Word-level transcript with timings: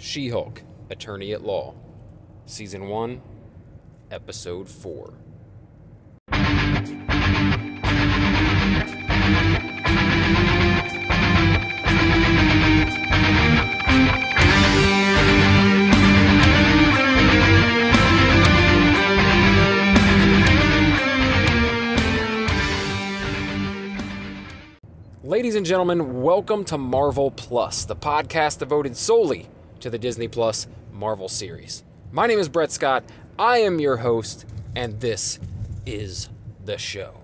She 0.00 0.28
Hulk, 0.28 0.62
Attorney 0.90 1.32
at 1.32 1.42
Law, 1.42 1.74
Season 2.46 2.86
1, 2.86 3.20
Episode 4.12 4.68
4. 4.68 5.12
Ladies 25.24 25.56
and 25.56 25.66
gentlemen, 25.66 26.22
welcome 26.22 26.64
to 26.66 26.78
Marvel 26.78 27.32
Plus, 27.32 27.84
the 27.84 27.96
podcast 27.96 28.60
devoted 28.60 28.96
solely 28.96 29.48
to 29.80 29.90
the 29.90 29.98
Disney 29.98 30.28
Plus 30.28 30.66
Marvel 30.92 31.28
series. 31.28 31.84
My 32.10 32.26
name 32.26 32.38
is 32.38 32.48
Brett 32.48 32.72
Scott. 32.72 33.04
I 33.38 33.58
am 33.58 33.78
your 33.78 33.98
host, 33.98 34.46
and 34.74 35.00
this 35.00 35.38
is 35.86 36.28
the 36.64 36.78
show. 36.78 37.14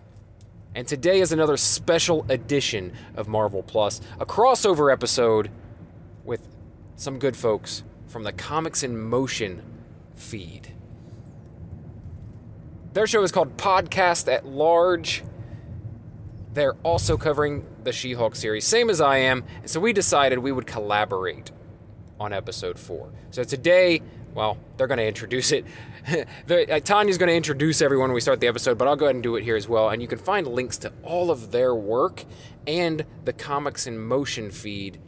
And 0.75 0.87
today 0.87 1.21
is 1.21 1.33
another 1.33 1.57
special 1.57 2.27
edition 2.29 2.93
of 3.17 3.29
Marvel 3.29 3.63
Plus, 3.63 4.01
a 4.21 4.27
crossover 4.27 4.93
episode 4.93 5.51
with 6.25 6.49
some 6.97 7.19
good 7.19 7.37
folks 7.37 7.83
from 8.07 8.23
the 8.23 8.33
Comics 8.33 8.83
in 8.83 8.99
Motion 8.99 9.63
feed. 10.15 10.73
Their 12.93 13.07
show 13.09 13.23
is 13.25 13.33
called 13.33 13.57
Podcast 13.57 14.33
at 14.33 14.47
Large. 14.47 15.25
They're 16.53 16.77
also 16.85 17.17
covering 17.17 17.67
the 17.83 17.91
She 17.91 18.13
Hulk 18.13 18.37
series, 18.37 18.65
same 18.65 18.89
as 18.89 19.01
I 19.01 19.17
am. 19.19 19.45
So 19.65 19.81
we 19.81 19.93
decided 19.93 20.39
we 20.39 20.53
would 20.53 20.69
collaborate 20.69 21.51
on 22.21 22.33
episode 22.33 22.79
four. 22.79 23.11
So 23.31 23.45
today, 23.45 24.03
well, 24.35 24.59
they're 24.77 24.87
going 24.87 24.99
to 24.99 25.07
introduce 25.07 25.53
it. 25.53 25.65
uh, 26.09 26.81
Tonya's 26.81 27.19
going 27.19 27.29
to 27.29 27.35
introduce 27.35 27.81
everyone 27.83 28.11
when 28.11 28.15
we 28.15 28.21
start 28.21 28.41
the 28.41 28.47
episode, 28.47 28.79
but 28.79 28.89
I'll 28.89 28.97
go 28.97 29.07
ahead 29.07 29.17
and 29.17 29.23
do 29.23 29.37
it 29.37 29.45
here 29.45 29.57
as 29.57 29.69
well. 29.69 29.91
And 29.91 30.03
you 30.03 30.09
can 30.09 30.19
find 30.19 30.47
links 30.47 30.79
to 30.79 30.93
all 31.03 31.31
of 31.31 31.51
their 31.51 31.75
work 31.75 32.25
and 32.67 33.05
the 33.25 33.33
Comics 33.33 33.87
in 33.87 33.99
Motion 33.99 34.51
feed 34.51 35.01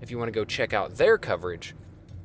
if 0.00 0.10
you 0.10 0.18
want 0.18 0.28
to 0.28 0.32
go 0.32 0.44
check 0.44 0.72
out 0.72 0.96
their 0.96 1.18
coverage 1.18 1.74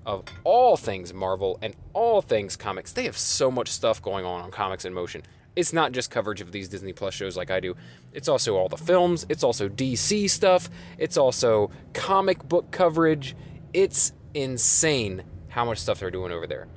of 0.06 0.24
all 0.44 0.78
things 0.78 1.14
Marvel 1.14 1.60
and 1.62 1.76
all 1.94 2.22
things 2.22 2.56
comics. 2.56 2.94
They 2.94 3.04
have 3.06 3.18
so 3.18 3.52
much 3.52 3.70
stuff 3.70 4.02
going 4.02 4.26
on 4.26 4.42
on 4.42 4.52
Comics 4.52 4.86
in 4.86 4.94
Motion 4.94 5.22
it's 5.58 5.74
not 5.74 5.92
just 5.92 6.12
coverage 6.12 6.40
of 6.40 6.52
these 6.52 6.70
Disney 6.70 6.94
Plus 6.94 7.16
shows 7.16 7.36
like 7.36 7.50
I 7.50 7.60
do. 7.60 7.76
It's 8.14 8.30
also 8.30 8.56
all 8.56 8.70
the 8.70 8.78
films, 8.78 9.26
it's 9.28 9.44
also 9.44 9.68
DC 9.68 10.30
stuff, 10.30 10.70
it's 11.00 11.18
also 11.18 11.72
comic 11.94 12.48
book 12.48 12.70
coverage. 12.72 13.36
It's 13.74 14.14
insane 14.44 15.24
how 15.50 15.66
much 15.66 15.80
stuff 15.80 16.00
they're 16.00 16.12
doing 16.12 16.32
over 16.32 16.48
there. 16.48 16.68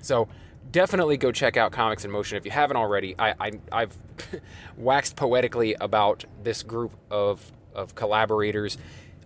So 0.00 0.28
definitely 0.70 1.16
go 1.16 1.32
check 1.32 1.56
out 1.56 1.72
Comics 1.72 2.04
in 2.04 2.10
Motion 2.10 2.36
if 2.36 2.44
you 2.44 2.50
haven't 2.50 2.76
already. 2.76 3.14
I, 3.18 3.50
I 3.72 3.80
have 3.80 3.98
waxed 4.76 5.16
poetically 5.16 5.74
about 5.80 6.24
this 6.42 6.62
group 6.62 6.92
of 7.10 7.52
of 7.74 7.96
collaborators 7.96 8.78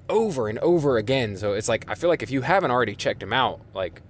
over 0.09 0.49
and 0.49 0.59
over 0.61 0.97
again. 0.97 1.37
So 1.37 1.53
it's 1.53 1.69
like 1.69 1.85
I 1.89 1.95
feel 1.95 2.09
like 2.09 2.23
if 2.23 2.31
you 2.31 2.43
haven't 2.43 2.71
already 2.71 2.95
checked 2.95 3.21
them 3.21 3.33
out, 3.33 3.61
like 3.75 4.03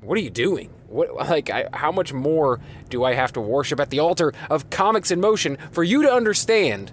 what 0.00 0.16
are 0.18 0.22
you 0.22 0.30
doing? 0.30 0.70
What 0.88 1.14
like 1.28 1.50
I, 1.50 1.68
how 1.72 1.92
much 1.92 2.12
more 2.12 2.60
do 2.88 3.04
I 3.04 3.14
have 3.14 3.32
to 3.34 3.40
worship 3.40 3.80
at 3.80 3.90
the 3.90 3.98
altar 3.98 4.32
of 4.48 4.70
comics 4.70 5.10
in 5.10 5.20
motion 5.20 5.58
for 5.72 5.84
you 5.84 6.02
to 6.02 6.12
understand 6.12 6.92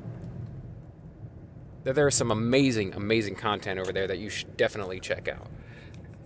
that 1.83 1.95
there 1.95 2.07
is 2.07 2.15
some 2.15 2.31
amazing, 2.31 2.93
amazing 2.93 3.35
content 3.35 3.79
over 3.79 3.91
there 3.91 4.07
that 4.07 4.19
you 4.19 4.29
should 4.29 4.55
definitely 4.55 4.99
check 4.99 5.27
out. 5.27 5.47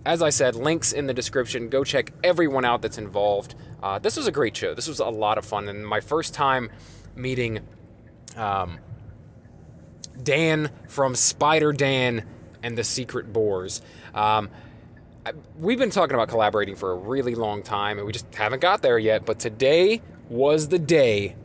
As 0.06 0.22
I 0.22 0.30
said, 0.30 0.54
links 0.54 0.92
in 0.92 1.08
the 1.08 1.12
description. 1.12 1.68
Go 1.68 1.82
check 1.82 2.12
everyone 2.22 2.64
out 2.64 2.80
that's 2.80 2.96
involved. 2.96 3.56
Uh, 3.82 3.98
this 3.98 4.16
was 4.16 4.28
a 4.28 4.32
great 4.32 4.56
show. 4.56 4.72
This 4.72 4.86
was 4.86 5.00
a 5.00 5.06
lot 5.06 5.36
of 5.36 5.44
fun, 5.44 5.68
and 5.68 5.84
my 5.84 5.98
first 5.98 6.32
time 6.32 6.70
meeting 7.16 7.60
um, 8.36 8.78
Dan 10.22 10.70
from 10.88 11.16
Spider 11.16 11.72
Dan 11.72 12.24
and 12.62 12.78
the 12.78 12.84
Secret 12.84 13.32
Bores. 13.32 13.82
Um, 14.14 14.48
we've 15.58 15.78
been 15.78 15.90
talking 15.90 16.14
about 16.14 16.28
collaborating 16.28 16.76
for 16.76 16.92
a 16.92 16.96
really 16.96 17.34
long 17.34 17.62
time 17.62 17.98
and 17.98 18.06
we 18.06 18.12
just 18.12 18.32
haven't 18.34 18.60
got 18.60 18.82
there 18.82 18.98
yet. 18.98 19.26
But 19.26 19.38
today 19.38 20.02
was 20.28 20.68
the 20.68 20.78
day 20.78 21.36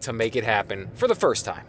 to 0.00 0.12
make 0.12 0.36
it 0.36 0.44
happen 0.44 0.90
for 0.94 1.08
the 1.08 1.14
first 1.14 1.44
time. 1.44 1.64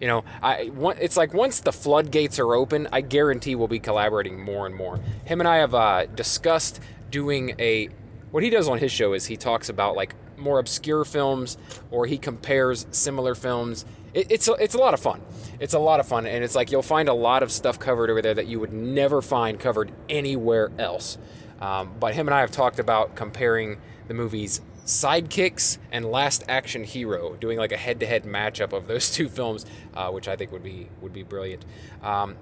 You 0.00 0.06
know, 0.06 0.24
I 0.42 0.70
it's 1.00 1.16
like 1.16 1.34
once 1.34 1.60
the 1.60 1.72
floodgates 1.72 2.38
are 2.38 2.54
open, 2.54 2.88
I 2.92 3.00
guarantee 3.00 3.54
we'll 3.54 3.68
be 3.68 3.80
collaborating 3.80 4.40
more 4.40 4.66
and 4.66 4.74
more. 4.74 5.00
Him 5.24 5.40
and 5.40 5.48
I 5.48 5.56
have 5.56 5.74
uh, 5.74 6.06
discussed 6.06 6.80
doing 7.10 7.54
a. 7.58 7.88
What 8.30 8.42
he 8.42 8.50
does 8.50 8.68
on 8.68 8.78
his 8.78 8.92
show 8.92 9.14
is 9.14 9.26
he 9.26 9.36
talks 9.36 9.68
about 9.68 9.96
like 9.96 10.14
more 10.36 10.58
obscure 10.58 11.04
films 11.04 11.58
or 11.90 12.06
he 12.06 12.18
compares 12.18 12.86
similar 12.90 13.34
films. 13.34 13.84
It, 14.14 14.30
it's 14.30 14.48
a, 14.48 14.52
it's 14.54 14.74
a 14.74 14.78
lot 14.78 14.94
of 14.94 15.00
fun. 15.00 15.20
It's 15.58 15.74
a 15.74 15.78
lot 15.78 15.98
of 15.98 16.06
fun, 16.06 16.26
and 16.26 16.44
it's 16.44 16.54
like 16.54 16.70
you'll 16.70 16.82
find 16.82 17.08
a 17.08 17.14
lot 17.14 17.42
of 17.42 17.50
stuff 17.50 17.78
covered 17.78 18.10
over 18.10 18.22
there 18.22 18.34
that 18.34 18.46
you 18.46 18.60
would 18.60 18.72
never 18.72 19.20
find 19.20 19.58
covered 19.58 19.90
anywhere 20.08 20.70
else. 20.78 21.18
Um, 21.60 21.92
but 21.98 22.14
him 22.14 22.28
and 22.28 22.34
I 22.34 22.40
have 22.40 22.52
talked 22.52 22.78
about 22.78 23.16
comparing 23.16 23.80
the 24.06 24.14
movies 24.14 24.60
Sidekicks 24.88 25.76
and 25.92 26.06
Last 26.06 26.44
Action 26.48 26.82
Hero, 26.82 27.34
doing 27.34 27.58
like 27.58 27.72
a 27.72 27.76
head-to-head 27.76 28.24
matchup 28.24 28.72
of 28.72 28.86
those 28.86 29.10
two 29.14 29.28
films, 29.28 29.66
uh, 29.92 30.10
which 30.10 30.26
I 30.26 30.34
think 30.34 30.50
would 30.50 30.62
be 30.62 30.88
would 31.02 31.12
be 31.12 31.22
brilliant. 31.22 31.64
Um, 32.02 32.36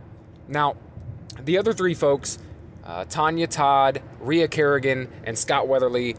now, 0.47 0.77
the 1.41 1.59
other 1.59 1.73
three 1.73 1.95
folks, 1.95 2.39
uh, 2.85 3.05
Tonya 3.05 3.49
Todd, 3.49 4.01
Ria 4.21 4.47
Carrigan, 4.47 5.09
and 5.25 5.37
Scott 5.37 5.67
Weatherly 5.67 6.17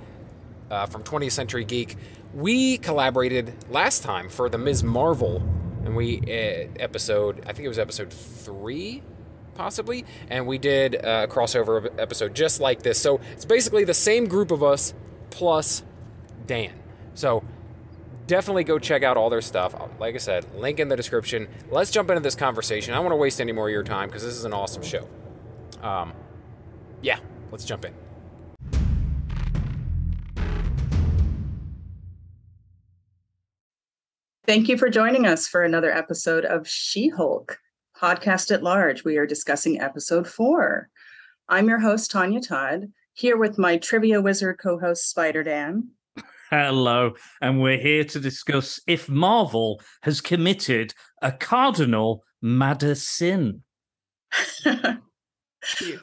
uh, 0.70 0.86
from 0.86 1.04
20th 1.04 1.32
Century 1.32 1.64
Geek, 1.64 1.96
we 2.34 2.78
collaborated 2.78 3.54
last 3.70 4.04
time 4.04 4.28
for 4.28 4.50
the 4.50 4.58
Ms. 4.58 4.84
Marvel 4.84 5.38
and 5.86 5.96
we 5.96 6.20
uh, 6.20 6.68
episode 6.82 7.42
I 7.48 7.54
think 7.54 7.66
it 7.66 7.70
was 7.70 7.80
episode 7.80 8.12
three 8.12 9.02
possibly 9.56 10.04
and 10.30 10.46
we 10.46 10.58
did 10.58 10.96
a 10.96 11.28
crossover 11.28 11.90
episode 11.98 12.36
just 12.36 12.60
like 12.60 12.84
this 12.84 13.02
so 13.02 13.22
it's 13.32 13.46
basically 13.46 13.86
the 13.86 13.94
same 13.94 14.28
group 14.28 14.52
of 14.52 14.62
us 14.62 14.94
plus 15.30 15.84
Dan 16.48 16.74
so 17.14 17.44
definitely 18.28 18.64
go 18.64 18.78
check 18.78 19.04
out 19.04 19.18
all 19.18 19.30
their 19.30 19.42
stuff 19.42 19.76
like 20.00 20.16
I 20.16 20.20
said 20.20 20.46
link 20.56 20.80
in 20.80 20.88
the 20.88 20.96
description 20.96 21.48
let's 21.72 21.92
jump 21.92 22.10
into 22.10 22.22
this 22.22 22.36
conversation 22.36 22.94
I 22.94 22.98
don't 22.98 23.06
want 23.06 23.14
to 23.14 23.18
waste 23.18 23.42
any 23.42 23.52
more 23.52 23.68
of 23.68 23.74
your 23.74 23.84
time 23.84 24.10
because 24.10 24.24
this 24.24 24.36
is 24.36 24.46
an 24.46 24.54
awesome 24.54 24.84
show 24.84 25.08
um, 25.82 26.14
yeah 27.02 27.20
let's 27.52 27.66
jump 27.66 27.86
in 27.86 27.94
Thank 34.48 34.70
you 34.70 34.78
for 34.78 34.90
joining 34.90 35.28
us 35.28 35.46
for 35.46 35.62
another 35.62 35.94
episode 35.94 36.46
of 36.46 36.70
She 36.70 37.10
Hulk, 37.10 37.60
podcast 38.02 38.50
at 38.50 38.64
large. 38.64 39.04
We 39.04 39.18
are 39.18 39.26
discussing 39.26 39.82
episode 39.82 40.26
four. 40.26 40.90
I'm 41.50 41.68
your 41.68 41.80
host, 41.80 42.14
Tonya 42.14 42.48
Todd, 42.48 42.94
here 43.12 43.36
with 43.36 43.58
my 43.58 43.76
trivia 43.76 44.22
wizard 44.22 44.58
co 44.58 44.80
host, 44.80 45.10
Spider 45.10 45.44
Dan. 45.44 45.90
Hello, 46.50 47.12
and 47.42 47.62
we're 47.62 47.78
here 47.78 48.06
to 48.06 48.22
discuss 48.22 48.80
if 48.88 49.10
Marvel 49.10 49.82
has 50.04 50.22
committed 50.22 50.94
a 51.22 51.30
cardinal 51.30 52.24
madder 52.42 52.96
sin. 52.96 53.64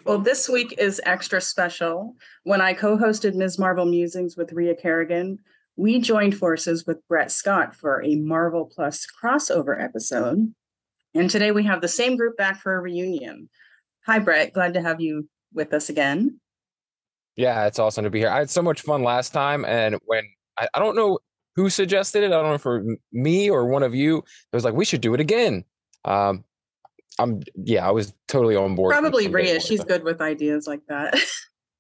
well, 0.05 0.19
this 0.19 0.47
week 0.47 0.75
is 0.77 1.01
extra 1.07 1.41
special. 1.41 2.15
When 2.43 2.61
I 2.61 2.75
co 2.75 2.99
hosted 2.99 3.35
Ms. 3.35 3.59
Marvel 3.59 3.87
Musings 3.87 4.37
with 4.37 4.53
Ria 4.53 4.75
Carrigan, 4.75 5.39
we 5.77 5.99
joined 5.99 6.37
forces 6.37 6.85
with 6.87 6.99
Brett 7.09 7.31
Scott 7.31 7.75
for 7.75 8.03
a 8.03 8.17
Marvel 8.17 8.71
Plus 8.71 9.07
crossover 9.07 9.83
episode. 9.83 10.53
And 11.15 11.31
today 11.31 11.53
we 11.53 11.65
have 11.65 11.81
the 11.81 11.89
same 11.89 12.19
group 12.19 12.37
back 12.37 12.61
for 12.61 12.75
a 12.75 12.81
reunion. 12.81 13.49
Hi, 14.05 14.19
Brett. 14.19 14.53
Glad 14.53 14.75
to 14.75 14.83
have 14.83 15.01
you 15.01 15.27
with 15.55 15.73
us 15.73 15.89
again. 15.89 16.39
Yeah, 17.37 17.67
it's 17.67 17.79
awesome 17.79 18.05
to 18.05 18.11
be 18.11 18.21
here. 18.21 18.29
I 18.29 18.39
had 18.39 18.51
so 18.51 18.63
much 18.63 18.83
fun 18.83 19.03
last 19.03 19.33
time. 19.33 19.65
And 19.65 19.97
when 20.07 20.25
I, 20.59 20.69
I 20.75 20.79
don't 20.79 20.97
know 20.97 21.19
who 21.57 21.69
suggested 21.69 22.23
it, 22.23 22.27
I 22.27 22.31
don't 22.31 22.51
know 22.51 22.59
for 22.59 22.85
me 23.13 23.51
or 23.51 23.67
one 23.67 23.83
of 23.83 23.95
you, 23.95 24.19
it 24.19 24.57
was 24.57 24.65
like, 24.65 24.75
we 24.75 24.85
should 24.85 25.01
do 25.01 25.15
it 25.15 25.21
again. 25.21 25.65
Um, 26.05 26.45
I'm, 27.19 27.41
yeah, 27.55 27.87
I 27.87 27.91
was 27.91 28.13
totally 28.29 28.57
on 28.57 28.75
board. 28.75 28.93
Probably 28.93 29.29
Ria. 29.29 29.61
She's 29.61 29.85
good 29.85 30.05
with 30.05 30.21
ideas 30.21 30.67
like 30.67 30.81
that. 30.89 31.15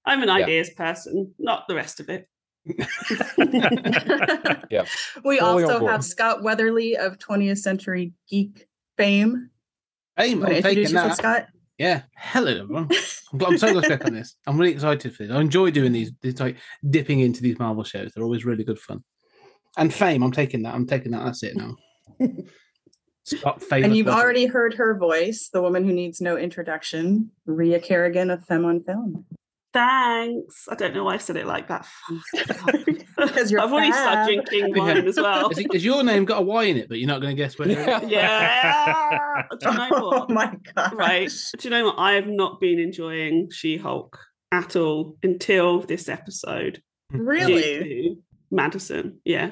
I'm 0.04 0.22
an 0.22 0.30
ideas 0.30 0.70
yeah. 0.70 0.86
person, 0.86 1.34
not 1.38 1.66
the 1.68 1.74
rest 1.74 2.00
of 2.00 2.08
it. 2.08 2.28
yeah. 4.70 4.84
We 5.24 5.38
Fully 5.38 5.40
also 5.40 5.86
have 5.86 6.04
Scott 6.04 6.42
Weatherly 6.42 6.96
of 6.96 7.18
20th 7.18 7.58
Century 7.58 8.12
Geek 8.28 8.66
fame. 8.96 9.50
Hey, 10.16 10.32
I'm 10.32 10.62
taking 10.62 10.94
that. 10.94 11.16
Scott? 11.16 11.48
Yeah. 11.78 12.02
Hello, 12.16 12.50
everyone. 12.52 12.88
I'm 13.44 13.58
so 13.58 13.72
glad 13.72 13.84
to 13.84 14.06
on 14.06 14.14
this. 14.14 14.36
I'm 14.46 14.58
really 14.58 14.72
excited 14.72 15.14
for 15.14 15.24
this. 15.24 15.32
I 15.32 15.40
enjoy 15.40 15.70
doing 15.72 15.92
these, 15.92 16.12
these, 16.22 16.38
like 16.38 16.56
dipping 16.88 17.20
into 17.20 17.42
these 17.42 17.58
Marvel 17.58 17.82
shows. 17.82 18.12
They're 18.12 18.22
always 18.22 18.44
really 18.44 18.62
good 18.62 18.78
fun. 18.78 19.02
And 19.76 19.92
fame, 19.92 20.22
I'm 20.22 20.30
taking 20.30 20.62
that. 20.62 20.74
I'm 20.74 20.86
taking 20.86 21.10
that. 21.12 21.24
That's 21.24 21.42
it 21.42 21.56
now. 21.56 21.76
Scott, 23.24 23.62
and 23.72 23.96
you've 23.96 24.06
already 24.06 24.44
heard 24.44 24.74
her 24.74 24.98
voice, 24.98 25.48
the 25.50 25.62
woman 25.62 25.84
who 25.84 25.94
needs 25.94 26.20
no 26.20 26.36
introduction, 26.36 27.30
Ria 27.46 27.80
Carrigan 27.80 28.30
of 28.30 28.44
Femme 28.44 28.66
on 28.66 28.84
Film. 28.84 29.24
Thanks. 29.74 30.66
I 30.70 30.76
don't 30.76 30.94
know 30.94 31.04
why 31.04 31.14
I 31.14 31.18
said 31.18 31.36
it 31.36 31.46
like 31.46 31.68
that. 31.68 31.84
Oh, 32.10 32.22
because 33.18 33.50
you're 33.50 33.60
I've 33.60 33.72
already 33.72 33.92
started 33.92 34.36
fab. 34.36 34.44
drinking 34.46 34.78
wine 34.78 35.06
as 35.08 35.16
well. 35.16 35.48
Has, 35.48 35.58
it- 35.58 35.82
your 35.82 36.02
name 36.04 36.24
got 36.24 36.38
a 36.38 36.42
Y 36.42 36.62
in 36.64 36.76
it, 36.78 36.88
but 36.88 36.98
you're 36.98 37.08
not 37.08 37.20
going 37.20 37.36
to 37.36 37.42
guess 37.42 37.58
where? 37.58 37.68
it 37.68 37.76
is? 38.04 38.10
yeah. 38.10 39.42
Do 39.60 39.68
you 39.70 39.76
know 39.76 39.88
Oh 39.92 40.26
my 40.28 40.54
god! 40.74 40.94
Right. 40.96 41.30
Do 41.58 41.68
you 41.68 41.70
know 41.70 41.84
what? 41.86 41.96
I 41.98 42.12
have 42.12 42.28
not 42.28 42.60
been 42.60 42.78
enjoying 42.78 43.50
She 43.50 43.76
Hulk 43.76 44.16
at 44.52 44.76
all 44.76 45.16
until 45.24 45.80
this 45.80 46.08
episode. 46.08 46.80
Really? 47.10 48.16
Madison. 48.52 49.20
Yeah. 49.24 49.50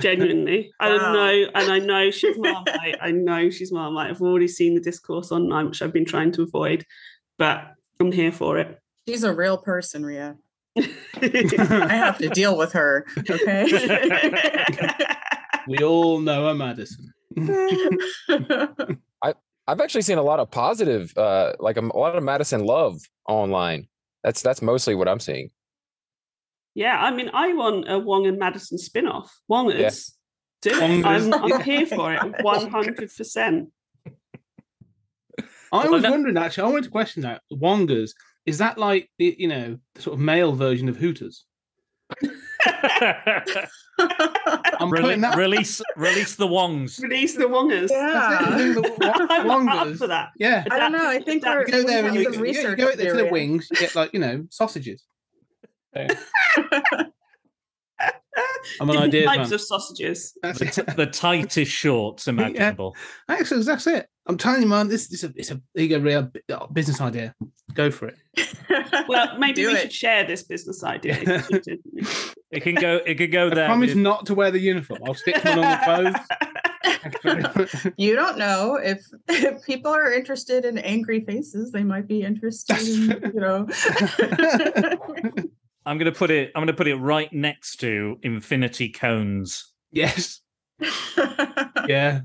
Genuinely. 0.00 0.72
I 0.80 0.88
Wow. 0.88 0.96
don't 0.98 1.12
know. 1.14 1.50
And 1.54 1.72
I 1.72 1.78
know 1.80 2.10
she's 2.10 2.36
Marmite. 2.38 2.96
I 3.00 3.10
know 3.12 3.50
she's 3.50 3.72
Marmite. 3.72 4.10
I've 4.10 4.20
already 4.22 4.48
seen 4.48 4.74
the 4.74 4.80
discourse 4.80 5.30
online, 5.32 5.66
which 5.66 5.82
I've 5.82 5.92
been 5.92 6.04
trying 6.04 6.32
to 6.32 6.42
avoid, 6.42 6.84
but 7.38 7.72
I'm 8.00 8.10
here 8.12 8.32
for 8.32 8.58
it. 8.58 8.78
She's 9.06 9.24
a 9.24 9.34
real 9.34 9.58
person, 9.58 10.04
Ria. 10.04 10.36
I 10.76 11.88
have 11.90 12.18
to 12.18 12.28
deal 12.30 12.56
with 12.56 12.72
her. 12.72 13.06
Okay. 13.18 13.66
We 15.68 15.78
all 15.78 16.20
know 16.20 16.48
a 16.48 16.54
Madison. 16.54 17.12
I 17.38 19.34
I've 19.66 19.80
actually 19.80 20.02
seen 20.02 20.18
a 20.18 20.22
lot 20.22 20.40
of 20.40 20.50
positive, 20.50 21.16
uh, 21.16 21.52
like 21.58 21.76
a, 21.76 21.80
a 21.80 21.98
lot 21.98 22.16
of 22.16 22.22
Madison 22.22 22.64
love 22.64 23.00
online. 23.28 23.88
That's 24.22 24.42
that's 24.42 24.60
mostly 24.62 24.94
what 24.94 25.08
I'm 25.08 25.20
seeing. 25.20 25.50
yeah, 26.74 26.98
I 27.00 27.10
mean, 27.10 27.30
I 27.32 27.54
want 27.54 27.90
a 27.90 27.98
Wong 27.98 28.26
and 28.26 28.38
Madison 28.38 28.78
spin 28.78 29.06
off. 29.06 29.34
Wongers. 29.50 30.12
Do 30.62 30.70
it. 30.70 30.74
Wongers. 30.74 31.32
I'm, 31.32 31.52
I'm 31.52 31.60
here 31.62 31.86
for 31.86 32.12
it 32.12 32.20
100%. 32.20 33.66
I 35.72 35.88
was 35.88 36.02
wondering 36.02 36.36
actually. 36.36 36.62
I 36.62 36.66
wanted 36.68 36.84
to 36.84 36.90
question 36.90 37.22
that. 37.22 37.42
Wongers 37.52 38.12
is 38.46 38.58
that 38.58 38.78
like 38.78 39.08
the 39.18 39.34
you 39.38 39.48
know 39.48 39.78
the 39.94 40.02
sort 40.02 40.14
of 40.14 40.20
male 40.20 40.52
version 40.52 40.88
of 40.88 40.96
Hooters? 40.96 41.44
I'm 44.76 44.90
Rele- 44.90 45.00
putting 45.02 45.20
that. 45.22 45.36
release, 45.36 45.80
release 45.96 46.36
the 46.36 46.46
wongs. 46.46 47.00
Release 47.00 47.34
the 47.36 47.44
Wongers. 47.44 47.88
Yeah. 47.90 48.56
the 48.74 48.80
Wo- 48.98 49.26
I'm 49.30 49.68
up 49.68 49.86
Wongers. 49.86 49.98
for 49.98 50.06
that. 50.08 50.30
Yeah. 50.36 50.64
I 50.70 50.78
don't 50.78 50.92
know. 50.92 51.08
I 51.08 51.20
think 51.20 51.42
That- 51.44 51.56
we're 51.56 51.66
You 51.66 51.72
go 51.72 51.82
there 51.84 51.98
and 51.98 52.06
have 52.08 52.16
you, 52.16 52.32
some 52.32 52.44
yeah, 52.44 52.70
you 52.70 52.76
go 52.76 52.92
there 52.94 53.12
to 53.16 53.22
the 53.24 53.28
wings. 53.30 53.68
You 53.70 53.76
get 53.78 53.94
like 53.94 54.12
you 54.12 54.20
know 54.20 54.46
sausages. 54.50 55.04
I'm 58.80 58.90
an 58.90 58.96
ideas 58.96 59.26
types 59.26 59.50
man. 59.50 59.52
of 59.52 59.60
sausages. 59.60 60.36
The, 60.42 60.52
t- 60.86 60.92
the 60.96 61.06
tightest 61.06 61.70
shorts 61.70 62.26
imaginable. 62.26 62.96
Actually, 63.28 63.62
that's 63.62 63.86
it. 63.86 64.08
I'm 64.26 64.38
telling 64.38 64.62
you, 64.62 64.68
man. 64.68 64.88
This, 64.88 65.08
this 65.08 65.22
is 65.22 65.30
a, 65.30 65.32
it's 65.36 65.50
a 65.50 65.60
there 65.74 65.84
you 65.84 65.98
real 65.98 66.30
business 66.72 67.00
idea. 67.00 67.34
Go 67.74 67.90
for 67.90 68.08
it. 68.08 68.16
Well, 69.06 69.38
maybe 69.38 69.56
Do 69.62 69.68
we 69.68 69.74
it. 69.74 69.80
should 69.82 69.92
share 69.92 70.24
this 70.24 70.42
business 70.44 70.82
idea. 70.82 71.44
It 72.50 72.62
can 72.62 72.76
go. 72.76 73.00
It 73.04 73.16
could 73.16 73.32
go 73.32 73.48
I 73.48 73.54
there. 73.54 73.66
promise 73.66 73.88
with- 73.90 73.98
not 73.98 74.26
to 74.26 74.34
wear 74.34 74.50
the 74.52 74.60
uniform. 74.60 75.00
I'll 75.06 75.14
stick 75.14 75.44
one 75.44 75.58
on 75.58 75.70
the 75.72 76.14
clothes. 77.24 77.82
You. 77.96 78.10
You 78.10 78.14
don't 78.16 78.38
know 78.38 78.76
if, 78.76 79.04
if 79.28 79.62
people 79.64 79.90
are 79.92 80.12
interested 80.12 80.64
in 80.64 80.78
angry 80.78 81.20
faces, 81.24 81.72
they 81.72 81.82
might 81.82 82.06
be 82.06 82.22
interested 82.22 82.78
in, 82.78 83.32
you 83.34 83.40
know. 83.40 83.66
I'm 85.84 85.98
going 85.98 86.10
to 86.10 86.16
put 86.16 86.30
it. 86.30 86.52
I'm 86.54 86.60
going 86.60 86.68
to 86.68 86.72
put 86.74 86.86
it 86.88 86.94
right 86.96 87.30
next 87.32 87.76
to 87.80 88.18
infinity 88.22 88.88
cones. 88.88 89.72
yes. 89.90 90.40
Yeah. 91.88 92.20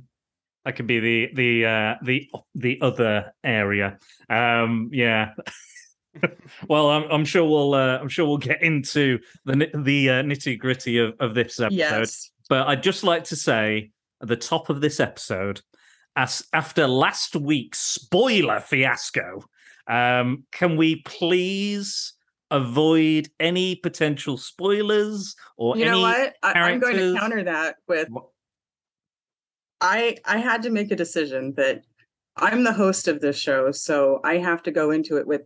That 0.69 0.75
could 0.75 0.85
be 0.85 0.99
the 0.99 1.29
the 1.33 1.65
uh, 1.65 1.95
the 2.03 2.29
the 2.53 2.79
other 2.79 3.33
area. 3.43 3.97
Um, 4.29 4.91
yeah. 4.93 5.31
well, 6.67 6.91
I'm, 6.91 7.09
I'm 7.09 7.25
sure 7.25 7.43
we'll 7.43 7.73
uh, 7.73 7.97
I'm 7.97 8.07
sure 8.07 8.27
we'll 8.27 8.37
get 8.37 8.61
into 8.61 9.17
the 9.45 9.67
the 9.73 10.09
uh, 10.11 10.21
nitty 10.21 10.59
gritty 10.59 10.99
of, 10.99 11.15
of 11.19 11.33
this 11.33 11.59
episode. 11.59 11.75
yes. 11.75 12.29
But 12.49 12.67
I'd 12.67 12.83
just 12.83 13.03
like 13.03 13.23
to 13.23 13.35
say 13.35 13.89
at 14.21 14.27
the 14.27 14.35
top 14.35 14.69
of 14.69 14.79
this 14.79 14.99
episode, 14.99 15.61
as 16.15 16.45
after 16.53 16.85
last 16.87 17.35
week's 17.35 17.79
spoiler 17.79 18.59
fiasco, 18.59 19.41
um, 19.87 20.43
can 20.51 20.77
we 20.77 20.97
please 20.97 22.13
avoid 22.51 23.27
any 23.39 23.75
potential 23.75 24.37
spoilers 24.37 25.35
or 25.57 25.75
You 25.77 25.85
any? 25.85 25.91
know 25.93 26.01
what? 26.01 26.35
I, 26.43 26.51
I'm 26.51 26.79
going 26.79 26.97
to 26.97 27.17
counter 27.17 27.43
that 27.45 27.77
with 27.87 28.07
I 29.81 30.17
I 30.25 30.37
had 30.37 30.63
to 30.63 30.69
make 30.69 30.91
a 30.91 30.95
decision 30.95 31.53
that 31.57 31.83
I'm 32.35 32.63
the 32.63 32.73
host 32.73 33.07
of 33.07 33.21
this 33.21 33.37
show, 33.37 33.71
so 33.71 34.21
I 34.23 34.37
have 34.37 34.63
to 34.63 34.71
go 34.71 34.91
into 34.91 35.17
it 35.17 35.27
with 35.27 35.41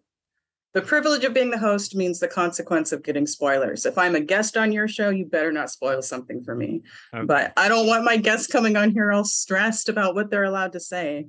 the 0.73 0.81
privilege 0.81 1.23
of 1.23 1.35
being 1.35 1.51
the 1.51 1.57
host 1.59 1.95
means 1.95 2.19
the 2.19 2.27
consequence 2.27 2.91
of 2.91 3.03
getting 3.03 3.27
spoilers. 3.27 3.85
If 3.85 3.97
I'm 3.97 4.15
a 4.15 4.19
guest 4.19 4.57
on 4.57 4.71
your 4.71 4.87
show, 4.87 5.09
you 5.09 5.25
better 5.25 5.51
not 5.51 5.69
spoil 5.69 6.01
something 6.01 6.43
for 6.43 6.55
me. 6.55 6.81
Okay. 7.13 7.25
But 7.25 7.53
I 7.57 7.67
don't 7.67 7.85
want 7.85 8.03
my 8.03 8.17
guests 8.17 8.47
coming 8.47 8.75
on 8.75 8.89
here 8.89 9.11
all 9.11 9.23
stressed 9.23 9.87
about 9.87 10.15
what 10.15 10.31
they're 10.31 10.43
allowed 10.43 10.71
to 10.73 10.79
say. 10.79 11.27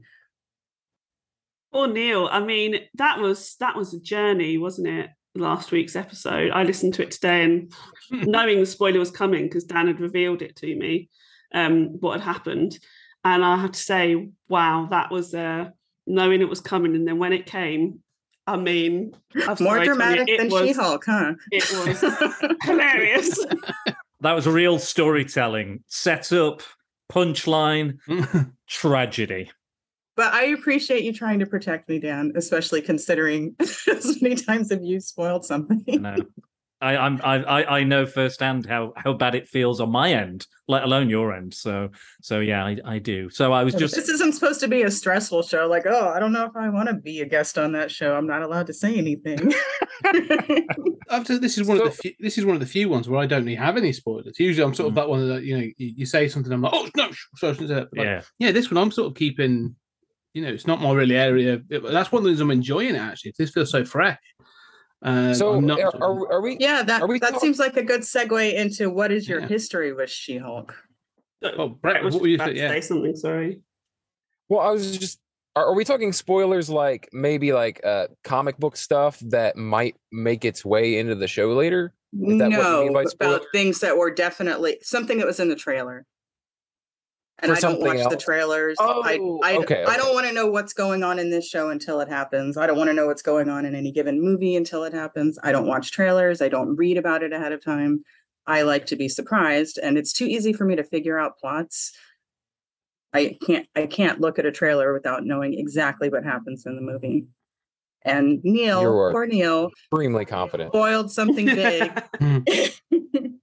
Or 1.73 1.89
Neil, 1.89 2.29
I 2.31 2.41
mean, 2.41 2.77
that 2.95 3.19
was 3.19 3.57
that 3.61 3.77
was 3.77 3.93
a 3.93 4.01
journey, 4.01 4.57
wasn't 4.57 4.89
it? 4.89 5.11
Last 5.35 5.73
week's 5.73 5.97
episode. 5.97 6.51
I 6.53 6.63
listened 6.63 6.95
to 6.95 7.03
it 7.03 7.11
today 7.11 7.45
and 7.45 7.73
knowing 8.11 8.61
the 8.61 8.67
spoiler 8.67 9.01
was 9.01 9.11
coming 9.11 9.45
because 9.45 9.65
Dan 9.65 9.89
had 9.89 10.01
revealed 10.01 10.41
it 10.41 10.57
to 10.57 10.75
me, 10.75 11.11
um, 11.55 11.99
what 12.01 12.21
had 12.21 12.35
happened. 12.35 12.79
And 13.25 13.43
I 13.43 13.57
had 13.57 13.73
to 13.73 13.81
say, 13.81 14.29
wow, 14.49 14.89
that 14.91 15.11
was 15.11 15.35
uh 15.35 15.71
knowing 16.07 16.43
it 16.43 16.49
was 16.51 16.61
coming. 16.61 16.95
And 16.95 17.09
then 17.09 17.19
when 17.19 17.33
it 17.33 17.47
came, 17.47 18.01
I 18.47 18.57
mean, 18.59 19.13
I'm 19.35 19.47
More 19.47 19.57
sorry, 19.57 19.87
dramatic 19.87 20.29
it 20.29 20.37
than 20.39 20.51
was- 20.51 20.67
She-Hulk, 20.69 21.05
huh? 21.07 21.33
It 21.51 21.65
was 21.73 22.57
hilarious. 22.65 23.43
That 24.21 24.33
was 24.33 24.47
real 24.47 24.79
storytelling. 24.79 25.83
Set 25.87 26.33
up, 26.33 26.63
punchline, 27.11 27.99
tragedy. 28.69 29.51
But 30.17 30.33
I 30.33 30.45
appreciate 30.47 31.03
you 31.03 31.13
trying 31.13 31.41
to 31.41 31.47
protect 31.47 31.89
me, 31.89 31.99
Dan, 31.99 32.33
especially 32.37 32.81
considering 32.83 33.57
as 33.61 34.23
many 34.23 34.37
times 34.37 34.71
have 34.71 34.83
you 34.83 35.01
spoiled 35.01 35.45
something. 35.45 35.85
No, 36.85 36.91
I, 36.91 37.07
I'm 37.07 37.21
I, 37.25 37.35
I 37.43 37.79
I 37.79 37.85
know 37.85 38.07
firsthand 38.07 38.67
how 38.67 38.93
how 38.97 39.15
bad 39.15 39.35
it 39.35 39.49
feels 39.49 39.81
on 39.81 39.91
my 39.91 40.13
end, 40.13 40.47
let 40.69 40.83
alone 40.83 41.09
your 41.09 41.35
end. 41.35 41.55
So 41.55 41.91
so 42.21 42.41
yeah, 42.41 42.65
I, 42.65 42.77
I 42.85 42.99
do. 42.99 43.31
So 43.31 43.53
I 43.53 43.65
was 43.65 43.75
just 43.75 43.95
this 43.95 44.09
isn't 44.09 44.35
supposed 44.35 44.61
to 44.61 44.69
be 44.69 44.83
a 44.83 44.91
stressful 44.91 45.43
show. 45.43 45.67
Like, 45.67 45.87
oh, 45.87 46.09
I 46.09 46.21
don't 46.21 46.33
know 46.33 46.45
if 46.45 46.57
I 46.57 46.69
want 46.69 46.89
to 46.89 46.95
be 46.95 47.21
a 47.21 47.27
guest 47.27 47.59
on 47.59 47.73
that 47.73 47.91
show. 47.91 48.15
I'm 48.15 48.27
not 48.27 48.43
allowed 48.43 48.67
to 48.67 48.75
say 48.75 48.97
anything. 48.97 49.53
After 51.11 51.39
this 51.39 51.59
is 51.59 51.67
one 51.67 51.79
of 51.79 51.85
the 51.85 51.91
few, 51.91 52.13
this 52.21 52.39
is 52.39 52.45
one 52.45 52.55
of 52.55 52.61
the 52.61 52.67
few 52.67 52.89
ones 52.89 53.09
where 53.09 53.21
I 53.21 53.27
don't 53.27 53.45
really 53.45 53.57
have 53.57 53.77
any 53.77 53.93
spoilers. 53.93 54.39
Usually, 54.39 54.65
I'm 54.65 54.75
sort 54.75 54.89
of 54.89 54.93
mm. 54.93 54.97
that 54.97 55.09
one 55.09 55.29
that 55.29 55.43
you 55.43 55.57
know 55.57 55.65
you, 55.65 55.75
you 55.97 56.07
say 56.07 56.29
something, 56.29 56.53
I'm 56.53 56.63
like, 56.63 56.73
oh 56.75 56.89
no, 56.97 57.11
so 57.37 57.51
I 57.51 57.53
shouldn't 57.53 57.71
say 57.71 57.75
that. 57.77 57.89
But, 57.91 57.99
like, 57.99 58.07
yeah. 58.07 58.23
yeah, 58.39 58.53
this 58.53 58.71
one 58.71 58.83
I'm 58.83 58.91
sort 58.91 59.09
of 59.09 59.17
keeping. 59.17 59.77
You 60.35 60.43
know, 60.43 60.49
it's 60.49 60.67
not 60.67 60.81
my 60.81 60.93
really 60.93 61.17
area. 61.17 61.61
That's 61.69 62.11
one 62.11 62.21
of 62.21 62.25
the 62.25 62.31
things 62.31 62.41
I'm 62.41 62.51
enjoying. 62.51 62.97
It 62.97 62.99
actually, 62.99 63.35
this 63.39 63.51
feels 63.51 63.71
so 63.71 63.85
fresh. 63.85 64.19
Um, 65.05 65.35
so 65.35 65.61
not 65.61 65.79
are, 65.81 65.95
are, 66.03 66.33
are 66.33 66.41
we? 66.41 66.57
yeah, 66.59 66.83
that 66.83 67.03
Are 67.03 67.07
we 67.07 67.19
that 67.19 67.33
talk- 67.33 67.41
seems 67.41 67.59
like 67.59 67.77
a 67.77 67.83
good 67.83 68.01
segue 68.01 68.55
into 68.55 68.89
what 68.89 69.13
is 69.13 69.29
your 69.29 69.41
Yeah. 69.41 69.49
history 69.49 69.93
with 69.93 70.09
She-Hulk? 70.11 70.75
Oh, 71.43 71.69
Brett, 71.69 72.03
was 72.03 72.15
what 72.15 72.23
were 72.23 72.29
you 72.29 72.37
about 72.37 72.47
saying? 72.47 72.57
Yeah. 72.57 72.69
say 72.71 72.81
something, 72.81 73.15
sorry. 73.15 73.61
Well, 74.49 74.61
I 74.61 74.71
was 74.71 74.97
just. 74.97 75.21
Are, 75.57 75.67
are 75.67 75.75
we 75.75 75.85
talking 75.85 76.13
spoilers 76.13 76.69
like 76.71 77.09
maybe 77.13 77.53
like 77.53 77.85
uh, 77.85 78.07
comic 78.25 78.57
book 78.59 78.77
stuff 78.77 79.21
that 79.21 79.57
might 79.57 79.95
make 80.11 80.45
its 80.45 80.65
way 80.65 80.99
into 80.99 81.15
the 81.15 81.29
show 81.29 81.53
later? 81.53 81.93
Is 82.15 82.39
that 82.39 82.45
what 82.45 82.51
you 82.51 82.57
no, 82.57 82.85
mean 82.85 82.93
by 82.95 83.05
about 83.13 83.43
things 83.53 83.81
that 83.81 83.97
were 83.97 84.13
definitely 84.13 84.79
something 84.83 85.19
that 85.19 85.27
was 85.27 85.39
in 85.39 85.49
the 85.51 85.57
trailer. 85.57 86.07
And 87.41 87.51
For 87.51 87.57
I 87.57 87.61
don't 87.61 87.73
something 87.81 87.99
watch 88.01 88.09
the 88.11 88.17
trailers. 88.17 88.77
Oh, 88.79 89.03
I 89.05 89.15
I, 89.43 89.57
okay, 89.59 89.85
I 89.87 89.97
don't 89.97 90.15
want 90.15 90.27
to 90.29 90.33
know 90.33 90.47
what's 90.49 90.73
going 90.73 91.03
on 91.03 91.19
in 91.19 91.31
this 91.31 91.49
show 91.49 91.69
until 91.71 92.01
it 92.01 92.09
happens. 92.09 92.57
I 92.57 92.67
don't 92.67 92.79
want 92.79 92.89
to 92.91 92.95
know 92.95 93.07
what's 93.07 93.23
going 93.23 93.49
on 93.49 93.65
in 93.67 93.75
any 93.75 93.91
given 93.91 94.21
movie 94.23 94.55
until 94.55 94.85
it 94.85 94.95
happens. 94.95 95.37
I 95.43 95.51
don't 95.51 95.67
watch 95.67 95.91
trailers. 95.91 96.41
I 96.41 96.49
don't 96.49 96.77
read 96.77 96.97
about 96.97 97.23
it 97.25 97.33
ahead 97.33 97.51
of 97.53 97.63
time. 97.63 98.05
I 98.47 98.63
like 98.63 98.87
to 98.87 98.97
be 98.97 99.09
surprised, 99.09 99.79
and 99.83 99.99
it's 99.99 100.13
too 100.13 100.27
easy 100.27 100.53
for 100.53 100.65
me 100.65 100.77
to 100.77 100.85
figure 100.85 101.19
out 101.19 101.39
plots. 101.39 101.93
I 103.13 103.37
can't 103.45 103.67
I 103.75 103.87
can't 103.87 104.21
look 104.21 104.39
at 104.39 104.47
a 104.47 104.53
trailer 104.53 104.93
without 104.93 105.25
knowing 105.25 105.55
exactly 105.59 106.09
what 106.11 106.25
happens 106.25 106.65
in 106.67 106.77
the 106.77 106.83
movie. 106.83 107.27
And 108.03 108.41
Neil, 108.45 108.83
You 108.83 108.89
are- 108.91 109.13
poor 109.13 109.27
Neil, 109.27 109.71
Extremely 109.93 110.25
confident. 110.25 110.73
boiled 110.73 111.11
something 111.11 111.47
big 111.47 111.91
Hmm. 112.19 112.39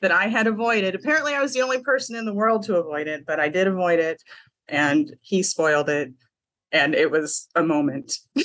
that 0.00 0.12
I 0.12 0.26
had 0.28 0.46
avoided. 0.46 0.94
Apparently, 0.94 1.34
I 1.34 1.42
was 1.42 1.52
the 1.52 1.62
only 1.62 1.82
person 1.82 2.16
in 2.16 2.24
the 2.24 2.34
world 2.34 2.62
to 2.64 2.76
avoid 2.76 3.06
it, 3.06 3.24
but 3.26 3.38
I 3.40 3.48
did 3.48 3.66
avoid 3.66 3.98
it, 3.98 4.22
and 4.68 5.14
he 5.20 5.42
spoiled 5.42 5.88
it, 5.88 6.12
and 6.72 6.94
it 6.94 7.10
was 7.10 7.48
a 7.54 7.62
moment. 7.62 8.14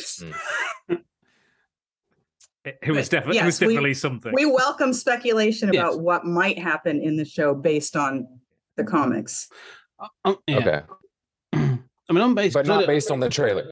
It, 2.63 2.79
it 2.81 2.91
was 2.93 3.07
But, 3.09 3.17
definitely 3.17 3.39
it 3.41 3.45
was 3.45 3.61
yes, 3.61 3.79
we- 3.79 3.93
something. 3.93 4.33
we 4.33 4.45
welcome 4.47 4.91
speculation 4.91 5.71
Yes. 5.71 5.81
about 5.83 5.99
what 6.01 6.25
might 6.25 6.57
happen 6.57 6.99
in 6.99 7.15
the 7.15 7.23
show 7.23 7.53
based 7.53 7.95
on 7.95 8.27
the 8.75 8.83
comics. 8.83 9.47
Um, 10.25 10.37
yeah. 10.47 10.57
Okay, 10.57 10.81
I 11.53 11.59
mean, 12.13 12.21
I'm 12.23 12.33
based, 12.33 12.55
but 12.55 12.65
so 12.65 12.73
not 12.73 12.79
that- 12.81 12.87
based 12.87 13.11
on 13.11 13.19
the 13.19 13.29
trailer. 13.29 13.69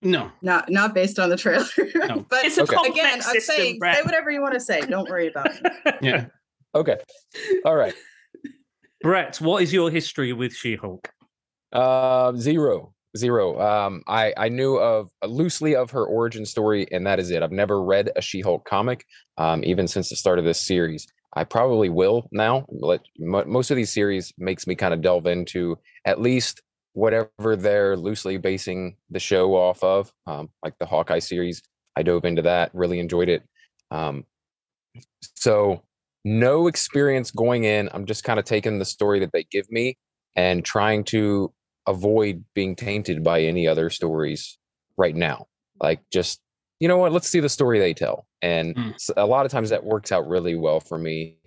No, 0.00 0.32
not 0.40 0.70
not 0.70 0.94
based 0.94 1.18
on 1.18 1.28
the 1.28 1.36
trailer. 1.36 1.66
No. 1.94 2.24
but 2.30 2.44
it's 2.46 2.56
a 2.56 2.62
okay. 2.62 2.74
again, 2.90 3.16
I'm 3.16 3.20
system, 3.20 3.54
saying 3.54 3.78
Brett. 3.78 3.96
say 3.98 4.02
whatever 4.02 4.30
you 4.30 4.40
want 4.40 4.54
to 4.54 4.60
say. 4.60 4.80
Don't 4.80 5.08
worry 5.10 5.28
about 5.28 5.50
it. 5.54 5.94
yeah. 6.00 6.24
Okay. 6.74 6.96
All 7.64 7.76
right. 7.76 7.94
Brett, 9.02 9.36
what 9.40 9.62
is 9.62 9.72
your 9.72 9.90
history 9.90 10.32
with 10.32 10.54
She-Hulk? 10.54 11.08
Uh, 11.72 12.32
zero, 12.36 12.94
zero. 13.16 13.60
Um, 13.60 14.02
I 14.06 14.32
I 14.36 14.48
knew 14.48 14.76
of 14.76 15.10
uh, 15.22 15.26
loosely 15.26 15.74
of 15.74 15.90
her 15.90 16.04
origin 16.04 16.44
story, 16.44 16.86
and 16.92 17.06
that 17.06 17.18
is 17.18 17.30
it. 17.30 17.42
I've 17.42 17.50
never 17.52 17.82
read 17.82 18.10
a 18.14 18.22
She-Hulk 18.22 18.64
comic, 18.64 19.04
um, 19.38 19.64
even 19.64 19.88
since 19.88 20.10
the 20.10 20.16
start 20.16 20.38
of 20.38 20.44
this 20.44 20.60
series. 20.60 21.06
I 21.34 21.44
probably 21.44 21.88
will 21.88 22.28
now. 22.30 22.66
Let 22.68 23.00
most 23.18 23.70
of 23.70 23.76
these 23.76 23.92
series 23.92 24.32
makes 24.38 24.66
me 24.66 24.74
kind 24.74 24.92
of 24.92 25.00
delve 25.00 25.26
into 25.26 25.78
at 26.04 26.20
least 26.20 26.62
whatever 26.92 27.56
they're 27.56 27.96
loosely 27.96 28.36
basing 28.36 28.96
the 29.10 29.18
show 29.18 29.54
off 29.54 29.82
of, 29.82 30.12
um, 30.26 30.50
like 30.62 30.74
the 30.78 30.86
Hawkeye 30.86 31.20
series. 31.20 31.62
I 31.96 32.02
dove 32.02 32.24
into 32.26 32.42
that, 32.42 32.70
really 32.74 32.98
enjoyed 32.98 33.30
it. 33.30 33.42
Um, 33.90 34.24
so, 35.36 35.82
no 36.24 36.66
experience 36.66 37.30
going 37.30 37.64
in. 37.64 37.88
I'm 37.92 38.06
just 38.06 38.24
kind 38.24 38.38
of 38.38 38.44
taking 38.44 38.78
the 38.78 38.84
story 38.84 39.20
that 39.20 39.32
they 39.32 39.44
give 39.44 39.70
me 39.70 39.96
and 40.36 40.64
trying 40.64 41.04
to 41.04 41.52
avoid 41.86 42.44
being 42.54 42.76
tainted 42.76 43.24
by 43.24 43.42
any 43.42 43.66
other 43.66 43.90
stories 43.90 44.58
right 44.96 45.14
now. 45.14 45.46
Like, 45.80 46.00
just, 46.12 46.40
you 46.80 46.88
know 46.88 46.96
what, 46.96 47.12
let's 47.12 47.28
see 47.28 47.40
the 47.40 47.48
story 47.48 47.78
they 47.78 47.94
tell. 47.94 48.26
And 48.40 48.74
mm. 48.74 49.10
a 49.16 49.26
lot 49.26 49.46
of 49.46 49.52
times 49.52 49.70
that 49.70 49.84
works 49.84 50.12
out 50.12 50.28
really 50.28 50.54
well 50.54 50.80
for 50.80 50.98
me. 50.98 51.38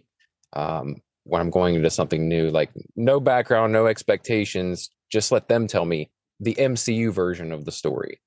Um, 0.53 1.01
when 1.24 1.41
I'm 1.41 1.50
going 1.50 1.75
into 1.75 1.89
something 1.89 2.29
new, 2.29 2.50
like 2.51 2.70
no 2.96 3.20
background, 3.20 3.74
no 3.74 3.88
expectations, 3.88 4.89
just 5.12 5.32
let 5.32 5.48
them 5.48 5.67
tell 5.67 5.86
me 5.86 6.12
the 6.39 6.55
MCU 6.55 7.12
version 7.12 7.51
of 7.51 7.65
the 7.65 7.72
story. 7.72 8.22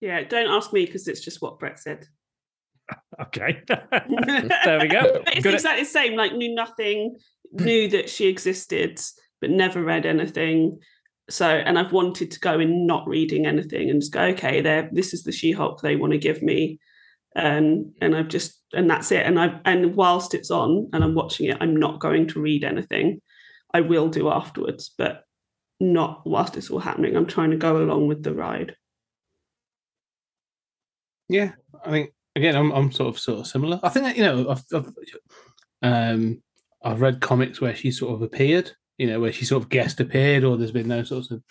Yeah, 0.00 0.22
don't 0.22 0.50
ask 0.50 0.72
me 0.72 0.86
because 0.86 1.08
it's 1.08 1.20
just 1.20 1.42
what 1.42 1.58
Brett 1.58 1.80
said. 1.80 2.06
Okay. 3.20 3.62
there 3.68 4.80
we 4.80 4.86
go. 4.86 5.22
it's 5.26 5.42
Good 5.42 5.54
exactly 5.54 5.82
the 5.82 5.90
same. 5.90 6.14
Like 6.14 6.34
knew 6.34 6.54
nothing, 6.54 7.16
knew 7.52 7.88
that 7.88 8.08
she 8.08 8.28
existed, 8.28 9.00
but 9.40 9.50
never 9.50 9.82
read 9.82 10.06
anything. 10.06 10.78
So, 11.28 11.46
and 11.48 11.78
I've 11.78 11.92
wanted 11.92 12.30
to 12.30 12.40
go 12.40 12.60
in 12.60 12.86
not 12.86 13.08
reading 13.08 13.44
anything 13.44 13.90
and 13.90 14.00
just 14.00 14.12
go, 14.12 14.22
okay, 14.26 14.60
there, 14.60 14.88
this 14.92 15.12
is 15.12 15.24
the 15.24 15.32
She-Hulk 15.32 15.80
they 15.80 15.96
want 15.96 16.12
to 16.12 16.18
give 16.18 16.42
me. 16.42 16.78
And 17.34 17.92
and 18.00 18.16
I've 18.16 18.28
just 18.28 18.62
and 18.72 18.88
that's 18.88 19.10
it. 19.10 19.26
And 19.26 19.38
I 19.38 19.60
and 19.64 19.96
whilst 19.96 20.32
it's 20.32 20.50
on 20.50 20.88
and 20.92 21.02
I'm 21.02 21.14
watching 21.14 21.46
it, 21.46 21.58
I'm 21.60 21.76
not 21.76 21.98
going 21.98 22.28
to 22.28 22.40
read 22.40 22.62
anything. 22.62 23.20
I 23.74 23.80
will 23.80 24.08
do 24.08 24.30
afterwards, 24.30 24.92
but 24.96 25.24
not 25.80 26.22
whilst 26.24 26.56
it's 26.56 26.70
all 26.70 26.78
happening. 26.78 27.16
I'm 27.16 27.26
trying 27.26 27.50
to 27.50 27.56
go 27.56 27.76
along 27.78 28.08
with 28.08 28.22
the 28.22 28.34
ride. 28.34 28.76
Yeah, 31.28 31.52
I 31.84 31.90
mean, 31.90 32.08
again, 32.38 32.56
I'm 32.56 32.70
I'm 32.72 32.90
sort 32.90 33.08
of 33.08 33.20
sort 33.20 33.40
of 33.40 33.46
similar. 33.46 33.78
I 33.82 33.88
think 33.88 34.06
that, 34.06 34.16
you 34.16 34.22
know, 34.22 34.50
I've, 34.50 34.64
I've 34.72 34.92
um 35.82 36.42
I've 36.82 37.00
read 37.00 37.20
comics 37.20 37.60
where 37.60 37.74
she 37.74 37.90
sort 37.90 38.14
of 38.14 38.22
appeared, 38.22 38.70
you 38.96 39.06
know, 39.06 39.20
where 39.20 39.32
she 39.32 39.44
sort 39.44 39.62
of 39.62 39.68
guest 39.68 40.00
appeared, 40.00 40.44
or 40.44 40.56
there's 40.56 40.72
been 40.72 40.88
those 40.88 41.08
sorts 41.08 41.30
of, 41.30 41.42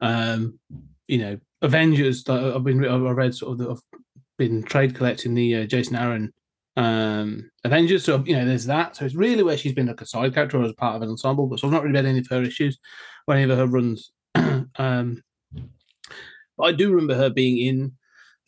um, 0.00 0.58
you 1.06 1.18
know, 1.18 1.38
Avengers. 1.62 2.28
I've 2.28 2.64
been 2.64 2.84
I've 2.84 3.16
read 3.16 3.34
sort 3.34 3.52
of 3.52 3.58
the, 3.58 3.70
I've 3.70 4.00
been 4.36 4.62
trade 4.62 4.94
collecting 4.94 5.34
the 5.34 5.56
uh, 5.56 5.66
Jason 5.66 5.96
Aaron 5.96 6.32
um 6.76 7.50
Avengers. 7.62 8.04
So 8.04 8.22
you 8.26 8.36
know, 8.36 8.44
there's 8.44 8.66
that. 8.66 8.96
So 8.96 9.04
it's 9.04 9.14
really 9.14 9.44
where 9.44 9.56
she's 9.56 9.74
been 9.74 9.86
like 9.86 10.00
a 10.00 10.06
side 10.06 10.34
character 10.34 10.58
or 10.58 10.64
as 10.64 10.72
part 10.72 10.96
of 10.96 11.02
an 11.02 11.10
ensemble. 11.10 11.46
But 11.46 11.60
so 11.60 11.68
I've 11.68 11.72
not 11.72 11.82
really 11.82 11.94
read 11.94 12.06
any 12.06 12.18
of 12.18 12.26
her 12.30 12.42
issues 12.42 12.78
or 13.26 13.34
any 13.34 13.50
of 13.50 13.56
her 13.56 13.66
runs. 13.66 14.10
um, 14.34 15.22
but 16.56 16.64
I 16.64 16.72
do 16.72 16.90
remember 16.90 17.14
her 17.14 17.30
being 17.30 17.58
in 17.58 17.92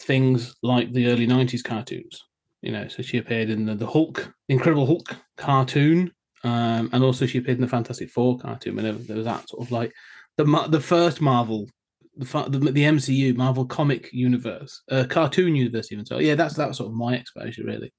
things 0.01 0.55
like 0.63 0.93
the 0.93 1.09
early 1.09 1.27
'90s 1.27 1.65
cartoons. 1.65 2.25
You 2.63 2.73
know, 2.73 2.89
so 2.89 3.03
she 3.03 3.19
appeared 3.19 3.51
in 3.51 3.67
the, 3.67 3.75
the 3.75 3.87
Hulk, 3.87 4.33
Incredible 4.49 4.87
Hulk 4.87 5.15
cartoon, 5.37 6.11
um, 6.43 6.91
and 6.93 7.05
also 7.05 7.27
she 7.27 7.39
appeared 7.39 7.59
in 7.59 7.63
the 7.63 7.69
Fantastic 7.69 8.11
Four 8.11 8.39
cartoon. 8.39 8.77
Whenever 8.77 8.99
there 8.99 9.17
was 9.17 9.27
that 9.27 9.49
sort 9.49 9.65
of 9.65 9.71
like 9.71 9.93
the 10.37 10.45
the 10.69 10.81
first 10.81 11.21
Marvel 11.21 11.69
the, 12.17 12.47
the, 12.49 12.59
the 12.73 12.83
MCU 12.83 13.37
Marvel 13.37 13.67
comic 13.67 14.11
universe, 14.13 14.83
uh, 14.91 15.05
cartoon 15.09 15.55
universe, 15.55 15.93
even 15.93 16.07
so. 16.07 16.19
Yeah, 16.19 16.35
that's 16.35 16.55
that 16.55 16.75
sort 16.75 16.89
of 16.89 16.97
my 16.97 17.15
exposure, 17.15 17.65
really. 17.65 17.93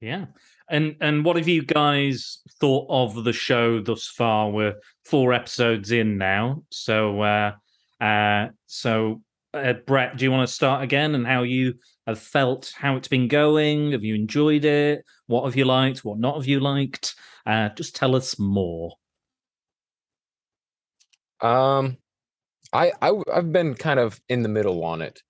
Yeah. 0.00 0.26
And 0.68 0.96
and 1.00 1.24
what 1.24 1.36
have 1.36 1.48
you 1.48 1.62
guys 1.62 2.38
thought 2.60 2.86
of 2.88 3.24
the 3.24 3.32
show 3.32 3.80
thus 3.80 4.08
far? 4.08 4.50
We're 4.50 4.74
four 5.04 5.32
episodes 5.32 5.90
in 5.90 6.18
now. 6.18 6.64
So 6.70 7.22
uh 7.22 7.52
uh 8.00 8.48
so 8.66 9.22
uh, 9.56 9.72
Brett, 9.86 10.16
do 10.16 10.24
you 10.24 10.30
want 10.30 10.48
to 10.48 10.54
start 10.54 10.82
again 10.82 11.14
and 11.14 11.26
how 11.26 11.42
you 11.42 11.74
have 12.06 12.18
felt 12.18 12.72
how 12.76 12.96
it's 12.96 13.08
been 13.08 13.28
going? 13.28 13.92
Have 13.92 14.04
you 14.04 14.14
enjoyed 14.14 14.64
it? 14.64 15.04
What 15.26 15.44
have 15.44 15.56
you 15.56 15.64
liked? 15.64 16.04
What 16.04 16.18
not 16.18 16.36
have 16.36 16.46
you 16.46 16.60
liked? 16.60 17.14
Uh 17.44 17.68
just 17.70 17.96
tell 17.96 18.14
us 18.16 18.38
more. 18.38 18.92
Um 21.40 21.98
I, 22.72 22.92
I 23.00 23.12
I've 23.32 23.52
been 23.52 23.74
kind 23.74 24.00
of 24.00 24.20
in 24.28 24.42
the 24.42 24.48
middle 24.48 24.84
on 24.84 25.02
it. 25.02 25.20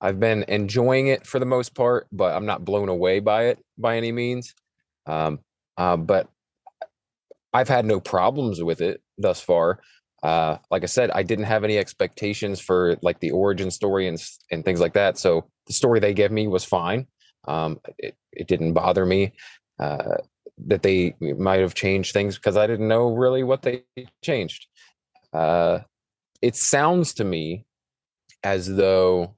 I've 0.00 0.20
been 0.20 0.44
enjoying 0.48 1.06
it 1.08 1.26
for 1.26 1.38
the 1.38 1.46
most 1.46 1.74
part, 1.74 2.06
but 2.12 2.34
I'm 2.34 2.46
not 2.46 2.64
blown 2.64 2.88
away 2.88 3.20
by 3.20 3.44
it 3.46 3.58
by 3.78 3.96
any 3.96 4.12
means. 4.12 4.54
Um, 5.06 5.40
uh, 5.78 5.96
but 5.96 6.28
I've 7.52 7.68
had 7.68 7.84
no 7.84 8.00
problems 8.00 8.62
with 8.62 8.80
it 8.80 9.00
thus 9.16 9.40
far. 9.40 9.80
Uh, 10.24 10.56
like 10.70 10.82
I 10.82 10.86
said, 10.86 11.10
I 11.10 11.22
didn't 11.22 11.44
have 11.44 11.64
any 11.64 11.76
expectations 11.76 12.58
for 12.58 12.96
like 13.02 13.20
the 13.20 13.30
origin 13.30 13.70
story 13.70 14.08
and 14.08 14.18
and 14.50 14.64
things 14.64 14.80
like 14.80 14.94
that. 14.94 15.18
So 15.18 15.50
the 15.66 15.74
story 15.74 16.00
they 16.00 16.14
gave 16.14 16.32
me 16.32 16.48
was 16.48 16.64
fine. 16.64 17.06
Um, 17.46 17.78
it 17.98 18.16
it 18.32 18.48
didn't 18.48 18.72
bother 18.72 19.04
me 19.04 19.34
uh, 19.78 20.16
that 20.66 20.82
they 20.82 21.14
might 21.20 21.60
have 21.60 21.74
changed 21.74 22.14
things 22.14 22.36
because 22.36 22.56
I 22.56 22.66
didn't 22.66 22.88
know 22.88 23.14
really 23.14 23.42
what 23.42 23.60
they 23.60 23.84
changed. 24.22 24.66
Uh, 25.34 25.80
it 26.40 26.56
sounds 26.56 27.12
to 27.14 27.24
me 27.24 27.66
as 28.42 28.66
though 28.66 29.36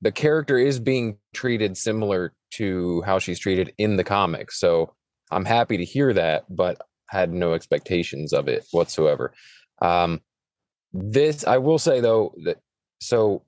the 0.00 0.12
character 0.12 0.58
is 0.58 0.78
being 0.78 1.18
treated 1.32 1.76
similar 1.76 2.32
to 2.52 3.02
how 3.02 3.18
she's 3.18 3.40
treated 3.40 3.72
in 3.78 3.96
the 3.96 4.04
comics. 4.04 4.60
So 4.60 4.94
I'm 5.32 5.44
happy 5.44 5.76
to 5.78 5.84
hear 5.84 6.12
that, 6.12 6.44
but 6.48 6.80
had 7.08 7.32
no 7.32 7.54
expectations 7.54 8.32
of 8.32 8.46
it 8.46 8.64
whatsoever. 8.70 9.32
Um, 9.84 10.20
this 10.92 11.44
I 11.44 11.58
will 11.58 11.78
say 11.78 12.00
though 12.00 12.34
that 12.44 12.58
so 13.00 13.42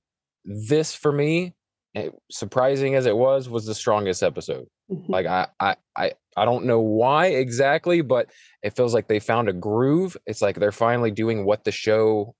this 0.45 0.95
for 0.95 1.13
me, 1.13 1.55
eh, 1.95 2.11
surprising 2.31 2.95
as 2.95 3.07
it 3.07 3.17
was, 3.17 3.49
was 3.49 3.67
the 3.67 3.75
strongest 3.75 4.23
episode. 4.23 4.67
Mm-hmm. 4.91 5.13
Like 5.13 5.27
I, 5.27 5.47
I 5.61 5.77
I 5.97 6.13
I 6.37 6.45
don't 6.45 6.67
know 6.67 6.81
why 6.81 7.27
exactly, 7.27 8.03
but 8.03 8.31
it 8.63 8.77
feels 8.77 8.93
like 8.93 9.09
they 9.09 9.21
found 9.21 9.49
a 9.49 9.53
groove. 9.53 10.17
It's 10.27 10.43
like 10.43 10.57
they're 10.57 10.73
finally 10.73 11.11
doing 11.11 11.45
what 11.45 11.65
the 11.65 11.73
show 11.73 12.35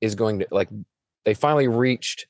is 0.00 0.14
going 0.14 0.40
to 0.40 0.46
like. 0.50 0.68
They 1.24 1.34
finally 1.34 1.68
reached 1.68 2.26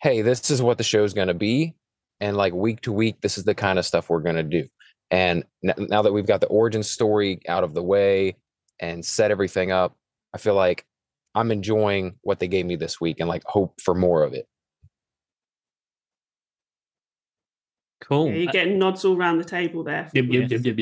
hey, 0.00 0.22
this 0.22 0.50
is 0.50 0.62
what 0.62 0.78
the 0.78 0.84
show's 0.84 1.12
going 1.12 1.28
to 1.28 1.34
be. 1.34 1.74
And 2.20 2.36
like 2.36 2.52
week 2.52 2.80
to 2.82 2.92
week, 2.92 3.20
this 3.20 3.38
is 3.38 3.44
the 3.44 3.54
kind 3.54 3.78
of 3.78 3.86
stuff 3.86 4.10
we're 4.10 4.20
going 4.20 4.36
to 4.36 4.42
do. 4.42 4.68
And 5.10 5.44
now 5.62 6.02
that 6.02 6.12
we've 6.12 6.26
got 6.26 6.40
the 6.40 6.46
origin 6.48 6.82
story 6.82 7.40
out 7.48 7.64
of 7.64 7.74
the 7.74 7.82
way 7.82 8.36
and 8.80 9.04
set 9.04 9.30
everything 9.30 9.72
up, 9.72 9.96
I 10.34 10.38
feel 10.38 10.54
like 10.54 10.84
I'm 11.34 11.50
enjoying 11.50 12.16
what 12.22 12.38
they 12.38 12.48
gave 12.48 12.66
me 12.66 12.76
this 12.76 13.00
week 13.00 13.20
and 13.20 13.28
like 13.28 13.42
hope 13.44 13.80
for 13.80 13.94
more 13.94 14.22
of 14.22 14.34
it. 14.34 14.46
Cool. 18.00 18.28
Yeah, 18.28 18.34
you're 18.34 18.52
getting 18.52 18.78
nods 18.78 19.04
all 19.04 19.16
around 19.16 19.38
the 19.38 19.44
table 19.44 19.82
there. 19.82 20.08
Yep, 20.14 20.24
yep, 20.28 20.50
yep, 20.50 20.60
yep, 20.64 20.78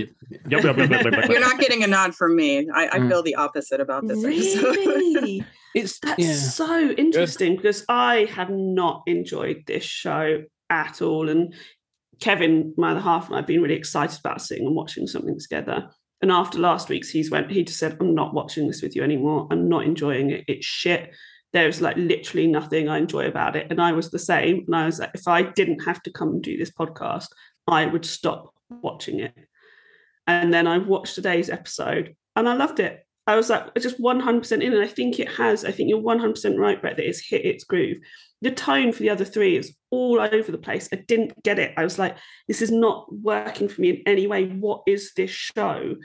yep. 0.49 1.29
you're 1.29 1.41
not 1.41 1.59
getting 1.59 1.83
a 1.83 1.87
nod 1.87 2.15
from 2.15 2.37
me. 2.37 2.69
I, 2.73 2.88
I 2.88 2.99
mm. 2.99 3.09
feel 3.09 3.23
the 3.23 3.35
opposite 3.35 3.81
about 3.81 4.07
this 4.07 4.23
really? 4.23 5.45
it's 5.75 5.99
that's 5.99 6.19
yeah. 6.19 6.35
so 6.35 6.91
interesting 6.91 7.53
Good. 7.53 7.62
because 7.62 7.85
I 7.88 8.29
have 8.33 8.50
not 8.50 9.03
enjoyed 9.07 9.65
this 9.67 9.83
show 9.83 10.43
at 10.71 11.03
all. 11.03 11.29
And 11.29 11.55
Kevin, 12.21 12.75
my 12.76 12.93
other 12.93 13.00
half, 13.00 13.29
and 13.29 13.37
I've 13.37 13.47
been 13.47 13.62
really 13.62 13.75
excited 13.75 14.19
about 14.21 14.43
sitting 14.43 14.67
and 14.67 14.76
watching 14.76 15.07
something 15.07 15.38
together. 15.41 15.88
And 16.23 16.32
after 16.32 16.58
last 16.58 16.88
week's, 16.88 17.11
he's 17.11 17.30
went. 17.30 17.50
He 17.50 17.64
just 17.64 17.78
said, 17.78 17.96
"I'm 18.00 18.14
not 18.14 18.35
watching 18.35 18.66
this 18.66 18.82
with 18.82 18.96
you 18.96 19.02
anymore. 19.02 19.46
I'm 19.50 19.68
not 19.68 19.85
enjoying 19.85 20.30
it. 20.30 20.44
It's 20.49 20.66
shit." 20.66 21.12
there's 21.56 21.80
like 21.80 21.96
literally 21.96 22.46
nothing 22.46 22.88
I 22.88 22.99
enjoy 22.99 23.26
about 23.26 23.56
it. 23.56 23.68
And 23.70 23.80
I 23.80 23.92
was 23.92 24.11
the 24.11 24.18
same. 24.18 24.64
And 24.66 24.76
I 24.76 24.85
was 24.85 24.99
like, 24.99 25.12
if 25.14 25.26
I 25.26 25.42
didn't 25.42 25.85
have 25.85 26.02
to 26.02 26.11
come 26.11 26.28
and 26.28 26.42
do 26.42 26.58
this 26.58 26.70
podcast, 26.70 27.28
I 27.66 27.87
would 27.87 28.04
stop 28.04 28.54
watching 28.68 29.20
it. 29.20 29.35
And 30.26 30.52
then 30.52 30.66
I 30.66 30.78
watched 30.78 31.14
today's 31.14 31.49
episode 31.49 32.14
and 32.35 32.46
I 32.46 32.54
loved 32.54 32.80
it. 32.80 33.06
I 33.26 33.37
was 33.37 33.49
like, 33.49 33.75
just 33.76 33.99
100% 33.99 34.52
in. 34.52 34.73
And 34.73 34.82
I 34.82 34.87
think 34.87 35.18
it 35.18 35.30
has, 35.32 35.64
I 35.64 35.73
think 35.73 35.88
you're 35.88 36.00
100% 36.00 36.58
right, 36.58 36.80
Brett, 36.80 36.96
that 36.96 37.08
it's 37.08 37.26
hit 37.26 37.44
its 37.44 37.64
groove. 37.64 37.99
The 38.47 38.53
tone 38.53 38.93
for 38.93 39.00
the 39.00 39.11
other 39.11 39.25
three 39.25 39.57
is 39.57 39.75
all 39.91 40.21
over 40.21 40.53
the 40.53 40.57
place. 40.57 40.88
I 40.93 40.97
didn't 40.97 41.43
get 41.43 41.59
it. 41.59 41.75
I 41.76 41.83
was 41.83 41.99
like, 41.99 42.17
this 42.47 42.62
is 42.62 42.71
not 42.71 43.12
working 43.12 43.69
for 43.69 43.81
me 43.81 43.91
in 43.91 44.03
any 44.07 44.29
way. 44.29 44.47
What 44.47 44.83
is 44.87 45.12
this 45.17 45.31
show? 45.31 45.97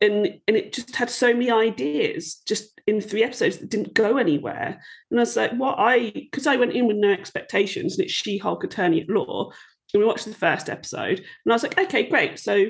and 0.00 0.40
and 0.48 0.56
it 0.56 0.72
just 0.72 0.96
had 0.96 1.10
so 1.10 1.32
many 1.32 1.50
ideas 1.50 2.36
just 2.46 2.80
in 2.86 3.00
three 3.00 3.22
episodes 3.22 3.58
that 3.58 3.68
didn't 3.68 3.94
go 3.94 4.16
anywhere. 4.16 4.80
And 5.10 5.20
I 5.20 5.22
was 5.22 5.36
like, 5.36 5.52
what 5.52 5.76
I 5.78 6.10
because 6.10 6.46
I 6.46 6.56
went 6.56 6.72
in 6.72 6.86
with 6.86 6.96
no 6.96 7.12
expectations, 7.12 7.96
and 7.96 8.04
it's 8.04 8.14
She-Hulk 8.14 8.64
Attorney 8.64 9.02
at 9.02 9.10
Law. 9.10 9.50
And 9.92 10.00
we 10.00 10.06
watched 10.06 10.24
the 10.24 10.34
first 10.34 10.68
episode, 10.68 11.18
and 11.18 11.52
I 11.52 11.52
was 11.52 11.62
like, 11.62 11.78
okay, 11.78 12.08
great. 12.08 12.38
So, 12.38 12.66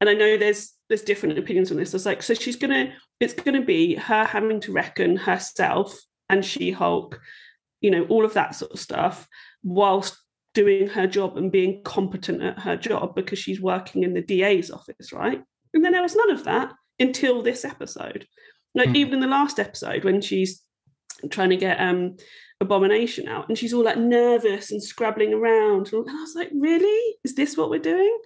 and 0.00 0.10
I 0.10 0.14
know 0.14 0.36
there's 0.36 0.72
there's 0.88 1.02
different 1.02 1.38
opinions 1.38 1.70
on 1.70 1.78
this. 1.78 1.94
I 1.94 1.96
was 1.96 2.06
like, 2.06 2.22
so 2.22 2.34
she's 2.34 2.56
gonna 2.56 2.92
it's 3.20 3.34
gonna 3.34 3.64
be 3.64 3.94
her 3.94 4.24
having 4.24 4.60
to 4.62 4.72
reckon 4.72 5.16
herself 5.16 5.98
and 6.28 6.44
She-Hulk, 6.44 7.20
you 7.84 7.90
know, 7.90 8.04
all 8.04 8.24
of 8.24 8.32
that 8.32 8.54
sort 8.54 8.72
of 8.72 8.80
stuff, 8.80 9.28
whilst 9.62 10.16
doing 10.54 10.88
her 10.88 11.06
job 11.06 11.36
and 11.36 11.52
being 11.52 11.82
competent 11.82 12.42
at 12.42 12.60
her 12.60 12.78
job 12.78 13.14
because 13.14 13.38
she's 13.38 13.60
working 13.60 14.04
in 14.04 14.14
the 14.14 14.22
DA's 14.22 14.70
office, 14.70 15.12
right? 15.12 15.42
And 15.74 15.84
then 15.84 15.92
there 15.92 16.00
was 16.00 16.16
none 16.16 16.30
of 16.30 16.44
that 16.44 16.72
until 16.98 17.42
this 17.42 17.62
episode. 17.62 18.26
Like 18.74 18.88
mm. 18.88 18.96
even 18.96 19.14
in 19.14 19.20
the 19.20 19.26
last 19.26 19.58
episode 19.58 20.02
when 20.02 20.22
she's 20.22 20.62
trying 21.30 21.50
to 21.50 21.56
get 21.56 21.78
um 21.78 22.16
abomination 22.58 23.28
out 23.28 23.48
and 23.48 23.58
she's 23.58 23.74
all 23.74 23.84
like 23.84 23.98
nervous 23.98 24.72
and 24.72 24.82
scrabbling 24.82 25.34
around 25.34 25.92
and 25.92 26.08
i 26.08 26.12
was 26.12 26.34
like 26.36 26.50
really 26.54 27.16
is 27.24 27.34
this 27.34 27.56
what 27.56 27.68
we're 27.68 27.78
doing 27.78 28.16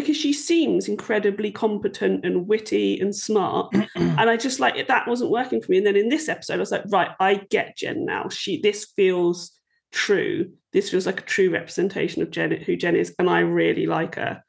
because 0.00 0.16
she 0.16 0.32
seems 0.32 0.88
incredibly 0.88 1.50
competent 1.50 2.24
and 2.24 2.46
witty 2.46 2.98
and 3.00 3.14
smart. 3.14 3.74
And 3.96 4.28
i 4.28 4.36
just 4.36 4.58
like 4.58 4.88
that 4.88 5.06
wasn't 5.06 5.30
working 5.30 5.60
for 5.60 5.70
me. 5.70 5.78
And 5.78 5.86
then 5.86 5.96
in 5.96 6.08
this 6.08 6.28
episode 6.28 6.54
i 6.54 6.58
was 6.58 6.72
like 6.72 6.84
right 6.88 7.10
i 7.20 7.34
get 7.50 7.76
jen 7.76 8.04
now. 8.04 8.28
She 8.28 8.60
this 8.60 8.86
feels 8.96 9.52
true. 9.92 10.52
This 10.72 10.90
feels 10.90 11.06
like 11.06 11.20
a 11.20 11.24
true 11.24 11.50
representation 11.50 12.22
of 12.22 12.30
jen 12.30 12.50
who 12.50 12.76
jen 12.76 12.96
is 12.96 13.14
and 13.18 13.30
i 13.30 13.40
really 13.40 13.86
like 13.86 14.16
her. 14.16 14.42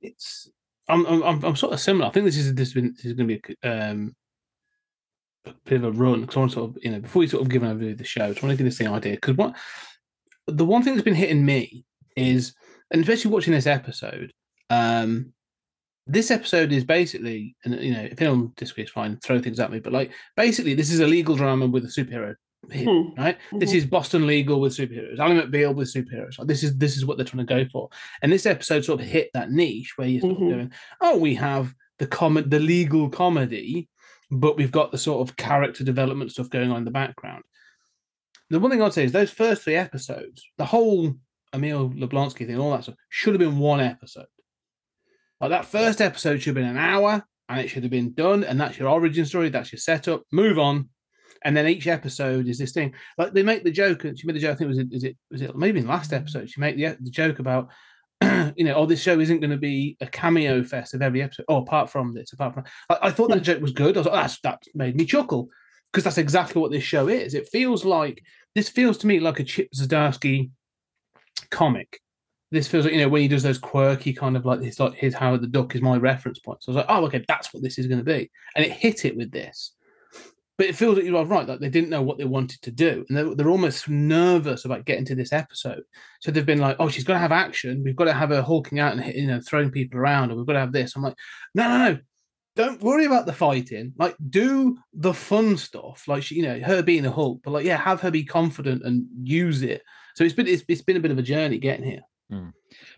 It's 0.00 0.48
I'm, 0.88 1.04
I'm 1.06 1.44
I'm 1.44 1.56
sort 1.56 1.72
of 1.72 1.80
similar. 1.80 2.06
I 2.06 2.10
think 2.10 2.26
this 2.26 2.36
is 2.36 2.54
this, 2.54 2.72
been, 2.72 2.94
this 2.94 3.06
is 3.06 3.12
going 3.14 3.28
to 3.28 3.38
be 3.38 3.54
a, 3.62 3.90
um, 3.90 4.14
a 5.44 5.54
bit 5.64 5.82
of 5.82 5.84
a 5.84 5.92
run 5.92 6.20
because 6.20 6.36
I 6.36 6.40
want 6.40 6.52
to 6.52 6.54
sort 6.54 6.70
of 6.70 6.78
you 6.82 6.90
know 6.90 7.00
before 7.00 7.20
we 7.20 7.26
sort 7.26 7.42
of 7.42 7.48
give 7.48 7.62
an 7.62 7.76
overview 7.76 7.92
of 7.92 7.98
the 7.98 8.04
show, 8.04 8.24
I 8.24 8.28
want 8.28 8.40
to 8.40 8.56
give 8.56 8.64
this 8.64 8.78
thing 8.78 8.88
idea. 8.88 9.14
Because 9.14 9.36
what 9.36 9.56
the 10.46 10.64
one 10.64 10.82
thing 10.82 10.94
that's 10.94 11.04
been 11.04 11.14
hitting 11.14 11.44
me 11.44 11.84
is, 12.16 12.54
and 12.90 13.00
especially 13.00 13.30
watching 13.30 13.52
this 13.52 13.66
episode, 13.66 14.32
um, 14.70 15.32
this 16.06 16.30
episode 16.30 16.72
is 16.72 16.84
basically, 16.84 17.56
and 17.64 17.74
you 17.80 17.92
know, 17.92 18.02
if 18.02 18.20
anyone 18.20 18.52
disagrees, 18.56 18.90
fine, 18.90 19.18
throw 19.18 19.40
things 19.40 19.60
at 19.60 19.72
me. 19.72 19.80
But 19.80 19.92
like, 19.92 20.12
basically, 20.36 20.74
this 20.74 20.92
is 20.92 21.00
a 21.00 21.06
legal 21.06 21.36
drama 21.36 21.66
with 21.66 21.84
a 21.84 21.88
superhero 21.88 22.36
Hmm. 22.72 23.14
Right, 23.16 23.38
mm-hmm. 23.38 23.58
this 23.58 23.72
is 23.72 23.86
Boston 23.86 24.26
Legal 24.26 24.60
with 24.60 24.76
superheroes, 24.76 25.18
Ally 25.18 25.40
McBeal 25.40 25.74
with 25.74 25.92
superheroes. 25.92 26.38
Like, 26.38 26.48
this 26.48 26.62
is 26.62 26.76
this 26.76 26.96
is 26.96 27.06
what 27.06 27.16
they're 27.16 27.26
trying 27.26 27.46
to 27.46 27.54
go 27.54 27.68
for, 27.70 27.88
and 28.22 28.32
this 28.32 28.46
episode 28.46 28.84
sort 28.84 29.00
of 29.00 29.06
hit 29.06 29.30
that 29.34 29.50
niche 29.50 29.92
where 29.96 30.08
you're 30.08 30.22
mm-hmm. 30.22 30.48
going, 30.48 30.72
oh, 31.00 31.16
we 31.16 31.34
have 31.34 31.72
the 31.98 32.06
com- 32.06 32.48
the 32.48 32.58
legal 32.58 33.08
comedy, 33.08 33.88
but 34.30 34.56
we've 34.56 34.72
got 34.72 34.90
the 34.90 34.98
sort 34.98 35.28
of 35.28 35.36
character 35.36 35.84
development 35.84 36.32
stuff 36.32 36.50
going 36.50 36.70
on 36.70 36.78
in 36.78 36.84
the 36.84 36.90
background. 36.90 37.44
The 38.50 38.60
one 38.60 38.70
thing 38.70 38.82
I'd 38.82 38.92
say 38.92 39.04
is 39.04 39.12
those 39.12 39.30
first 39.30 39.62
three 39.62 39.76
episodes, 39.76 40.44
the 40.58 40.64
whole 40.64 41.14
Emil 41.52 41.90
Blonsky 41.90 42.46
thing, 42.46 42.58
all 42.58 42.72
that 42.72 42.84
stuff, 42.84 42.96
should 43.08 43.34
have 43.34 43.40
been 43.40 43.58
one 43.58 43.80
episode. 43.80 44.26
Like 45.40 45.50
that 45.50 45.66
first 45.66 46.00
episode 46.00 46.38
should 46.38 46.56
have 46.56 46.64
been 46.64 46.76
an 46.76 46.78
hour, 46.78 47.24
and 47.48 47.60
it 47.60 47.68
should 47.68 47.82
have 47.82 47.90
been 47.90 48.12
done, 48.14 48.44
and 48.44 48.60
that's 48.60 48.78
your 48.78 48.88
origin 48.88 49.24
story, 49.26 49.48
that's 49.48 49.72
your 49.72 49.78
setup. 49.78 50.22
Move 50.32 50.58
on, 50.58 50.88
and 51.44 51.56
then 51.56 51.66
each 51.66 51.86
episode 51.86 52.48
is 52.48 52.58
this 52.58 52.72
thing. 52.72 52.94
Like 53.18 53.32
they 53.32 53.42
make 53.42 53.64
the 53.64 53.70
joke, 53.70 54.04
and 54.04 54.18
she 54.18 54.26
made 54.26 54.36
the 54.36 54.40
joke. 54.40 54.52
I 54.52 54.54
think 54.56 54.68
was 54.68 54.78
it, 54.78 54.88
is 54.90 55.04
it 55.04 55.16
was 55.30 55.42
it 55.42 55.56
maybe 55.56 55.80
in 55.80 55.86
the 55.86 55.92
last 55.92 56.12
episode 56.12 56.50
she 56.50 56.60
made 56.60 56.78
the, 56.78 56.96
the 57.00 57.10
joke 57.10 57.38
about. 57.38 57.68
you 58.56 58.64
know, 58.64 58.72
oh, 58.72 58.86
this 58.86 59.02
show 59.02 59.20
isn't 59.20 59.40
going 59.40 59.50
to 59.50 59.58
be 59.58 59.94
a 60.00 60.06
cameo 60.06 60.64
fest 60.64 60.94
of 60.94 61.02
every 61.02 61.20
episode. 61.20 61.44
Oh, 61.48 61.58
apart 61.58 61.90
from 61.90 62.14
this, 62.14 62.32
apart 62.32 62.54
from 62.54 62.64
I, 62.88 62.98
I 63.02 63.10
thought 63.10 63.28
that 63.28 63.42
joke 63.42 63.60
was 63.60 63.72
good. 63.72 63.94
I 63.94 64.00
was 64.00 64.06
like, 64.06 64.14
that's 64.14 64.40
that 64.40 64.62
made 64.74 64.96
me 64.96 65.04
chuckle 65.04 65.50
because 65.92 66.04
that's 66.04 66.18
exactly 66.18 66.60
what 66.60 66.70
this 66.70 66.82
show 66.82 67.08
is. 67.08 67.34
It 67.34 67.48
feels 67.52 67.84
like 67.84 68.22
this 68.54 68.70
feels 68.70 68.96
to 68.98 69.06
me 69.06 69.20
like 69.20 69.38
a 69.38 69.44
Chip 69.44 69.68
Zdarsky 69.76 70.50
comic. 71.50 72.00
This 72.50 72.68
feels 72.68 72.84
like 72.84 72.94
you 72.94 73.00
know 73.00 73.08
when 73.08 73.22
he 73.22 73.28
does 73.28 73.42
those 73.42 73.58
quirky 73.58 74.12
kind 74.12 74.36
of 74.36 74.44
like 74.44 74.60
his 74.60 74.78
like 74.78 74.94
his 74.94 75.14
Howard 75.14 75.42
the 75.42 75.48
Duck 75.48 75.74
is 75.74 75.82
my 75.82 75.96
reference 75.96 76.38
point. 76.38 76.62
So 76.62 76.70
I 76.70 76.74
was 76.74 76.76
like, 76.76 76.86
oh, 76.88 77.04
okay, 77.06 77.24
that's 77.26 77.52
what 77.52 77.62
this 77.62 77.78
is 77.78 77.86
going 77.86 77.98
to 77.98 78.04
be, 78.04 78.30
and 78.54 78.64
it 78.64 78.72
hit 78.72 79.04
it 79.04 79.16
with 79.16 79.32
this 79.32 79.72
but 80.58 80.66
it 80.66 80.76
feels 80.76 80.96
like 80.96 81.04
you 81.04 81.16
are 81.16 81.24
right, 81.24 81.46
like 81.46 81.60
they 81.60 81.68
didn't 81.68 81.90
know 81.90 82.02
what 82.02 82.16
they 82.16 82.24
wanted 82.24 82.62
to 82.62 82.70
do, 82.70 83.04
and 83.08 83.16
they're, 83.16 83.34
they're 83.34 83.50
almost 83.50 83.88
nervous 83.88 84.64
about 84.64 84.86
getting 84.86 85.04
to 85.06 85.14
this 85.14 85.32
episode. 85.32 85.82
So 86.20 86.30
they've 86.30 86.46
been 86.46 86.60
like, 86.60 86.76
"Oh, 86.78 86.88
she's 86.88 87.04
got 87.04 87.14
to 87.14 87.18
have 87.18 87.32
action. 87.32 87.82
We've 87.84 87.96
got 87.96 88.06
to 88.06 88.14
have 88.14 88.30
her 88.30 88.42
hulking 88.42 88.78
out 88.78 88.96
and 88.96 89.14
you 89.14 89.26
know 89.26 89.40
throwing 89.40 89.70
people 89.70 90.00
around, 90.00 90.30
or 90.30 90.36
we've 90.36 90.46
got 90.46 90.54
to 90.54 90.60
have 90.60 90.72
this." 90.72 90.96
I'm 90.96 91.02
like, 91.02 91.16
"No, 91.54 91.68
no, 91.68 91.78
no! 91.90 91.98
Don't 92.56 92.80
worry 92.80 93.04
about 93.04 93.26
the 93.26 93.34
fighting. 93.34 93.92
Like, 93.98 94.16
do 94.30 94.78
the 94.94 95.12
fun 95.12 95.58
stuff. 95.58 96.04
Like, 96.08 96.22
she, 96.22 96.36
you 96.36 96.42
know, 96.42 96.58
her 96.60 96.82
being 96.82 97.04
a 97.04 97.10
Hulk, 97.10 97.40
but 97.44 97.50
like, 97.50 97.66
yeah, 97.66 97.76
have 97.76 98.00
her 98.00 98.10
be 98.10 98.24
confident 98.24 98.82
and 98.82 99.06
use 99.22 99.62
it." 99.62 99.82
So 100.14 100.24
it's 100.24 100.34
been 100.34 100.46
it's, 100.46 100.64
it's 100.68 100.82
been 100.82 100.96
a 100.96 101.00
bit 101.00 101.10
of 101.10 101.18
a 101.18 101.22
journey 101.22 101.58
getting 101.58 101.84
here. 101.84 102.00
Hmm. 102.30 102.48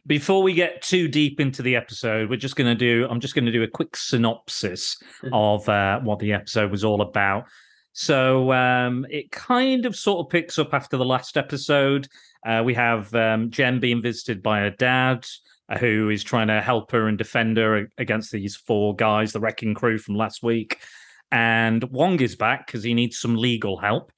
Before 0.06 0.42
we 0.42 0.54
get 0.54 0.80
too 0.80 1.08
deep 1.08 1.40
into 1.40 1.62
the 1.62 1.76
episode, 1.76 2.30
we're 2.30 2.36
just 2.36 2.56
going 2.56 2.70
to 2.70 2.78
do. 2.78 3.06
I'm 3.10 3.20
just 3.20 3.34
going 3.34 3.44
to 3.44 3.52
do 3.52 3.62
a 3.62 3.68
quick 3.68 3.96
synopsis 3.96 4.96
mm-hmm. 5.22 5.34
of 5.34 5.68
uh, 5.68 6.00
what 6.00 6.18
the 6.18 6.32
episode 6.32 6.70
was 6.70 6.84
all 6.84 7.02
about. 7.02 7.44
So 7.92 8.52
um, 8.52 9.06
it 9.10 9.30
kind 9.30 9.84
of 9.84 9.96
sort 9.96 10.24
of 10.24 10.30
picks 10.30 10.58
up 10.58 10.72
after 10.72 10.96
the 10.96 11.04
last 11.04 11.36
episode. 11.36 12.08
Uh, 12.46 12.62
we 12.64 12.72
have 12.74 13.12
um, 13.14 13.50
Jen 13.50 13.80
being 13.80 14.00
visited 14.00 14.42
by 14.42 14.60
her 14.60 14.70
dad, 14.70 15.26
uh, 15.68 15.78
who 15.78 16.08
is 16.08 16.22
trying 16.22 16.46
to 16.46 16.60
help 16.60 16.92
her 16.92 17.08
and 17.08 17.18
defend 17.18 17.56
her 17.56 17.90
against 17.98 18.32
these 18.32 18.56
four 18.56 18.94
guys, 18.94 19.32
the 19.32 19.40
wrecking 19.40 19.74
crew 19.74 19.98
from 19.98 20.14
last 20.14 20.42
week. 20.42 20.78
And 21.32 21.82
Wong 21.90 22.20
is 22.20 22.36
back 22.36 22.66
because 22.66 22.82
he 22.82 22.94
needs 22.94 23.18
some 23.18 23.36
legal 23.36 23.76
help. 23.78 24.12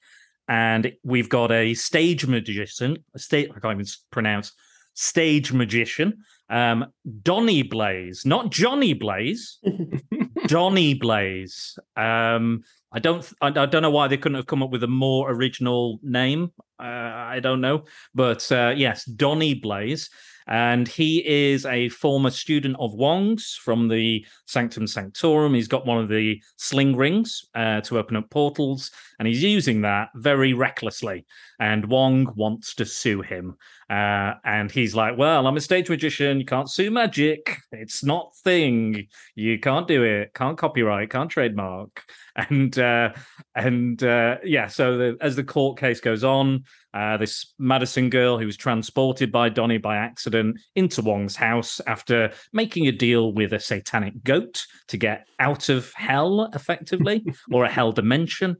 And 0.47 0.93
we've 1.03 1.29
got 1.29 1.51
a 1.51 1.73
stage 1.73 2.25
magician, 2.27 3.03
a 3.15 3.19
state 3.19 3.49
I 3.55 3.59
can't 3.59 3.79
even 3.79 3.91
pronounce 4.11 4.53
stage 4.93 5.53
magician, 5.53 6.23
um, 6.49 6.87
Donny 7.23 7.63
Blaze, 7.63 8.25
not 8.25 8.51
Johnny 8.51 8.93
Blaze, 8.93 9.59
Donny 10.47 10.93
Blaze. 10.93 11.79
Um, 11.95 12.63
I 12.91 12.99
don't, 12.99 13.31
I, 13.41 13.47
I, 13.47 13.65
don't 13.65 13.81
know 13.81 13.89
why 13.89 14.09
they 14.09 14.17
couldn't 14.17 14.35
have 14.35 14.47
come 14.47 14.61
up 14.61 14.69
with 14.69 14.83
a 14.83 14.87
more 14.87 15.31
original 15.31 15.99
name. 16.03 16.51
Uh, 16.77 16.83
I 16.83 17.39
don't 17.39 17.61
know, 17.61 17.85
but 18.13 18.51
uh, 18.51 18.73
yes, 18.75 19.05
Donny 19.05 19.53
Blaze, 19.53 20.09
and 20.47 20.87
he 20.87 21.25
is 21.25 21.65
a 21.65 21.87
former 21.89 22.31
student 22.31 22.75
of 22.79 22.93
Wong's 22.93 23.57
from 23.63 23.87
the 23.87 24.25
Sanctum 24.47 24.87
Sanctorum. 24.87 25.53
He's 25.53 25.67
got 25.69 25.85
one 25.85 25.99
of 25.99 26.09
the 26.09 26.41
sling 26.57 26.97
rings 26.97 27.45
uh, 27.55 27.81
to 27.81 27.99
open 27.99 28.17
up 28.17 28.29
portals, 28.29 28.91
and 29.21 29.27
he's 29.27 29.43
using 29.43 29.81
that 29.81 30.09
very 30.15 30.55
recklessly. 30.55 31.27
And 31.59 31.85
Wong 31.85 32.33
wants 32.35 32.73
to 32.73 32.87
sue 32.87 33.21
him. 33.21 33.55
Uh, 33.87 34.33
and 34.43 34.71
he's 34.71 34.95
like, 34.95 35.15
Well, 35.15 35.45
I'm 35.45 35.57
a 35.57 35.61
stage 35.61 35.91
magician. 35.91 36.39
You 36.39 36.45
can't 36.45 36.67
sue 36.67 36.89
magic. 36.89 37.57
It's 37.71 38.03
not 38.03 38.35
thing. 38.43 39.09
You 39.35 39.59
can't 39.59 39.87
do 39.87 40.01
it. 40.03 40.33
Can't 40.33 40.57
copyright. 40.57 41.11
Can't 41.11 41.29
trademark. 41.29 42.03
And 42.33 42.79
uh, 42.79 43.09
and 43.55 44.01
uh, 44.01 44.37
yeah, 44.45 44.67
so 44.67 44.97
the, 44.97 45.17
as 45.19 45.35
the 45.35 45.43
court 45.43 45.77
case 45.77 45.99
goes 45.99 46.23
on, 46.23 46.63
uh, 46.93 47.17
this 47.17 47.53
Madison 47.57 48.09
girl 48.09 48.37
who 48.37 48.45
was 48.45 48.57
transported 48.57 49.31
by 49.31 49.49
Donny 49.49 49.77
by 49.77 49.97
accident 49.97 50.59
into 50.75 51.01
Wong's 51.01 51.35
house 51.35 51.79
after 51.87 52.31
making 52.53 52.87
a 52.87 52.91
deal 52.91 53.33
with 53.33 53.53
a 53.53 53.59
satanic 53.59 54.23
goat 54.23 54.65
to 54.87 54.97
get 54.97 55.27
out 55.39 55.69
of 55.69 55.91
hell, 55.95 56.49
effectively, 56.53 57.23
or 57.51 57.65
a 57.65 57.71
hell 57.71 57.91
dimension. 57.91 58.57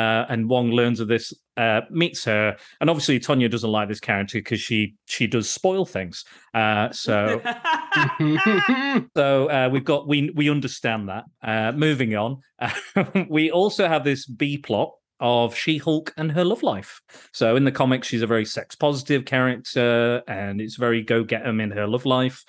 Uh, 0.00 0.26
and 0.28 0.48
Wong 0.48 0.70
learns 0.70 1.00
of 1.00 1.08
this 1.08 1.34
uh, 1.56 1.82
meets 1.90 2.24
her, 2.24 2.56
and 2.80 2.88
obviously 2.88 3.20
Tonya 3.20 3.50
doesn't 3.50 3.70
like 3.70 3.88
this 3.88 4.00
character 4.00 4.38
because 4.38 4.60
she 4.60 4.94
she 5.04 5.26
does 5.26 5.50
spoil 5.50 5.84
things. 5.84 6.24
Uh, 6.54 6.90
so 6.90 7.40
so 9.16 9.50
uh, 9.50 9.68
we've 9.70 9.84
got 9.84 10.08
we 10.08 10.30
we 10.30 10.48
understand 10.48 11.08
that. 11.08 11.24
Uh, 11.42 11.72
moving 11.72 12.16
on, 12.16 12.40
we 13.28 13.50
also 13.50 13.88
have 13.88 14.04
this 14.04 14.26
B 14.26 14.56
plot 14.56 14.92
of 15.18 15.54
She 15.54 15.76
Hulk 15.76 16.14
and 16.16 16.32
her 16.32 16.44
love 16.44 16.62
life. 16.62 17.02
So 17.32 17.56
in 17.56 17.64
the 17.64 17.72
comics, 17.72 18.08
she's 18.08 18.22
a 18.22 18.26
very 18.26 18.46
sex 18.46 18.74
positive 18.74 19.26
character, 19.26 20.22
and 20.26 20.62
it's 20.62 20.76
very 20.76 21.02
go 21.02 21.24
get 21.24 21.40
get 21.40 21.46
'em 21.46 21.60
in 21.60 21.72
her 21.72 21.86
love 21.86 22.06
life. 22.06 22.42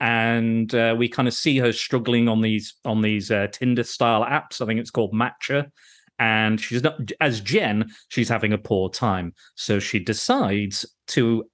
And 0.00 0.72
uh, 0.74 0.94
we 0.96 1.08
kind 1.08 1.26
of 1.26 1.34
see 1.34 1.58
her 1.58 1.72
struggling 1.72 2.28
on 2.28 2.42
these 2.42 2.74
on 2.84 3.00
these 3.00 3.30
uh, 3.30 3.46
Tinder 3.50 3.84
style 3.84 4.24
apps. 4.24 4.60
I 4.60 4.66
think 4.66 4.78
it's 4.78 4.90
called 4.90 5.14
Matcha 5.14 5.70
and 6.18 6.60
she's 6.60 6.82
not 6.82 6.98
as 7.20 7.40
Jen, 7.40 7.90
she's 8.08 8.28
having 8.28 8.52
a 8.52 8.58
poor 8.58 8.90
time. 8.90 9.34
So 9.54 9.78
she 9.78 9.98
decides 9.98 10.84
to 11.08 11.44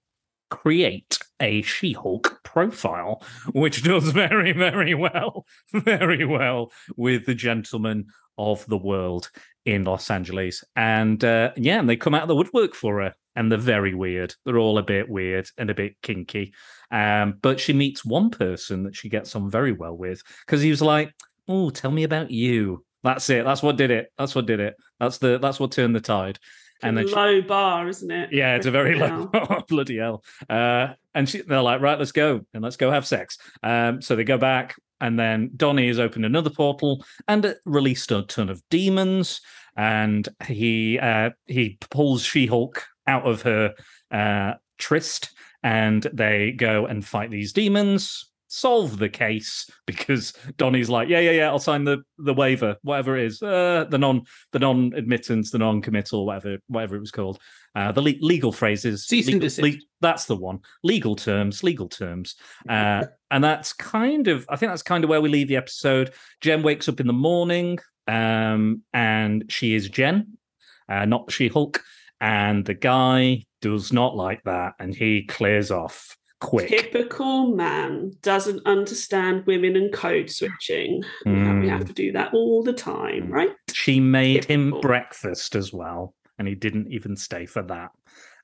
create 0.51 1.19
a 1.41 1.63
She-Hulk 1.63 2.41
profile, 2.45 3.23
which 3.53 3.83
does 3.83 4.09
very, 4.13 4.53
very 4.53 4.95
well, 4.95 5.47
very 5.73 6.25
well 6.25 6.73
with 6.97 7.27
the 7.27 7.35
gentlemen 7.35 8.07
of 8.39 8.65
the 8.67 8.79
world 8.79 9.31
in 9.65 9.85
Los 9.85 10.11
Angeles. 10.11 10.65
And 10.77 11.23
uh, 11.25 11.53
yeah, 11.57 11.79
and 11.79 11.89
they 11.89 11.97
come 11.97 12.15
out 12.15 12.23
of 12.23 12.29
the 12.29 12.37
woodwork 12.37 12.75
for 12.75 13.03
her. 13.03 13.15
And 13.37 13.51
they're 13.51 13.59
very 13.59 13.97
weird. 13.97 14.33
They're 14.45 14.59
all 14.59 14.79
a 14.79 14.83
bit 14.85 15.09
weird 15.09 15.49
and 15.59 15.69
a 15.69 15.75
bit 15.75 16.01
kinky. 16.03 16.55
Um, 16.93 17.39
but 17.43 17.59
she 17.59 17.73
meets 17.73 18.05
one 18.05 18.31
person 18.31 18.85
that 18.85 18.95
she 18.95 19.09
gets 19.09 19.35
on 19.35 19.51
very 19.51 19.73
well 19.73 19.97
with 19.97 20.23
because 20.47 20.63
he 20.63 20.71
was 20.71 20.81
like, 20.81 21.13
oh, 21.49 21.71
tell 21.71 21.91
me 21.91 22.05
about 22.05 22.31
you. 22.31 22.85
That's 23.05 23.29
it. 23.29 23.45
That's 23.45 23.63
what 23.63 23.77
did 23.77 23.91
it. 23.91 24.11
That's 24.19 24.35
what 24.35 24.47
did 24.47 24.61
it. 24.61 24.75
That's 24.99 25.19
the 25.19 25.39
that's 25.39 25.61
what 25.61 25.71
turned 25.71 25.95
the 25.95 26.01
tide. 26.01 26.39
And 26.83 26.99
then 26.99 27.07
low 27.07 27.41
she, 27.41 27.47
bar, 27.47 27.87
isn't 27.87 28.11
it? 28.11 28.33
Yeah, 28.33 28.57
it's 28.57 28.67
a 28.67 28.71
very 28.71 28.97
low 28.97 29.31
bloody 29.69 29.99
hell. 29.99 30.25
Uh, 30.51 30.89
and 31.15 31.29
she, 31.29 31.43
they're 31.43 31.63
like, 31.63 31.81
right, 31.81 31.99
let's 31.99 32.13
go 32.13 32.45
and 32.53 32.63
let's 32.63 32.77
go 32.77 32.91
have 32.91 33.07
sex. 33.07 33.39
Um, 33.63 34.03
so 34.03 34.17
they 34.17 34.25
go 34.25 34.39
back, 34.39 34.75
and 35.01 35.19
then 35.19 35.51
Donny 35.57 35.87
has 35.89 35.99
opened 35.99 36.25
another 36.25 36.51
portal 36.51 37.05
and 37.29 37.55
released 37.65 38.11
a 38.11 38.23
ton 38.23 38.49
of 38.49 38.63
demons. 38.71 39.41
And 39.77 40.29
he 40.47 40.99
uh, 40.99 41.31
he 41.47 41.79
pulls 41.91 42.25
She 42.25 42.47
Hulk 42.47 42.85
out 43.07 43.27
of 43.27 43.43
her 43.43 43.75
uh, 44.11 44.55
tryst, 44.79 45.31
and 45.63 46.03
they 46.13 46.53
go 46.53 46.87
and 46.87 47.05
fight 47.05 47.31
these 47.31 47.53
demons 47.53 48.31
solve 48.55 48.99
the 48.99 49.09
case 49.09 49.69
because 49.87 50.33
Donny's 50.57 50.89
like, 50.89 51.09
yeah, 51.09 51.21
yeah, 51.21 51.33
yeah, 51.33 51.49
I'll 51.49 51.59
sign 51.59 51.85
the 51.85 52.03
the 52.19 52.35
waiver, 52.35 52.77
whatever 52.83 53.17
it 53.17 53.27
is, 53.27 53.43
uh, 53.43 53.87
the 53.89 53.99
non 53.99 54.23
the 54.53 54.59
non 54.59 54.93
admittance, 54.95 55.51
the 55.51 55.59
non 55.59 55.83
committal, 55.83 56.27
whatever 56.27 56.59
whatever 56.69 56.97
it 56.97 57.01
was 57.01 57.11
called. 57.11 57.39
Uh, 57.75 57.91
the 57.91 58.03
le- 58.03 58.15
legal 58.21 58.53
phrases, 58.53 59.05
cease 59.05 59.27
legal, 59.27 59.49
le- 59.59 59.79
that's 60.01 60.27
the 60.27 60.37
one. 60.37 60.61
Legal 60.85 61.17
terms, 61.17 61.65
legal 61.65 61.89
terms, 61.89 62.37
uh, 62.69 63.05
and 63.31 63.43
that's 63.43 63.73
kind 63.73 64.29
of 64.29 64.47
I 64.49 64.57
think 64.57 64.71
that's 64.71 64.83
kind 64.83 65.05
of 65.05 65.11
where 65.11 65.21
we 65.21 65.29
leave 65.29 65.49
the 65.49 65.57
episode. 65.57 66.13
Jen 66.41 66.63
wakes 66.63 66.89
up 66.89 67.01
in 67.01 67.07
the 67.07 67.13
morning, 67.13 67.79
um, 68.07 68.83
and 68.93 69.45
she 69.49 69.75
is 69.75 69.89
Jen, 69.89 70.39
uh, 70.89 71.05
not 71.05 71.33
She 71.33 71.49
Hulk, 71.49 71.83
and 72.21 72.65
the 72.65 72.75
guy 72.75 73.45
does 73.61 73.93
not 73.93 74.15
like 74.15 74.45
that, 74.45 74.75
and 74.79 74.95
he 74.95 75.25
clears 75.25 75.71
off 75.73 76.17
quick. 76.41 76.69
Typical 76.69 77.55
man 77.55 78.13
doesn't 78.23 78.65
understand 78.67 79.47
women 79.47 79.77
and 79.77 79.93
code 79.93 80.31
switching. 80.31 81.03
Mm. 81.27 81.63
We 81.63 81.69
have 81.69 81.83
hmm. 81.83 81.87
to 81.87 81.93
do 81.93 82.13
that 82.13 82.35
all 82.35 82.63
the 82.63 82.73
time, 82.73 83.31
right? 83.31 83.51
She 83.73 84.01
made 84.01 84.43
Typical. 84.43 84.55
him 84.55 84.81
breakfast 84.81 85.55
as 85.55 85.73
well, 85.73 86.15
and 86.39 86.47
he 86.49 86.55
didn't 86.55 86.93
even 86.93 87.17
stay 87.17 87.47
for 87.47 87.63
that. 87.63 87.91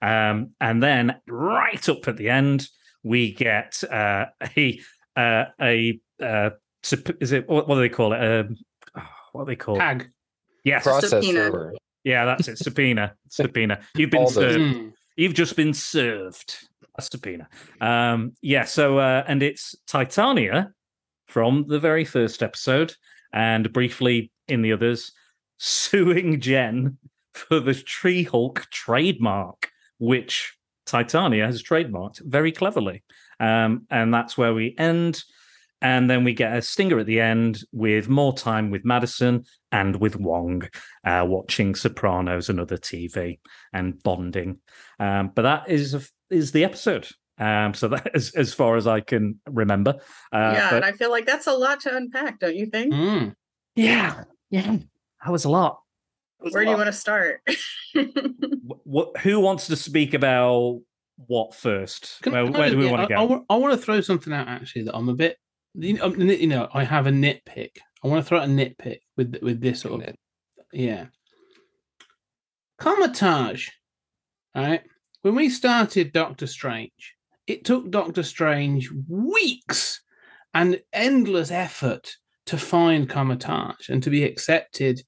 Um, 0.02 0.50
and 0.60 0.82
then 0.82 1.16
right 1.28 1.88
up 1.88 2.08
at 2.08 2.16
the 2.16 2.30
end, 2.30 2.68
we 3.02 3.32
get 3.32 3.82
uh, 3.90 4.26
a 4.56 4.80
uh, 5.16 5.44
a 5.60 6.00
uh, 6.22 6.50
is 7.20 7.32
it 7.32 7.48
what, 7.48 7.68
what 7.68 7.74
do 7.76 7.80
they 7.80 7.88
call 7.88 8.12
it? 8.12 8.22
Um, 8.22 8.56
oh, 8.96 9.02
what 9.32 9.44
do 9.44 9.50
they 9.52 9.56
call 9.56 9.76
Tag. 9.76 10.02
it? 10.02 10.08
Yes, 10.64 10.82
process 10.82 11.24
Yeah, 12.04 12.24
that's 12.24 12.48
it. 12.48 12.58
Subpoena. 12.58 13.14
Subpoena. 13.28 13.80
You've 13.94 14.10
been 14.10 14.26
served. 14.26 14.92
You've 15.16 15.34
just 15.34 15.56
been 15.56 15.74
served 15.74 16.68
a 16.96 17.02
subpoena. 17.02 17.48
Um, 17.80 18.32
yeah. 18.42 18.64
So, 18.64 18.98
uh, 18.98 19.24
and 19.26 19.42
it's 19.42 19.74
Titania 19.86 20.72
from 21.26 21.66
the 21.68 21.78
very 21.78 22.04
first 22.04 22.42
episode, 22.42 22.94
and 23.32 23.72
briefly 23.72 24.32
in 24.48 24.62
the 24.62 24.72
others, 24.72 25.12
suing 25.58 26.40
Jen 26.40 26.98
for 27.34 27.60
the 27.60 27.74
She-Hulk 27.74 28.66
trademark, 28.70 29.70
which 29.98 30.56
Titania 30.86 31.46
has 31.46 31.62
trademarked 31.62 32.20
very 32.24 32.50
cleverly. 32.50 33.04
Um, 33.38 33.86
and 33.90 34.12
that's 34.12 34.36
where 34.36 34.52
we 34.52 34.74
end. 34.78 35.22
And 35.82 36.10
then 36.10 36.24
we 36.24 36.34
get 36.34 36.56
a 36.56 36.62
stinger 36.62 36.98
at 36.98 37.06
the 37.06 37.20
end 37.20 37.62
with 37.72 38.08
more 38.08 38.34
time 38.34 38.70
with 38.70 38.84
Madison 38.84 39.44
and 39.72 39.96
with 39.96 40.16
Wong, 40.16 40.68
uh, 41.04 41.24
watching 41.26 41.74
Sopranos 41.74 42.48
and 42.48 42.60
other 42.60 42.76
TV 42.76 43.38
and 43.72 44.02
bonding. 44.02 44.58
Um, 44.98 45.32
but 45.34 45.42
that 45.42 45.68
is 45.68 45.94
a, 45.94 46.02
is 46.28 46.52
the 46.52 46.64
episode. 46.64 47.08
Um, 47.38 47.72
so 47.74 47.88
that 47.88 48.10
is 48.14 48.34
as 48.34 48.52
far 48.52 48.76
as 48.76 48.86
I 48.86 49.00
can 49.00 49.40
remember. 49.48 49.94
Uh, 50.32 50.52
yeah, 50.54 50.70
but... 50.70 50.76
and 50.76 50.84
I 50.84 50.92
feel 50.92 51.10
like 51.10 51.26
that's 51.26 51.46
a 51.46 51.54
lot 51.54 51.80
to 51.80 51.96
unpack, 51.96 52.38
don't 52.38 52.56
you 52.56 52.66
think? 52.66 52.92
Mm. 52.92 53.34
Yeah, 53.74 54.24
yeah, 54.50 54.76
that 55.24 55.32
was 55.32 55.44
a 55.44 55.50
lot. 55.50 55.80
Where 56.38 56.64
do 56.64 56.70
you 56.70 56.76
want 56.76 56.86
to 56.86 56.92
start? 56.92 57.42
what, 58.84 59.16
who 59.18 59.40
wants 59.40 59.66
to 59.66 59.76
speak 59.76 60.14
about 60.14 60.80
what 61.26 61.54
first? 61.54 62.18
Can, 62.22 62.32
where, 62.32 62.46
where 62.46 62.70
do 62.70 62.78
we 62.78 62.86
yeah, 62.86 62.90
want 62.90 63.08
to 63.08 63.14
go? 63.14 63.20
I, 63.20 63.54
I, 63.54 63.56
I, 63.56 63.58
want 63.58 63.74
to 63.74 63.78
throw 63.78 64.00
something 64.00 64.32
out 64.32 64.48
actually 64.48 64.84
that 64.84 64.96
I'm 64.96 65.08
a 65.10 65.14
bit, 65.14 65.36
you 65.74 65.98
um, 66.02 66.14
know, 66.18 66.32
you 66.32 66.46
know, 66.46 66.68
I 66.72 66.84
have 66.84 67.06
a 67.06 67.10
nitpick. 67.10 67.70
I 68.02 68.08
want 68.08 68.24
to 68.24 68.28
throw 68.28 68.38
out 68.38 68.48
a 68.48 68.48
nitpick 68.48 69.00
with 69.16 69.36
with 69.42 69.60
this 69.60 69.80
sort 69.80 70.08
of, 70.08 70.14
yeah. 70.72 71.06
Kamar-Taj, 72.78 73.68
right? 74.54 74.82
when 75.22 75.34
we 75.34 75.50
started 75.50 76.12
Doctor 76.12 76.46
Strange, 76.46 77.14
it 77.46 77.64
took 77.64 77.90
Doctor 77.90 78.22
Strange 78.22 78.90
weeks 79.08 80.00
and 80.54 80.80
endless 80.92 81.50
effort 81.50 82.10
to 82.46 82.56
find 82.56 83.08
Kamar-Taj 83.08 83.90
and 83.90 84.02
to 84.02 84.10
be 84.10 84.24
accepted, 84.24 85.02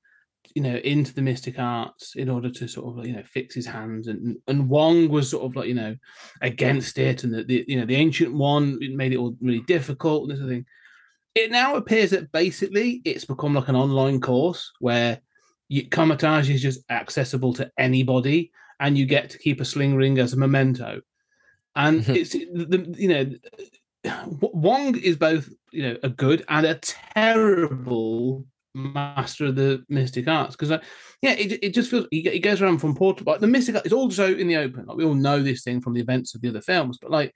you 0.55 0.63
know, 0.63 0.77
into 0.77 1.15
the 1.15 1.23
mystic 1.23 1.59
arts 1.59 2.15
in 2.17 2.29
order 2.29 2.51
to 2.51 2.69
sort 2.69 2.99
of, 2.99 3.07
you 3.07 3.15
know, 3.15 3.23
fix 3.25 3.55
his 3.55 3.67
hands. 3.67 4.09
And 4.09 4.37
and 4.47 4.69
Wong 4.69 5.09
was 5.09 5.31
sort 5.31 5.45
of 5.45 5.57
like, 5.57 5.69
you 5.69 5.75
know, 5.75 5.97
against 6.41 6.99
it, 6.99 7.25
and 7.25 7.33
the, 7.33 7.45
the 7.45 7.65
you 7.67 7.79
know 7.79 7.87
the 7.87 7.97
ancient 7.97 8.35
one 8.35 8.79
made 8.97 9.13
it 9.13 9.19
all 9.19 9.37
really 9.41 9.61
difficult 9.61 10.23
and 10.23 10.31
this 10.33 10.39
sort 10.39 10.51
of 10.51 10.57
thing. 10.57 10.67
It 11.35 11.51
now 11.51 11.77
appears 11.77 12.11
that 12.11 12.31
basically 12.33 13.01
it's 13.05 13.25
become 13.25 13.55
like 13.55 13.69
an 13.69 13.77
online 13.77 14.21
course 14.21 14.71
where 14.81 15.21
you, 15.69 15.89
Kamar-Taj 15.89 16.51
is 16.51 16.61
just 16.61 16.81
accessible 16.91 17.55
to 17.55 17.71
anybody 17.79 18.53
and 18.79 18.99
you 18.99 19.07
get 19.07 19.31
to 19.31 19.39
keep 19.39 19.61
a 19.61 19.65
sling 19.65 19.97
ring 19.97 20.19
as 20.19 20.35
a 20.35 20.37
memento. 20.37 21.01
And 21.75 22.03
mm-hmm. 22.03 22.13
it's 22.15 22.33
the 22.33 22.95
you 22.99 23.09
know 23.09 24.31
Wong 24.41 24.99
is 24.99 25.17
both 25.17 25.49
you 25.71 25.83
know 25.83 25.97
a 26.03 26.09
good 26.09 26.45
and 26.49 26.67
a 26.67 26.75
terrible 26.75 28.45
master 28.75 29.47
of 29.47 29.57
the 29.57 29.85
mystic 29.89 30.27
arts 30.29 30.57
because 30.57 30.71
uh, 30.71 30.81
yeah 31.21 31.33
it, 31.33 31.63
it 31.63 31.75
just 31.75 31.91
feels 31.91 32.07
he, 32.11 32.23
he 32.23 32.39
goes 32.39 32.63
around 32.63 32.79
from 32.79 32.95
portal 32.95 33.25
but 33.25 33.41
the 33.41 33.47
mystic 33.47 33.75
it's 33.77 33.93
also 33.93 34.35
in 34.35 34.49
the 34.49 34.57
open 34.57 34.87
like 34.87 34.97
we 34.97 35.05
all 35.05 35.15
know 35.15 35.43
this 35.43 35.63
thing 35.63 35.81
from 35.81 35.93
the 35.93 36.01
events 36.01 36.35
of 36.35 36.41
the 36.41 36.49
other 36.49 36.63
films 36.63 36.99
but 37.01 37.11
like 37.11 37.35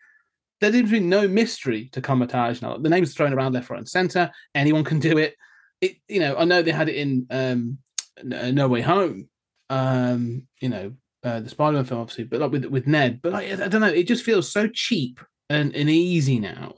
there 0.61 0.72
seems 0.72 0.90
to 0.90 0.99
be 0.99 1.05
no 1.05 1.29
mystery 1.29 1.88
to 1.92 2.01
Kamar-Taj 2.01 2.62
now 2.62 2.79
the 2.79 2.88
name's 2.88 3.14
thrown 3.14 3.35
around 3.35 3.53
left 3.53 3.68
right 3.68 3.79
and 3.79 3.88
center 3.88 4.31
anyone 4.55 4.85
can 4.85 4.99
do 4.99 5.18
it 5.18 5.35
it 5.81 5.96
you 6.09 6.20
know 6.20 6.37
I 6.37 6.44
know 6.44 6.62
they 6.62 6.70
had 6.70 6.88
it 6.88 6.96
in 6.96 7.27
um 7.31 7.79
No 8.25 8.68
Way 8.68 8.81
Home 8.81 9.29
um 9.68 10.46
you 10.61 10.70
know 10.70 10.92
uh, 11.25 11.40
the 11.40 11.49
Spider-Man 11.49 11.85
film, 11.85 12.01
obviously, 12.01 12.22
but 12.22 12.40
like 12.40 12.53
with 12.53 12.66
with 12.66 12.87
Ned. 12.87 13.20
But 13.20 13.33
like 13.33 13.51
I 13.51 13.66
don't 13.66 13.81
know, 13.81 13.88
it 13.88 14.07
just 14.07 14.25
feels 14.25 14.49
so 14.49 14.68
cheap 14.68 15.18
and, 15.51 15.75
and 15.75 15.90
easy 15.90 16.38
now 16.38 16.77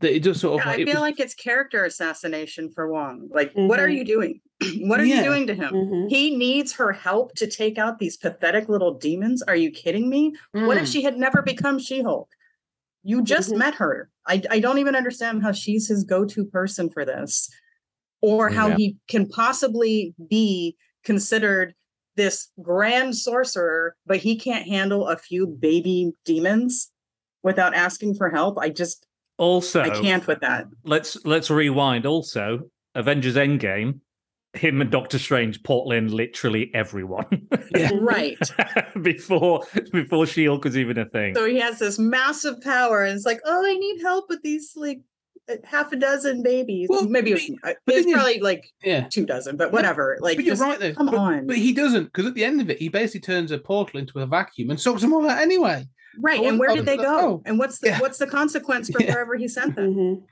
that 0.00 0.14
it 0.14 0.20
just 0.20 0.40
sort 0.40 0.60
of. 0.60 0.66
Yeah, 0.66 0.72
like, 0.72 0.80
I 0.80 0.84
feel 0.84 0.94
was... 0.94 1.00
like 1.00 1.20
it's 1.20 1.34
character 1.34 1.84
assassination 1.84 2.70
for 2.70 2.90
Wong. 2.90 3.28
Like, 3.30 3.50
mm-hmm. 3.50 3.68
what 3.68 3.80
are 3.80 3.88
you 3.88 4.04
doing? 4.04 4.40
what 4.80 5.00
are 5.00 5.04
yeah. 5.04 5.16
you 5.16 5.24
doing 5.24 5.46
to 5.46 5.54
him? 5.54 5.72
Mm-hmm. 5.72 6.08
He 6.08 6.36
needs 6.36 6.72
her 6.74 6.92
help 6.92 7.34
to 7.36 7.46
take 7.46 7.78
out 7.78 7.98
these 7.98 8.16
pathetic 8.16 8.68
little 8.68 8.94
demons. 8.94 9.42
Are 9.42 9.56
you 9.56 9.70
kidding 9.70 10.08
me? 10.08 10.34
Mm. 10.54 10.66
What 10.66 10.76
if 10.76 10.84
mm. 10.84 10.92
she 10.92 11.02
had 11.02 11.16
never 11.16 11.42
become 11.42 11.78
She-Hulk? 11.78 12.28
You 13.02 13.22
just 13.22 13.50
mm-hmm. 13.50 13.58
met 13.58 13.74
her. 13.74 14.10
I, 14.26 14.42
I 14.50 14.60
don't 14.60 14.78
even 14.78 14.96
understand 14.96 15.42
how 15.42 15.52
she's 15.52 15.88
his 15.88 16.04
go-to 16.04 16.44
person 16.46 16.88
for 16.90 17.04
this, 17.04 17.50
or 18.22 18.48
how 18.48 18.68
yeah. 18.68 18.76
he 18.76 18.96
can 19.08 19.28
possibly 19.28 20.14
be 20.30 20.76
considered 21.04 21.74
this 22.16 22.48
grand 22.62 23.16
sorcerer, 23.16 23.96
but 24.06 24.18
he 24.18 24.36
can't 24.36 24.66
handle 24.66 25.08
a 25.08 25.16
few 25.16 25.46
baby 25.46 26.12
demons 26.24 26.90
without 27.42 27.74
asking 27.74 28.14
for 28.14 28.30
help. 28.30 28.58
I 28.58 28.70
just 28.70 29.06
also 29.38 29.82
I 29.82 29.90
can't 29.90 30.26
with 30.26 30.40
that. 30.40 30.66
Let's 30.84 31.16
let's 31.24 31.50
rewind. 31.50 32.06
Also, 32.06 32.70
Avengers 32.94 33.36
Endgame, 33.36 34.00
him 34.54 34.80
and 34.80 34.90
Doctor 34.90 35.18
Strange 35.18 35.62
Portland 35.62 36.12
literally 36.12 36.70
everyone. 36.74 37.48
Yeah. 37.74 37.90
right. 38.00 38.38
before 39.02 39.64
before 39.92 40.26
Shield 40.26 40.64
was 40.64 40.76
even 40.76 40.98
a 40.98 41.06
thing. 41.06 41.34
So 41.34 41.46
he 41.46 41.58
has 41.60 41.78
this 41.78 41.98
massive 41.98 42.60
power, 42.60 43.02
and 43.02 43.16
it's 43.16 43.26
like, 43.26 43.40
oh, 43.44 43.66
I 43.66 43.74
need 43.74 44.00
help 44.02 44.28
with 44.28 44.42
these 44.42 44.72
like 44.76 45.00
half 45.64 45.92
a 45.92 45.96
dozen 45.96 46.42
babies. 46.42 46.88
Well, 46.88 47.08
Maybe 47.08 47.32
it 47.32 47.34
was, 47.34 47.50
uh, 47.64 47.74
it's 47.86 48.10
probably 48.10 48.40
like 48.40 48.72
yeah. 48.82 49.08
two 49.08 49.26
dozen, 49.26 49.56
but 49.56 49.72
whatever. 49.72 50.16
Like, 50.20 50.36
but 50.36 50.44
you're 50.44 50.56
right 50.56 50.78
though. 50.78 50.94
Come 50.94 51.06
but, 51.06 51.14
on. 51.16 51.46
But 51.46 51.56
he 51.56 51.72
doesn't 51.72 52.04
because 52.04 52.26
at 52.26 52.34
the 52.34 52.44
end 52.44 52.60
of 52.60 52.70
it, 52.70 52.78
he 52.78 52.88
basically 52.88 53.20
turns 53.20 53.50
a 53.50 53.58
portal 53.58 54.00
into 54.00 54.18
a 54.20 54.26
vacuum 54.26 54.70
and 54.70 54.80
sucks 54.80 55.02
them 55.02 55.12
all 55.12 55.28
out 55.28 55.38
anyway. 55.38 55.86
Right. 56.18 56.40
And 56.44 56.58
where 56.58 56.74
did 56.74 56.86
they 56.86 56.96
go? 56.96 57.18
Oh, 57.18 57.42
and 57.44 57.58
what's 57.58 57.78
the 57.78 57.88
yeah. 57.88 58.00
what's 58.00 58.18
the 58.18 58.26
consequence 58.26 58.90
for 58.90 59.00
yeah. 59.02 59.12
wherever 59.12 59.36
he 59.36 59.48
sent 59.48 59.76
them? 59.76 59.94
Mm-hmm. 59.94 60.24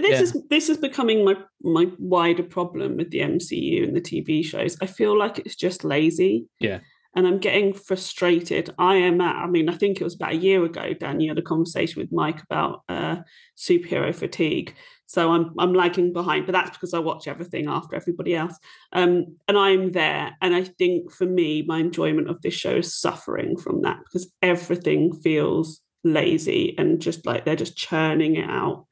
This 0.00 0.10
yeah. 0.10 0.20
is 0.20 0.42
this 0.48 0.68
is 0.68 0.76
becoming 0.76 1.24
my 1.24 1.34
my 1.62 1.90
wider 1.98 2.42
problem 2.42 2.96
with 2.96 3.10
the 3.10 3.20
MCU 3.20 3.84
and 3.84 3.96
the 3.96 4.00
TV 4.00 4.44
shows. 4.44 4.76
I 4.80 4.86
feel 4.86 5.18
like 5.18 5.38
it's 5.40 5.56
just 5.56 5.84
lazy. 5.84 6.46
Yeah 6.60 6.80
and 7.18 7.26
I'm 7.26 7.38
getting 7.38 7.72
frustrated. 7.72 8.72
I 8.78 8.94
am 8.94 9.20
at, 9.20 9.34
I 9.34 9.48
mean, 9.48 9.68
I 9.68 9.72
think 9.72 10.00
it 10.00 10.04
was 10.04 10.14
about 10.14 10.34
a 10.34 10.36
year 10.36 10.64
ago, 10.64 10.94
Dan, 10.94 11.18
you 11.18 11.28
had 11.28 11.38
a 11.38 11.42
conversation 11.42 12.00
with 12.00 12.12
Mike 12.12 12.40
about 12.42 12.82
uh, 12.88 13.16
superhero 13.56 14.14
fatigue. 14.14 14.74
So 15.08 15.32
I'm 15.32 15.54
I'm 15.58 15.72
lagging 15.72 16.12
behind, 16.12 16.44
but 16.44 16.52
that's 16.52 16.70
because 16.70 16.92
I 16.92 16.98
watch 16.98 17.26
everything 17.26 17.66
after 17.66 17.96
everybody 17.96 18.36
else. 18.36 18.58
Um, 18.92 19.36
and 19.48 19.56
I'm 19.56 19.92
there. 19.92 20.36
And 20.42 20.54
I 20.54 20.64
think 20.64 21.10
for 21.10 21.24
me, 21.24 21.62
my 21.62 21.78
enjoyment 21.78 22.28
of 22.28 22.42
this 22.42 22.52
show 22.52 22.76
is 22.76 22.94
suffering 22.94 23.56
from 23.56 23.80
that 23.82 24.00
because 24.04 24.30
everything 24.42 25.14
feels 25.14 25.80
lazy 26.04 26.74
and 26.76 27.00
just 27.00 27.24
like 27.24 27.46
they're 27.46 27.56
just 27.56 27.76
churning 27.76 28.36
it 28.36 28.48
out 28.48 28.86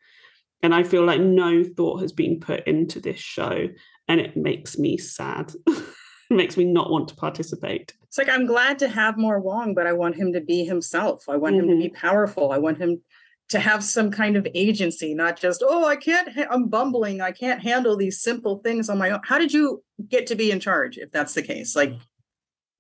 And 0.63 0.75
I 0.75 0.85
feel 0.85 1.05
like 1.05 1.21
no 1.21 1.63
thought 1.63 2.01
has 2.01 2.13
been 2.13 2.41
put 2.41 2.67
into 2.67 2.99
this 2.99 3.21
show, 3.21 3.69
and 4.09 4.19
it 4.19 4.39
makes 4.39 4.79
me 4.79 4.97
sad. 4.97 5.53
it 5.67 5.85
makes 6.31 6.57
me 6.57 6.65
not 6.65 6.91
want 6.91 7.09
to 7.09 7.15
participate. 7.17 7.93
It's 8.05 8.17
like 8.17 8.31
I'm 8.31 8.47
glad 8.47 8.79
to 8.79 8.89
have 8.89 9.19
more 9.19 9.39
Wong, 9.39 9.75
but 9.75 9.87
I 9.87 9.93
want 9.93 10.17
him 10.17 10.33
to 10.33 10.41
be 10.41 10.65
himself. 10.65 11.29
I 11.29 11.37
want 11.37 11.57
mm-hmm. 11.57 11.69
him 11.69 11.77
to 11.77 11.83
be 11.83 11.91
mm-hmm. 11.91 12.07
powerful. 12.07 12.53
I 12.53 12.59
want 12.59 12.79
him 12.79 13.03
to 13.49 13.61
have 13.61 13.85
some 13.85 14.11
kind 14.11 14.37
of 14.37 14.47
agency, 14.55 15.15
not 15.15 15.39
just, 15.39 15.63
oh, 15.67 15.87
I 15.87 15.97
can't, 15.97 16.33
ha- 16.33 16.49
I'm 16.51 16.69
bumbling. 16.69 17.21
I 17.21 17.31
can't 17.31 17.63
handle 17.63 17.97
these 17.97 18.21
simple 18.21 18.59
things 18.59 18.89
on 18.89 18.99
my 18.99 19.11
own. 19.11 19.21
How 19.25 19.39
did 19.39 19.53
you 19.53 19.83
get 20.09 20.27
to 20.29 20.35
be 20.35 20.51
in 20.51 20.59
charge 20.59 20.99
if 20.99 21.13
that's 21.13 21.35
the 21.35 21.43
case? 21.43 21.77
Like, 21.77 21.93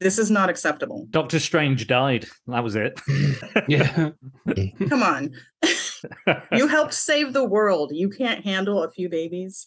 this 0.01 0.19
is 0.19 0.31
not 0.31 0.51
acceptable. 0.51 1.07
Doctor 1.11 1.39
Strange 1.39 1.87
died. 1.87 2.27
That 2.49 2.65
was 2.65 2.77
it. 2.77 3.01
yeah. 3.69 4.11
Come 4.89 5.03
on. 5.03 5.31
you 6.53 6.67
helped 6.67 6.95
save 6.95 7.33
the 7.33 7.45
world. 7.45 7.93
You 7.95 8.11
can't 8.11 8.45
handle 8.45 8.83
a 8.83 8.91
few 8.91 9.09
babies. 9.09 9.67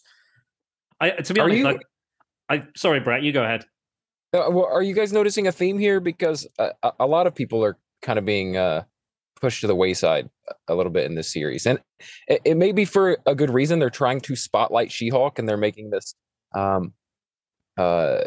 I, 1.00 1.10
to 1.10 1.34
be 1.34 1.40
honest, 1.40 1.58
you... 1.58 1.64
like, 1.64 1.80
I 2.48 2.64
sorry, 2.76 3.00
Brett, 3.00 3.22
you 3.22 3.32
go 3.32 3.42
ahead. 3.42 3.64
Uh, 4.32 4.46
well, 4.50 4.66
are 4.66 4.82
you 4.82 4.94
guys 4.94 5.12
noticing 5.12 5.48
a 5.48 5.52
theme 5.52 5.78
here? 5.78 5.98
Because 5.98 6.46
a, 6.58 6.72
a 7.00 7.06
lot 7.06 7.26
of 7.26 7.34
people 7.34 7.64
are 7.64 7.78
kind 8.02 8.18
of 8.18 8.24
being 8.24 8.56
uh, 8.56 8.84
pushed 9.40 9.60
to 9.62 9.66
the 9.66 9.74
wayside 9.74 10.28
a 10.68 10.74
little 10.74 10.92
bit 10.92 11.06
in 11.06 11.14
this 11.14 11.32
series, 11.32 11.66
and 11.66 11.80
it, 12.28 12.40
it 12.44 12.56
may 12.56 12.72
be 12.72 12.84
for 12.84 13.18
a 13.26 13.34
good 13.34 13.50
reason. 13.50 13.78
They're 13.78 13.90
trying 13.90 14.20
to 14.22 14.36
spotlight 14.36 14.92
She-Hulk, 14.92 15.38
and 15.38 15.48
they're 15.48 15.56
making 15.56 15.90
this, 15.90 16.14
um, 16.54 16.92
uh, 17.78 18.24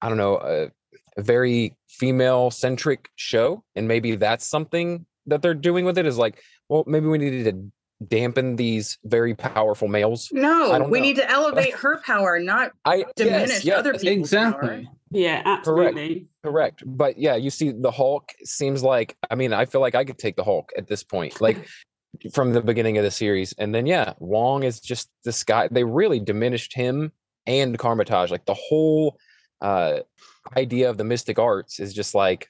I 0.00 0.08
don't 0.08 0.18
know, 0.18 0.36
a, 0.38 0.70
a 1.16 1.22
very 1.22 1.76
female-centric 1.88 3.08
show, 3.16 3.64
and 3.74 3.88
maybe 3.88 4.16
that's 4.16 4.46
something 4.46 5.06
that 5.26 5.42
they're 5.42 5.54
doing 5.54 5.84
with 5.84 5.98
it. 5.98 6.06
Is 6.06 6.18
like, 6.18 6.42
well, 6.68 6.84
maybe 6.86 7.06
we 7.06 7.18
needed 7.18 7.44
to 7.44 7.72
dampen 8.08 8.56
these 8.56 8.98
very 9.04 9.34
powerful 9.34 9.88
males. 9.88 10.28
No, 10.32 10.86
we 10.88 10.98
know. 10.98 11.04
need 11.04 11.16
to 11.16 11.30
elevate 11.30 11.74
her 11.74 12.00
power, 12.04 12.38
not 12.38 12.72
I, 12.84 13.04
diminish 13.16 13.50
yes, 13.50 13.64
yes, 13.64 13.78
other 13.78 13.92
people's 13.92 14.32
exactly. 14.32 14.84
Power. 14.84 14.94
Yeah, 15.12 15.42
absolutely. 15.44 16.28
Correct. 16.42 16.80
Correct. 16.80 16.82
But 16.86 17.18
yeah, 17.18 17.36
you 17.36 17.50
see 17.50 17.70
the 17.70 17.90
Hulk 17.90 18.30
seems 18.44 18.82
like 18.82 19.16
I 19.30 19.34
mean, 19.34 19.52
I 19.52 19.64
feel 19.64 19.80
like 19.80 19.94
I 19.94 20.04
could 20.04 20.18
take 20.18 20.36
the 20.36 20.44
Hulk 20.44 20.72
at 20.76 20.88
this 20.88 21.02
point. 21.02 21.40
Like 21.40 21.66
from 22.32 22.52
the 22.52 22.60
beginning 22.60 22.98
of 22.98 23.04
the 23.04 23.10
series. 23.10 23.52
And 23.58 23.74
then 23.74 23.86
yeah, 23.86 24.14
Wong 24.18 24.62
is 24.64 24.80
just 24.80 25.10
this 25.24 25.44
guy. 25.44 25.68
They 25.70 25.84
really 25.84 26.20
diminished 26.20 26.74
him 26.74 27.12
and 27.46 27.78
Kamar-Taj. 27.78 28.30
Like 28.30 28.46
the 28.46 28.54
whole 28.54 29.18
uh 29.60 30.00
idea 30.56 30.90
of 30.90 30.98
the 30.98 31.04
mystic 31.04 31.38
arts 31.38 31.78
is 31.78 31.94
just 31.94 32.14
like 32.14 32.48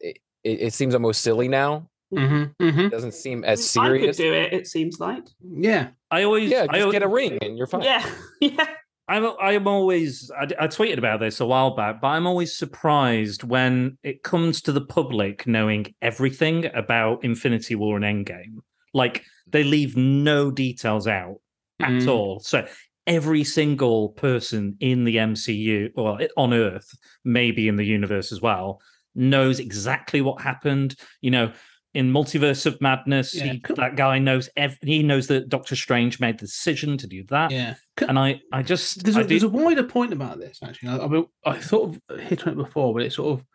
it, 0.00 0.18
it 0.42 0.74
seems 0.74 0.94
almost 0.94 1.20
silly 1.20 1.46
now 1.46 1.90
Mm-hmm, 2.12 2.64
mm-hmm. 2.64 2.80
It 2.80 2.90
doesn't 2.90 3.14
seem 3.14 3.44
as 3.44 3.68
serious. 3.68 4.02
I 4.02 4.06
could 4.06 4.16
do 4.16 4.34
it. 4.34 4.52
It 4.52 4.66
seems 4.66 4.98
like. 4.98 5.24
Yeah, 5.40 5.90
I 6.10 6.24
always. 6.24 6.50
Yeah, 6.50 6.66
just 6.66 6.76
I 6.76 6.80
always, 6.80 6.92
get 6.92 7.02
a 7.02 7.08
ring 7.08 7.38
and 7.40 7.56
you're 7.56 7.68
fine. 7.68 7.82
Yeah, 7.82 8.04
yeah. 8.40 8.66
I'm. 9.10 9.32
I'm 9.40 9.66
always. 9.66 10.30
I, 10.38 10.44
I 10.44 10.68
tweeted 10.68 10.98
about 10.98 11.18
this 11.18 11.40
a 11.40 11.46
while 11.46 11.74
back, 11.74 12.00
but 12.00 12.08
I'm 12.08 12.28
always 12.28 12.56
surprised 12.56 13.42
when 13.42 13.98
it 14.04 14.22
comes 14.22 14.62
to 14.62 14.72
the 14.72 14.80
public 14.80 15.46
knowing 15.48 15.92
everything 16.00 16.66
about 16.74 17.24
Infinity 17.24 17.74
War 17.74 17.98
and 17.98 18.04
Endgame. 18.04 18.58
Like 18.94 19.24
they 19.48 19.64
leave 19.64 19.96
no 19.96 20.52
details 20.52 21.08
out 21.08 21.40
mm. 21.82 22.02
at 22.02 22.08
all. 22.08 22.38
So 22.38 22.66
every 23.06 23.42
single 23.42 24.10
person 24.10 24.76
in 24.78 25.02
the 25.02 25.16
MCU 25.16 25.90
or 25.96 26.20
on 26.36 26.54
Earth, 26.54 26.96
maybe 27.24 27.66
in 27.66 27.74
the 27.74 27.84
universe 27.84 28.30
as 28.30 28.40
well, 28.40 28.80
knows 29.16 29.58
exactly 29.58 30.20
what 30.20 30.40
happened. 30.40 30.94
You 31.20 31.32
know, 31.32 31.52
in 31.92 32.12
Multiverse 32.12 32.66
of 32.66 32.80
Madness, 32.80 33.34
yeah. 33.34 33.54
he, 33.54 33.62
that 33.74 33.96
guy 33.96 34.18
knows 34.18 34.48
ev- 34.56 34.78
he 34.82 35.02
knows 35.02 35.26
that 35.26 35.48
Doctor 35.48 35.74
Strange 35.74 36.20
made 36.20 36.38
the 36.38 36.46
decision 36.46 36.96
to 36.98 37.06
do 37.06 37.24
that. 37.24 37.50
Yeah, 37.50 37.74
and 38.06 38.18
I, 38.18 38.40
I 38.52 38.62
just 38.62 39.02
there's, 39.02 39.16
I 39.16 39.22
a, 39.22 39.24
there's 39.24 39.42
a 39.42 39.48
wider 39.48 39.82
point 39.82 40.12
about 40.12 40.38
this 40.38 40.60
actually. 40.62 40.90
I, 40.90 40.96
I, 40.96 41.54
I 41.56 41.60
sort 41.60 41.96
of 41.96 42.20
hit 42.20 42.46
on 42.46 42.52
it 42.52 42.56
before, 42.56 42.94
but 42.94 43.02
it's 43.02 43.16
sort 43.16 43.38
of 43.38 43.46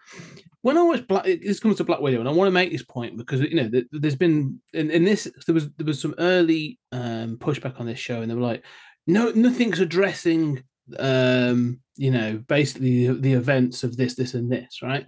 when 0.65 0.77
I 0.77 0.81
watch 0.81 1.07
Black, 1.07 1.25
this 1.25 1.59
comes 1.59 1.77
to 1.77 1.83
Black 1.83 2.01
Widow, 2.01 2.19
and 2.19 2.27
I 2.27 2.31
want 2.31 2.47
to 2.47 2.51
make 2.51 2.71
this 2.71 2.83
point 2.83 3.17
because 3.17 3.39
you 3.39 3.55
know 3.55 3.69
there's 3.91 4.15
been 4.15 4.59
in, 4.73 4.89
in 4.89 5.05
this 5.05 5.31
there 5.45 5.53
was 5.53 5.69
there 5.73 5.85
was 5.85 6.01
some 6.01 6.15
early 6.17 6.79
um, 6.91 7.37
pushback 7.37 7.79
on 7.79 7.85
this 7.85 7.99
show, 7.99 8.21
and 8.21 8.31
they 8.31 8.35
were 8.35 8.41
like, 8.41 8.65
no, 9.07 9.29
nothing's 9.31 9.79
addressing 9.79 10.63
um, 10.99 11.79
you 11.97 12.11
know 12.11 12.43
basically 12.47 13.07
the 13.13 13.33
events 13.33 13.83
of 13.83 13.95
this, 13.95 14.15
this, 14.15 14.33
and 14.33 14.51
this, 14.51 14.81
right? 14.81 15.05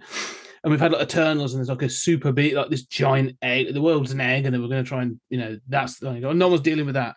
And 0.62 0.70
we've 0.70 0.80
had 0.80 0.92
like 0.92 1.02
Eternals, 1.02 1.52
and 1.52 1.60
there's 1.60 1.68
like 1.68 1.82
a 1.82 1.90
super 1.90 2.32
beat, 2.32 2.54
like 2.54 2.70
this 2.70 2.84
giant 2.84 3.36
egg. 3.42 3.72
The 3.72 3.80
world's 3.80 4.12
an 4.12 4.20
egg, 4.20 4.44
and 4.44 4.54
then 4.54 4.62
we're 4.62 4.68
going 4.68 4.84
to 4.84 4.88
try 4.88 5.02
and 5.02 5.20
you 5.30 5.38
know 5.38 5.58
that's 5.68 6.02
like, 6.02 6.22
no 6.22 6.48
one's 6.48 6.60
dealing 6.62 6.86
with 6.86 6.94
that. 6.94 7.16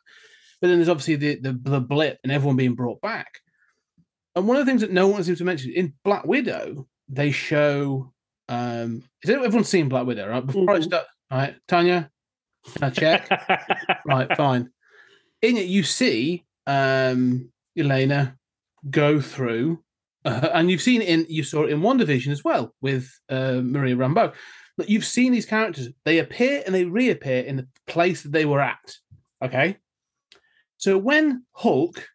But 0.61 0.67
then 0.67 0.77
there's 0.77 0.89
obviously 0.89 1.15
the, 1.15 1.39
the 1.39 1.53
the 1.53 1.79
blip 1.79 2.19
and 2.23 2.31
everyone 2.31 2.55
being 2.55 2.75
brought 2.75 3.01
back. 3.01 3.39
And 4.35 4.47
one 4.47 4.57
of 4.57 4.65
the 4.65 4.69
things 4.69 4.81
that 4.81 4.91
no 4.91 5.07
one 5.07 5.23
seems 5.23 5.39
to 5.39 5.43
mention 5.43 5.71
in 5.71 5.93
Black 6.03 6.25
Widow, 6.25 6.87
they 7.09 7.31
show. 7.31 8.13
um 8.47 9.03
Is 9.23 9.29
everyone's 9.29 9.69
seen 9.69 9.89
Black 9.89 10.05
Widow, 10.05 10.29
right? 10.29 10.45
Before 10.45 10.65
mm-hmm. 10.65 10.75
I 10.75 10.79
start, 10.81 11.05
right, 11.31 11.55
Tonya, 11.67 12.09
can 12.73 12.83
I 12.83 12.89
check? 12.91 13.27
right, 14.05 14.35
fine. 14.37 14.69
In 15.41 15.57
it, 15.57 15.65
you 15.65 15.83
see 15.83 16.45
um 16.67 17.51
Elena 17.75 18.37
go 18.89 19.19
through 19.19 19.83
uh, 20.25 20.49
and 20.53 20.69
you've 20.69 20.81
seen 20.81 21.01
in 21.01 21.25
you 21.29 21.43
saw 21.43 21.63
it 21.63 21.71
in 21.71 21.81
WandaVision 21.81 22.31
as 22.31 22.43
well 22.43 22.73
with 22.81 23.11
uh, 23.29 23.61
Maria 23.63 23.95
Rambeau. 23.95 24.33
But 24.77 24.89
you've 24.89 25.05
seen 25.05 25.31
these 25.31 25.45
characters; 25.45 25.89
they 26.05 26.19
appear 26.19 26.63
and 26.65 26.73
they 26.73 26.85
reappear 26.85 27.43
in 27.43 27.57
the 27.57 27.67
place 27.87 28.23
that 28.23 28.31
they 28.31 28.45
were 28.45 28.61
at. 28.61 28.95
Okay, 29.43 29.77
so 30.77 30.97
when 30.97 31.45
Hulk, 31.53 32.07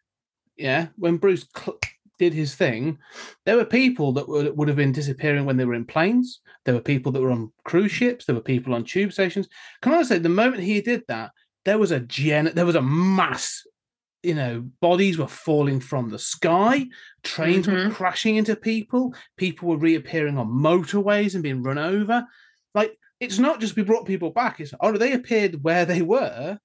yeah, 0.57 0.87
when 0.97 1.17
Bruce 1.17 1.45
cl- 1.55 1.79
did 2.19 2.33
his 2.33 2.55
thing, 2.55 2.97
there 3.45 3.55
were 3.55 3.65
people 3.65 4.11
that 4.13 4.27
would, 4.27 4.57
would 4.57 4.67
have 4.67 4.77
been 4.77 4.91
disappearing 4.91 5.45
when 5.45 5.57
they 5.57 5.65
were 5.65 5.73
in 5.73 5.85
planes. 5.85 6.41
There 6.65 6.73
were 6.73 6.81
people 6.81 7.11
that 7.11 7.21
were 7.21 7.31
on 7.31 7.51
cruise 7.63 7.91
ships. 7.91 8.25
There 8.25 8.35
were 8.35 8.41
people 8.41 8.73
on 8.73 8.83
tube 8.83 9.13
stations. 9.13 9.47
Can 9.81 9.93
I 9.93 10.03
say, 10.03 10.17
the 10.17 10.29
moment 10.29 10.63
he 10.63 10.81
did 10.81 11.03
that, 11.07 11.31
there 11.65 11.77
was 11.77 11.91
a 11.91 11.99
gen, 11.99 12.51
there 12.55 12.65
was 12.65 12.75
a 12.75 12.81
mass 12.81 13.63
you 14.27 14.35
know, 14.35 14.69
bodies 14.81 15.17
were 15.17 15.27
falling 15.27 15.79
from 15.79 16.09
the 16.09 16.19
sky, 16.19 16.85
trains 17.23 17.65
mm-hmm. 17.65 17.87
were 17.87 17.93
crashing 17.93 18.35
into 18.35 18.57
people, 18.57 19.15
people 19.37 19.69
were 19.69 19.77
reappearing 19.77 20.37
on 20.37 20.49
motorways 20.49 21.33
and 21.33 21.41
being 21.41 21.63
run 21.63 21.77
over. 21.77 22.25
Like, 22.75 22.97
it's 23.21 23.39
not 23.39 23.61
just 23.61 23.77
we 23.77 23.83
brought 23.83 24.05
people 24.05 24.31
back, 24.31 24.59
it's 24.59 24.73
oh, 24.81 24.91
they 24.91 25.13
appeared 25.13 25.63
where 25.63 25.85
they 25.85 26.01
were, 26.01 26.59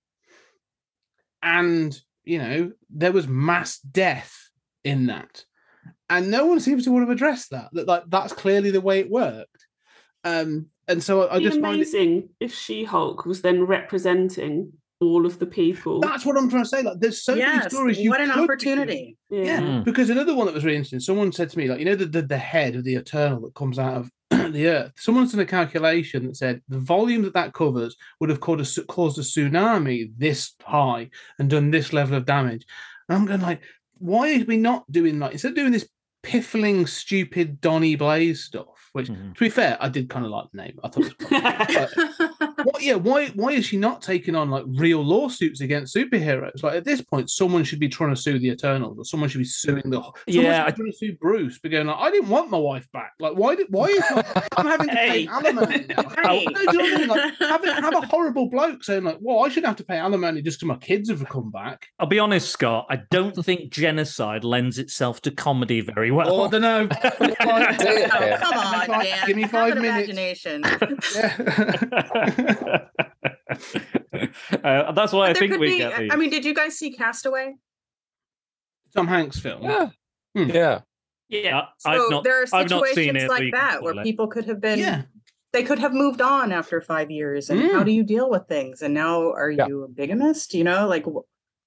and 1.41 1.97
you 2.25 2.39
know, 2.39 2.73
there 2.91 3.13
was 3.13 3.29
mass 3.29 3.79
death 3.79 4.51
in 4.83 5.07
that. 5.07 5.45
And 6.11 6.33
no 6.33 6.47
one 6.47 6.59
seems 6.59 6.85
to 6.85 6.91
want 6.91 7.07
to 7.07 7.13
address 7.13 7.47
that. 7.49 7.69
That 7.73 7.87
like 7.87 8.03
that's 8.09 8.33
clearly 8.33 8.73
the 8.73 8.81
way 8.81 8.99
it 8.99 9.11
worked. 9.11 9.67
Um, 10.25 10.67
and 10.89 11.01
so 11.01 11.29
I, 11.29 11.37
I 11.37 11.41
just 11.41 11.59
amazing 11.59 12.17
it... 12.19 12.47
if 12.47 12.55
She 12.55 12.83
Hulk 12.83 13.25
was 13.25 13.43
then 13.43 13.63
representing 13.67 14.73
all 15.03 15.27
of 15.27 15.39
the 15.39 15.47
people. 15.47 16.01
That's 16.01 16.25
what 16.25 16.37
I'm 16.37 16.49
trying 16.49 16.63
to 16.63 16.69
say. 16.69 16.83
Like, 16.83 17.01
there's 17.01 17.23
so 17.23 17.35
yes, 17.35 17.57
many 17.57 17.71
stories. 17.71 17.99
You 17.99 18.11
what 18.11 18.21
an 18.21 18.31
opportunity! 18.31 19.17
Yeah. 19.29 19.45
yeah. 19.45 19.61
Mm. 19.61 19.85
because 19.85 20.11
another 20.11 20.35
one 20.35 20.47
that 20.47 20.55
was 20.55 20.65
really 20.65 20.77
interesting. 20.77 21.01
Someone 21.01 21.33
said 21.33 21.51
to 21.51 21.59
me, 21.59 21.69
like, 21.69 21.79
you 21.79 21.85
know, 21.85 21.97
the 21.97 22.07
the, 22.07 22.23
the 22.23 22.39
head 22.39 22.77
of 22.77 22.85
the 22.85 22.95
Eternal 22.95 23.41
that 23.43 23.55
comes 23.55 23.79
out 23.79 23.95
of 23.95 24.11
the 24.53 24.69
Earth. 24.69 24.93
Someone's 24.97 25.33
done 25.33 25.41
a 25.41 25.47
calculation 25.47 26.27
that 26.27 26.37
said 26.37 26.63
the 26.69 26.79
volume 26.79 27.23
that 27.23 27.35
that 27.35 27.53
covers 27.53 27.97
would 28.21 28.31
have 28.31 28.41
caused 28.41 28.79
a, 28.79 28.83
caused 28.85 29.19
a 29.19 29.23
tsunami 29.23 30.13
this 30.17 30.55
high 30.63 31.11
and 31.39 31.51
done 31.51 31.71
this 31.71 31.93
level 31.93 32.17
of 32.17 32.25
damage. 32.25 32.65
And 33.09 33.19
I'm 33.19 33.27
going 33.27 33.41
like, 33.41 33.61
why 33.99 34.35
are 34.35 34.45
we 34.45 34.57
not 34.57 34.91
doing 34.91 35.19
like 35.19 35.33
instead 35.33 35.51
of 35.51 35.57
doing 35.57 35.73
this 35.73 35.89
piffling, 36.23 36.87
stupid 36.87 37.61
Donny 37.61 37.97
Blaze 37.97 38.45
stuff? 38.45 38.91
Which, 38.93 39.09
mm-hmm. 39.09 39.33
to 39.33 39.41
be 39.41 39.49
fair, 39.49 39.79
I 39.81 39.89
did 39.89 40.11
kind 40.11 40.25
of 40.25 40.31
like 40.31 40.47
the 40.53 40.63
name. 40.63 40.79
I 40.85 40.89
thought, 40.89 41.07
it 41.07 41.21
was 41.21 42.17
what, 42.65 42.83
yeah, 42.83 42.95
why 42.95 43.29
why 43.29 43.53
is 43.53 43.67
she 43.67 43.77
not 43.77 44.03
taking 44.03 44.35
on 44.35 44.51
like 44.51 44.65
real 44.67 45.05
lawsuits 45.05 45.61
against 45.61 45.95
superheroes? 45.95 46.63
Like 46.63 46.77
at 46.77 46.85
this 46.85 47.01
point, 47.01 47.31
someone 47.31 47.65
should 47.65 47.81
be 47.81 47.89
trying 47.89 48.15
to 48.15 48.21
sue 48.21 48.39
the 48.39 48.49
Eternals, 48.49 48.99
or 48.99 49.05
someone 49.05 49.29
should 49.29 49.39
be 49.39 49.45
suing 49.45 49.91
the. 49.91 50.03
Yeah, 50.27 50.65
I 50.67 50.71
trying 50.71 50.91
to 50.91 50.97
sue 50.97 51.17
Bruce, 51.21 51.59
but 51.59 51.71
going 51.71 51.87
like, 51.87 51.97
I 51.99 52.11
didn't 52.11 52.29
want 52.29 52.51
my 52.51 52.59
wife 52.59 52.91
back. 52.93 53.13
Like, 53.21 53.35
why 53.35 53.55
did 53.55 53.67
why 53.71 53.87
is 53.87 54.03
I'm 54.57 54.67
having 54.67 54.89
to 54.89 54.95
pay 54.95 55.27
alimony? 55.27 55.87
Hey. 56.23 56.47
Like, 57.13 57.35
have, 57.41 57.65
a, 57.65 57.73
have 57.73 57.95
a 57.95 58.07
horrible 58.07 58.49
bloke 58.49 58.85
saying 58.85 59.05
like, 59.05 59.19
well, 59.21 59.45
I 59.45 59.49
shouldn't 59.49 59.67
have 59.67 59.77
to 59.77 59.85
pay 59.85 59.97
alimony 59.97 60.41
just 60.41 60.61
because 60.61 60.69
my 60.69 60.77
kids 60.77 61.11
have 61.11 61.27
come 61.29 61.51
back. 61.51 61.87
I'll 61.99 62.07
be 62.07 62.19
honest, 62.19 62.51
Scott. 62.51 62.87
I 62.89 63.01
don't 63.11 63.35
think 63.45 63.73
genocide 63.73 64.45
lends 64.45 64.79
itself 64.79 65.21
to 65.23 65.31
comedy 65.31 65.81
very 65.81 66.11
well. 66.11 66.33
Oh, 66.33 66.45
I 66.45 66.49
don't 66.49 66.63
know. 66.63 66.89
come 66.89 67.33
on 67.49 68.87
five, 68.87 69.03
Dan. 69.03 69.27
Give 69.27 69.37
me 69.37 69.45
five 69.45 69.77
minutes. 69.77 70.11
Imagination. 70.11 70.63
uh, 74.65 74.93
that's 74.93 75.13
why 75.13 75.31
I 75.31 75.35
think 75.35 75.59
we 75.59 75.73
be, 75.73 75.79
get 75.79 75.99
these. 75.99 76.11
I 76.13 76.17
mean, 76.17 76.31
did 76.31 76.45
you 76.45 76.55
guys 76.55 76.79
see 76.79 76.93
Castaway? 76.93 77.55
Tom 78.95 79.07
Hanks 79.09 79.39
film. 79.39 79.63
Yeah. 79.63 79.91
Hmm. 80.37 80.51
Yeah. 80.51 80.81
Yeah. 81.29 81.63
So 81.79 81.91
I've 81.91 82.11
not, 82.11 82.25
there 82.25 82.43
are 82.43 82.47
situations 82.47 83.25
like 83.29 83.53
that 83.53 83.83
where 83.83 84.03
people 84.03 84.27
could 84.27 84.45
have 84.47 84.61
been 84.61 84.79
yeah. 84.79 85.03
they 85.53 85.63
could 85.63 85.79
have 85.79 85.95
moved 85.95 86.21
on 86.21 86.53
after 86.53 86.81
five 86.81 87.11
years. 87.11 87.49
And 87.49 87.61
mm. 87.61 87.73
how 87.73 87.83
do 87.83 87.91
you 87.91 88.03
deal 88.03 88.29
with 88.29 88.47
things? 88.49 88.83
And 88.83 88.93
now 88.93 89.33
are 89.33 89.51
yeah. 89.51 89.67
you 89.67 89.83
a 89.85 89.89
bigamist? 89.89 90.53
You 90.53 90.65
know, 90.65 90.87
like 90.87 91.07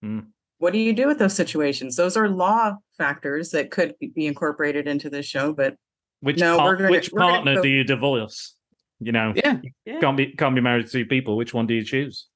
mm. 0.03 0.25
what 0.59 0.73
do 0.73 0.79
you 0.79 0.93
do 0.93 1.07
with 1.07 1.17
those 1.17 1.33
situations? 1.33 1.95
Those 1.95 2.15
are 2.15 2.29
law 2.29 2.75
factors 2.97 3.49
that 3.51 3.71
could 3.71 3.95
be 3.99 4.27
incorporated 4.27 4.87
into 4.87 5.09
the 5.09 5.23
show, 5.23 5.51
but 5.51 5.75
which 6.21 6.39
no, 6.39 6.57
par- 6.57 6.75
gonna, 6.75 6.91
which 6.91 7.11
partner 7.11 7.55
go- 7.55 7.63
do 7.63 7.69
you 7.69 7.83
divorce? 7.83 8.54
You 8.99 9.11
know, 9.11 9.33
yeah. 9.35 9.59
yeah, 9.85 9.99
can't 9.99 10.17
be 10.17 10.27
can't 10.27 10.55
be 10.55 10.61
married 10.61 10.85
to 10.85 10.91
two 10.91 11.05
people. 11.05 11.35
Which 11.35 11.53
one 11.53 11.67
do 11.67 11.73
you 11.73 11.83
choose? 11.83 12.27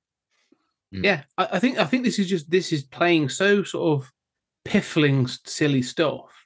Mm. 0.94 1.06
Yeah, 1.06 1.24
I, 1.38 1.48
I 1.54 1.60
think 1.60 1.78
I 1.78 1.86
think 1.86 2.04
this 2.04 2.20
is 2.20 2.28
just 2.28 2.50
this 2.50 2.74
is 2.74 2.84
playing 2.84 3.30
so 3.30 3.64
sort 3.64 4.00
of 4.00 4.12
piffling, 4.66 5.28
silly 5.46 5.82
stuff 5.82 6.40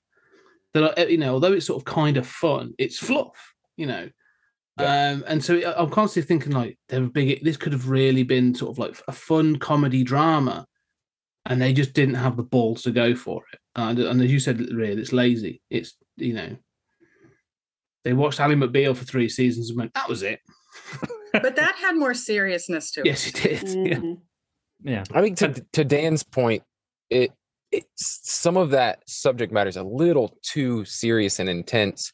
that 0.74 1.10
you 1.10 1.18
know, 1.18 1.34
although 1.34 1.54
it's 1.54 1.66
sort 1.66 1.82
of 1.82 1.86
kind 1.86 2.18
of 2.18 2.28
fun, 2.28 2.74
it's 2.78 2.98
fluff. 2.98 3.54
You 3.78 3.88
know, 3.88 4.10
yeah. 4.80 5.12
Um, 5.12 5.24
and 5.28 5.44
so 5.44 5.74
I'm 5.76 5.90
constantly 5.90 6.28
thinking 6.28 6.52
like 6.52 6.78
they 6.90 7.00
were 7.00 7.10
big. 7.10 7.44
This 7.44 7.58
could 7.58 7.74
have 7.74 7.90
really 7.90 8.24
been 8.24 8.56
sort 8.56 8.72
of 8.72 8.80
like 8.80 8.96
a 9.08 9.12
fun 9.12 9.58
comedy 9.58 10.04
drama, 10.04 10.66
and 11.46 11.62
they 11.62 11.74
just 11.74 11.94
didn't 11.94 12.16
have 12.16 12.38
the 12.38 12.44
balls 12.44 12.84
to 12.84 12.92
go 12.92 13.16
for 13.16 13.44
it. 13.54 13.60
And, 13.76 14.00
and 14.00 14.22
as 14.22 14.32
you 14.32 14.40
said, 14.40 14.60
really, 14.60 15.02
it's 15.02 15.14
lazy. 15.14 15.62
It's 15.70 15.96
you 16.18 16.34
know, 16.34 16.58
they 18.04 18.14
watched 18.14 18.40
Ally 18.40 18.56
McBeal 18.56 18.96
for 18.96 19.06
three 19.06 19.30
seasons 19.30 19.70
and 19.70 19.78
went, 19.78 19.94
"That 19.94 20.10
was 20.10 20.24
it." 20.24 20.40
but 21.34 21.56
that 21.56 21.76
had 21.76 21.96
more 21.96 22.14
seriousness 22.14 22.92
to 22.92 23.02
it. 23.02 23.06
Yes, 23.06 23.28
it 23.28 23.36
did. 23.36 23.62
Mm-hmm. 23.64 24.14
Yeah. 24.86 25.04
yeah. 25.10 25.18
I 25.18 25.22
think 25.22 25.38
to 25.38 25.66
to 25.74 25.84
Dan's 25.84 26.24
point, 26.24 26.64
it 27.10 27.32
it's 27.72 28.20
some 28.24 28.58
of 28.58 28.70
that 28.72 29.00
subject 29.08 29.52
matter 29.52 29.70
is 29.70 29.78
a 29.78 29.84
little 29.84 30.38
too 30.44 30.86
serious 30.86 31.40
and 31.40 31.50
intense 31.50 32.14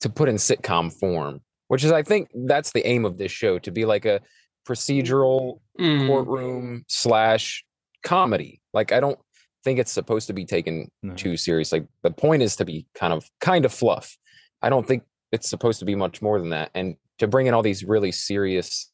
to 0.00 0.08
put 0.08 0.28
in 0.28 0.36
sitcom 0.36 0.92
form, 0.92 1.40
which 1.68 1.84
is 1.84 1.92
I 1.92 2.02
think 2.02 2.28
that's 2.46 2.72
the 2.72 2.86
aim 2.86 3.04
of 3.04 3.18
this 3.18 3.32
show 3.32 3.58
to 3.60 3.70
be 3.70 3.84
like 3.84 4.04
a 4.04 4.20
procedural 4.66 5.60
mm. 5.78 6.06
courtroom 6.06 6.84
slash 6.88 7.64
comedy. 8.04 8.60
Like 8.72 8.92
I 8.92 9.00
don't 9.00 9.18
think 9.64 9.78
it's 9.78 9.92
supposed 9.92 10.26
to 10.28 10.32
be 10.32 10.44
taken 10.44 10.90
no. 11.02 11.14
too 11.14 11.36
seriously. 11.36 11.80
Like 11.80 11.88
the 12.02 12.10
point 12.10 12.42
is 12.42 12.56
to 12.56 12.64
be 12.64 12.86
kind 12.94 13.12
of 13.12 13.28
kind 13.40 13.64
of 13.64 13.72
fluff. 13.72 14.16
I 14.62 14.70
don't 14.70 14.86
think 14.86 15.02
it's 15.32 15.48
supposed 15.48 15.78
to 15.80 15.84
be 15.84 15.94
much 15.94 16.22
more 16.22 16.38
than 16.38 16.50
that. 16.50 16.70
And 16.74 16.96
to 17.18 17.26
bring 17.26 17.46
in 17.46 17.54
all 17.54 17.62
these 17.62 17.84
really 17.84 18.12
serious 18.12 18.90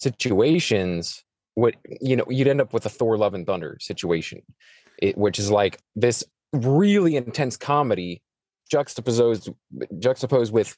situations, 0.00 1.22
what 1.54 1.74
you 2.00 2.16
know, 2.16 2.24
you'd 2.28 2.48
end 2.48 2.60
up 2.60 2.72
with 2.72 2.86
a 2.86 2.90
Thor 2.90 3.16
Love 3.16 3.34
and 3.34 3.46
Thunder 3.46 3.78
situation, 3.80 4.42
it, 4.98 5.16
which 5.16 5.38
is 5.38 5.50
like 5.50 5.80
this 5.96 6.24
really 6.52 7.16
intense 7.16 7.56
comedy 7.56 8.22
juxtaposed 8.70 9.50
juxtaposed 9.98 10.52
with 10.52 10.76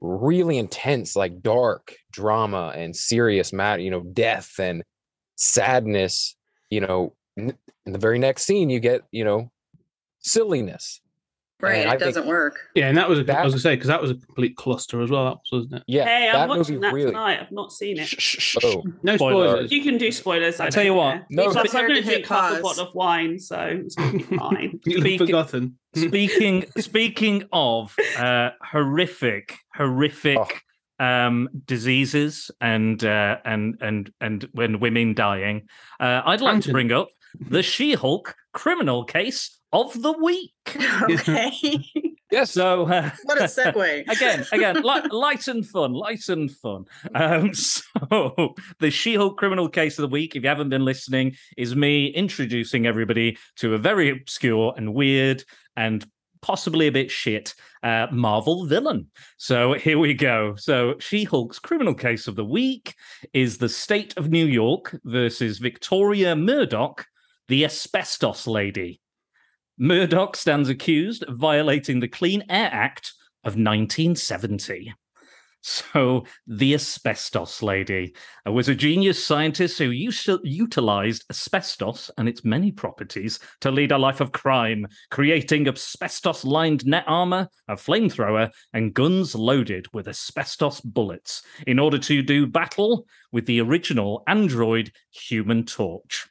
really 0.00 0.58
intense 0.58 1.16
like 1.16 1.42
dark 1.42 1.94
drama 2.12 2.72
and 2.76 2.94
serious 2.94 3.52
matter 3.52 3.82
you 3.82 3.90
know 3.90 4.00
death 4.12 4.52
and 4.58 4.82
sadness 5.36 6.36
you 6.70 6.80
know 6.80 7.14
in 7.36 7.54
the 7.84 7.98
very 7.98 8.18
next 8.18 8.44
scene 8.44 8.68
you 8.68 8.80
get 8.80 9.02
you 9.10 9.24
know 9.24 9.50
silliness 10.20 11.00
right 11.60 11.86
it 11.86 11.98
doesn't 11.98 12.26
work. 12.26 12.58
Yeah 12.74 12.88
and 12.88 12.96
that 12.96 13.08
was 13.08 13.18
a, 13.18 13.24
that, 13.24 13.38
I 13.38 13.44
was 13.44 13.54
gonna 13.54 13.60
say 13.60 13.74
because 13.74 13.88
that 13.88 14.00
was 14.00 14.10
a 14.10 14.14
complete 14.14 14.56
cluster 14.56 15.02
as 15.02 15.10
well 15.10 15.24
that 15.24 15.38
was, 15.38 15.48
wasn't 15.52 15.74
it? 15.74 15.82
Yeah 15.86 16.04
hey 16.04 16.30
I'm 16.30 16.48
watching 16.48 16.80
that 16.80 16.92
really... 16.92 17.10
tonight 17.10 17.40
I've 17.40 17.52
not 17.52 17.72
seen 17.72 17.98
it. 17.98 18.06
Shh, 18.06 18.16
shh, 18.18 18.56
oh. 18.62 18.84
no 19.02 19.16
spoilers. 19.16 19.72
you 19.72 19.82
can 19.82 19.98
do 19.98 20.12
spoilers 20.12 20.60
I, 20.60 20.66
I 20.66 20.70
tell 20.70 20.84
you 20.84 20.94
what. 20.94 21.24
no. 21.30 21.46
I'm 21.46 21.52
going 21.66 21.94
to 21.94 22.02
drink 22.02 22.26
half 22.26 22.58
a 22.58 22.62
bottle 22.62 22.88
of 22.88 22.94
wine 22.94 23.38
so 23.38 23.58
it's 23.84 23.94
going 23.94 24.18
to 24.18 24.26
be 24.26 24.36
fine. 24.38 24.80
You've 24.84 25.18
forgotten. 25.18 25.78
speaking 25.96 26.64
speaking 26.78 27.44
of 27.52 27.94
uh, 28.18 28.50
horrific 28.62 29.56
horrific 29.74 30.62
oh. 31.00 31.04
um, 31.04 31.48
diseases 31.64 32.50
and 32.60 33.02
uh, 33.04 33.38
and 33.44 33.76
and 33.80 34.12
and 34.20 34.48
when 34.52 34.78
women 34.80 35.14
dying 35.14 35.66
uh, 36.00 36.22
i'd 36.26 36.40
like 36.40 36.60
to 36.62 36.72
bring 36.72 36.92
up 36.92 37.08
the 37.40 37.62
she-hulk 37.62 38.34
criminal 38.52 39.04
case 39.04 39.58
of 39.76 40.02
the 40.02 40.12
week 40.12 40.52
okay 41.10 41.82
Yes. 42.30 42.50
So 42.50 42.86
uh, 42.86 43.10
what 43.22 43.38
a 43.38 43.44
segue. 43.44 44.08
again, 44.08 44.44
again, 44.50 44.82
light, 44.82 45.12
light, 45.12 45.46
and 45.46 45.64
fun, 45.64 45.92
light 45.92 46.28
and 46.28 46.50
fun. 46.50 46.84
Um, 47.14 47.54
so 47.54 48.54
the 48.80 48.90
She-Hulk 48.90 49.38
criminal 49.38 49.68
case 49.68 49.98
of 49.98 50.02
the 50.02 50.08
week, 50.12 50.34
if 50.34 50.42
you 50.42 50.48
haven't 50.48 50.70
been 50.70 50.84
listening, 50.84 51.36
is 51.56 51.76
me 51.76 52.08
introducing 52.08 52.86
everybody 52.86 53.38
to 53.56 53.74
a 53.74 53.78
very 53.78 54.10
obscure 54.10 54.74
and 54.76 54.92
weird 54.92 55.44
and 55.76 56.04
possibly 56.42 56.88
a 56.88 56.92
bit 56.92 57.10
shit 57.10 57.54
uh, 57.82 58.08
Marvel 58.10 58.66
villain. 58.66 59.06
So 59.36 59.74
here 59.74 59.98
we 59.98 60.12
go. 60.12 60.56
So 60.56 60.96
She 60.98 61.24
Hulk's 61.24 61.60
criminal 61.60 61.94
case 61.94 62.26
of 62.26 62.34
the 62.34 62.44
week 62.44 62.94
is 63.32 63.58
the 63.58 63.68
state 63.68 64.14
of 64.16 64.30
New 64.30 64.46
York 64.46 64.98
versus 65.04 65.58
Victoria 65.58 66.34
Murdoch, 66.34 67.06
the 67.48 67.64
asbestos 67.64 68.48
lady. 68.48 69.00
Murdoch 69.78 70.36
stands 70.36 70.68
accused 70.68 71.24
of 71.24 71.36
violating 71.36 72.00
the 72.00 72.08
Clean 72.08 72.42
Air 72.48 72.70
Act 72.72 73.12
of 73.44 73.56
1970. 73.56 74.94
So, 75.68 76.24
the 76.46 76.74
asbestos 76.74 77.60
lady 77.60 78.14
was 78.46 78.68
a 78.68 78.74
genius 78.74 79.22
scientist 79.22 79.78
who 79.78 79.90
utilized 79.90 81.24
asbestos 81.28 82.08
and 82.16 82.28
its 82.28 82.44
many 82.44 82.70
properties 82.70 83.40
to 83.62 83.72
lead 83.72 83.90
a 83.90 83.98
life 83.98 84.20
of 84.20 84.30
crime, 84.30 84.86
creating 85.10 85.66
asbestos 85.66 86.44
lined 86.44 86.86
net 86.86 87.04
armor, 87.08 87.48
a 87.66 87.74
flamethrower, 87.74 88.52
and 88.74 88.94
guns 88.94 89.34
loaded 89.34 89.92
with 89.92 90.06
asbestos 90.06 90.80
bullets 90.80 91.42
in 91.66 91.80
order 91.80 91.98
to 91.98 92.22
do 92.22 92.46
battle 92.46 93.04
with 93.32 93.44
the 93.46 93.60
original 93.60 94.22
android 94.28 94.92
human 95.10 95.64
torch. 95.64 96.28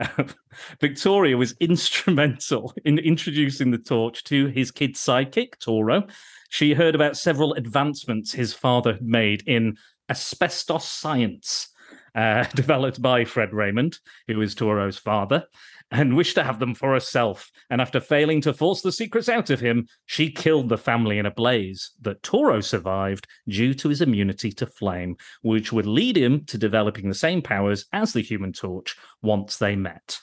Victoria 0.80 1.36
was 1.36 1.54
instrumental 1.60 2.72
in 2.84 2.98
introducing 2.98 3.70
the 3.70 3.78
torch 3.78 4.24
to 4.24 4.46
his 4.46 4.70
kid 4.70 4.94
sidekick, 4.94 5.58
Toro, 5.58 6.06
she 6.48 6.74
heard 6.74 6.94
about 6.94 7.16
several 7.16 7.54
advancements 7.54 8.32
his 8.32 8.52
father 8.52 8.94
had 8.94 9.02
made 9.02 9.42
in 9.46 9.76
asbestos 10.08 10.84
science, 10.84 11.68
uh, 12.14 12.44
developed 12.54 13.00
by 13.00 13.24
Fred 13.24 13.52
Raymond, 13.52 13.98
who 14.28 14.40
is 14.40 14.54
Toro's 14.54 14.98
father, 14.98 15.44
and 15.90 16.16
wished 16.16 16.36
to 16.36 16.44
have 16.44 16.58
them 16.58 16.74
for 16.74 16.92
herself. 16.92 17.50
And 17.68 17.80
after 17.80 18.00
failing 18.00 18.40
to 18.42 18.52
force 18.52 18.80
the 18.80 18.92
secrets 18.92 19.28
out 19.28 19.50
of 19.50 19.60
him, 19.60 19.86
she 20.06 20.30
killed 20.30 20.68
the 20.68 20.78
family 20.78 21.18
in 21.18 21.26
a 21.26 21.30
blaze 21.30 21.90
that 22.02 22.22
Toro 22.22 22.60
survived 22.60 23.26
due 23.48 23.74
to 23.74 23.88
his 23.88 24.00
immunity 24.00 24.52
to 24.52 24.66
flame, 24.66 25.16
which 25.42 25.72
would 25.72 25.86
lead 25.86 26.16
him 26.16 26.44
to 26.46 26.58
developing 26.58 27.08
the 27.08 27.14
same 27.14 27.42
powers 27.42 27.86
as 27.92 28.12
the 28.12 28.22
Human 28.22 28.52
Torch 28.52 28.96
once 29.22 29.56
they 29.56 29.74
met. 29.74 30.18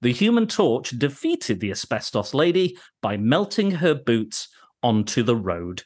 The 0.00 0.12
Human 0.12 0.46
Torch 0.46 0.90
defeated 0.90 1.60
the 1.60 1.70
asbestos 1.70 2.32
lady 2.32 2.78
by 3.02 3.18
melting 3.18 3.70
her 3.72 3.94
boots 3.94 4.48
onto 4.82 5.22
the 5.22 5.36
road. 5.36 5.82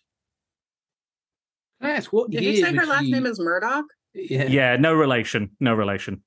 Yes. 1.81 2.07
What 2.07 2.31
Did 2.31 2.45
you 2.45 2.57
say 2.57 2.75
her 2.75 2.87
last 2.87 3.07
name 3.07 3.27
is 3.27 3.41
Murdoch? 3.41 3.85
Yeah. 4.15 4.45
Yeah. 4.45 4.77
No 4.77 4.95
relation. 4.95 5.51
No 5.61 5.75
relation. 5.75 6.23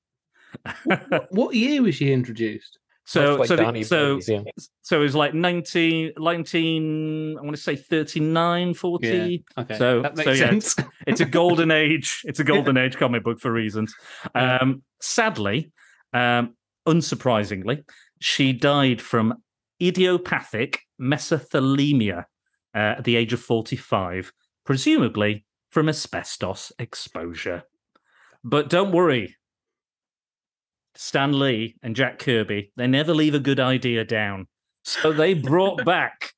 what, 0.84 1.26
what, 1.30 1.54
year 1.54 1.82
was 1.82 1.94
she 1.94 2.12
introduced? 2.12 2.78
So, 3.04 3.36
like 3.36 3.48
so, 3.48 3.56
the, 3.56 3.82
so, 3.84 4.20
yeah. 4.28 4.42
so 4.82 5.00
it 5.00 5.02
was 5.02 5.14
like 5.14 5.32
19, 5.32 6.12
19 6.18 7.38
I 7.38 7.40
want 7.40 7.56
to 7.56 7.62
say 7.62 7.74
39, 7.74 8.74
40. 8.74 9.08
Yeah. 9.56 9.62
Okay. 9.62 9.78
So, 9.78 10.02
so 10.14 10.30
yeah, 10.32 10.52
it's, 10.52 10.76
it's, 11.06 11.20
a 11.20 11.24
golden 11.24 11.70
age. 11.70 12.20
It's 12.24 12.38
a 12.38 12.44
golden 12.44 12.76
age 12.76 12.98
comic 12.98 13.24
book 13.24 13.40
for 13.40 13.50
reasons. 13.50 13.94
Um, 14.34 14.82
sadly, 15.00 15.72
um, 16.12 16.54
unsurprisingly, 16.86 17.84
she 18.20 18.52
died 18.52 19.00
from 19.00 19.42
idiopathic 19.80 20.80
mesothelioma 21.00 22.24
uh, 22.74 22.78
at 22.78 23.04
the 23.04 23.16
age 23.16 23.32
of 23.32 23.40
45, 23.40 24.32
presumably 24.66 25.46
from 25.70 25.88
asbestos 25.88 26.72
exposure. 26.78 27.62
But 28.44 28.70
don't 28.70 28.92
worry, 28.92 29.36
Stan 30.94 31.38
Lee 31.38 31.76
and 31.82 31.96
Jack 31.96 32.18
Kirby, 32.18 32.72
they 32.76 32.86
never 32.86 33.14
leave 33.14 33.34
a 33.34 33.40
good 33.40 33.60
idea 33.60 34.04
down. 34.04 34.46
So 34.84 35.12
they 35.12 35.34
brought 35.34 35.84
back 35.84 36.32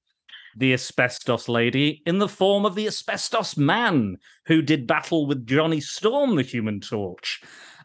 the 0.56 0.72
asbestos 0.72 1.48
lady 1.48 2.02
in 2.04 2.18
the 2.18 2.28
form 2.28 2.66
of 2.66 2.74
the 2.74 2.86
asbestos 2.86 3.56
man 3.56 4.16
who 4.46 4.62
did 4.62 4.86
battle 4.86 5.26
with 5.26 5.46
Johnny 5.46 5.80
Storm, 5.80 6.36
the 6.36 6.42
human 6.42 6.80
torch. 6.80 7.40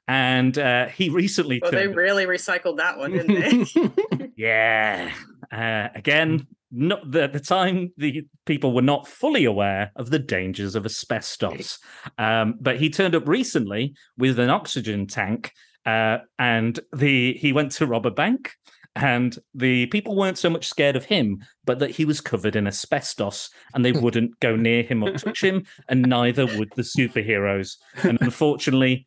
And 0.07 0.57
uh, 0.57 0.87
he 0.87 1.09
recently. 1.09 1.61
Oh, 1.63 1.71
they 1.71 1.87
really 1.87 2.25
recycled 2.25 2.77
that 2.77 2.97
one, 2.97 3.11
didn't 3.11 3.73
they? 4.13 4.31
yeah. 4.35 5.11
Uh, 5.51 5.89
again, 5.95 6.45
not 6.75 7.09
the, 7.09 7.23
at 7.23 7.33
the 7.33 7.39
time 7.39 7.91
the 7.97 8.23
people 8.45 8.73
were 8.73 8.81
not 8.81 9.07
fully 9.07 9.45
aware 9.45 9.91
of 9.95 10.09
the 10.09 10.19
dangers 10.19 10.75
of 10.75 10.85
asbestos 10.85 11.79
um, 12.17 12.55
but 12.59 12.77
he 12.77 12.89
turned 12.89 13.15
up 13.15 13.27
recently 13.27 13.93
with 14.17 14.37
an 14.39 14.49
oxygen 14.49 15.07
tank 15.07 15.51
uh, 15.85 16.17
and 16.39 16.79
the 16.95 17.33
he 17.33 17.53
went 17.53 17.71
to 17.71 17.85
rob 17.85 18.05
a 18.05 18.11
bank 18.11 18.51
And 18.95 19.37
the 19.53 19.87
people 19.87 20.15
weren't 20.15 20.37
so 20.37 20.49
much 20.49 20.67
scared 20.67 20.95
of 20.95 21.05
him, 21.05 21.43
but 21.65 21.79
that 21.79 21.91
he 21.91 22.05
was 22.05 22.21
covered 22.21 22.55
in 22.55 22.65
asbestos 22.65 23.49
and 23.73 23.83
they 23.83 23.91
wouldn't 23.91 24.39
go 24.39 24.55
near 24.55 24.83
him 24.83 25.03
or 25.03 25.11
touch 25.17 25.43
him, 25.43 25.65
and 25.89 26.01
neither 26.03 26.45
would 26.45 26.71
the 26.75 26.81
superheroes. 26.81 27.75
And 28.03 28.17
unfortunately, 28.21 29.05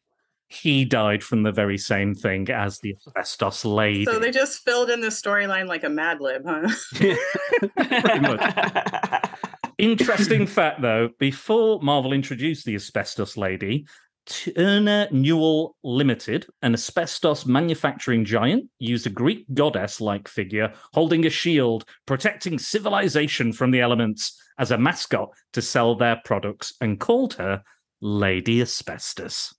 he 0.49 0.85
died 0.85 1.23
from 1.23 1.43
the 1.43 1.53
very 1.53 1.79
same 1.79 2.15
thing 2.15 2.51
as 2.51 2.79
the 2.81 2.95
asbestos 3.07 3.65
lady. 3.65 4.07
So 4.07 4.19
they 4.19 4.31
just 4.31 4.65
filled 4.65 4.91
in 4.91 5.01
the 5.01 5.09
storyline 5.09 5.67
like 5.67 5.85
a 5.85 5.91
Mad 5.91 6.21
Lib, 6.21 6.43
huh? 6.47 6.69
Pretty 6.95 8.21
much. 8.21 9.31
Interesting 9.79 10.47
fact, 10.47 10.81
though, 10.81 11.11
before 11.19 11.81
Marvel 11.83 12.13
introduced 12.13 12.65
the 12.65 12.75
asbestos 12.75 13.37
lady, 13.37 13.87
Turner 14.27 15.07
Newell 15.11 15.77
Limited, 15.85 16.47
an 16.63 16.75
asbestos 16.75 17.47
manufacturing 17.47 18.25
giant, 18.25 18.69
used 18.79 19.07
a 19.07 19.11
Greek 19.11 19.47
goddess 19.55 20.01
like 20.01 20.29
figure 20.29 20.73
holding 20.93 21.27
a 21.27 21.31
shield 21.31 21.85
protecting 22.07 22.59
civilization 22.59 23.53
from 23.53 23.71
the 23.71 23.81
elements 23.81 24.39
as 24.59 24.71
a 24.71 24.79
mascot 24.79 25.31
to 25.53 25.63
sell 25.63 25.95
their 25.95 26.21
products 26.25 26.75
and 26.81 27.01
called 27.01 27.35
her 27.35 27.63
Lady 28.01 28.61
Asbestos. 28.61 29.55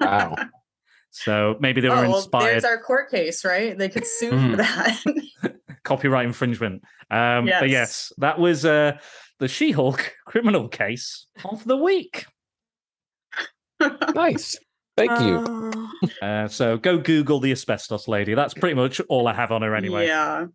Wow. 0.00 0.36
So 1.10 1.56
maybe 1.58 1.80
they 1.80 1.88
were 1.88 1.96
oh, 1.96 2.08
well, 2.08 2.16
inspired. 2.18 2.52
there's 2.52 2.64
our 2.64 2.80
court 2.80 3.10
case, 3.10 3.44
right? 3.44 3.76
They 3.76 3.88
could 3.88 4.06
sue 4.06 4.30
mm. 4.30 4.50
for 4.50 4.56
that. 5.42 5.56
Copyright 5.82 6.26
infringement. 6.26 6.82
Um, 7.10 7.48
yes. 7.48 7.60
But 7.60 7.68
yes, 7.70 8.12
that 8.18 8.38
was 8.38 8.64
uh, 8.64 8.98
the 9.40 9.48
She 9.48 9.72
Hulk 9.72 10.14
criminal 10.26 10.68
case 10.68 11.26
of 11.44 11.64
the 11.64 11.76
week. 11.76 12.26
nice. 14.14 14.56
Thank 14.96 15.20
you. 15.20 15.88
Uh, 16.22 16.46
so 16.46 16.76
go 16.76 16.98
Google 16.98 17.40
the 17.40 17.52
asbestos 17.52 18.06
lady. 18.06 18.34
That's 18.34 18.54
pretty 18.54 18.74
much 18.74 19.00
all 19.08 19.26
I 19.26 19.34
have 19.34 19.50
on 19.50 19.62
her 19.62 19.74
anyway. 19.74 20.06
Yeah. 20.06 20.46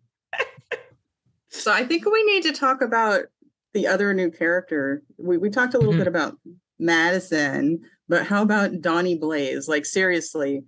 so 1.48 1.72
I 1.72 1.84
think 1.84 2.06
we 2.06 2.24
need 2.24 2.42
to 2.44 2.52
talk 2.52 2.80
about 2.80 3.24
the 3.74 3.86
other 3.86 4.14
new 4.14 4.30
character. 4.30 5.02
We, 5.18 5.36
we 5.36 5.50
talked 5.50 5.74
a 5.74 5.78
little 5.78 5.92
mm-hmm. 5.92 6.00
bit 6.00 6.08
about 6.08 6.38
Madison, 6.78 7.80
but 8.08 8.26
how 8.26 8.42
about 8.42 8.80
Donny 8.80 9.16
Blaze? 9.16 9.68
Like, 9.68 9.86
seriously, 9.86 10.62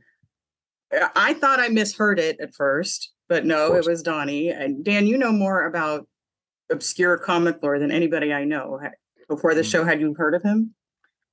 I 1.15 1.35
thought 1.35 1.61
I 1.61 1.69
misheard 1.69 2.19
it 2.19 2.39
at 2.41 2.55
first, 2.55 3.13
but 3.29 3.45
no, 3.45 3.75
it 3.75 3.87
was 3.87 4.03
Donny. 4.03 4.51
And 4.51 4.85
Dan, 4.85 5.07
you 5.07 5.19
know 5.19 5.33
more 5.33 5.67
about 5.67 6.07
obscure 6.71 7.19
comic 7.19 7.63
lore 7.63 7.79
than 7.79 7.91
anybody 7.91 8.33
I 8.33 8.45
know. 8.45 8.81
Before 9.29 9.55
the 9.55 9.63
mm. 9.63 9.71
show, 9.71 9.85
had 9.85 10.01
you 10.01 10.15
heard 10.15 10.35
of 10.35 10.43
him? 10.43 10.75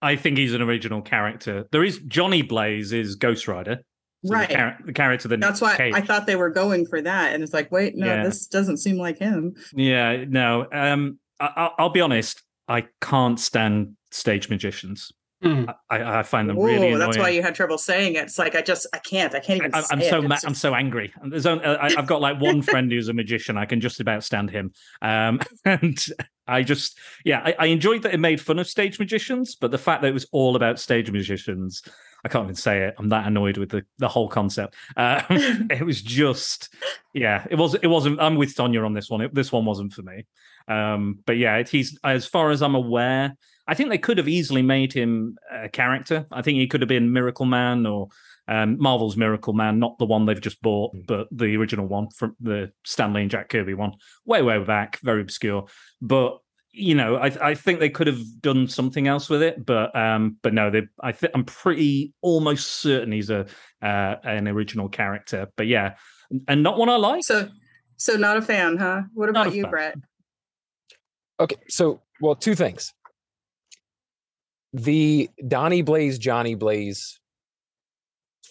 I 0.02 0.16
think 0.16 0.38
he's 0.38 0.54
an 0.54 0.62
original 0.62 1.02
character. 1.02 1.66
There 1.72 1.84
is 1.84 2.00
Johnny 2.08 2.42
Blaze 2.42 2.92
is 2.92 3.16
Ghost 3.16 3.48
Rider. 3.48 3.80
So 4.26 4.34
right. 4.34 4.50
The, 4.50 4.56
char- 4.56 4.78
the, 4.86 4.94
character 4.94 5.28
that 5.30 5.40
That's 5.40 5.62
why 5.62 5.76
Cage. 5.78 5.94
I 5.94 6.02
thought 6.02 6.26
they 6.26 6.36
were 6.36 6.50
going 6.50 6.86
for 6.86 7.02
that. 7.02 7.34
And 7.34 7.44
it's 7.44 7.54
like, 7.54 7.72
wait, 7.72 7.96
no, 7.96 8.06
yeah. 8.06 8.24
this 8.24 8.48
doesn't 8.48 8.78
seem 8.78 8.98
like 8.98 9.18
him. 9.18 9.54
Yeah, 9.74 10.24
no. 10.28 10.68
Um, 10.72 11.20
I, 11.40 11.72
will 11.78 11.90
be 11.90 12.02
honest. 12.02 12.42
I 12.68 12.86
can't 13.02 13.40
stand 13.40 13.96
stage 14.12 14.50
magicians. 14.50 15.12
Mm. 15.44 15.74
I, 15.90 16.20
I, 16.20 16.24
find 16.24 16.50
them 16.50 16.58
Ooh, 16.58 16.66
really 16.66 16.88
annoying. 16.88 17.00
That's 17.00 17.18
why 17.18 17.30
you 17.30 17.42
had 17.42 17.54
trouble 17.54 17.78
saying 17.78 18.16
it. 18.16 18.24
It's 18.24 18.40
like 18.40 18.56
I 18.56 18.62
just 18.62 18.88
I 18.94 19.00
can't. 19.00 19.36
I 19.36 19.40
can't 19.40 19.58
even. 19.58 19.76
I, 19.76 19.84
am 19.92 20.02
so 20.02 20.22
ma- 20.22 20.36
just... 20.36 20.48
I'm 20.48 20.56
so 20.56 20.74
angry. 20.74 21.14
There's 21.26 21.46
only, 21.46 21.66
I, 21.66 21.92
have 21.92 22.08
got 22.08 22.22
like 22.22 22.40
one 22.40 22.62
friend 22.62 22.90
who's 22.90 23.10
a 23.10 23.14
magician. 23.14 23.58
I 23.58 23.66
can 23.66 23.82
just 23.82 24.00
about 24.00 24.24
stand 24.24 24.50
him. 24.52 24.72
Um, 25.02 25.42
and 25.66 25.98
I 26.48 26.64
just 26.64 26.98
yeah, 27.26 27.42
I, 27.44 27.56
I, 27.60 27.66
enjoyed 27.68 28.04
that 28.04 28.14
it 28.14 28.20
made 28.20 28.40
fun 28.40 28.58
of 28.58 28.68
stage 28.68 29.00
magicians, 29.00 29.56
but 29.56 29.72
the 29.72 29.78
fact 29.78 30.02
that 30.02 30.08
it 30.08 30.14
was 30.14 30.28
all 30.32 30.56
about 30.56 30.80
stage 30.80 31.12
magicians, 31.12 31.84
I 32.24 32.30
can't 32.30 32.46
even 32.46 32.56
say 32.56 32.84
it. 32.84 32.96
I'm 32.98 33.10
that 33.10 33.28
annoyed 33.28 33.58
with 33.58 33.70
the 33.70 33.84
the 33.98 34.08
whole 34.08 34.30
concept. 34.30 34.76
Um, 34.96 35.24
it 35.30 35.86
was 35.86 36.02
just 36.02 36.74
yeah, 37.14 37.46
it 37.52 37.56
was 37.56 37.76
it 37.76 37.88
wasn't. 37.88 38.22
I'm 38.22 38.36
with 38.36 38.52
Sonia 38.52 38.84
on 38.84 38.94
this 38.94 39.10
one. 39.10 39.20
It, 39.20 39.36
this 39.36 39.52
one 39.52 39.66
wasn't 39.66 39.92
for 39.92 40.04
me. 40.04 40.26
Um, 40.70 41.20
but 41.26 41.38
yeah, 41.38 41.64
he's 41.64 42.00
as 42.04 42.26
far 42.26 42.52
as 42.52 42.62
I'm 42.62 42.76
aware 42.76 43.36
I 43.68 43.76
think 43.76 43.90
they 43.90 43.98
could 43.98 44.18
have 44.18 44.28
easily 44.28 44.62
made 44.62 44.92
him 44.92 45.38
a 45.52 45.70
character. 45.70 46.26
I 46.32 46.42
think 46.42 46.58
he 46.58 46.68
could 46.68 46.82
have 46.82 46.90
been 46.90 47.14
Miracle 47.14 47.46
Man 47.46 47.86
or 47.86 48.10
um, 48.48 48.78
Marvel's 48.78 49.16
Miracle 49.16 49.54
Man, 49.54 49.80
not 49.80 49.98
the 50.00 50.06
one 50.06 50.26
they've 50.26 50.40
just 50.40 50.62
bought, 50.62 50.92
hmm. 50.92 51.02
but 51.08 51.28
the 51.32 51.56
original 51.56 51.88
one 51.88 52.10
from 52.10 52.36
the 52.42 52.72
Stan 52.84 53.14
Lee 53.14 53.22
and 53.22 53.32
Jack 53.32 53.50
Kirby 53.50 53.74
one, 53.74 53.94
way 54.26 54.42
way 54.42 54.62
back, 54.64 55.00
very 55.00 55.22
obscure. 55.22 55.68
But 56.02 56.40
you 56.76 56.96
know, 56.96 57.18
I, 57.18 57.32
I 57.40 57.54
think 57.54 57.80
they 57.80 57.90
could 57.90 58.08
have 58.08 58.20
done 58.42 58.68
something 58.68 59.08
else 59.08 59.30
with 59.30 59.44
it, 59.44 59.64
but 59.64 59.96
um, 59.96 60.38
but 60.42 60.54
no, 60.54 60.70
they. 60.70 60.84
I 61.00 61.12
think 61.12 61.32
I'm 61.36 61.46
pretty 61.46 62.14
almost 62.22 62.82
certain 62.82 63.12
he's 63.12 63.30
a 63.30 63.46
uh, 63.82 64.16
an 64.24 64.48
original 64.48 64.90
character. 64.90 65.48
But 65.56 65.68
yeah, 65.68 65.96
and 66.48 66.64
not 66.64 66.78
one 66.78 66.90
I 66.90 66.96
like. 66.96 67.24
So, 67.24 67.48
so 67.98 68.16
not 68.16 68.38
a 68.38 68.42
fan, 68.42 68.78
huh? 68.78 69.04
What 69.14 69.30
about 69.30 69.54
you, 69.54 69.64
fan. 69.64 69.72
Brett? 69.72 69.96
Okay, 71.40 71.58
so 71.70 72.02
well, 72.20 72.36
two 72.36 72.56
things 72.56 72.92
the 74.74 75.30
Donny 75.48 75.82
Blaze, 75.82 76.18
Johnny 76.18 76.56
Blaze 76.56 77.20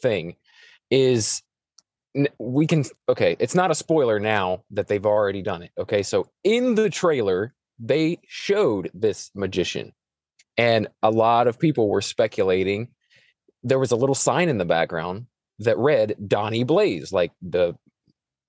thing 0.00 0.36
is 0.90 1.42
we 2.38 2.66
can 2.66 2.84
okay 3.08 3.36
it's 3.38 3.54
not 3.54 3.70
a 3.70 3.74
spoiler 3.74 4.18
now 4.18 4.62
that 4.70 4.86
they've 4.88 5.06
already 5.06 5.42
done 5.42 5.62
it 5.62 5.70
okay? 5.78 6.02
So 6.02 6.28
in 6.44 6.74
the 6.74 6.90
trailer 6.90 7.54
they 7.78 8.18
showed 8.26 8.90
this 8.94 9.30
magician 9.34 9.92
and 10.58 10.88
a 11.02 11.10
lot 11.10 11.46
of 11.46 11.58
people 11.58 11.88
were 11.88 12.02
speculating. 12.02 12.88
There 13.62 13.78
was 13.78 13.92
a 13.92 13.96
little 13.96 14.14
sign 14.14 14.48
in 14.48 14.58
the 14.58 14.64
background 14.64 15.26
that 15.60 15.78
read 15.78 16.16
donny 16.26 16.64
blaze 16.64 17.12
like 17.12 17.32
the 17.40 17.74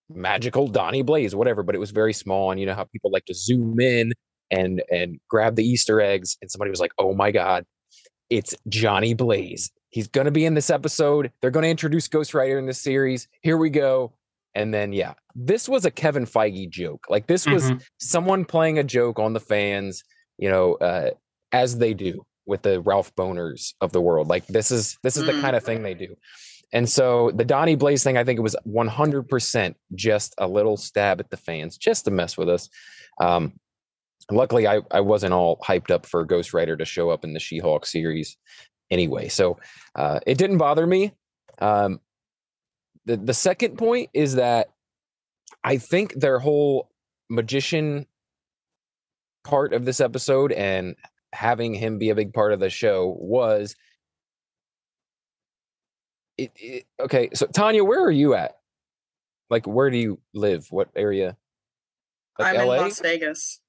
magical 0.10 0.68
donny 0.68 1.02
blaze 1.02 1.36
whatever 1.36 1.64
but 1.64 1.76
it 1.76 1.80
was 1.80 1.92
very 1.92 2.14
small 2.14 2.52
and 2.52 2.60
you 2.60 2.66
know 2.66 2.74
how 2.74 2.86
people 2.86 3.12
like 3.12 3.26
to 3.26 3.34
zoom 3.34 3.80
in 3.80 4.12
and 4.54 4.84
and 4.92 5.20
grab 5.30 5.56
the 5.56 5.66
Easter 5.66 6.00
eggs, 6.00 6.38
and 6.42 6.50
somebody 6.50 6.70
was 6.70 6.80
like, 6.80 6.94
"Oh 7.00 7.14
my 7.14 7.32
god, 7.32 7.66
it's 8.30 8.56
Johnny 8.70 9.14
Blaze. 9.14 9.72
He's 9.90 10.08
going 10.08 10.26
to 10.26 10.32
be 10.32 10.46
in 10.46 10.54
this 10.54 10.70
episode. 10.70 11.32
They're 11.42 11.52
going 11.52 11.64
to 11.64 11.70
introduce 11.70 12.08
Ghost 12.08 12.34
Rider 12.34 12.60
in 12.60 12.66
this 12.66 12.82
series. 12.82 13.28
Here 13.42 13.58
we 13.58 13.70
go." 13.70 14.14
And 14.56 14.72
then 14.72 14.94
yeah, 14.94 15.14
this 15.36 15.68
was 15.68 15.86
a 15.86 15.92
Kevin 15.92 16.26
Feige 16.26 16.70
joke. 16.70 17.06
Like 17.10 17.26
this 17.26 17.48
was 17.48 17.64
mm-hmm. 17.64 17.78
someone 18.00 18.46
playing 18.46 18.78
a 18.78 18.84
joke 18.84 19.18
on 19.18 19.34
the 19.34 19.40
fans, 19.40 20.04
you 20.38 20.50
know, 20.50 20.76
uh, 20.76 21.10
as 21.52 21.78
they 21.80 21.96
do 21.96 22.24
with 22.46 22.62
the 22.62 22.82
Ralph 22.82 23.16
Boners 23.16 23.74
of 23.82 23.92
the 23.92 24.02
world. 24.02 24.28
Like 24.28 24.46
this 24.46 24.70
is 24.70 24.98
this 25.02 25.18
is 25.18 25.24
mm. 25.24 25.34
the 25.34 25.42
kind 25.42 25.56
of 25.56 25.64
thing 25.64 25.82
they 25.82 25.96
do. 25.96 26.16
And 26.72 26.90
so 26.90 27.32
the 27.36 27.46
Donny 27.46 27.76
Blaze 27.76 28.04
thing, 28.04 28.18
I 28.18 28.24
think 28.24 28.40
it 28.40 28.42
was 28.42 28.56
100% 28.68 29.76
just 29.94 30.34
a 30.40 30.48
little 30.48 30.76
stab 30.76 31.20
at 31.20 31.30
the 31.30 31.38
fans, 31.38 31.78
just 31.78 32.06
to 32.06 32.12
mess 32.12 32.36
with 32.36 32.50
us. 32.50 32.68
Um, 33.22 33.54
luckily 34.32 34.68
I, 34.68 34.82
I 34.92 35.02
wasn't 35.02 35.34
all 35.34 35.58
hyped 35.58 35.92
up 35.92 36.06
for 36.06 36.24
Ghost 36.26 36.54
Rider 36.54 36.78
to 36.78 36.86
show 36.86 37.10
up 37.10 37.24
in 37.24 37.34
the 37.34 37.40
She-Hulk 37.40 37.86
series 37.86 38.38
anyway. 38.90 39.28
So 39.28 39.60
uh, 39.96 40.20
it 40.26 40.38
didn't 40.38 40.58
bother 40.58 40.86
me. 40.88 41.14
Um, 41.60 42.00
the 43.06 43.18
the 43.18 43.34
second 43.34 43.78
point 43.78 44.10
is 44.14 44.36
that 44.36 44.70
I 45.64 45.78
think 45.78 46.14
their 46.14 46.40
whole 46.40 46.90
magician 47.30 48.06
part 49.44 49.74
of 49.74 49.86
this 49.86 50.00
episode 50.00 50.52
and 50.52 50.96
having 51.34 51.74
him 51.74 51.98
be 51.98 52.10
a 52.10 52.16
big 52.16 52.34
part 52.34 52.54
of 52.54 52.60
the 52.60 52.70
show 52.70 53.16
was 53.20 53.76
it, 56.38 56.52
it, 56.56 56.86
okay 57.00 57.30
so 57.34 57.46
tonya 57.48 57.86
where 57.86 58.04
are 58.04 58.12
you 58.12 58.34
at 58.36 58.56
like 59.50 59.68
where 59.68 59.90
do 59.90 59.98
you 59.98 60.20
live 60.34 60.66
what 60.70 60.90
area 60.96 61.36
like 62.40 62.56
i'm 62.56 62.68
LA? 62.68 62.76
in 62.76 62.82
las 62.82 63.00
vegas 63.00 63.60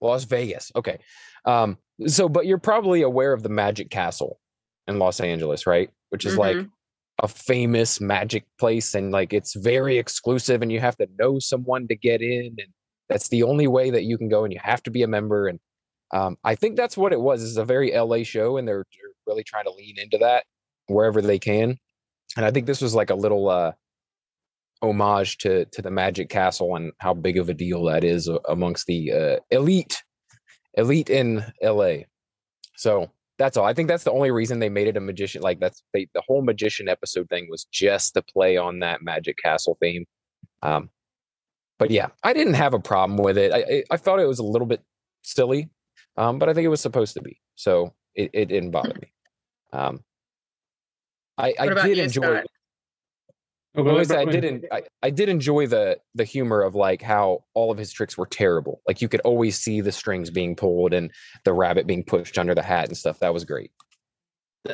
Las 0.00 0.24
Vegas. 0.24 0.72
Okay. 0.76 0.98
Um, 1.44 1.78
so, 2.06 2.28
but 2.28 2.46
you're 2.46 2.58
probably 2.58 3.02
aware 3.02 3.32
of 3.32 3.42
the 3.42 3.48
Magic 3.48 3.90
Castle 3.90 4.38
in 4.86 4.98
Los 4.98 5.20
Angeles, 5.20 5.66
right? 5.66 5.90
Which 6.10 6.24
is 6.24 6.32
mm-hmm. 6.32 6.58
like 6.58 6.68
a 7.20 7.28
famous 7.28 8.00
magic 8.00 8.44
place 8.58 8.94
and 8.94 9.10
like 9.10 9.32
it's 9.32 9.54
very 9.54 9.98
exclusive 9.98 10.62
and 10.62 10.70
you 10.70 10.78
have 10.80 10.96
to 10.96 11.08
know 11.18 11.38
someone 11.38 11.88
to 11.88 11.96
get 11.96 12.22
in 12.22 12.54
and 12.58 12.68
that's 13.08 13.28
the 13.28 13.42
only 13.42 13.66
way 13.66 13.90
that 13.90 14.04
you 14.04 14.16
can 14.16 14.28
go 14.28 14.44
and 14.44 14.52
you 14.52 14.60
have 14.62 14.82
to 14.82 14.90
be 14.90 15.02
a 15.02 15.08
member 15.08 15.48
and 15.48 15.58
um, 16.14 16.36
i 16.44 16.54
think 16.54 16.76
that's 16.76 16.96
what 16.96 17.12
it 17.12 17.20
was 17.20 17.42
it's 17.42 17.56
a 17.56 17.64
very 17.64 17.90
la 17.98 18.22
show 18.22 18.56
and 18.56 18.68
they're, 18.68 18.84
they're, 18.92 19.10
really 19.26 19.44
trying 19.44 19.64
to 19.64 19.72
lean 19.72 19.98
into 19.98 20.16
that 20.16 20.44
wherever 20.86 21.20
they 21.20 21.38
can 21.38 21.76
and 22.36 22.46
i 22.46 22.50
think 22.50 22.66
this 22.66 22.80
was 22.80 22.94
like 22.94 23.10
a 23.10 23.14
little 23.14 23.48
uh, 23.48 23.72
homage 24.82 25.38
to 25.38 25.64
to 25.66 25.82
the 25.82 25.90
Magic 25.90 26.28
Castle 26.28 26.76
and 26.76 26.92
how 26.98 27.14
big 27.14 27.38
of 27.38 27.48
a 27.48 27.54
deal 27.54 27.84
that 27.84 28.04
is 28.04 28.28
amongst 28.48 28.86
the 28.86 29.12
uh, 29.12 29.36
elite 29.50 30.02
elite 30.74 31.10
in 31.10 31.44
LA. 31.62 32.04
So 32.76 33.10
that's 33.38 33.56
all. 33.56 33.64
I 33.64 33.74
think 33.74 33.88
that's 33.88 34.04
the 34.04 34.12
only 34.12 34.30
reason 34.30 34.58
they 34.58 34.68
made 34.68 34.88
it 34.88 34.96
a 34.96 35.00
magician. 35.00 35.42
Like 35.42 35.60
that's 35.60 35.82
they, 35.92 36.08
the 36.14 36.22
whole 36.26 36.42
magician 36.42 36.88
episode 36.88 37.28
thing 37.28 37.48
was 37.50 37.66
just 37.72 38.14
to 38.14 38.22
play 38.22 38.56
on 38.56 38.80
that 38.80 39.02
Magic 39.02 39.36
Castle 39.42 39.76
theme. 39.80 40.06
Um, 40.62 40.90
but 41.78 41.90
yeah, 41.90 42.08
I 42.22 42.32
didn't 42.32 42.54
have 42.54 42.74
a 42.74 42.80
problem 42.80 43.18
with 43.18 43.38
it. 43.38 43.52
I 43.52 43.84
I, 43.92 43.96
thought 43.96 44.18
it 44.18 44.26
was 44.26 44.40
a 44.40 44.44
little 44.44 44.66
bit 44.66 44.82
silly, 45.22 45.70
um, 46.16 46.38
but 46.38 46.48
I 46.48 46.54
think 46.54 46.64
it 46.64 46.68
was 46.68 46.80
supposed 46.80 47.14
to 47.14 47.22
be. 47.22 47.40
So 47.54 47.94
it, 48.14 48.30
it 48.32 48.46
didn't 48.46 48.72
bother 48.72 48.94
me. 49.00 49.12
Um, 49.72 50.02
I, 51.36 51.54
I 51.58 51.68
did 51.68 51.98
enjoy. 51.98 52.22
Scott? 52.22 52.46
Well, 53.84 53.98
I 53.98 54.24
didn't. 54.24 54.64
I, 54.72 54.82
I 55.02 55.10
did 55.10 55.28
enjoy 55.28 55.66
the 55.66 55.98
the 56.14 56.24
humor 56.24 56.62
of 56.62 56.74
like 56.74 57.02
how 57.02 57.44
all 57.54 57.70
of 57.70 57.78
his 57.78 57.92
tricks 57.92 58.18
were 58.18 58.26
terrible. 58.26 58.80
Like 58.86 59.00
you 59.00 59.08
could 59.08 59.20
always 59.20 59.58
see 59.58 59.80
the 59.80 59.92
strings 59.92 60.30
being 60.30 60.56
pulled 60.56 60.92
and 60.92 61.10
the 61.44 61.52
rabbit 61.52 61.86
being 61.86 62.04
pushed 62.04 62.38
under 62.38 62.54
the 62.54 62.62
hat 62.62 62.88
and 62.88 62.96
stuff. 62.96 63.20
That 63.20 63.34
was 63.34 63.44
great. 63.44 63.70
I 64.68 64.72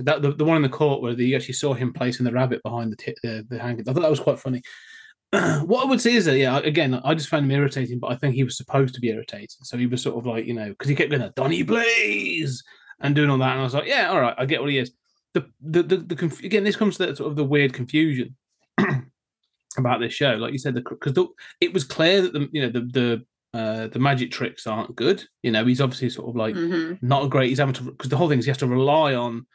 that 0.00 0.18
the, 0.22 0.32
the 0.32 0.44
one 0.44 0.56
in 0.56 0.62
the 0.62 0.68
court 0.68 1.00
where 1.00 1.12
you 1.12 1.36
actually 1.36 1.54
saw 1.54 1.72
him 1.72 1.92
placing 1.92 2.24
the 2.24 2.32
rabbit 2.32 2.62
behind 2.62 2.92
the 2.92 2.96
t- 2.96 3.16
the, 3.22 3.46
the 3.48 3.58
hanging. 3.58 3.88
I 3.88 3.92
thought 3.92 4.02
that 4.02 4.10
was 4.10 4.20
quite 4.20 4.38
funny. 4.38 4.62
what 5.30 5.84
I 5.84 5.88
would 5.88 6.00
say 6.00 6.14
is 6.14 6.24
that 6.26 6.36
yeah, 6.36 6.58
again, 6.58 7.00
I 7.04 7.14
just 7.14 7.28
found 7.28 7.44
him 7.44 7.50
irritating, 7.50 7.98
but 7.98 8.12
I 8.12 8.16
think 8.16 8.34
he 8.34 8.44
was 8.44 8.56
supposed 8.56 8.94
to 8.94 9.00
be 9.00 9.10
irritating. 9.10 9.48
So 9.62 9.76
he 9.76 9.86
was 9.86 10.02
sort 10.02 10.18
of 10.18 10.26
like 10.26 10.46
you 10.46 10.54
know 10.54 10.68
because 10.68 10.88
he 10.88 10.96
kept 10.96 11.10
going 11.10 11.30
Donny 11.36 11.62
Blaze 11.62 12.62
and 13.00 13.14
doing 13.14 13.30
all 13.30 13.38
that, 13.38 13.52
and 13.52 13.60
I 13.60 13.64
was 13.64 13.74
like, 13.74 13.86
yeah, 13.86 14.08
all 14.08 14.20
right, 14.20 14.34
I 14.36 14.46
get 14.46 14.60
what 14.60 14.70
he 14.70 14.78
is 14.78 14.92
the 15.34 15.46
the 15.60 15.82
the, 15.82 15.96
the 15.96 16.16
conf- 16.16 16.42
again 16.42 16.64
this 16.64 16.76
comes 16.76 16.96
to 16.96 17.06
that 17.06 17.16
sort 17.16 17.30
of 17.30 17.36
the 17.36 17.44
weird 17.44 17.72
confusion 17.72 18.34
about 19.76 20.00
this 20.00 20.12
show 20.12 20.34
like 20.36 20.52
you 20.52 20.58
said 20.58 20.74
because 20.74 21.18
it 21.60 21.72
was 21.74 21.84
clear 21.84 22.22
that 22.22 22.32
the 22.32 22.48
you 22.52 22.62
know 22.62 22.70
the 22.70 22.80
the 22.80 23.24
uh, 23.54 23.86
the 23.86 24.00
magic 24.00 24.32
tricks 24.32 24.66
aren't 24.66 24.96
good. 24.96 25.24
You 25.44 25.52
know, 25.52 25.64
he's 25.64 25.80
obviously 25.80 26.10
sort 26.10 26.28
of 26.28 26.34
like 26.34 26.56
mm-hmm. 26.56 27.06
not 27.06 27.24
a 27.24 27.28
great. 27.28 27.50
He's 27.50 27.60
having 27.60 27.74
to 27.74 27.84
because 27.84 28.10
the 28.10 28.16
whole 28.16 28.28
thing 28.28 28.40
is 28.40 28.44
he 28.44 28.50
has 28.50 28.58
to 28.58 28.66
rely 28.66 29.14
on 29.14 29.46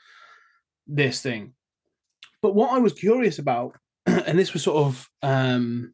this 0.87 1.21
thing. 1.21 1.51
But 2.41 2.55
what 2.55 2.71
I 2.71 2.77
was 2.77 2.93
curious 2.93 3.39
about, 3.39 3.75
and 4.05 4.39
this 4.39 4.53
was 4.53 4.63
sort 4.63 4.77
of 4.77 5.09
um 5.21 5.93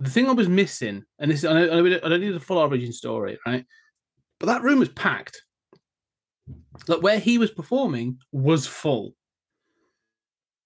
the 0.00 0.10
thing 0.10 0.28
I 0.28 0.32
was 0.32 0.48
missing, 0.48 1.04
and 1.20 1.30
this 1.30 1.44
I, 1.44 1.52
know, 1.52 1.86
I 2.02 2.08
don't 2.08 2.20
need 2.20 2.34
the 2.34 2.40
full 2.40 2.58
origin 2.58 2.92
story, 2.92 3.38
right? 3.46 3.64
But 4.40 4.46
that 4.46 4.62
room 4.62 4.80
was 4.80 4.88
packed. 4.88 5.40
Like 6.88 7.02
where 7.02 7.20
he 7.20 7.38
was 7.38 7.52
performing 7.52 8.18
was 8.32 8.66
full 8.66 9.14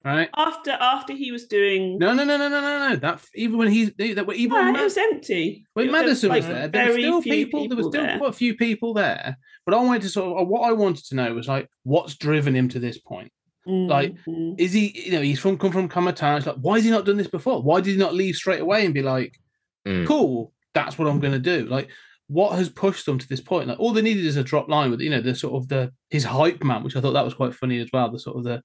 right? 0.04 0.28
After 0.36 0.70
after 0.70 1.12
he 1.12 1.32
was 1.32 1.46
doing 1.46 1.98
no 1.98 2.14
no 2.14 2.24
no 2.24 2.36
no 2.36 2.48
no 2.48 2.60
no 2.60 2.88
no 2.90 2.96
that 2.96 3.24
even 3.34 3.58
when 3.58 3.68
he 3.68 3.86
that 3.86 4.32
even 4.34 4.52
when 4.52 4.76
it 4.76 4.82
was 4.82 4.96
empty 4.96 5.64
when 5.74 5.90
Madison 5.90 6.30
was, 6.30 6.46
like 6.46 6.48
there 6.48 6.68
there 6.68 6.92
were 6.92 6.98
still 6.98 7.22
people, 7.22 7.60
people, 7.60 7.68
there 7.68 7.76
was 7.76 7.86
still 7.86 8.02
there. 8.02 8.18
quite 8.18 8.30
a 8.30 8.32
few 8.32 8.56
people 8.56 8.94
there 8.94 9.36
but 9.64 9.74
I 9.74 9.78
wanted 9.78 10.02
to 10.02 10.08
sort 10.08 10.40
of 10.40 10.48
what 10.48 10.68
I 10.68 10.72
wanted 10.72 11.04
to 11.06 11.16
know 11.16 11.34
was 11.34 11.48
like 11.48 11.68
what's 11.82 12.16
driven 12.16 12.54
him 12.54 12.68
to 12.70 12.78
this 12.78 12.98
point 12.98 13.32
mm-hmm. 13.66 13.90
like 13.90 14.14
is 14.58 14.72
he 14.72 15.02
you 15.06 15.12
know 15.12 15.20
he's 15.20 15.40
from 15.40 15.58
come 15.58 15.72
from 15.72 15.88
Kamar-Taj 15.88 16.46
like 16.46 16.56
why 16.56 16.76
has 16.76 16.84
he 16.84 16.90
not 16.90 17.04
done 17.04 17.16
this 17.16 17.28
before 17.28 17.62
why 17.62 17.80
did 17.80 17.92
he 17.92 17.96
not 17.96 18.14
leave 18.14 18.36
straight 18.36 18.60
away 18.60 18.84
and 18.84 18.94
be 18.94 19.02
like 19.02 19.38
mm. 19.86 20.06
cool 20.06 20.52
that's 20.74 20.98
what 20.98 21.08
I'm 21.08 21.20
going 21.20 21.32
to 21.32 21.38
do 21.38 21.66
like 21.66 21.90
what 22.28 22.56
has 22.56 22.68
pushed 22.68 23.06
them 23.06 23.18
to 23.18 23.28
this 23.28 23.40
point? 23.40 23.68
Like 23.68 23.80
all 23.80 23.92
they 23.92 24.02
needed 24.02 24.24
is 24.24 24.36
a 24.36 24.44
drop 24.44 24.68
line 24.68 24.90
with 24.90 25.00
you 25.00 25.10
know 25.10 25.20
the 25.20 25.34
sort 25.34 25.54
of 25.54 25.68
the 25.68 25.92
his 26.10 26.24
hype 26.24 26.62
man, 26.62 26.84
which 26.84 26.96
I 26.96 27.00
thought 27.00 27.12
that 27.12 27.24
was 27.24 27.34
quite 27.34 27.54
funny 27.54 27.80
as 27.80 27.88
well. 27.92 28.10
The 28.10 28.18
sort 28.18 28.36
of 28.36 28.44
the 28.44 28.62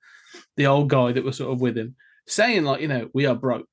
the 0.57 0.67
old 0.67 0.89
guy 0.89 1.11
that 1.13 1.23
was 1.23 1.37
sort 1.37 1.51
of 1.51 1.61
with 1.61 1.77
him 1.77 1.95
saying 2.27 2.63
like 2.63 2.81
you 2.81 2.87
know 2.87 3.09
we 3.13 3.25
are 3.25 3.35
broke, 3.35 3.67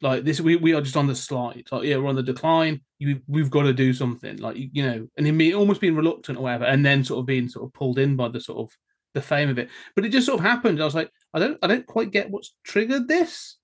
like 0.00 0.24
this 0.24 0.40
we, 0.40 0.56
we 0.56 0.74
are 0.74 0.80
just 0.80 0.96
on 0.96 1.06
the 1.06 1.14
slide. 1.14 1.64
Like 1.70 1.84
yeah 1.84 1.96
we're 1.96 2.08
on 2.08 2.16
the 2.16 2.22
decline. 2.22 2.80
You 2.98 3.20
we've 3.26 3.50
got 3.50 3.62
to 3.62 3.72
do 3.72 3.92
something 3.92 4.36
like 4.38 4.56
you, 4.56 4.70
you 4.72 4.84
know, 4.84 5.08
and 5.16 5.26
him 5.26 5.56
almost 5.56 5.80
being 5.80 5.96
reluctant 5.96 6.38
or 6.38 6.42
whatever, 6.42 6.64
and 6.64 6.84
then 6.84 7.04
sort 7.04 7.20
of 7.20 7.26
being 7.26 7.48
sort 7.48 7.66
of 7.66 7.72
pulled 7.72 7.98
in 7.98 8.16
by 8.16 8.28
the 8.28 8.40
sort 8.40 8.58
of 8.58 8.76
the 9.14 9.22
fame 9.22 9.48
of 9.48 9.58
it. 9.58 9.68
But 9.94 10.04
it 10.04 10.10
just 10.10 10.26
sort 10.26 10.40
of 10.40 10.44
happened. 10.44 10.80
I 10.80 10.84
was 10.84 10.94
like 10.94 11.10
I 11.34 11.38
don't 11.38 11.58
I 11.62 11.66
don't 11.66 11.86
quite 11.86 12.10
get 12.10 12.30
what's 12.30 12.54
triggered 12.64 13.08
this. 13.08 13.56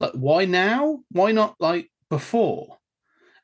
Like 0.00 0.12
why 0.12 0.44
now? 0.44 1.00
Why 1.10 1.32
not 1.32 1.54
like 1.60 1.90
before? 2.10 2.78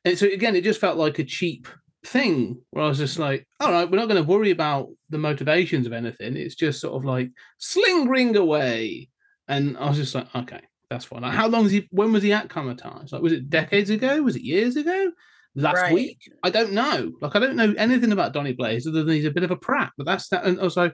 And 0.05 0.19
so 0.19 0.27
again, 0.27 0.57
it 0.57 0.65
just 0.65 0.81
felt 0.81 0.97
like 0.97 1.19
a 1.19 1.25
cheap 1.25 1.69
thing 2.05 2.61
where 2.71 2.85
I 2.85 2.89
was 2.89 2.99
just 2.99 3.19
like, 3.19 3.47
all 3.61 3.71
right, 3.71 3.91
we're 3.91 3.99
not 3.99 4.09
going 4.09 4.23
to 4.23 4.29
worry 4.29 4.51
about 4.51 4.89
the 5.11 5.19
motivations 5.19 5.87
of 5.87 5.93
anything. 5.93 6.37
It's 6.37 6.55
just 6.55 6.81
sort 6.81 6.95
of 6.95 7.05
like 7.05 7.31
sling 7.59 8.09
ring 8.09 8.37
away. 8.37 9.09
And 9.49 9.77
I 9.77 9.89
was 9.89 9.99
just 9.99 10.15
like, 10.15 10.35
okay, 10.35 10.61
that's 10.89 11.05
fine. 11.05 11.23
Like, 11.23 11.33
how 11.33 11.49
long 11.49 11.67
is 11.67 11.73
he? 11.73 11.89
When 11.91 12.13
was 12.13 12.23
he 12.23 12.33
at 12.33 12.49
Kamar-Taj? 12.49 13.13
Like, 13.13 13.23
was 13.23 13.33
it 13.33 13.51
decades 13.51 13.91
ago? 13.91 14.23
Was 14.23 14.37
it 14.37 14.43
years 14.43 14.77
ago? 14.77 15.11
Last 15.57 15.77
right. 15.77 15.93
week? 15.93 16.19
I 16.43 16.51
don't 16.51 16.73
know. 16.73 17.13
Like, 17.21 17.35
I 17.35 17.41
don't 17.41 17.57
know 17.57 17.75
anything 17.77 18.13
about 18.13 18.33
Donny 18.33 18.53
Blaze 18.53 18.87
other 18.87 19.03
than 19.03 19.15
he's 19.15 19.25
a 19.25 19.31
bit 19.31 19.43
of 19.43 19.51
a 19.51 19.57
prat. 19.57 19.93
But 19.99 20.07
that's 20.07 20.29
that. 20.29 20.45
And 20.45 20.61
also, 20.61 20.93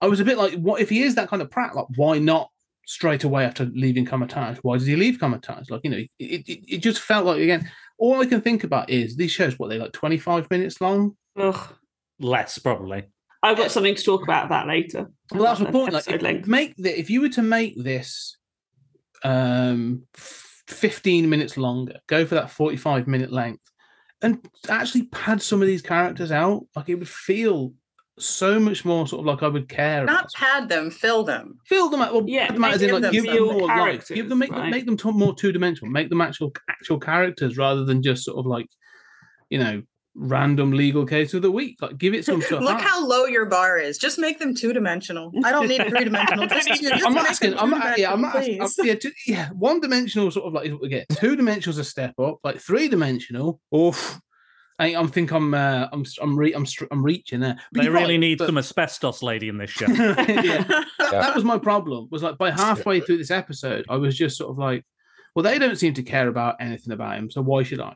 I 0.00 0.06
was 0.06 0.20
a 0.20 0.24
bit 0.24 0.38
like, 0.38 0.54
what 0.54 0.80
if 0.80 0.88
he 0.88 1.02
is 1.02 1.16
that 1.16 1.28
kind 1.28 1.42
of 1.42 1.50
prat? 1.50 1.74
Like, 1.74 1.86
why 1.96 2.18
not 2.18 2.50
straight 2.86 3.24
away 3.24 3.44
after 3.44 3.64
leaving 3.64 4.06
Kamar-Taj? 4.06 4.58
Why 4.58 4.78
did 4.78 4.86
he 4.86 4.94
leave 4.94 5.18
Kamar-Taj? 5.18 5.70
Like, 5.70 5.80
you 5.82 5.90
know, 5.90 5.96
it, 5.96 6.48
it, 6.48 6.74
it 6.74 6.78
just 6.78 7.00
felt 7.00 7.26
like 7.26 7.40
again 7.40 7.68
all 7.98 8.20
I 8.20 8.26
can 8.26 8.40
think 8.40 8.64
about 8.64 8.90
is 8.90 9.16
these 9.16 9.30
shows, 9.30 9.58
what 9.58 9.68
they 9.68 9.78
like 9.78 9.92
25 9.92 10.50
minutes 10.50 10.80
long? 10.80 11.16
Ugh. 11.38 11.74
Less, 12.18 12.58
probably. 12.58 13.04
I've 13.42 13.56
got 13.56 13.70
something 13.70 13.94
to 13.94 14.02
talk 14.02 14.22
about 14.22 14.48
that 14.48 14.66
later. 14.66 15.10
Well, 15.32 15.44
that's 15.44 15.60
the 15.60 15.66
point. 15.66 15.92
Like, 15.92 16.08
if, 16.08 16.46
make 16.46 16.74
the, 16.76 16.98
if 16.98 17.10
you 17.10 17.20
were 17.20 17.28
to 17.30 17.42
make 17.42 17.74
this 17.82 18.36
um 19.24 20.02
15 20.14 21.28
minutes 21.28 21.56
longer, 21.56 22.00
go 22.06 22.26
for 22.26 22.34
that 22.34 22.50
45 22.50 23.06
minute 23.06 23.32
length, 23.32 23.62
and 24.22 24.46
actually 24.68 25.04
pad 25.04 25.42
some 25.42 25.60
of 25.62 25.68
these 25.68 25.82
characters 25.82 26.32
out, 26.32 26.66
like 26.74 26.88
it 26.88 26.96
would 26.96 27.08
feel 27.08 27.72
so 28.18 28.58
much 28.58 28.84
more 28.84 29.06
sort 29.06 29.20
of 29.20 29.26
like 29.26 29.42
I 29.42 29.48
would 29.48 29.68
care. 29.68 30.04
Not 30.04 30.20
about. 30.20 30.32
pad 30.34 30.68
them, 30.68 30.90
fill 30.90 31.24
them. 31.24 31.58
Fill 31.66 31.90
them. 31.90 32.00
Well, 32.00 32.24
yeah, 32.26 32.50
them 32.50 32.64
as 32.64 32.82
in 32.82 33.00
like 33.00 33.12
give 33.12 33.24
them 33.24 33.42
more 33.42 33.66
life. 33.66 34.08
Give 34.08 34.28
them 34.28 34.38
make 34.38 34.50
right? 34.50 34.62
them 34.62 34.70
make 34.70 34.86
them 34.86 35.16
more 35.16 35.34
two 35.34 35.52
dimensional. 35.52 35.92
Make 35.92 36.08
them 36.08 36.20
actual 36.20 36.52
actual 36.68 36.98
characters 36.98 37.56
rather 37.56 37.84
than 37.84 38.02
just 38.02 38.24
sort 38.24 38.38
of 38.38 38.46
like, 38.46 38.66
you 39.50 39.58
know, 39.58 39.82
random 40.14 40.72
legal 40.72 41.04
case 41.04 41.34
of 41.34 41.42
the 41.42 41.50
week. 41.50 41.76
Like 41.80 41.98
give 41.98 42.14
it 42.14 42.24
some 42.24 42.40
stuff. 42.42 42.62
Look 42.62 42.80
how 42.80 43.06
low 43.06 43.26
your 43.26 43.46
bar 43.46 43.78
is. 43.78 43.98
Just 43.98 44.18
make 44.18 44.38
them 44.38 44.54
two 44.54 44.72
dimensional. 44.72 45.30
I 45.44 45.52
don't 45.52 45.68
need 45.68 45.84
three 45.88 46.04
dimensional. 46.04 46.46
Just, 46.46 46.68
just 46.68 47.06
I'm 47.06 47.14
not 47.14 47.28
asking. 47.28 47.58
I'm 47.58 47.70
not. 47.70 47.98
Yeah, 47.98 48.12
I'm 48.12 48.22
not. 48.22 48.36
Asking, 48.36 48.62
I'm, 48.62 48.70
yeah, 48.82 48.94
two, 48.94 49.12
yeah. 49.26 49.50
One 49.50 49.80
dimensional 49.80 50.30
sort 50.30 50.46
of 50.46 50.54
like 50.54 50.66
is 50.66 50.72
what 50.72 50.82
we 50.82 50.88
get. 50.88 51.06
Two 51.10 51.36
dimensionals 51.36 51.78
a 51.78 51.84
step 51.84 52.18
up. 52.18 52.38
Like 52.42 52.58
three 52.58 52.88
dimensional. 52.88 53.60
Oof. 53.74 54.20
I, 54.78 54.94
I 54.94 55.06
think 55.06 55.32
I'm 55.32 55.54
uh, 55.54 55.88
I'm 55.92 56.04
I'm 56.20 56.36
re- 56.36 56.52
I'm, 56.52 56.66
I'm 56.90 57.02
reaching 57.02 57.40
there. 57.40 57.58
But 57.72 57.82
they 57.82 57.88
really 57.88 58.14
right, 58.14 58.20
need 58.20 58.38
but... 58.38 58.46
some 58.46 58.58
asbestos 58.58 59.22
lady 59.22 59.48
in 59.48 59.58
this 59.58 59.70
show. 59.70 59.86
yeah. 59.90 60.14
that, 60.18 60.84
that, 60.98 61.34
was 61.34 61.44
my 61.44 61.58
problem. 61.58 62.08
Was 62.10 62.22
like 62.22 62.38
by 62.38 62.50
halfway 62.50 63.00
through 63.00 63.18
this 63.18 63.30
episode, 63.30 63.86
I 63.88 63.96
was 63.96 64.16
just 64.16 64.36
sort 64.36 64.50
of 64.50 64.58
like, 64.58 64.84
well, 65.34 65.42
they 65.42 65.58
don't 65.58 65.76
seem 65.76 65.94
to 65.94 66.02
care 66.02 66.28
about 66.28 66.56
anything 66.60 66.92
about 66.92 67.16
him, 67.16 67.30
so 67.30 67.40
why 67.42 67.62
should 67.62 67.80
I? 67.80 67.94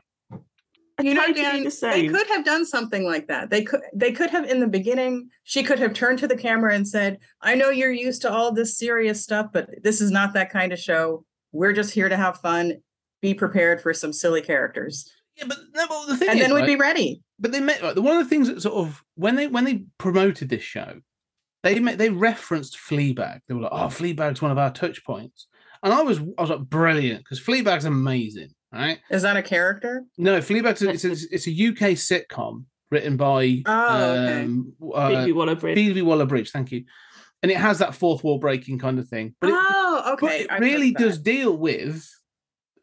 You 1.01 1.13
know, 1.13 1.33
Dan, 1.33 1.63
the 1.63 1.77
they 1.81 2.07
could 2.07 2.27
have 2.27 2.45
done 2.45 2.65
something 2.65 3.05
like 3.05 3.27
that. 3.27 3.49
They 3.49 3.63
could 3.63 3.81
they 3.93 4.11
could 4.11 4.29
have 4.29 4.45
in 4.45 4.59
the 4.59 4.67
beginning, 4.67 5.29
she 5.43 5.63
could 5.63 5.79
have 5.79 5.93
turned 5.93 6.19
to 6.19 6.27
the 6.27 6.37
camera 6.37 6.73
and 6.73 6.87
said, 6.87 7.19
I 7.41 7.55
know 7.55 7.69
you're 7.69 7.91
used 7.91 8.21
to 8.23 8.31
all 8.31 8.51
this 8.51 8.77
serious 8.77 9.23
stuff, 9.23 9.47
but 9.51 9.69
this 9.83 10.01
is 10.01 10.11
not 10.11 10.33
that 10.33 10.51
kind 10.51 10.73
of 10.73 10.79
show. 10.79 11.25
We're 11.51 11.73
just 11.73 11.93
here 11.93 12.09
to 12.09 12.17
have 12.17 12.39
fun. 12.39 12.81
Be 13.21 13.33
prepared 13.33 13.81
for 13.81 13.93
some 13.93 14.13
silly 14.13 14.41
characters. 14.41 15.11
Yeah, 15.41 15.47
but 15.47 15.57
no, 15.73 15.87
but 15.87 16.05
the 16.07 16.17
thing 16.17 16.29
and 16.29 16.39
is, 16.39 16.45
then 16.45 16.53
we'd 16.53 16.61
right, 16.61 16.67
be 16.67 16.75
ready. 16.75 17.21
But 17.39 17.51
they 17.51 17.59
met 17.59 17.81
like, 17.81 17.95
one 17.95 18.17
of 18.17 18.23
the 18.23 18.29
things 18.29 18.47
that 18.47 18.61
sort 18.61 18.75
of 18.75 19.03
when 19.15 19.35
they 19.35 19.47
when 19.47 19.65
they 19.65 19.85
promoted 19.97 20.49
this 20.49 20.63
show, 20.63 21.01
they 21.63 21.79
met, 21.79 21.97
they 21.97 22.09
referenced 22.09 22.77
Fleabag. 22.77 23.39
They 23.47 23.53
were 23.53 23.61
like, 23.61 23.71
"Oh, 23.73 23.87
Fleabag's 23.87 24.41
one 24.41 24.51
of 24.51 24.57
our 24.57 24.71
touch 24.71 25.03
points," 25.03 25.47
and 25.83 25.93
I 25.93 26.01
was 26.01 26.19
I 26.37 26.41
was 26.41 26.49
like, 26.51 26.61
"Brilliant," 26.61 27.23
because 27.23 27.41
Fleabag's 27.41 27.85
amazing, 27.85 28.51
right? 28.71 28.99
Is 29.09 29.23
that 29.23 29.37
a 29.37 29.41
character? 29.41 30.05
No, 30.17 30.37
Fleabag's 30.39 30.81
it's 30.81 31.03
a, 31.03 31.11
it's 31.33 31.47
a 31.47 31.51
UK 31.51 31.95
sitcom 31.97 32.65
written 32.91 33.17
by 33.17 33.63
oh, 33.65 34.11
okay. 34.11 34.43
um, 34.43 34.73
uh, 34.93 35.09
Phoebe 35.09 35.31
Waller-Bridge. 35.31 35.75
Phoebe 35.75 36.01
Waller-Bridge, 36.01 36.51
thank 36.51 36.71
you. 36.71 36.83
And 37.41 37.51
it 37.51 37.57
has 37.57 37.79
that 37.79 37.95
fourth 37.95 38.23
wall 38.23 38.37
breaking 38.37 38.77
kind 38.77 38.99
of 38.99 39.07
thing. 39.07 39.33
But 39.41 39.49
oh, 39.51 40.03
it, 40.05 40.11
okay. 40.13 40.45
But 40.47 40.57
it 40.57 40.65
really 40.65 40.91
does 40.91 41.17
deal 41.17 41.57
with 41.57 42.07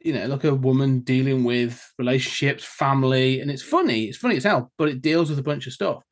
you 0.00 0.12
know, 0.12 0.26
like 0.26 0.44
a 0.44 0.54
woman 0.54 1.00
dealing 1.00 1.44
with 1.44 1.92
relationships, 1.98 2.64
family, 2.64 3.40
and 3.40 3.50
it's 3.50 3.62
funny. 3.62 4.04
It's 4.04 4.18
funny 4.18 4.36
as 4.36 4.44
hell, 4.44 4.72
but 4.78 4.88
it 4.88 5.02
deals 5.02 5.30
with 5.30 5.38
a 5.38 5.42
bunch 5.42 5.66
of 5.66 5.72
stuff. 5.72 6.02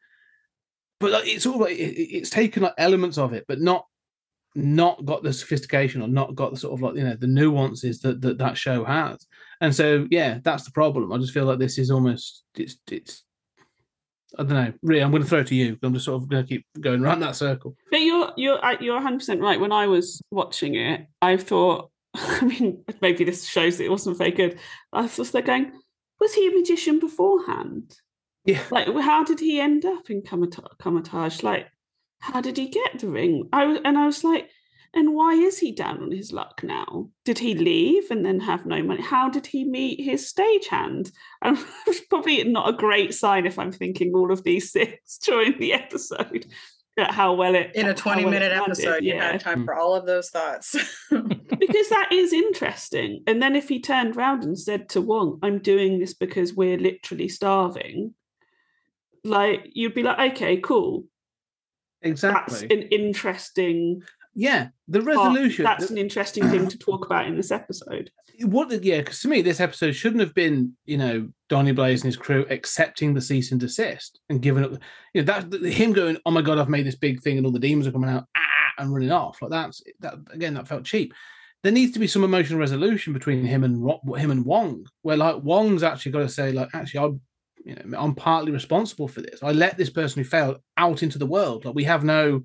But 0.98 1.12
like, 1.12 1.26
it's 1.28 1.46
all 1.46 1.58
like 1.58 1.76
it, 1.76 1.94
it's 2.00 2.30
taken 2.30 2.62
like 2.62 2.74
elements 2.78 3.18
of 3.18 3.32
it, 3.32 3.44
but 3.46 3.60
not 3.60 3.86
not 4.54 5.04
got 5.04 5.22
the 5.22 5.32
sophistication 5.32 6.00
or 6.00 6.08
not 6.08 6.34
got 6.34 6.50
the 6.50 6.56
sort 6.56 6.72
of 6.72 6.80
like 6.80 6.96
you 6.96 7.04
know 7.04 7.14
the 7.14 7.26
nuances 7.26 8.00
that 8.00 8.20
that, 8.22 8.38
that 8.38 8.56
show 8.56 8.84
has. 8.84 9.26
And 9.60 9.74
so 9.74 10.06
yeah, 10.10 10.38
that's 10.42 10.64
the 10.64 10.72
problem. 10.72 11.12
I 11.12 11.18
just 11.18 11.34
feel 11.34 11.44
like 11.44 11.58
this 11.58 11.78
is 11.78 11.90
almost 11.90 12.42
it's 12.56 12.76
it's 12.90 13.24
I 14.38 14.42
don't 14.42 14.54
know. 14.54 14.72
Really, 14.82 15.02
I'm 15.02 15.10
going 15.10 15.22
to 15.22 15.28
throw 15.28 15.40
it 15.40 15.46
to 15.48 15.54
you. 15.54 15.78
I'm 15.82 15.94
just 15.94 16.06
sort 16.06 16.22
of 16.22 16.28
going 16.28 16.44
to 16.44 16.48
keep 16.48 16.66
going 16.80 17.02
around 17.02 17.20
that 17.20 17.36
circle. 17.36 17.76
But 17.90 18.00
you're 18.00 18.32
you're 18.36 18.64
uh, 18.64 18.76
you're 18.80 18.94
100 18.94 19.18
percent 19.18 19.40
right. 19.40 19.60
When 19.60 19.72
I 19.72 19.86
was 19.86 20.20
watching 20.30 20.74
it, 20.74 21.06
I 21.22 21.36
thought 21.36 21.90
I 22.40 22.44
mean, 22.44 22.84
maybe 23.00 23.24
this 23.24 23.46
shows 23.46 23.78
that 23.78 23.84
it 23.84 23.90
wasn't 23.90 24.18
very 24.18 24.30
good. 24.30 24.58
I 24.92 25.02
was 25.02 25.16
just 25.16 25.32
going, 25.32 25.72
was 26.20 26.34
he 26.34 26.48
a 26.48 26.52
magician 26.52 26.98
beforehand? 26.98 27.94
Yeah. 28.44 28.62
Like, 28.70 28.86
how 29.00 29.24
did 29.24 29.40
he 29.40 29.60
end 29.60 29.84
up 29.84 30.08
in 30.08 30.22
Kamar-Taj? 30.22 31.42
Like, 31.42 31.66
how 32.20 32.40
did 32.40 32.56
he 32.56 32.68
get 32.68 33.00
the 33.00 33.08
ring? 33.08 33.48
I 33.52 33.66
was, 33.66 33.78
and 33.84 33.98
I 33.98 34.06
was 34.06 34.24
like, 34.24 34.48
and 34.94 35.14
why 35.14 35.34
is 35.34 35.58
he 35.58 35.72
down 35.72 36.02
on 36.02 36.10
his 36.10 36.32
luck 36.32 36.62
now? 36.62 37.10
Did 37.24 37.38
he 37.38 37.54
leave 37.54 38.10
and 38.10 38.24
then 38.24 38.40
have 38.40 38.64
no 38.64 38.82
money? 38.82 39.02
How 39.02 39.28
did 39.28 39.46
he 39.46 39.64
meet 39.64 40.02
his 40.02 40.32
stagehand? 40.32 41.12
And 41.42 41.58
it's 41.86 42.00
probably 42.00 42.42
not 42.44 42.70
a 42.70 42.76
great 42.76 43.14
sign 43.14 43.46
if 43.46 43.58
I'm 43.58 43.72
thinking 43.72 44.14
all 44.14 44.32
of 44.32 44.42
these 44.42 44.72
things 44.72 45.18
during 45.22 45.58
the 45.58 45.74
episode. 45.74 46.46
how 47.10 47.34
well 47.34 47.54
it 47.54 47.72
in 47.74 47.88
a 47.88 47.94
20 47.94 48.24
well 48.24 48.32
minute 48.32 48.52
episode 48.52 49.02
yeah. 49.02 49.14
you 49.14 49.20
had 49.20 49.40
time 49.40 49.64
for 49.64 49.74
all 49.74 49.94
of 49.94 50.06
those 50.06 50.30
thoughts. 50.30 50.76
Because 51.58 51.88
that 51.88 52.10
is 52.12 52.32
interesting. 52.32 53.22
And 53.26 53.42
then 53.42 53.56
if 53.56 53.68
he 53.68 53.80
turned 53.80 54.16
around 54.16 54.44
and 54.44 54.58
said 54.58 54.88
to 54.90 55.00
wong 55.00 55.38
i'm 55.42 55.58
doing 55.58 55.98
this 55.98 56.14
because 56.14 56.54
we're 56.54 56.78
literally 56.78 57.28
starving 57.28 58.14
like 59.24 59.62
you'd 59.72 59.94
be 59.94 60.02
like 60.02 60.32
okay 60.32 60.58
cool. 60.58 61.04
Exactly. 62.02 62.58
that's 62.58 62.72
an 62.72 62.82
interesting 62.90 64.02
yeah 64.36 64.68
the 64.86 65.00
resolution 65.00 65.64
that's 65.64 65.90
an 65.90 65.98
interesting 65.98 66.48
thing 66.50 66.68
to 66.68 66.78
talk 66.78 67.04
about 67.04 67.26
in 67.26 67.36
this 67.36 67.50
episode. 67.50 68.10
What 68.42 68.70
yeah 68.84 68.98
because 68.98 69.20
to 69.20 69.28
me 69.28 69.42
this 69.42 69.60
episode 69.60 69.92
shouldn't 69.92 70.20
have 70.20 70.34
been 70.34 70.74
you 70.84 70.98
know 70.98 71.28
donny 71.48 71.72
blaze 71.72 72.02
and 72.02 72.08
his 72.08 72.16
crew 72.16 72.46
accepting 72.50 73.14
the 73.14 73.20
cease 73.20 73.50
and 73.50 73.60
desist 73.60 74.20
and 74.28 74.42
giving 74.42 74.62
up 74.62 74.72
you 75.14 75.22
know 75.22 75.40
that 75.40 75.62
him 75.64 75.92
going 75.92 76.18
oh 76.26 76.30
my 76.30 76.42
god 76.42 76.58
i've 76.58 76.68
made 76.68 76.86
this 76.86 76.96
big 76.96 77.22
thing 77.22 77.38
and 77.38 77.46
all 77.46 77.52
the 77.52 77.58
demons 77.58 77.86
are 77.86 77.92
coming 77.92 78.10
out 78.10 78.24
ah, 78.36 78.40
and 78.78 78.92
running 78.92 79.12
off. 79.12 79.40
Like 79.40 79.50
that's 79.50 79.82
that 80.00 80.14
again 80.30 80.54
that 80.54 80.68
felt 80.68 80.84
cheap. 80.84 81.14
There 81.62 81.72
needs 81.72 81.92
to 81.92 81.98
be 81.98 82.06
some 82.06 82.24
emotional 82.24 82.60
resolution 82.60 83.12
between 83.12 83.44
him 83.44 83.64
and 83.64 83.90
him 84.16 84.30
and 84.30 84.44
wong 84.44 84.86
where 85.02 85.16
like 85.16 85.42
wong's 85.42 85.82
actually 85.82 86.12
got 86.12 86.20
to 86.20 86.28
say 86.28 86.52
like 86.52 86.68
actually 86.74 87.00
i'm 87.00 87.20
you 87.64 87.74
know 87.74 87.98
i'm 87.98 88.14
partly 88.14 88.52
responsible 88.52 89.08
for 89.08 89.22
this. 89.22 89.42
I 89.42 89.52
let 89.52 89.76
this 89.76 89.90
person 89.90 90.22
who 90.22 90.28
failed 90.28 90.58
out 90.76 91.02
into 91.02 91.18
the 91.18 91.26
world. 91.26 91.64
Like 91.64 91.74
we 91.74 91.84
have 91.84 92.04
no 92.04 92.42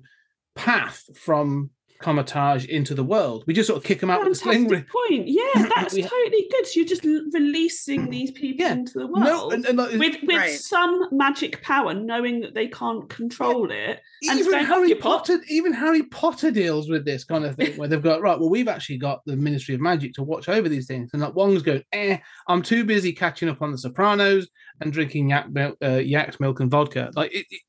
path 0.54 1.04
from 1.16 1.70
Kamar-Taj 2.02 2.66
into 2.66 2.94
the 2.94 3.04
world. 3.04 3.44
We 3.46 3.54
just 3.54 3.66
sort 3.66 3.78
of 3.78 3.84
kick 3.84 4.00
them 4.00 4.10
out 4.10 4.22
Fantastic 4.22 4.46
with 4.46 4.68
the 4.68 4.68
sling. 4.68 4.86
point. 5.08 5.28
Yeah, 5.28 5.68
that's 5.74 5.94
totally 5.94 6.48
good. 6.50 6.66
So 6.66 6.72
you're 6.80 6.86
just 6.86 7.04
releasing 7.04 8.10
these 8.10 8.30
people 8.30 8.66
yeah. 8.66 8.72
into 8.72 8.98
the 8.98 9.06
world 9.06 9.24
no, 9.24 9.50
and, 9.50 9.64
and 9.64 9.78
like, 9.78 9.92
with 9.92 10.16
with 10.22 10.36
right. 10.36 10.58
some 10.58 11.08
magic 11.12 11.62
power, 11.62 11.94
knowing 11.94 12.40
that 12.40 12.54
they 12.54 12.68
can't 12.68 13.08
control 13.08 13.70
yeah. 13.70 13.90
it. 13.90 14.00
And 14.28 14.38
even 14.38 14.64
Harry 14.64 14.94
Potter, 14.94 15.40
even 15.48 15.72
Harry 15.72 16.02
Potter 16.04 16.50
deals 16.50 16.88
with 16.88 17.04
this 17.04 17.24
kind 17.24 17.44
of 17.44 17.56
thing, 17.56 17.76
where 17.76 17.88
they've 17.88 18.02
got 18.02 18.20
right. 18.20 18.38
Well, 18.38 18.50
we've 18.50 18.68
actually 18.68 18.98
got 18.98 19.20
the 19.26 19.36
Ministry 19.36 19.74
of 19.74 19.80
Magic 19.80 20.14
to 20.14 20.22
watch 20.22 20.48
over 20.48 20.68
these 20.68 20.86
things, 20.86 21.10
and 21.12 21.22
like 21.22 21.34
Wong's 21.34 21.62
going, 21.62 21.82
eh, 21.92 22.18
I'm 22.48 22.62
too 22.62 22.84
busy 22.84 23.12
catching 23.12 23.48
up 23.48 23.62
on 23.62 23.72
The 23.72 23.78
Sopranos 23.78 24.48
and 24.80 24.92
drinking 24.92 25.30
yak 25.30 25.50
milk, 25.50 25.76
uh, 25.82 25.96
yak's 25.96 26.40
milk 26.40 26.60
and 26.60 26.70
vodka. 26.70 27.10
Like 27.14 27.32
it, 27.32 27.46
it 27.50 27.62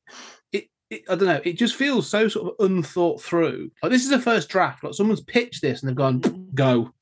it, 0.90 1.02
I 1.08 1.14
don't 1.14 1.28
know. 1.28 1.40
It 1.44 1.54
just 1.54 1.76
feels 1.76 2.08
so 2.08 2.28
sort 2.28 2.48
of 2.48 2.64
unthought 2.64 3.22
through. 3.22 3.70
Like 3.82 3.92
this 3.92 4.04
is 4.04 4.12
a 4.12 4.20
first 4.20 4.48
draft. 4.48 4.84
Like 4.84 4.94
someone's 4.94 5.22
pitched 5.22 5.62
this 5.62 5.82
and 5.82 5.88
they've 5.88 5.96
gone 5.96 6.50
go. 6.54 6.92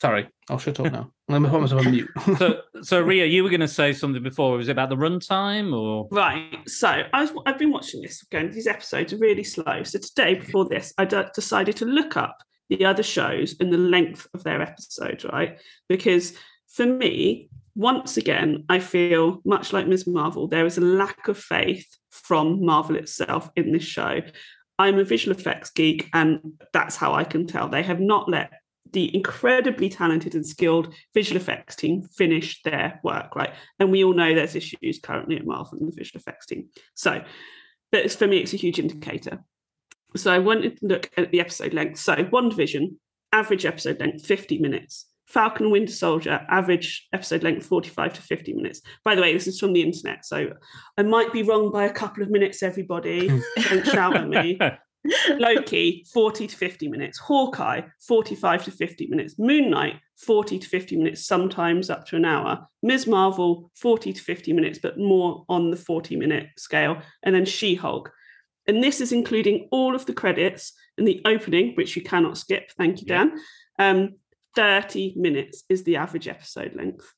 Sorry, 0.00 0.28
I'll 0.50 0.58
shut 0.58 0.80
up 0.80 0.92
now. 0.92 1.12
I'm 1.28 1.42
going 1.42 1.44
to 1.44 1.50
put 1.50 1.60
myself 1.60 1.86
on 1.86 1.92
mute. 1.92 2.10
so, 2.38 2.60
so 2.82 3.00
Ria, 3.00 3.24
you 3.24 3.44
were 3.44 3.48
going 3.48 3.60
to 3.60 3.68
say 3.68 3.92
something 3.92 4.22
before. 4.22 4.56
Was 4.56 4.68
it 4.68 4.72
about 4.72 4.88
the 4.88 4.96
runtime 4.96 5.72
or? 5.72 6.08
Right. 6.10 6.58
So 6.66 7.02
I 7.12 7.20
was, 7.20 7.32
I've 7.46 7.58
been 7.58 7.70
watching 7.70 8.02
this. 8.02 8.22
Going 8.24 8.50
these 8.50 8.66
episodes 8.66 9.12
are 9.12 9.18
really 9.18 9.44
slow. 9.44 9.84
So 9.84 10.00
today, 10.00 10.34
before 10.34 10.68
this, 10.68 10.92
I 10.98 11.04
d- 11.04 11.22
decided 11.34 11.76
to 11.76 11.84
look 11.84 12.16
up 12.16 12.36
the 12.68 12.84
other 12.84 13.04
shows 13.04 13.54
and 13.60 13.72
the 13.72 13.78
length 13.78 14.26
of 14.34 14.42
their 14.42 14.60
episodes. 14.60 15.24
Right, 15.24 15.60
because 15.88 16.34
for 16.66 16.86
me, 16.86 17.48
once 17.74 18.16
again, 18.16 18.64
I 18.68 18.78
feel 18.80 19.40
much 19.44 19.72
like 19.72 19.86
Ms. 19.86 20.06
Marvel, 20.06 20.48
there 20.48 20.66
is 20.66 20.78
a 20.78 20.82
lack 20.82 21.28
of 21.28 21.38
faith 21.38 21.86
from 22.10 22.64
Marvel 22.64 22.96
itself 22.96 23.50
in 23.56 23.72
this 23.72 23.84
show. 23.84 24.20
I'm 24.78 24.98
a 24.98 25.04
visual 25.04 25.36
effects 25.36 25.70
geek, 25.70 26.08
and 26.12 26.40
that's 26.72 26.96
how 26.96 27.14
I 27.14 27.24
can 27.24 27.46
tell. 27.46 27.68
They 27.68 27.82
have 27.82 28.00
not 28.00 28.28
let 28.28 28.50
the 28.92 29.14
incredibly 29.14 29.88
talented 29.88 30.34
and 30.34 30.46
skilled 30.46 30.92
visual 31.14 31.40
effects 31.40 31.76
team 31.76 32.02
finish 32.02 32.62
their 32.62 33.00
work, 33.02 33.34
right? 33.34 33.54
And 33.78 33.90
we 33.90 34.04
all 34.04 34.12
know 34.12 34.34
there's 34.34 34.54
issues 34.54 35.00
currently 35.02 35.36
at 35.36 35.46
Marvel 35.46 35.78
and 35.78 35.90
the 35.90 35.96
visual 35.96 36.20
effects 36.20 36.46
team. 36.46 36.68
So, 36.94 37.22
but 37.90 38.10
for 38.12 38.26
me, 38.26 38.38
it's 38.38 38.52
a 38.52 38.58
huge 38.58 38.78
indicator. 38.78 39.42
So 40.14 40.32
I 40.32 40.38
wanted 40.38 40.78
to 40.78 40.86
look 40.86 41.10
at 41.16 41.30
the 41.30 41.40
episode 41.40 41.72
length. 41.72 41.98
So, 41.98 42.16
WandaVision, 42.16 42.96
average 43.32 43.64
episode 43.64 43.98
length, 43.98 44.26
50 44.26 44.58
minutes. 44.58 45.06
Falcon 45.32 45.70
Winter 45.70 45.92
Soldier, 45.92 46.44
average 46.50 47.08
episode 47.14 47.42
length 47.42 47.64
45 47.64 48.12
to 48.12 48.22
50 48.22 48.52
minutes. 48.52 48.82
By 49.02 49.14
the 49.14 49.22
way, 49.22 49.32
this 49.32 49.46
is 49.46 49.58
from 49.58 49.72
the 49.72 49.82
internet, 49.82 50.26
so 50.26 50.52
I 50.98 51.02
might 51.02 51.32
be 51.32 51.42
wrong 51.42 51.72
by 51.72 51.84
a 51.84 51.92
couple 51.92 52.22
of 52.22 52.30
minutes, 52.30 52.62
everybody. 52.62 53.28
Don't 53.28 53.86
shout 53.86 54.14
at 54.14 54.28
me. 54.28 54.58
Loki, 55.30 56.04
40 56.12 56.46
to 56.48 56.56
50 56.56 56.88
minutes. 56.88 57.18
Hawkeye, 57.18 57.80
45 58.06 58.64
to 58.64 58.70
50 58.70 59.06
minutes. 59.06 59.38
Moon 59.38 59.70
Knight, 59.70 59.94
40 60.18 60.58
to 60.58 60.68
50 60.68 60.96
minutes, 60.98 61.26
sometimes 61.26 61.88
up 61.88 62.04
to 62.08 62.16
an 62.16 62.26
hour. 62.26 62.68
Ms. 62.82 63.06
Marvel, 63.06 63.70
40 63.76 64.12
to 64.12 64.22
50 64.22 64.52
minutes, 64.52 64.78
but 64.82 64.98
more 64.98 65.46
on 65.48 65.70
the 65.70 65.78
40 65.78 66.14
minute 66.16 66.48
scale. 66.58 67.00
And 67.22 67.34
then 67.34 67.46
She 67.46 67.74
Hulk. 67.74 68.12
And 68.68 68.84
this 68.84 69.00
is 69.00 69.12
including 69.12 69.68
all 69.72 69.94
of 69.94 70.04
the 70.04 70.12
credits 70.12 70.74
and 70.98 71.08
the 71.08 71.22
opening, 71.24 71.72
which 71.74 71.96
you 71.96 72.02
cannot 72.02 72.36
skip. 72.36 72.70
Thank 72.76 73.00
you, 73.00 73.06
Dan. 73.06 73.40
Um, 73.78 74.16
30 74.54 75.14
minutes 75.16 75.64
is 75.68 75.84
the 75.84 75.96
average 75.96 76.28
episode 76.28 76.74
length. 76.74 77.12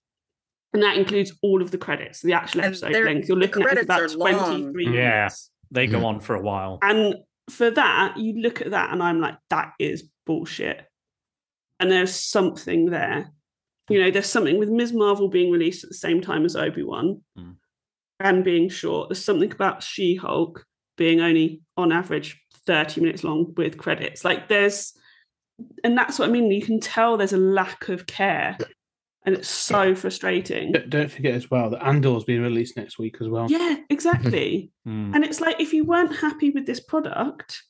And 0.72 0.82
that 0.82 0.96
includes 0.96 1.32
all 1.42 1.62
of 1.62 1.70
the 1.70 1.78
credits, 1.78 2.20
the 2.20 2.32
actual 2.32 2.62
episode 2.62 2.92
length. 2.92 3.28
You're 3.28 3.38
looking 3.38 3.64
at 3.64 3.80
about 3.80 4.10
23 4.10 4.86
minutes. 4.86 4.96
Yeah, 4.96 5.28
they 5.70 5.86
go 5.86 6.04
on 6.04 6.20
for 6.20 6.34
a 6.34 6.40
while. 6.40 6.78
And 6.82 7.16
for 7.50 7.70
that, 7.70 8.16
you 8.16 8.40
look 8.40 8.60
at 8.60 8.70
that 8.70 8.92
and 8.92 9.02
I'm 9.02 9.20
like, 9.20 9.36
that 9.50 9.72
is 9.78 10.08
bullshit. 10.26 10.84
And 11.78 11.90
there's 11.90 12.14
something 12.14 12.86
there. 12.86 13.30
You 13.88 14.02
know, 14.02 14.10
there's 14.10 14.30
something 14.30 14.58
with 14.58 14.70
Ms. 14.70 14.92
Marvel 14.92 15.28
being 15.28 15.52
released 15.52 15.84
at 15.84 15.90
the 15.90 15.96
same 15.96 16.20
time 16.20 16.44
as 16.44 16.56
Obi 16.56 16.82
Wan 16.82 17.20
mm. 17.38 17.54
and 18.18 18.42
being 18.42 18.68
short. 18.68 19.10
There's 19.10 19.24
something 19.24 19.52
about 19.52 19.82
She 19.82 20.16
Hulk 20.16 20.64
being 20.96 21.20
only 21.20 21.60
on 21.76 21.92
average 21.92 22.40
30 22.66 23.00
minutes 23.00 23.24
long 23.24 23.52
with 23.56 23.76
credits. 23.76 24.24
Like 24.24 24.48
there's 24.48 24.94
and 25.82 25.96
that's 25.96 26.18
what 26.18 26.28
I 26.28 26.32
mean. 26.32 26.50
You 26.50 26.62
can 26.62 26.80
tell 26.80 27.16
there's 27.16 27.32
a 27.32 27.38
lack 27.38 27.88
of 27.88 28.06
care, 28.06 28.56
and 29.24 29.34
it's 29.34 29.48
so 29.48 29.94
frustrating. 29.94 30.72
But 30.72 30.90
Don't 30.90 31.10
forget 31.10 31.34
as 31.34 31.50
well 31.50 31.70
that 31.70 31.84
Andor's 31.84 32.24
being 32.24 32.42
released 32.42 32.76
next 32.76 32.98
week 32.98 33.16
as 33.20 33.28
well. 33.28 33.50
Yeah, 33.50 33.76
exactly. 33.90 34.70
mm. 34.86 35.14
And 35.14 35.24
it's 35.24 35.40
like 35.40 35.60
if 35.60 35.72
you 35.72 35.84
weren't 35.84 36.16
happy 36.16 36.50
with 36.50 36.66
this 36.66 36.80
product, 36.80 37.62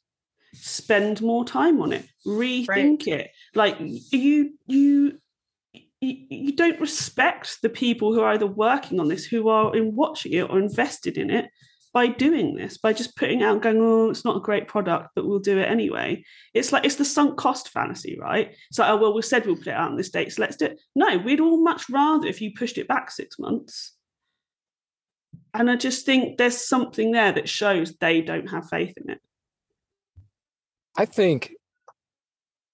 spend 0.53 1.20
more 1.20 1.45
time 1.45 1.80
on 1.80 1.93
it, 1.93 2.07
rethink 2.26 2.68
right. 2.68 3.09
it. 3.09 3.30
Like 3.55 3.76
you, 3.80 4.55
you. 4.66 5.18
You 6.01 6.55
don't 6.55 6.78
respect 6.80 7.62
the 7.62 7.70
people 7.70 8.12
who 8.12 8.20
are 8.20 8.35
either 8.35 8.47
working 8.47 9.01
on 9.01 9.09
this, 9.09 9.24
who 9.24 9.49
are 9.49 9.74
in 9.74 9.97
watching 9.97 10.35
it 10.35 10.51
or 10.51 10.59
invested 10.59 11.16
in 11.16 11.30
it, 11.30 11.47
by 11.95 12.09
doing 12.09 12.57
this, 12.57 12.76
by 12.76 12.92
just 12.92 13.16
putting 13.16 13.45
out 13.45 13.62
going, 13.62 13.80
oh, 13.80 14.11
it's 14.11 14.24
not 14.24 14.36
a 14.36 14.40
great 14.40 14.66
product, 14.66 15.11
but 15.14 15.24
we'll 15.24 15.38
do 15.38 15.59
it 15.59 15.70
anyway. 15.70 16.24
It's 16.53 16.72
like 16.72 16.84
it's 16.84 16.97
the 16.97 17.05
sunk 17.05 17.38
cost 17.38 17.68
fantasy, 17.68 18.18
right? 18.20 18.55
So, 18.72 18.84
oh 18.84 18.97
well, 18.97 19.14
we 19.14 19.22
said 19.22 19.47
we'll 19.47 19.57
put 19.57 19.68
it 19.68 19.74
out 19.74 19.92
in 19.92 19.97
this 19.97 20.11
date, 20.11 20.32
so 20.32 20.42
let's 20.42 20.57
do 20.57 20.66
it. 20.66 20.80
No, 20.97 21.16
we'd 21.18 21.40
all 21.40 21.62
much 21.62 21.88
rather 21.88 22.26
if 22.26 22.40
you 22.40 22.53
pushed 22.53 22.78
it 22.78 22.88
back 22.88 23.12
six 23.12 23.38
months. 23.38 23.92
And 25.55 25.70
I 25.70 25.76
just 25.76 26.05
think 26.05 26.36
there's 26.36 26.66
something 26.66 27.12
there 27.12 27.30
that 27.30 27.49
shows 27.49 27.95
they 27.95 28.20
don't 28.20 28.51
have 28.51 28.68
faith 28.68 28.95
in 28.97 29.12
it. 29.12 29.20
I 30.99 31.05
think 31.05 31.53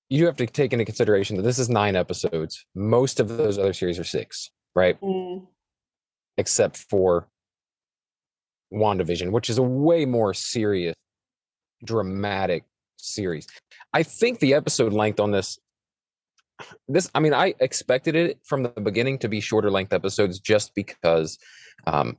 you 0.09 0.25
have 0.27 0.37
to 0.37 0.47
take 0.47 0.73
into 0.73 0.87
consideration 0.87 1.37
that 1.37 1.43
this 1.43 1.59
is 1.59 1.69
nine 1.69 1.95
episodes. 1.95 2.65
Most 2.75 3.21
of 3.21 3.29
those 3.29 3.59
other 3.59 3.75
series 3.75 3.99
are 3.99 4.05
six, 4.05 4.51
right? 4.75 4.99
Mm. 5.03 5.47
Except 6.39 6.79
for 6.79 7.29
WandaVision, 8.73 9.31
which 9.31 9.51
is 9.51 9.59
a 9.59 9.63
way 9.63 10.05
more 10.05 10.35
serious, 10.35 10.95
dramatic 11.85 12.65
series. 12.97 13.47
I 13.93 14.03
think 14.03 14.39
the 14.39 14.55
episode 14.55 14.93
length 14.93 15.21
on 15.21 15.31
this 15.31 15.59
this 16.89 17.11
I 17.15 17.21
mean 17.21 17.33
I 17.33 17.55
expected 17.61 18.15
it 18.15 18.39
from 18.45 18.63
the 18.63 18.69
beginning 18.69 19.19
to 19.21 19.29
be 19.29 19.41
shorter 19.41 19.71
length 19.71 19.93
episodes 19.93 20.39
just 20.39 20.75
because 20.75 21.39
um 21.87 22.19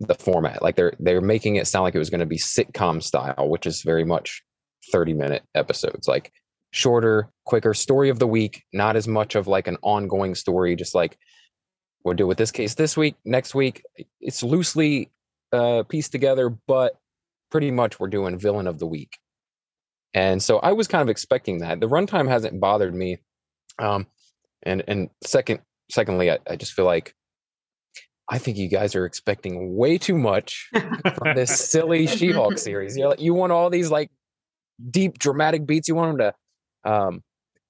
the 0.00 0.14
format 0.14 0.62
like 0.62 0.76
they're 0.76 0.94
they're 0.98 1.20
making 1.20 1.56
it 1.56 1.66
sound 1.66 1.84
like 1.84 1.94
it 1.94 1.98
was 1.98 2.10
going 2.10 2.20
to 2.20 2.26
be 2.26 2.38
sitcom 2.38 3.02
style 3.02 3.48
which 3.48 3.66
is 3.66 3.82
very 3.82 4.04
much 4.04 4.42
30 4.90 5.14
minute 5.14 5.42
episodes 5.54 6.08
like 6.08 6.32
shorter 6.72 7.30
quicker 7.44 7.72
story 7.72 8.08
of 8.08 8.18
the 8.18 8.26
week 8.26 8.64
not 8.72 8.96
as 8.96 9.06
much 9.06 9.34
of 9.34 9.46
like 9.46 9.68
an 9.68 9.78
ongoing 9.82 10.34
story 10.34 10.74
just 10.74 10.94
like 10.94 11.16
we'll 12.04 12.14
deal 12.14 12.26
with 12.26 12.38
this 12.38 12.50
case 12.50 12.74
this 12.74 12.96
week 12.96 13.14
next 13.24 13.54
week 13.54 13.82
it's 14.20 14.42
loosely 14.42 15.10
uh, 15.52 15.82
pieced 15.84 16.12
together, 16.12 16.50
but 16.66 16.94
pretty 17.50 17.70
much 17.70 18.00
we're 18.00 18.08
doing 18.08 18.38
villain 18.38 18.66
of 18.66 18.78
the 18.78 18.86
week. 18.86 19.18
And 20.14 20.42
so 20.42 20.58
I 20.58 20.72
was 20.72 20.88
kind 20.88 21.02
of 21.02 21.08
expecting 21.08 21.58
that. 21.58 21.80
The 21.80 21.88
runtime 21.88 22.28
hasn't 22.28 22.60
bothered 22.60 22.94
me. 22.94 23.18
Um, 23.78 24.06
and 24.62 24.82
and 24.86 25.10
second, 25.24 25.60
secondly, 25.90 26.30
I, 26.30 26.38
I 26.48 26.56
just 26.56 26.72
feel 26.72 26.84
like 26.84 27.14
I 28.30 28.38
think 28.38 28.56
you 28.56 28.68
guys 28.68 28.94
are 28.94 29.04
expecting 29.04 29.76
way 29.76 29.98
too 29.98 30.16
much 30.16 30.68
from 30.72 31.34
this 31.34 31.58
silly 31.70 32.06
She-Hulk 32.06 32.58
series. 32.58 32.96
You 32.96 33.04
know, 33.04 33.14
you 33.18 33.34
want 33.34 33.52
all 33.52 33.70
these 33.70 33.90
like 33.90 34.10
deep 34.90 35.18
dramatic 35.18 35.66
beats. 35.66 35.88
You 35.88 35.94
want 35.94 36.18
them 36.18 36.32
to 36.84 36.90
um, 36.90 37.22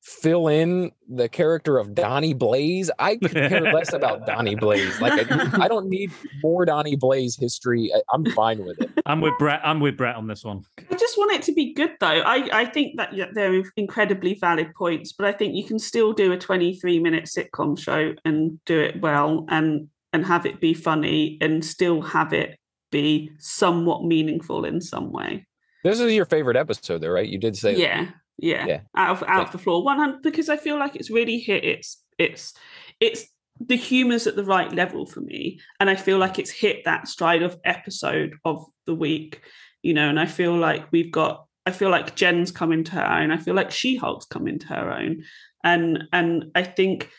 fill 0.02 0.48
in 0.48 0.90
the 1.08 1.28
character 1.28 1.78
of 1.78 1.94
Donny 1.94 2.34
Blaze, 2.34 2.90
I 2.98 3.16
could 3.16 3.32
care 3.32 3.72
less 3.72 3.92
about 3.92 4.26
Donny 4.26 4.56
Blaze. 4.56 5.00
Like 5.00 5.30
I, 5.30 5.64
I, 5.64 5.68
don't 5.68 5.88
need 5.88 6.10
more 6.42 6.64
Donny 6.64 6.96
Blaze 6.96 7.36
history. 7.36 7.92
I, 7.94 8.14
am 8.14 8.24
fine 8.32 8.64
with 8.64 8.80
it. 8.80 8.90
I'm 9.06 9.20
with 9.20 9.34
Brett. 9.38 9.60
I'm 9.62 9.78
with 9.78 9.96
Brett 9.96 10.16
on 10.16 10.26
this 10.26 10.44
one. 10.44 10.62
I 10.90 10.96
just 10.96 11.16
want 11.16 11.32
it 11.32 11.42
to 11.42 11.52
be 11.52 11.72
good, 11.72 11.92
though. 12.00 12.06
I 12.06 12.48
I 12.52 12.64
think 12.64 12.96
that 12.96 13.12
they're 13.32 13.62
incredibly 13.76 14.34
valid 14.34 14.74
points, 14.74 15.12
but 15.12 15.26
I 15.26 15.32
think 15.32 15.54
you 15.54 15.64
can 15.64 15.78
still 15.78 16.12
do 16.12 16.32
a 16.32 16.38
23 16.38 16.98
minute 16.98 17.24
sitcom 17.24 17.78
show 17.78 18.14
and 18.24 18.62
do 18.64 18.80
it 18.80 19.00
well 19.00 19.46
and 19.48 19.88
and 20.12 20.26
have 20.26 20.46
it 20.46 20.60
be 20.60 20.74
funny 20.74 21.38
and 21.40 21.64
still 21.64 22.02
have 22.02 22.32
it 22.32 22.58
be 22.90 23.30
somewhat 23.38 24.04
meaningful 24.04 24.64
in 24.64 24.80
some 24.80 25.12
way. 25.12 25.46
This 25.84 26.00
is 26.00 26.12
your 26.12 26.26
favorite 26.26 26.56
episode, 26.56 27.00
though, 27.00 27.08
right? 27.08 27.28
You 27.28 27.38
did 27.38 27.56
say, 27.56 27.76
yeah, 27.76 28.10
yeah, 28.38 28.66
yeah. 28.66 28.80
out 28.96 29.10
of 29.10 29.22
out 29.28 29.36
yeah. 29.36 29.42
of 29.42 29.52
the 29.52 29.58
floor, 29.58 29.84
one 29.84 29.98
hundred 29.98 30.22
because 30.22 30.48
I 30.48 30.56
feel 30.56 30.78
like 30.78 30.96
it's 30.96 31.10
really 31.10 31.38
hit 31.38 31.64
its 31.64 32.02
it's 32.18 32.54
it's 33.00 33.26
the 33.60 33.76
humor's 33.76 34.26
at 34.26 34.36
the 34.36 34.44
right 34.44 34.72
level 34.72 35.06
for 35.06 35.20
me, 35.20 35.60
and 35.80 35.88
I 35.88 35.96
feel 35.96 36.18
like 36.18 36.38
it's 36.38 36.50
hit 36.50 36.84
that 36.84 37.08
stride 37.08 37.42
of 37.42 37.58
episode 37.64 38.34
of 38.44 38.64
the 38.86 38.94
week, 38.94 39.42
you 39.82 39.94
know, 39.94 40.08
and 40.08 40.18
I 40.18 40.26
feel 40.26 40.56
like 40.56 40.90
we've 40.92 41.12
got. 41.12 41.46
I 41.64 41.70
feel 41.70 41.90
like 41.90 42.16
Jen's 42.16 42.50
come 42.50 42.72
into 42.72 42.92
her 42.92 43.06
own. 43.06 43.30
I 43.30 43.36
feel 43.36 43.54
like 43.54 43.70
She 43.70 43.94
Hulk's 43.94 44.26
come 44.26 44.48
into 44.48 44.66
her 44.68 44.90
own, 44.90 45.22
and 45.62 46.04
and 46.12 46.46
I 46.54 46.64
think 46.64 47.10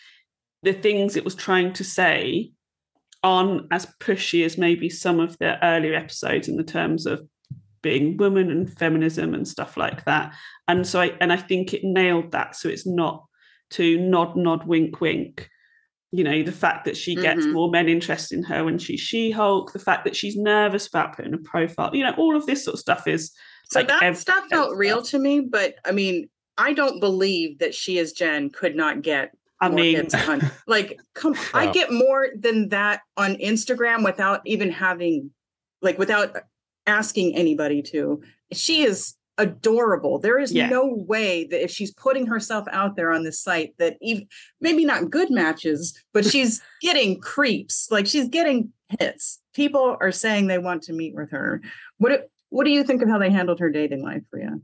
the 0.64 0.74
things 0.74 1.16
it 1.16 1.24
was 1.24 1.36
trying 1.36 1.74
to 1.74 1.84
say 1.84 2.51
aren't 3.24 3.68
as 3.72 3.86
pushy 4.01 4.45
as 4.45 4.57
maybe 4.57 4.89
some 4.89 5.20
of 5.20 5.38
the 5.39 5.64
earlier 5.66 5.93
episodes 5.93 6.49
in 6.49 6.57
the 6.57 6.64
terms 6.64 7.05
of 7.05 7.26
being 7.82 8.18
woman 8.18 8.49
and 8.49 8.72
feminism 8.78 9.34
and 9.34 9.47
stuff 9.47 9.78
like 9.78 10.03
that. 10.05 10.34
And 10.68 10.88
so 10.88 11.01
I 11.01 11.16
and 11.20 11.32
I 11.32 11.38
think 11.38 11.74
it 11.74 11.84
nailed 11.84 12.32
that. 12.32 12.55
So 12.55 12.70
it's 12.70 12.88
not 12.88 13.26
to 13.72 13.99
nod, 13.99 14.36
nod, 14.36 14.66
wink, 14.66 15.01
wink. 15.01 15.49
You 16.11 16.24
know, 16.24 16.43
the 16.43 16.51
fact 16.51 16.86
that 16.86 16.95
she 16.95 17.16
gets 17.16 17.41
mm-hmm. 17.41 17.53
more 17.53 17.72
men 17.72 17.89
interested 17.89 18.38
in 18.38 18.43
her 18.43 18.64
when 18.64 18.78
she's 18.78 18.99
She-Hulk, 18.99 19.74
the 19.74 19.80
fact 19.80 20.03
that 20.03 20.16
she's 20.16 20.36
nervous 20.36 20.86
about 20.86 21.16
putting 21.16 21.34
a 21.34 21.39
profile, 21.39 21.89
you 21.95 22.03
know, 22.03 22.14
all 22.18 22.36
of 22.36 22.45
this 22.45 22.64
sort 22.64 22.76
of 22.76 22.80
stuff 22.80 23.07
is 23.07 23.32
so 23.72 23.80
like 23.80 23.88
that 23.88 24.18
stuff 24.18 24.45
felt 24.47 24.78
real 24.78 25.01
to 25.03 25.18
me, 25.18 25.39
but 25.39 25.76
I 25.86 25.91
mean, 25.91 26.30
I 26.57 26.74
don't 26.74 26.99
believe 26.99 27.57
that 27.59 27.74
she 27.74 27.97
as 27.97 28.11
Jen 28.11 28.51
could 28.51 28.76
not 28.76 29.01
get 29.01 29.32
I 29.64 29.70
mean, 29.70 30.07
like, 30.68 30.99
come, 31.14 31.36
I 31.53 31.72
get 31.72 31.91
more 31.91 32.28
than 32.38 32.70
that 32.70 33.01
on 33.16 33.36
Instagram 33.36 34.03
without 34.03 34.41
even 34.45 34.70
having, 34.70 35.32
like, 35.82 35.97
without 35.97 36.36
asking 36.86 37.36
anybody 37.36 37.82
to. 37.82 38.22
She 38.51 38.84
is 38.84 39.16
adorable. 39.38 40.19
There 40.19 40.39
is 40.39 40.51
yeah. 40.51 40.69
no 40.69 40.86
way 40.86 41.45
that 41.45 41.63
if 41.63 41.71
she's 41.71 41.93
putting 41.93 42.27
herself 42.27 42.67
out 42.71 42.95
there 42.95 43.11
on 43.11 43.23
this 43.23 43.41
site 43.41 43.73
that 43.79 43.97
even 44.01 44.27
maybe 44.61 44.86
not 44.86 45.09
good 45.09 45.31
matches, 45.31 45.97
but 46.13 46.25
she's 46.25 46.61
getting 46.81 47.19
creeps. 47.19 47.88
Like 47.91 48.07
she's 48.07 48.27
getting 48.27 48.71
hits. 48.99 49.39
People 49.53 49.97
are 49.99 50.11
saying 50.11 50.47
they 50.47 50.59
want 50.59 50.84
to 50.84 50.93
meet 50.93 51.15
with 51.15 51.31
her. 51.31 51.61
What 51.97 52.29
what 52.49 52.65
do 52.65 52.71
you 52.71 52.84
think 52.84 53.01
of 53.01 53.09
how 53.09 53.17
they 53.17 53.31
handled 53.31 53.59
her 53.59 53.71
dating 53.71 54.03
life, 54.03 54.21
Ria? 54.31 54.59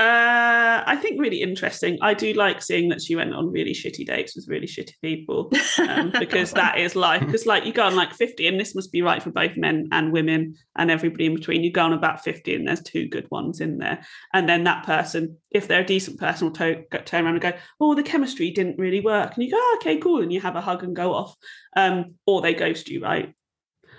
Uh, 0.00 0.82
I 0.86 0.96
think 0.96 1.20
really 1.20 1.42
interesting. 1.42 1.98
I 2.00 2.14
do 2.14 2.32
like 2.32 2.62
seeing 2.62 2.88
that 2.88 3.02
she 3.02 3.16
went 3.16 3.34
on 3.34 3.52
really 3.52 3.74
shitty 3.74 4.06
dates 4.06 4.34
with 4.34 4.48
really 4.48 4.66
shitty 4.66 4.94
people 5.02 5.52
um, 5.78 6.10
because 6.18 6.52
that 6.52 6.78
is 6.78 6.96
life. 6.96 7.20
Because 7.20 7.44
like 7.44 7.66
you 7.66 7.72
go 7.74 7.84
on 7.84 7.94
like 7.94 8.14
fifty, 8.14 8.46
and 8.46 8.58
this 8.58 8.74
must 8.74 8.92
be 8.92 9.02
right 9.02 9.22
for 9.22 9.30
both 9.30 9.58
men 9.58 9.88
and 9.92 10.10
women 10.10 10.54
and 10.74 10.90
everybody 10.90 11.26
in 11.26 11.34
between. 11.34 11.62
You 11.62 11.70
go 11.70 11.84
on 11.84 11.92
about 11.92 12.24
fifty, 12.24 12.54
and 12.54 12.66
there's 12.66 12.80
two 12.80 13.08
good 13.08 13.30
ones 13.30 13.60
in 13.60 13.76
there, 13.76 14.02
and 14.32 14.48
then 14.48 14.64
that 14.64 14.86
person, 14.86 15.36
if 15.50 15.68
they're 15.68 15.82
a 15.82 15.86
decent 15.86 16.18
person, 16.18 16.46
will 16.46 16.54
to- 16.54 16.82
turn 17.04 17.26
around 17.26 17.34
and 17.34 17.42
go, 17.42 17.52
"Oh, 17.78 17.94
the 17.94 18.02
chemistry 18.02 18.50
didn't 18.52 18.78
really 18.78 19.00
work," 19.00 19.34
and 19.34 19.44
you 19.44 19.50
go, 19.50 19.58
oh, 19.60 19.78
"Okay, 19.82 19.98
cool," 19.98 20.22
and 20.22 20.32
you 20.32 20.40
have 20.40 20.56
a 20.56 20.62
hug 20.62 20.82
and 20.82 20.96
go 20.96 21.12
off, 21.12 21.34
um, 21.76 22.14
or 22.26 22.40
they 22.40 22.54
ghost 22.54 22.88
you, 22.88 23.02
right? 23.02 23.34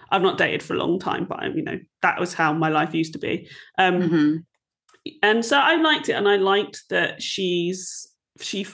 I've 0.09 0.23
not 0.23 0.39
dated 0.39 0.63
for 0.63 0.73
a 0.73 0.79
long 0.79 0.97
time, 0.97 1.25
but 1.29 1.43
you 1.55 1.61
know 1.61 1.77
that 2.01 2.19
was 2.19 2.33
how 2.33 2.53
my 2.53 2.69
life 2.69 2.95
used 2.95 3.13
to 3.13 3.19
be. 3.19 3.47
Um, 3.77 4.01
mm-hmm 4.01 4.37
and 5.23 5.43
so 5.43 5.57
I 5.57 5.75
liked 5.75 6.09
it, 6.09 6.13
and 6.13 6.27
I 6.27 6.35
liked 6.37 6.83
that 6.89 7.21
she's 7.21 8.07
she. 8.39 8.67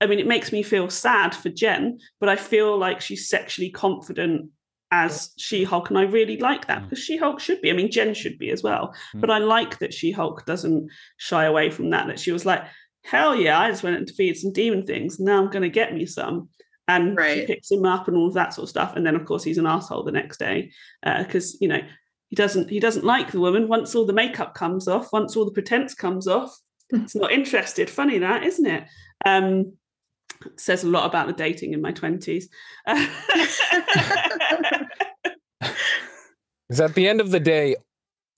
I 0.00 0.06
mean, 0.06 0.18
it 0.18 0.26
makes 0.26 0.50
me 0.50 0.62
feel 0.62 0.88
sad 0.88 1.34
for 1.34 1.50
Jen, 1.50 1.98
but 2.20 2.30
I 2.30 2.36
feel 2.36 2.78
like 2.78 3.02
she's 3.02 3.28
sexually 3.28 3.70
confident 3.70 4.50
as 4.90 5.32
She 5.36 5.64
Hulk, 5.64 5.90
and 5.90 5.98
I 5.98 6.02
really 6.02 6.36
like 6.38 6.66
that 6.66 6.80
mm. 6.80 6.82
because 6.84 7.04
She 7.04 7.16
Hulk 7.16 7.40
should 7.40 7.60
be. 7.60 7.70
I 7.70 7.74
mean, 7.74 7.90
Jen 7.90 8.14
should 8.14 8.38
be 8.38 8.50
as 8.50 8.62
well, 8.62 8.94
mm. 9.14 9.20
but 9.20 9.30
I 9.30 9.38
like 9.38 9.78
that 9.78 9.94
She 9.94 10.10
Hulk 10.10 10.44
doesn't 10.46 10.88
shy 11.16 11.44
away 11.44 11.70
from 11.70 11.90
that. 11.90 12.06
That 12.06 12.18
she 12.18 12.32
was 12.32 12.46
like, 12.46 12.64
"Hell 13.04 13.34
yeah, 13.34 13.58
I 13.58 13.70
just 13.70 13.82
went 13.82 13.96
and 13.96 14.06
defeated 14.06 14.38
some 14.38 14.52
demon 14.52 14.86
things. 14.86 15.20
Now 15.20 15.42
I'm 15.42 15.50
going 15.50 15.62
to 15.62 15.68
get 15.68 15.94
me 15.94 16.06
some." 16.06 16.48
And 16.88 17.16
right. 17.16 17.40
she 17.40 17.46
picks 17.46 17.70
him 17.70 17.84
up 17.84 18.08
and 18.08 18.16
all 18.16 18.26
of 18.26 18.34
that 18.34 18.52
sort 18.52 18.64
of 18.64 18.70
stuff. 18.70 18.96
And 18.96 19.06
then, 19.06 19.14
of 19.14 19.24
course, 19.24 19.44
he's 19.44 19.58
an 19.58 19.66
asshole 19.66 20.02
the 20.02 20.10
next 20.10 20.38
day 20.38 20.72
because 21.04 21.54
uh, 21.54 21.58
you 21.60 21.68
know 21.68 21.80
he 22.30 22.36
doesn't 22.36 22.70
he 22.70 22.80
doesn't 22.80 23.04
like 23.04 23.32
the 23.32 23.40
woman. 23.40 23.68
Once 23.68 23.94
all 23.94 24.06
the 24.06 24.12
makeup 24.12 24.54
comes 24.54 24.88
off 24.88 25.12
once 25.12 25.36
all 25.36 25.44
the 25.44 25.50
pretense 25.50 25.94
comes 25.94 26.26
off 26.26 26.58
he's 26.90 27.14
not 27.14 27.32
interested. 27.32 27.90
Funny 27.90 28.18
that 28.18 28.44
isn't 28.44 28.66
it? 28.66 28.84
Um 29.26 29.74
says 30.56 30.84
a 30.84 30.88
lot 30.88 31.04
about 31.04 31.26
the 31.26 31.34
dating 31.34 31.74
in 31.74 31.82
my 31.82 31.92
20s 31.92 32.44
is 36.70 36.80
at 36.80 36.94
the 36.94 37.06
end 37.06 37.20
of 37.20 37.30
the 37.30 37.40
day 37.40 37.76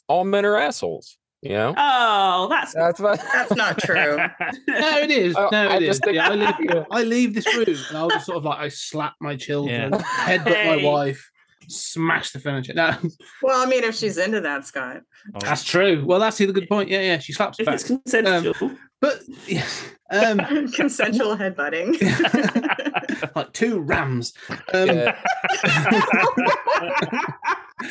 all 0.09 0.25
men 0.25 0.45
are 0.45 0.57
assholes 0.57 1.17
you 1.43 1.51
know? 1.51 1.75
Oh 1.77 2.47
that's 2.49 2.73
that's 2.75 3.01
what... 3.01 3.21
that's 3.33 3.55
not 3.55 3.79
true. 3.79 4.17
No 4.69 4.99
it 4.99 5.11
is. 5.11 5.35
Oh, 5.37 5.49
no 5.51 5.69
I 5.69 5.77
it 5.77 5.83
is. 5.83 6.01
Yeah, 6.07 6.29
I, 6.29 6.35
leave, 6.35 6.87
I 6.93 7.03
leave 7.03 7.35
this 7.35 7.53
room 7.55 7.65
and 7.67 7.99
i'll 7.99 8.11
just 8.11 8.27
sort 8.27 8.39
of 8.39 8.45
like 8.45 8.61
i 8.61 8.69
slap 8.69 9.15
my 9.21 9.37
children 9.37 9.91
yeah. 9.93 9.99
headbutt 9.99 10.55
hey. 10.55 10.77
my 10.77 10.89
wife 10.89 11.32
smash 11.69 12.33
the 12.33 12.41
furniture. 12.41 12.75
No. 12.75 12.97
Well, 13.43 13.61
I 13.61 13.67
mean, 13.69 13.83
if 13.85 13.97
she's 13.97 14.19
into 14.19 14.41
that, 14.41 14.67
Scott. 14.67 15.03
Oh. 15.35 15.39
That's 15.41 15.65
true. 15.65 16.05
Well, 16.07 16.21
that's 16.21 16.39
the 16.39 16.47
good 16.47 16.69
point. 16.69 16.89
Yeah, 16.89 17.01
yeah. 17.01 17.19
She 17.19 17.33
slaps 17.33 17.59
if 17.59 17.67
back. 17.67 17.75
it's 17.75 17.85
consensual. 17.85 18.55
Um, 18.61 18.79
but 19.01 19.21
yeah, 19.49 19.67
um, 20.11 20.39
consensual 20.73 21.37
headbutting. 21.37 21.99
like 23.37 23.53
two 23.53 23.81
rams. 23.81 24.33
Um, 24.73 25.09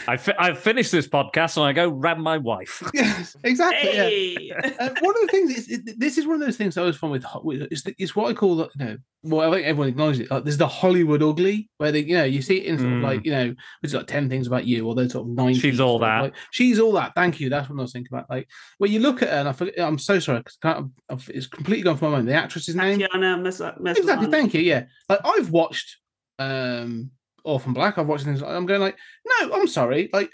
I, 0.07 0.17
fi- 0.17 0.35
I 0.37 0.53
finished 0.53 0.91
this 0.91 1.07
podcast 1.07 1.57
and 1.57 1.65
I 1.65 1.73
go 1.73 1.89
ram 1.89 2.21
my 2.21 2.37
wife. 2.37 2.83
yes, 2.93 3.35
exactly. 3.43 3.91
Hey. 3.91 4.37
Yeah. 4.39 4.59
Uh, 4.79 4.89
one 5.01 5.15
of 5.15 5.21
the 5.21 5.27
things 5.31 5.57
is 5.57 5.69
it, 5.69 5.99
this 5.99 6.17
is 6.17 6.25
one 6.25 6.35
of 6.35 6.41
those 6.41 6.57
things 6.57 6.77
I 6.77 6.81
always 6.81 6.97
find 6.97 7.11
with, 7.11 7.25
with 7.43 7.61
it's, 7.71 7.83
it's 7.97 8.15
what 8.15 8.29
I 8.29 8.33
call 8.33 8.57
you 8.57 8.69
know 8.85 8.97
well 9.23 9.49
I 9.51 9.55
think 9.55 9.67
everyone 9.67 9.89
acknowledges 9.89 10.21
it. 10.21 10.31
Like, 10.31 10.43
there's 10.43 10.57
the 10.57 10.67
Hollywood 10.67 11.21
ugly 11.21 11.69
where 11.77 11.91
they 11.91 11.99
you 11.99 12.15
know 12.15 12.23
you 12.23 12.41
see 12.41 12.57
it 12.57 12.65
in 12.65 12.77
sort 12.77 12.89
mm. 12.89 12.97
of 12.97 13.03
like 13.03 13.25
you 13.25 13.31
know 13.31 13.47
which 13.81 13.89
is 13.89 13.93
like 13.93 14.07
ten 14.07 14.29
things 14.29 14.47
about 14.47 14.65
you 14.65 14.87
or 14.87 14.95
those 14.95 15.11
sort 15.11 15.27
of 15.27 15.33
nine. 15.33 15.53
She's 15.53 15.79
all 15.79 15.99
that. 15.99 16.21
Like, 16.21 16.35
she's 16.51 16.79
all 16.79 16.93
that. 16.93 17.13
Thank 17.15 17.39
you. 17.39 17.49
That's 17.49 17.69
what 17.69 17.79
I 17.79 17.81
was 17.81 17.93
thinking 17.93 18.13
about. 18.13 18.29
Like 18.29 18.47
when 18.77 18.91
you 18.91 18.99
look 18.99 19.21
at 19.21 19.29
her, 19.29 19.35
and 19.35 19.49
I 19.49 19.53
forget, 19.53 19.79
I'm 19.79 19.99
so 19.99 20.19
sorry 20.19 20.43
because 20.43 20.89
it's 21.29 21.47
completely 21.47 21.83
gone 21.83 21.97
from 21.97 22.11
my 22.11 22.17
mind. 22.17 22.27
The 22.27 22.33
actress's 22.33 22.75
name. 22.75 22.99
Tatiana 22.99 23.37
Exactly. 23.45 24.27
Thank 24.27 24.53
you. 24.53 24.61
Yeah. 24.61 24.85
Like 25.09 25.19
I've 25.23 25.51
watched 25.51 25.97
um 26.39 27.11
Orphan 27.43 27.73
Black. 27.73 27.97
I've 27.97 28.07
watched 28.07 28.25
things. 28.25 28.41
I'm 28.41 28.65
going 28.65 28.81
like, 28.81 28.97
no, 29.25 29.53
I'm 29.53 29.67
sorry. 29.67 30.09
Like, 30.13 30.31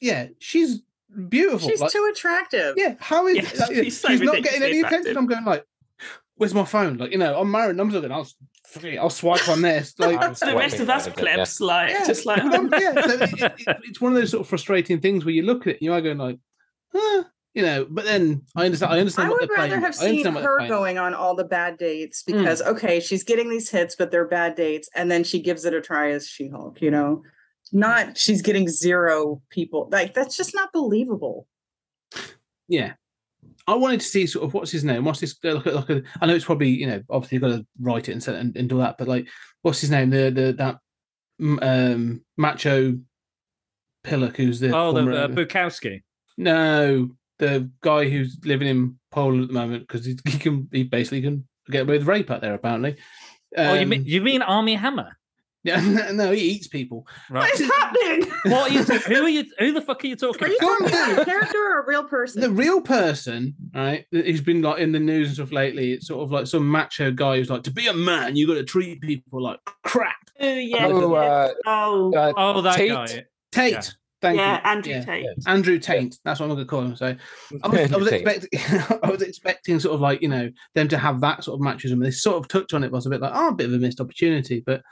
yeah, 0.00 0.28
she's 0.38 0.82
beautiful. 1.28 1.68
She's 1.68 1.80
like, 1.80 1.90
too 1.90 2.10
attractive. 2.12 2.74
Yeah, 2.76 2.94
how 3.00 3.26
is 3.26 3.36
yeah, 3.36 3.64
like, 3.64 3.74
she's, 3.84 4.00
so 4.00 4.08
she's 4.08 4.20
not 4.20 4.42
getting 4.42 4.62
any 4.62 4.78
attractive. 4.78 5.00
attention? 5.00 5.16
I'm 5.16 5.26
going 5.26 5.44
like, 5.44 5.64
where's 6.36 6.54
my 6.54 6.64
phone? 6.64 6.96
Like, 6.98 7.12
you 7.12 7.18
know, 7.18 7.38
I'm 7.38 7.50
married. 7.50 7.78
I'm 7.78 7.90
looking. 7.90 8.10
Oh, 8.10 8.16
I'll 8.16 8.28
I'll 9.00 9.10
swipe 9.10 9.48
on 9.48 9.62
this. 9.62 9.94
Like 9.98 10.20
the 10.38 10.56
rest 10.56 10.80
of 10.80 10.90
us 10.90 11.08
clips, 11.08 11.60
yeah. 11.60 11.66
like 11.66 11.90
yeah. 11.90 12.06
just 12.06 12.26
like 12.26 12.42
yeah. 12.42 12.92
So 13.02 13.12
it, 13.12 13.42
it, 13.42 13.76
it's 13.84 14.00
one 14.00 14.12
of 14.12 14.18
those 14.18 14.30
sort 14.30 14.40
of 14.40 14.48
frustrating 14.48 15.00
things 15.00 15.24
where 15.24 15.34
you 15.34 15.42
look 15.42 15.62
at 15.62 15.68
it 15.68 15.76
and 15.76 15.82
you 15.82 15.92
are 15.92 16.00
going 16.00 16.18
like, 16.18 16.38
huh, 16.92 17.24
you 17.54 17.62
know, 17.62 17.86
but 17.88 18.04
then 18.04 18.42
I 18.56 18.64
understand. 18.64 18.92
I 18.92 18.98
understand. 18.98 19.28
I 19.28 19.30
would 19.30 19.50
rather 19.50 19.68
playing. 19.68 19.82
have 19.82 19.94
seen 19.94 20.24
her 20.24 20.68
going 20.68 20.98
on 20.98 21.14
all 21.14 21.34
the 21.34 21.44
bad 21.44 21.76
dates 21.76 22.22
hmm. 22.26 22.38
because 22.38 22.62
mm. 22.62 22.66
okay, 22.68 23.00
she's 23.00 23.24
getting 23.24 23.50
these 23.50 23.70
hits, 23.70 23.94
but 23.94 24.10
they're 24.10 24.26
bad 24.26 24.54
dates, 24.54 24.88
and 24.94 25.10
then 25.10 25.22
she 25.22 25.40
gives 25.40 25.64
it 25.64 25.74
a 25.74 25.80
try 25.80 26.10
as 26.10 26.26
She 26.26 26.48
Hulk. 26.48 26.80
You 26.80 26.90
know, 26.90 27.22
not 27.70 28.16
she's 28.16 28.40
getting 28.40 28.68
zero 28.68 29.42
people. 29.50 29.88
Like 29.92 30.14
that's 30.14 30.36
just 30.36 30.54
not 30.54 30.72
believable. 30.72 31.46
Yeah, 32.68 32.94
I 33.66 33.74
wanted 33.74 34.00
to 34.00 34.06
see 34.06 34.26
sort 34.26 34.46
of 34.46 34.54
what's 34.54 34.70
his 34.70 34.84
name. 34.84 35.04
What's 35.04 35.20
this? 35.20 35.36
Look 35.42 35.66
at 35.66 35.74
look 35.74 35.90
at. 35.90 36.04
I 36.20 36.26
know 36.26 36.34
it's 36.34 36.44
probably 36.46 36.70
you 36.70 36.86
know 36.86 37.02
obviously 37.10 37.36
you've 37.36 37.42
got 37.42 37.56
to 37.56 37.66
write 37.80 38.08
it 38.08 38.12
and 38.12 38.36
and, 38.36 38.56
and 38.56 38.68
do 38.68 38.78
that, 38.78 38.96
but 38.96 39.08
like 39.08 39.28
what's 39.60 39.80
his 39.80 39.90
name? 39.90 40.08
The 40.10 40.30
the 40.30 40.52
that 40.54 40.78
um 41.60 42.24
macho 42.36 42.98
pillock 44.04 44.36
who's 44.36 44.58
the 44.60 44.74
oh 44.74 44.92
the 44.92 45.24
uh, 45.24 45.28
Bukowski. 45.28 46.02
No, 46.38 47.10
the 47.42 47.68
guy 47.80 48.08
who's 48.08 48.38
living 48.44 48.68
in 48.68 48.96
Poland 49.10 49.42
at 49.42 49.48
the 49.48 49.54
moment 49.54 49.82
because 49.88 50.06
he, 50.06 50.16
he, 50.28 50.38
can 50.38 50.68
he 50.70 50.84
basically 50.84 51.22
can 51.22 51.44
get 51.68 51.82
away 51.82 51.98
with 51.98 52.06
rape 52.06 52.30
out 52.30 52.40
there 52.40 52.54
apparently. 52.54 52.92
Um, 53.56 53.66
oh, 53.66 53.74
you 53.74 53.86
mean 53.86 54.00
um, 54.00 54.06
you 54.06 54.20
mean 54.20 54.42
Armie 54.42 54.76
Hammer? 54.76 55.18
Yeah, 55.64 55.80
no, 56.12 56.30
he 56.30 56.40
eats 56.40 56.68
people. 56.68 57.04
Right. 57.28 57.40
What 57.40 57.60
is 57.60 57.68
happening? 57.68 58.32
What 58.44 58.70
are 58.70 58.74
you? 58.74 58.84
T- 58.84 58.98
who 58.98 59.24
are 59.24 59.28
you? 59.28 59.44
Who 59.58 59.72
the 59.72 59.80
fuck 59.80 60.04
are 60.04 60.06
you 60.06 60.14
talking? 60.14 60.44
Are 60.44 60.50
you 60.50 60.58
talking 60.58 60.86
about 60.86 61.18
a 61.18 61.24
character 61.24 61.58
or 61.58 61.80
a 61.80 61.86
real 61.86 62.04
person? 62.04 62.42
The 62.42 62.50
real 62.50 62.80
person, 62.80 63.54
right? 63.74 64.06
Who's 64.12 64.40
been 64.40 64.62
like 64.62 64.78
in 64.78 64.92
the 64.92 65.00
news 65.00 65.28
and 65.28 65.34
stuff 65.34 65.52
lately. 65.52 65.92
It's 65.94 66.06
sort 66.06 66.22
of 66.22 66.30
like 66.30 66.46
some 66.46 66.68
macho 66.68 67.10
guy 67.10 67.38
who's 67.38 67.50
like, 67.50 67.64
to 67.64 67.72
be 67.72 67.88
a 67.88 67.92
man, 67.92 68.36
you 68.36 68.46
got 68.46 68.54
to 68.54 68.64
treat 68.64 69.00
people 69.00 69.42
like 69.42 69.58
crap. 69.82 70.30
Oh 70.38 70.54
yeah. 70.54 70.86
Oh, 70.86 71.14
uh, 71.14 71.52
oh, 71.66 72.12
uh, 72.14 72.32
oh, 72.36 72.60
that 72.62 72.76
Tate. 72.76 72.90
guy. 72.90 73.24
Tate. 73.50 73.72
Yeah. 73.72 73.82
Thank 74.22 74.38
yeah, 74.38 74.54
you. 74.54 74.70
Andrew 74.70 74.92
yeah. 74.92 75.04
Tate. 75.04 75.26
Andrew 75.46 75.78
Tate. 75.80 76.16
That's 76.24 76.38
what 76.38 76.46
I'm 76.46 76.54
going 76.54 76.64
to 76.64 76.70
call 76.70 76.82
him. 76.82 76.94
So 76.94 77.16
I 77.64 77.68
was, 77.68 77.92
I 77.92 77.96
was 77.96 78.06
expecting, 78.06 78.48
I 79.02 79.10
was 79.10 79.20
expecting 79.20 79.80
sort 79.80 79.96
of 79.96 80.00
like 80.00 80.22
you 80.22 80.28
know 80.28 80.48
them 80.76 80.86
to 80.88 80.96
have 80.96 81.20
that 81.22 81.42
sort 81.42 81.60
of 81.60 81.66
machismo. 81.66 82.02
They 82.02 82.12
sort 82.12 82.36
of 82.36 82.46
touched 82.46 82.72
on 82.72 82.84
it. 82.84 82.92
Was 82.92 83.04
a 83.04 83.10
bit 83.10 83.20
like, 83.20 83.32
oh, 83.34 83.48
a 83.48 83.54
bit 83.54 83.66
of 83.66 83.74
a 83.74 83.78
missed 83.78 84.00
opportunity. 84.00 84.62
But 84.64 84.82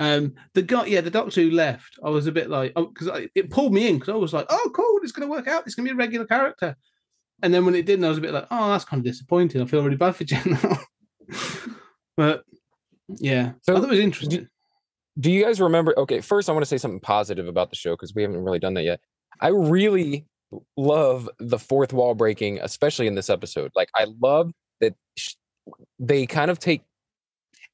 um, 0.00 0.32
the 0.54 0.62
guy, 0.62 0.86
yeah, 0.86 1.02
the 1.02 1.10
doctor 1.10 1.42
who 1.42 1.50
left, 1.50 1.98
I 2.02 2.08
was 2.08 2.26
a 2.26 2.32
bit 2.32 2.48
like, 2.48 2.72
oh, 2.74 2.86
because 2.86 3.28
it 3.34 3.50
pulled 3.50 3.74
me 3.74 3.86
in 3.86 3.98
because 3.98 4.14
I 4.14 4.16
was 4.16 4.32
like, 4.32 4.46
oh, 4.48 4.70
cool, 4.74 4.98
it's 5.02 5.12
going 5.12 5.28
to 5.28 5.32
work 5.32 5.46
out. 5.46 5.64
It's 5.66 5.74
going 5.74 5.86
to 5.86 5.94
be 5.94 5.96
a 5.96 6.02
regular 6.02 6.26
character. 6.26 6.74
And 7.42 7.52
then 7.52 7.66
when 7.66 7.74
it 7.74 7.84
didn't, 7.84 8.06
I 8.06 8.08
was 8.08 8.18
a 8.18 8.22
bit 8.22 8.32
like, 8.32 8.46
oh, 8.50 8.70
that's 8.70 8.86
kind 8.86 9.00
of 9.00 9.04
disappointing. 9.04 9.60
I 9.60 9.66
feel 9.66 9.82
really 9.82 9.96
bad 9.96 10.16
for 10.16 10.24
Jen 10.24 10.58
now. 10.62 10.78
but 12.16 12.44
yeah, 13.08 13.52
so 13.60 13.76
I 13.76 13.80
thought 13.80 13.88
it 13.88 13.90
was 13.90 13.98
interesting 13.98 14.48
do 15.18 15.30
you 15.30 15.44
guys 15.44 15.60
remember? 15.60 15.94
Okay, 15.98 16.20
first 16.20 16.48
I 16.48 16.52
want 16.52 16.62
to 16.62 16.68
say 16.68 16.78
something 16.78 17.00
positive 17.00 17.48
about 17.48 17.70
the 17.70 17.76
show 17.76 17.92
because 17.92 18.14
we 18.14 18.22
haven't 18.22 18.42
really 18.42 18.58
done 18.58 18.74
that 18.74 18.82
yet. 18.82 19.00
I 19.40 19.48
really 19.48 20.26
love 20.76 21.28
the 21.38 21.58
fourth 21.58 21.92
wall 21.92 22.14
breaking, 22.14 22.58
especially 22.62 23.06
in 23.06 23.14
this 23.14 23.30
episode. 23.30 23.72
Like 23.74 23.88
I 23.94 24.06
love 24.20 24.52
that 24.80 24.94
sh- 25.16 25.34
they 25.98 26.26
kind 26.26 26.50
of 26.50 26.58
take 26.58 26.82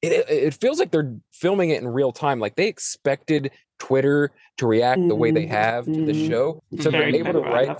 it, 0.01 0.27
it 0.29 0.53
feels 0.55 0.79
like 0.79 0.91
they're 0.91 1.15
filming 1.31 1.69
it 1.69 1.81
in 1.81 1.87
real 1.87 2.11
time. 2.11 2.39
Like 2.39 2.55
they 2.55 2.67
expected 2.67 3.51
Twitter 3.77 4.31
to 4.57 4.67
react 4.67 4.99
mm-hmm. 4.99 5.09
the 5.09 5.15
way 5.15 5.31
they 5.31 5.43
mm-hmm. 5.43 5.51
have 5.51 5.85
to 5.85 5.91
the 5.91 6.11
mm-hmm. 6.11 6.29
show. 6.29 6.63
So 6.79 6.89
they're 6.89 7.03
able 7.03 7.33
to 7.33 7.39
write 7.39 7.79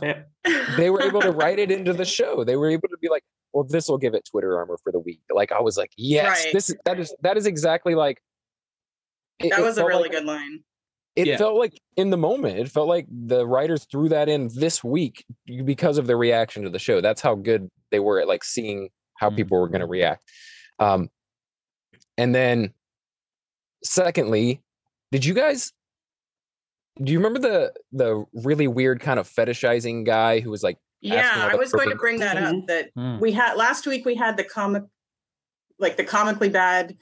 they 0.77 0.89
were 0.89 1.01
able 1.01 1.21
to 1.21 1.31
write 1.31 1.59
it 1.59 1.71
into 1.71 1.93
the 1.93 2.05
show. 2.05 2.43
They 2.43 2.55
were 2.55 2.69
able 2.69 2.87
to 2.89 2.97
be 3.01 3.09
like, 3.09 3.23
well, 3.53 3.63
this 3.63 3.87
will 3.87 3.97
give 3.97 4.13
it 4.13 4.27
Twitter 4.29 4.57
armor 4.57 4.77
for 4.83 4.91
the 4.91 4.99
week. 4.99 5.21
Like 5.31 5.51
I 5.51 5.61
was 5.61 5.77
like, 5.77 5.91
yes, 5.97 6.45
right. 6.45 6.53
this 6.53 6.73
that 6.85 6.99
is 6.99 7.13
that 7.21 7.37
is 7.37 7.45
exactly 7.45 7.95
like 7.95 8.21
it, 9.45 9.49
that 9.49 9.61
was 9.61 9.77
a 9.77 9.85
really 9.85 10.03
like, 10.03 10.11
good 10.11 10.25
line. 10.25 10.63
It 11.15 11.27
yeah. 11.27 11.37
felt 11.37 11.55
like 11.55 11.79
in 11.97 12.09
the 12.09 12.17
moment, 12.17 12.57
it 12.57 12.69
felt 12.69 12.87
like 12.87 13.05
the 13.09 13.45
writers 13.45 13.85
threw 13.91 14.07
that 14.09 14.29
in 14.29 14.49
this 14.55 14.83
week 14.83 15.25
because 15.65 15.97
of 15.97 16.07
the 16.07 16.15
reaction 16.15 16.63
to 16.63 16.69
the 16.69 16.79
show. 16.79 17.01
That's 17.01 17.21
how 17.21 17.35
good 17.35 17.69
they 17.91 17.99
were 17.99 18.21
at 18.21 18.27
like 18.27 18.43
seeing 18.43 18.89
how 19.17 19.27
mm-hmm. 19.27 19.37
people 19.37 19.59
were 19.59 19.67
going 19.67 19.81
to 19.81 19.87
react. 19.87 20.23
Um, 20.79 21.09
and 22.17 22.33
then, 22.33 22.73
secondly, 23.83 24.61
did 25.11 25.25
you 25.25 25.33
guys? 25.33 25.73
Do 27.01 27.11
you 27.11 27.19
remember 27.19 27.39
the 27.39 27.73
the 27.91 28.25
really 28.33 28.67
weird 28.67 29.01
kind 29.01 29.19
of 29.19 29.29
fetishizing 29.29 30.05
guy 30.05 30.39
who 30.39 30.49
was 30.49 30.63
like? 30.63 30.77
Yeah, 31.01 31.49
I 31.51 31.55
was 31.55 31.71
going 31.71 31.89
to 31.89 31.95
bring 31.95 32.19
that 32.19 32.37
up. 32.37 32.55
That 32.67 32.95
mm. 32.95 33.19
we 33.19 33.31
had 33.31 33.55
last 33.55 33.87
week. 33.87 34.05
We 34.05 34.15
had 34.15 34.37
the 34.37 34.43
comic, 34.43 34.83
like 35.79 35.97
the 35.97 36.03
comically 36.03 36.49
bad 36.49 36.95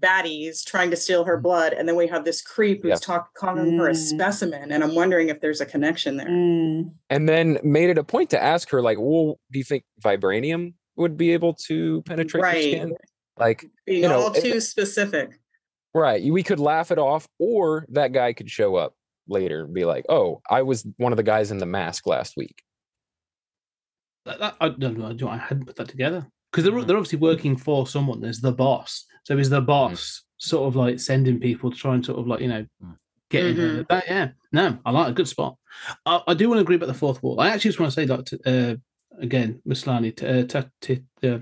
baddies 0.00 0.64
trying 0.64 0.90
to 0.90 0.96
steal 0.96 1.24
her 1.24 1.38
mm. 1.38 1.42
blood, 1.42 1.72
and 1.72 1.88
then 1.88 1.96
we 1.96 2.06
have 2.06 2.24
this 2.24 2.42
creep 2.42 2.82
who's 2.82 2.90
yeah. 2.90 2.96
talk, 2.96 3.34
calling 3.34 3.72
mm. 3.72 3.78
her 3.78 3.88
a 3.88 3.92
mm. 3.92 3.96
specimen, 3.96 4.72
and 4.72 4.82
I'm 4.82 4.94
wondering 4.94 5.28
if 5.28 5.40
there's 5.40 5.60
a 5.60 5.66
connection 5.66 6.16
there. 6.16 6.28
Mm. 6.28 6.92
And 7.10 7.28
then 7.28 7.58
made 7.62 7.90
it 7.90 7.98
a 7.98 8.04
point 8.04 8.30
to 8.30 8.42
ask 8.42 8.70
her, 8.70 8.82
like, 8.82 8.98
"Well, 8.98 9.38
do 9.50 9.58
you 9.58 9.64
think 9.64 9.84
vibranium 10.02 10.74
would 10.96 11.16
be 11.16 11.32
able 11.32 11.54
to 11.66 12.02
penetrate 12.02 12.42
right. 12.42 12.64
your 12.64 12.76
skin?" 12.76 12.96
Like, 13.38 13.66
being 13.86 14.02
you 14.02 14.08
know, 14.08 14.20
all 14.20 14.32
too 14.32 14.56
it, 14.56 14.60
specific. 14.62 15.38
Right. 15.94 16.22
We 16.24 16.42
could 16.42 16.60
laugh 16.60 16.90
it 16.90 16.98
off, 16.98 17.26
or 17.38 17.86
that 17.90 18.12
guy 18.12 18.32
could 18.32 18.50
show 18.50 18.76
up 18.76 18.94
later 19.28 19.64
and 19.64 19.74
be 19.74 19.84
like, 19.84 20.04
"Oh, 20.08 20.40
I 20.48 20.62
was 20.62 20.86
one 20.96 21.12
of 21.12 21.16
the 21.16 21.22
guys 21.22 21.50
in 21.50 21.58
the 21.58 21.66
mask 21.66 22.06
last 22.06 22.34
week." 22.36 22.62
That, 24.24 24.40
that, 24.40 24.56
I 24.60 24.70
don't 24.70 24.98
know. 24.98 25.28
I 25.28 25.36
hadn't 25.36 25.66
put 25.66 25.76
that 25.76 25.88
together 25.88 26.26
because 26.56 26.70
they're, 26.70 26.84
they're 26.84 26.96
obviously 26.96 27.18
working 27.18 27.54
for 27.54 27.86
someone. 27.86 28.18
There's 28.18 28.40
the 28.40 28.50
boss, 28.50 29.04
so 29.24 29.36
is 29.36 29.50
the 29.50 29.60
mm. 29.60 29.66
boss 29.66 30.00
mm. 30.00 30.22
sort 30.38 30.66
of 30.66 30.74
like 30.74 30.98
sending 30.98 31.38
people 31.38 31.70
to 31.70 31.76
try 31.76 31.94
and 31.94 32.04
sort 32.04 32.18
of 32.18 32.26
like 32.26 32.40
you 32.40 32.48
know 32.48 32.64
mm. 32.82 32.96
get 33.28 33.44
mm-hmm. 33.44 33.60
in 33.60 33.86
there? 33.90 34.02
yeah, 34.06 34.28
no, 34.52 34.78
I 34.86 34.90
like 34.90 35.08
a 35.08 35.12
good 35.12 35.28
spot. 35.28 35.58
I, 36.06 36.22
I, 36.28 36.32
do 36.32 36.48
want 36.48 36.56
to 36.56 36.62
agree 36.62 36.76
about 36.76 36.86
the 36.86 36.94
fourth 36.94 37.22
wall. 37.22 37.38
I 37.40 37.48
actually 37.48 37.68
just 37.68 37.80
want 37.80 37.92
to 37.92 38.00
say 38.00 38.06
that 38.06 38.32
uh, 38.46 38.76
again, 39.20 39.60
Maslany, 39.68 40.12
uh, 40.22 40.46
t- 40.46 40.68
t- 40.80 41.28
uh, 41.28 41.40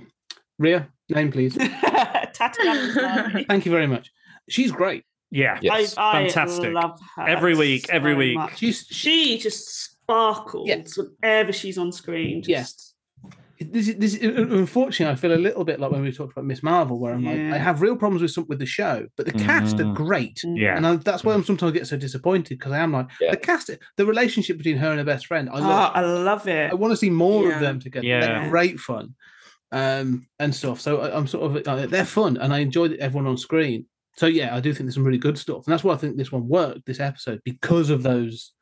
Ria, 0.59 0.89
name 1.09 1.31
please. 1.31 1.55
Thank 2.37 3.67
you 3.67 3.71
very 3.71 3.87
much. 3.87 4.11
She's 4.49 4.73
great. 4.73 5.05
Yeah, 5.31 5.61
yes. 5.63 5.97
I, 5.97 6.11
I 6.11 6.25
fantastic. 6.25 6.73
Love 6.73 6.99
her 7.15 7.29
every 7.29 7.55
week, 7.55 7.89
every 7.89 8.15
so 8.15 8.19
week. 8.19 8.37
Much. 8.37 8.59
She's 8.59 8.85
she 8.91 9.39
just 9.39 9.85
sparkles 9.85 10.69
yeah. 10.69 10.83
whenever 10.97 11.53
she's 11.53 11.79
on 11.79 11.93
screen. 11.93 12.43
Just 12.43 12.94
this 13.61 13.89
is, 13.89 13.97
this 13.97 14.15
is, 14.15 14.37
unfortunately, 14.37 15.13
I 15.13 15.17
feel 15.17 15.33
a 15.33 15.37
little 15.37 15.65
bit 15.65 15.81
like 15.81 15.91
when 15.91 16.03
we 16.03 16.13
talked 16.13 16.33
about 16.33 16.45
Miss 16.45 16.63
Marvel, 16.63 16.99
where 16.99 17.15
I'm 17.15 17.21
yeah. 17.21 17.31
like, 17.31 17.55
I 17.55 17.59
have 17.59 17.83
real 17.83 17.97
problems 17.97 18.23
with 18.23 18.31
some 18.31 18.47
with 18.49 18.59
the 18.59 18.67
show, 18.67 19.07
but 19.17 19.27
the 19.27 19.33
cast 19.33 19.77
mm. 19.77 19.91
are 19.91 19.95
great. 19.95 20.43
Yeah, 20.45 20.77
and 20.77 20.87
I, 20.87 20.97
that's 20.97 21.25
why 21.25 21.35
I'm 21.35 21.45
sometimes 21.45 21.73
get 21.73 21.87
so 21.87 21.97
disappointed 21.97 22.59
because 22.59 22.73
I 22.73 22.79
am 22.79 22.93
like 22.93 23.09
yeah. 23.21 23.31
the 23.31 23.37
cast, 23.37 23.71
the 23.97 24.07
relationship 24.07 24.59
between 24.59 24.77
her 24.79 24.91
and 24.91 24.99
her 24.99 25.05
best 25.05 25.27
friend. 25.27 25.49
I 25.51 25.59
love, 25.61 25.93
oh, 25.95 25.99
I 25.99 26.01
love 26.03 26.49
it. 26.49 26.71
I 26.73 26.75
want 26.75 26.93
to 26.93 26.97
see 26.97 27.11
more 27.11 27.45
yeah. 27.45 27.55
of 27.55 27.61
them 27.61 27.81
together. 27.81 28.07
Yeah, 28.07 28.21
they're 28.21 28.51
great 28.51 28.81
fun, 28.81 29.15
um, 29.73 30.27
and 30.39 30.55
stuff. 30.55 30.81
So 30.81 31.01
I, 31.01 31.17
am 31.17 31.27
sort 31.27 31.57
of 31.57 31.67
uh, 31.67 31.87
they're 31.87 32.05
fun, 32.05 32.37
and 32.37 32.53
I 32.53 32.59
enjoy 32.59 32.91
everyone 33.01 33.27
on 33.27 33.37
screen. 33.37 33.87
So 34.17 34.27
yeah, 34.27 34.55
I 34.55 34.61
do 34.61 34.73
think 34.73 34.87
there's 34.87 34.95
some 34.95 35.05
really 35.05 35.19
good 35.19 35.39
stuff, 35.39 35.67
and 35.67 35.73
that's 35.73 35.85
why 35.85 35.95
I 35.95 35.99
think 35.99 36.17
this 36.17 36.33
one 36.33 36.49
worked 36.49 36.87
this 36.87 37.01
episode 37.01 37.41
because 37.45 37.91
of 37.91 38.03
those 38.03 38.53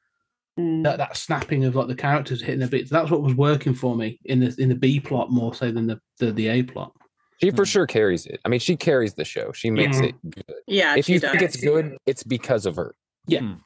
Mm. 0.61 0.83
That 0.83 0.99
that 0.99 1.17
snapping 1.17 1.65
of 1.65 1.77
like 1.77 1.89
the 1.89 1.95
characters 1.95 2.43
hitting 2.43 2.61
the 2.61 2.67
beats. 2.67 2.91
That's 2.91 3.11
what 3.11 3.23
was 3.23 3.35
working 3.35 3.73
for 3.73 3.97
me 3.97 4.21
in 4.27 4.41
the 4.41 4.55
in 4.59 4.69
the 4.69 4.75
B 4.75 5.01
plot 5.01 5.31
more 5.31 5.55
so 5.55 5.73
than 5.73 5.87
the 5.87 5.99
the, 6.19 6.31
the 6.31 6.49
A 6.49 6.63
plot. 6.63 6.93
She 7.41 7.51
for 7.51 7.65
mm. 7.65 7.69
sure 7.69 7.87
carries 7.87 8.27
it. 8.27 8.39
I 8.45 8.51
mean, 8.51 8.61
she 8.61 8.77
carries 8.77 9.15
the 9.15 9.25
show. 9.25 9.53
She 9.53 9.71
makes 9.71 9.99
yeah. 9.99 10.09
it 10.09 10.15
good. 10.31 10.55
Yeah. 10.67 10.97
If 10.97 11.09
you 11.09 11.19
does. 11.19 11.31
think 11.31 11.43
it's 11.43 11.57
good, 11.57 11.97
it's 12.05 12.23
because 12.23 12.67
of 12.67 12.77
her. 12.77 12.95
Yeah. 13.27 13.41
Mm. 13.41 13.61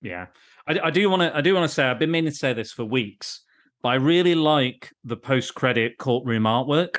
Yeah. 0.00 0.26
I, 0.68 0.78
I 0.84 0.90
do 0.90 1.10
want 1.10 1.22
to. 1.22 1.36
I 1.36 1.40
do 1.40 1.54
want 1.54 1.68
to 1.68 1.74
say. 1.74 1.84
I've 1.84 1.98
been 1.98 2.12
meaning 2.12 2.30
to 2.30 2.36
say 2.36 2.52
this 2.52 2.70
for 2.70 2.84
weeks, 2.84 3.42
but 3.82 3.88
I 3.88 3.94
really 3.96 4.36
like 4.36 4.92
the 5.02 5.16
post-credit 5.16 5.98
courtroom 5.98 6.44
artwork. 6.44 6.98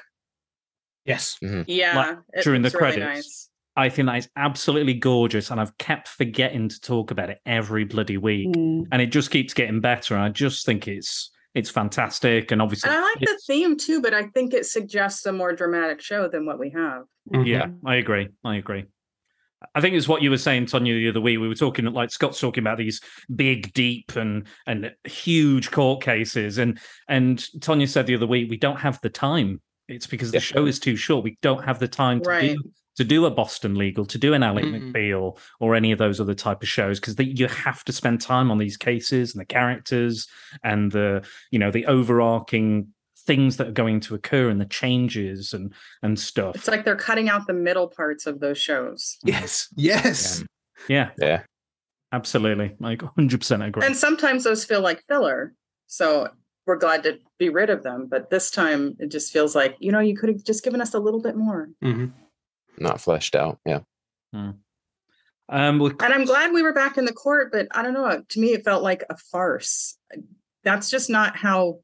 Yes. 1.06 1.38
Mm-hmm. 1.42 1.62
Yeah. 1.68 1.96
Like, 1.96 2.44
during 2.44 2.62
the 2.62 2.72
credits. 2.72 3.00
Nice. 3.00 3.50
I 3.76 3.90
think 3.90 4.08
that 4.08 4.18
is 4.18 4.30
absolutely 4.36 4.94
gorgeous, 4.94 5.50
and 5.50 5.60
I've 5.60 5.78
kept 5.78 6.08
forgetting 6.10 6.70
to 6.70 6.82
talk 6.82 7.12
about 7.12 7.30
it 7.30 7.40
every 7.46 7.86
bloody 7.86 8.18
week, 8.18 8.50
mm. 8.50 8.86
and 8.92 9.02
it 9.02 9.08
just 9.08 9.32
keeps 9.32 9.54
getting 9.54 9.80
better. 9.80 10.16
And 10.16 10.24
I 10.24 10.30
just 10.30 10.66
think 10.66 10.88
it's 10.88 11.32
it's 11.54 11.70
fantastic, 11.70 12.52
and 12.52 12.62
obviously, 12.62 12.90
and 12.90 13.00
I 13.00 13.02
like 13.02 13.20
the 13.20 13.40
theme 13.48 13.78
too. 13.78 14.02
But 14.02 14.14
I 14.14 14.24
think 14.28 14.54
it 14.54 14.66
suggests 14.66 15.26
a 15.26 15.32
more 15.32 15.54
dramatic 15.54 16.02
show 16.02 16.28
than 16.28 16.46
what 16.46 16.60
we 16.60 16.70
have. 16.72 17.04
Mm-hmm. 17.32 17.44
Yeah, 17.44 17.68
I 17.86 17.96
agree. 17.96 18.28
I 18.44 18.58
agree. 18.58 18.86
I 19.76 19.80
think 19.80 19.96
it's 19.96 20.08
what 20.08 20.22
you 20.22 20.32
were 20.32 20.38
saying, 20.38 20.66
Tonya, 20.66 20.98
the 20.98 21.10
other 21.10 21.22
week. 21.22 21.40
We 21.40 21.48
were 21.48 21.56
talking 21.56 21.86
like 21.86 22.12
Scott's 22.12 22.40
talking 22.40 22.64
about 22.64 22.78
these 22.78 23.00
big, 23.34 23.72
deep, 23.74 24.16
and 24.18 24.48
and 24.68 24.92
huge 25.06 25.72
court 25.72 26.04
cases, 26.04 26.58
and 26.58 26.78
and 27.08 27.38
Tonya 27.60 27.88
said 27.88 28.06
the 28.06 28.16
other 28.16 28.28
week 28.28 28.50
we 28.50 28.58
don't 28.58 28.80
have 28.80 29.00
the 29.02 29.10
time. 29.10 29.62
It's 29.88 30.08
because 30.08 30.32
the 30.32 30.40
show 30.40 30.66
is 30.66 30.80
too 30.80 30.96
short. 30.96 31.24
We 31.24 31.38
don't 31.42 31.64
have 31.64 31.80
the 31.80 31.88
time 31.88 32.22
to 32.22 32.30
right. 32.30 32.56
do 32.56 32.72
to 32.98 33.04
do 33.04 33.26
a 33.26 33.32
Boston 33.32 33.76
Legal, 33.76 34.06
to 34.06 34.18
do 34.18 34.34
an 34.34 34.44
Ally 34.44 34.64
mm. 34.64 34.92
McBeal, 34.92 35.38
or 35.60 35.76
any 35.76 35.92
of 35.92 36.00
those 36.00 36.20
other 36.20 36.34
type 36.34 36.62
of 36.62 36.68
shows, 36.68 37.00
because 37.00 37.16
you 37.20 37.48
have 37.48 37.84
to 37.86 37.92
spend 37.92 38.22
time 38.22 38.52
on 38.52 38.58
these 38.58 38.78
cases 38.78 39.34
and 39.34 39.42
the 39.42 39.46
characters 39.46 40.28
and 40.64 40.92
the 40.92 41.26
you 41.52 41.60
know 41.60 41.72
the 41.72 41.86
overarching 41.86 42.88
things 43.26 43.58
that 43.58 43.68
are 43.68 43.72
going 43.72 44.00
to 44.00 44.16
occur 44.16 44.50
and 44.50 44.60
the 44.60 44.66
changes 44.66 45.54
and 45.54 45.74
and 46.02 46.20
stuff. 46.20 46.56
It's 46.56 46.68
like 46.68 46.86
they're 46.86 46.96
cutting 46.96 47.30
out 47.30 47.48
the 47.48 47.54
middle 47.54 47.88
parts 47.88 48.26
of 48.26 48.40
those 48.40 48.58
shows. 48.58 49.18
Yes, 49.24 49.70
yes, 49.76 50.44
yeah, 50.90 51.12
yeah, 51.18 51.28
yeah. 51.28 51.42
absolutely. 52.12 52.76
Like 52.80 53.02
100 53.02 53.40
percent 53.40 53.64
agree. 53.64 53.86
And 53.86 53.96
sometimes 53.96 54.44
those 54.44 54.66
feel 54.66 54.82
like 54.82 55.04
filler. 55.08 55.54
So 55.88 56.30
we're 56.66 56.78
glad 56.78 57.04
to 57.04 57.20
be 57.38 57.50
rid 57.50 57.70
of 57.70 57.84
them. 57.84 58.08
But 58.10 58.30
this 58.30 58.52
time 58.52 58.96
it 59.00 59.12
just 59.12 59.32
feels 59.34 59.56
like, 59.56 59.76
you 59.80 59.92
know, 59.92 60.00
you 60.00 60.16
could 60.16 60.30
have 60.30 60.44
just 60.44 60.64
given 60.64 60.82
us 60.82 60.94
a 60.94 61.00
little 61.00 61.22
bit 61.22 61.36
more. 61.36 61.70
Mm-hmm 61.84 62.08
not 62.78 63.02
fleshed 63.02 63.36
out. 63.36 63.60
Yeah. 63.66 63.80
Hmm. 64.34 64.52
Um, 65.50 65.82
and 65.82 66.14
I'm 66.14 66.24
glad 66.24 66.54
we 66.54 66.62
were 66.62 66.74
back 66.74 66.98
in 66.98 67.04
the 67.04 67.14
court, 67.14 67.52
but 67.52 67.68
I 67.72 67.84
don't 67.84 67.94
know. 67.94 68.24
To 68.28 68.40
me, 68.40 68.54
it 68.54 68.64
felt 68.64 68.84
like 68.84 69.04
a 69.10 69.18
farce. 69.18 69.98
That's 70.64 70.90
just 70.90 71.10
not 71.10 71.36
how 71.36 71.80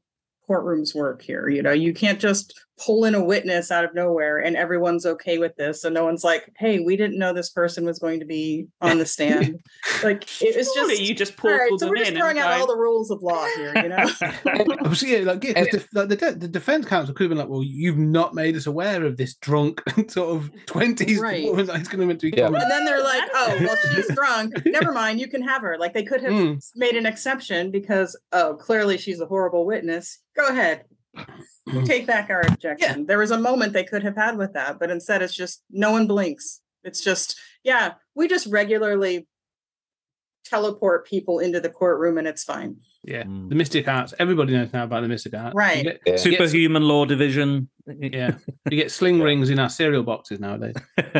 courtrooms 0.48 0.94
work 0.94 1.20
here. 1.20 1.48
You 1.48 1.62
know, 1.62 1.72
you 1.72 1.92
can't 1.92 2.18
just 2.18 2.58
pull 2.78 3.04
in 3.04 3.14
a 3.14 3.24
witness 3.24 3.70
out 3.70 3.84
of 3.84 3.94
nowhere 3.94 4.38
and 4.38 4.56
everyone's 4.56 5.04
okay 5.04 5.38
with 5.38 5.56
this. 5.56 5.82
So 5.82 5.88
no 5.88 6.04
one's 6.04 6.22
like, 6.24 6.50
hey, 6.56 6.78
we 6.80 6.96
didn't 6.96 7.18
know 7.18 7.32
this 7.32 7.50
person 7.50 7.84
was 7.84 7.98
going 7.98 8.20
to 8.20 8.26
be 8.26 8.66
on 8.80 8.98
the 8.98 9.06
stand. 9.06 9.60
like 10.04 10.24
it 10.42 10.56
was 10.56 10.70
just 10.74 11.00
you 11.00 11.14
just 11.14 11.36
portal 11.36 11.58
right, 11.58 11.70
them 11.70 11.78
so 11.78 11.88
we're 11.88 11.96
just 11.96 12.12
throwing 12.12 12.38
out 12.38 12.54
go, 12.54 12.60
all 12.60 12.66
the 12.66 12.76
rules 12.76 13.10
of 13.10 13.22
law 13.22 13.44
here, 13.56 13.72
you 13.82 13.88
know? 13.88 13.96
yeah, 15.02 15.18
like, 15.32 15.42
yeah, 15.44 15.52
'cause 15.54 15.68
def- 15.72 15.88
like 15.94 16.08
the, 16.08 16.16
de- 16.16 16.34
the 16.34 16.48
defense 16.48 16.86
counsel 16.86 17.14
could 17.14 17.24
have 17.24 17.30
been 17.30 17.38
like, 17.38 17.48
"Well, 17.48 17.62
you've 17.64 17.98
not 17.98 18.34
made 18.34 18.56
us 18.56 18.66
aware 18.66 19.04
of 19.04 19.16
this 19.16 19.34
drunk 19.34 19.82
sort 20.08 20.36
of 20.36 20.50
twenties 20.66 21.18
Right. 21.20 21.44
woman 21.44 21.66
that 21.66 21.78
he's 21.78 21.88
going 21.88 22.08
to 22.08 22.14
be." 22.14 22.36
Yeah. 22.36 22.46
and 22.46 22.54
then 22.70 22.84
they're 22.84 23.02
like, 23.02 23.22
oh, 23.34 23.56
well, 23.60 23.76
she's 23.94 24.14
drunk. 24.14 24.54
Never 24.66 24.92
mind, 24.92 25.18
you 25.20 25.28
can 25.28 25.42
have 25.42 25.62
her. 25.62 25.76
Like 25.78 25.94
they 25.94 26.04
could 26.04 26.22
have 26.22 26.32
Mm. 26.32 26.62
made 26.76 26.94
an 26.96 27.06
exception 27.06 27.70
because, 27.70 28.16
oh, 28.32 28.54
clearly 28.54 28.98
she's 28.98 29.20
a 29.20 29.26
horrible 29.26 29.64
witness. 29.66 30.18
Go 30.36 30.46
ahead. 30.46 30.84
We 31.66 31.84
take 31.84 32.06
back 32.06 32.30
our 32.30 32.40
objection. 32.40 33.06
There 33.06 33.18
was 33.18 33.30
a 33.30 33.38
moment 33.38 33.72
they 33.72 33.84
could 33.84 34.02
have 34.02 34.16
had 34.16 34.38
with 34.38 34.54
that, 34.54 34.78
but 34.78 34.90
instead 34.90 35.22
it's 35.22 35.34
just 35.34 35.62
no 35.70 35.92
one 35.92 36.06
blinks. 36.06 36.60
It's 36.84 37.02
just, 37.02 37.38
yeah, 37.62 37.94
we 38.14 38.28
just 38.28 38.46
regularly 38.46 39.26
teleport 40.44 41.06
people 41.06 41.40
into 41.40 41.60
the 41.60 41.68
courtroom 41.68 42.16
and 42.18 42.26
it's 42.26 42.44
fine. 42.44 42.76
Yeah, 43.08 43.22
Mm. 43.24 43.48
the 43.48 43.54
Mystic 43.54 43.88
Arts. 43.88 44.12
Everybody 44.18 44.52
knows 44.52 44.70
now 44.72 44.84
about 44.84 45.00
the 45.00 45.08
Mystic 45.08 45.32
Arts. 45.34 45.54
Right. 45.54 45.82
get- 45.82 46.00
Yeah. 46.04 46.12
you 46.12 46.16
get- 46.16 46.20
Superhuman 46.20 46.82
Law 46.82 47.06
Division. 47.06 47.68
yeah, 47.86 48.32
you 48.70 48.76
get 48.76 48.90
sling 48.90 49.22
rings 49.28 49.48
in 49.48 49.58
our 49.58 49.70
cereal 49.70 50.02
boxes 50.02 50.38
nowadays. 50.40 50.74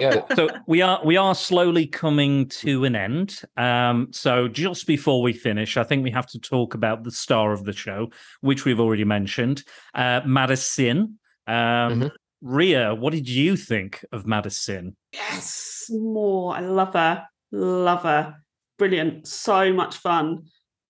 Yeah. 0.00 0.22
so 0.34 0.48
we 0.66 0.80
are 0.80 1.00
we 1.04 1.16
are 1.18 1.34
slowly 1.34 1.86
coming 1.86 2.48
to 2.48 2.84
an 2.84 2.96
end. 2.96 3.42
Um, 3.58 4.08
so 4.10 4.48
just 4.48 4.86
before 4.86 5.20
we 5.20 5.34
finish, 5.34 5.76
I 5.76 5.84
think 5.84 6.02
we 6.02 6.10
have 6.12 6.26
to 6.28 6.38
talk 6.40 6.72
about 6.74 7.04
the 7.04 7.10
star 7.10 7.52
of 7.52 7.64
the 7.64 7.72
show, 7.74 8.10
which 8.40 8.64
we've 8.64 8.80
already 8.80 9.04
mentioned, 9.04 9.64
uh, 9.94 10.22
Madison. 10.24 11.18
Um, 11.46 11.54
Mhm. 11.54 12.10
Ria, 12.40 12.94
what 12.94 13.12
did 13.12 13.28
you 13.28 13.56
think 13.56 14.02
of 14.12 14.26
Madison? 14.26 14.96
Yes, 15.12 15.86
more. 15.90 16.56
I 16.56 16.60
love 16.60 16.94
her. 16.94 17.24
Love 17.52 18.02
her. 18.04 18.36
Brilliant. 18.78 19.26
So 19.28 19.72
much 19.74 19.96
fun. 19.98 20.44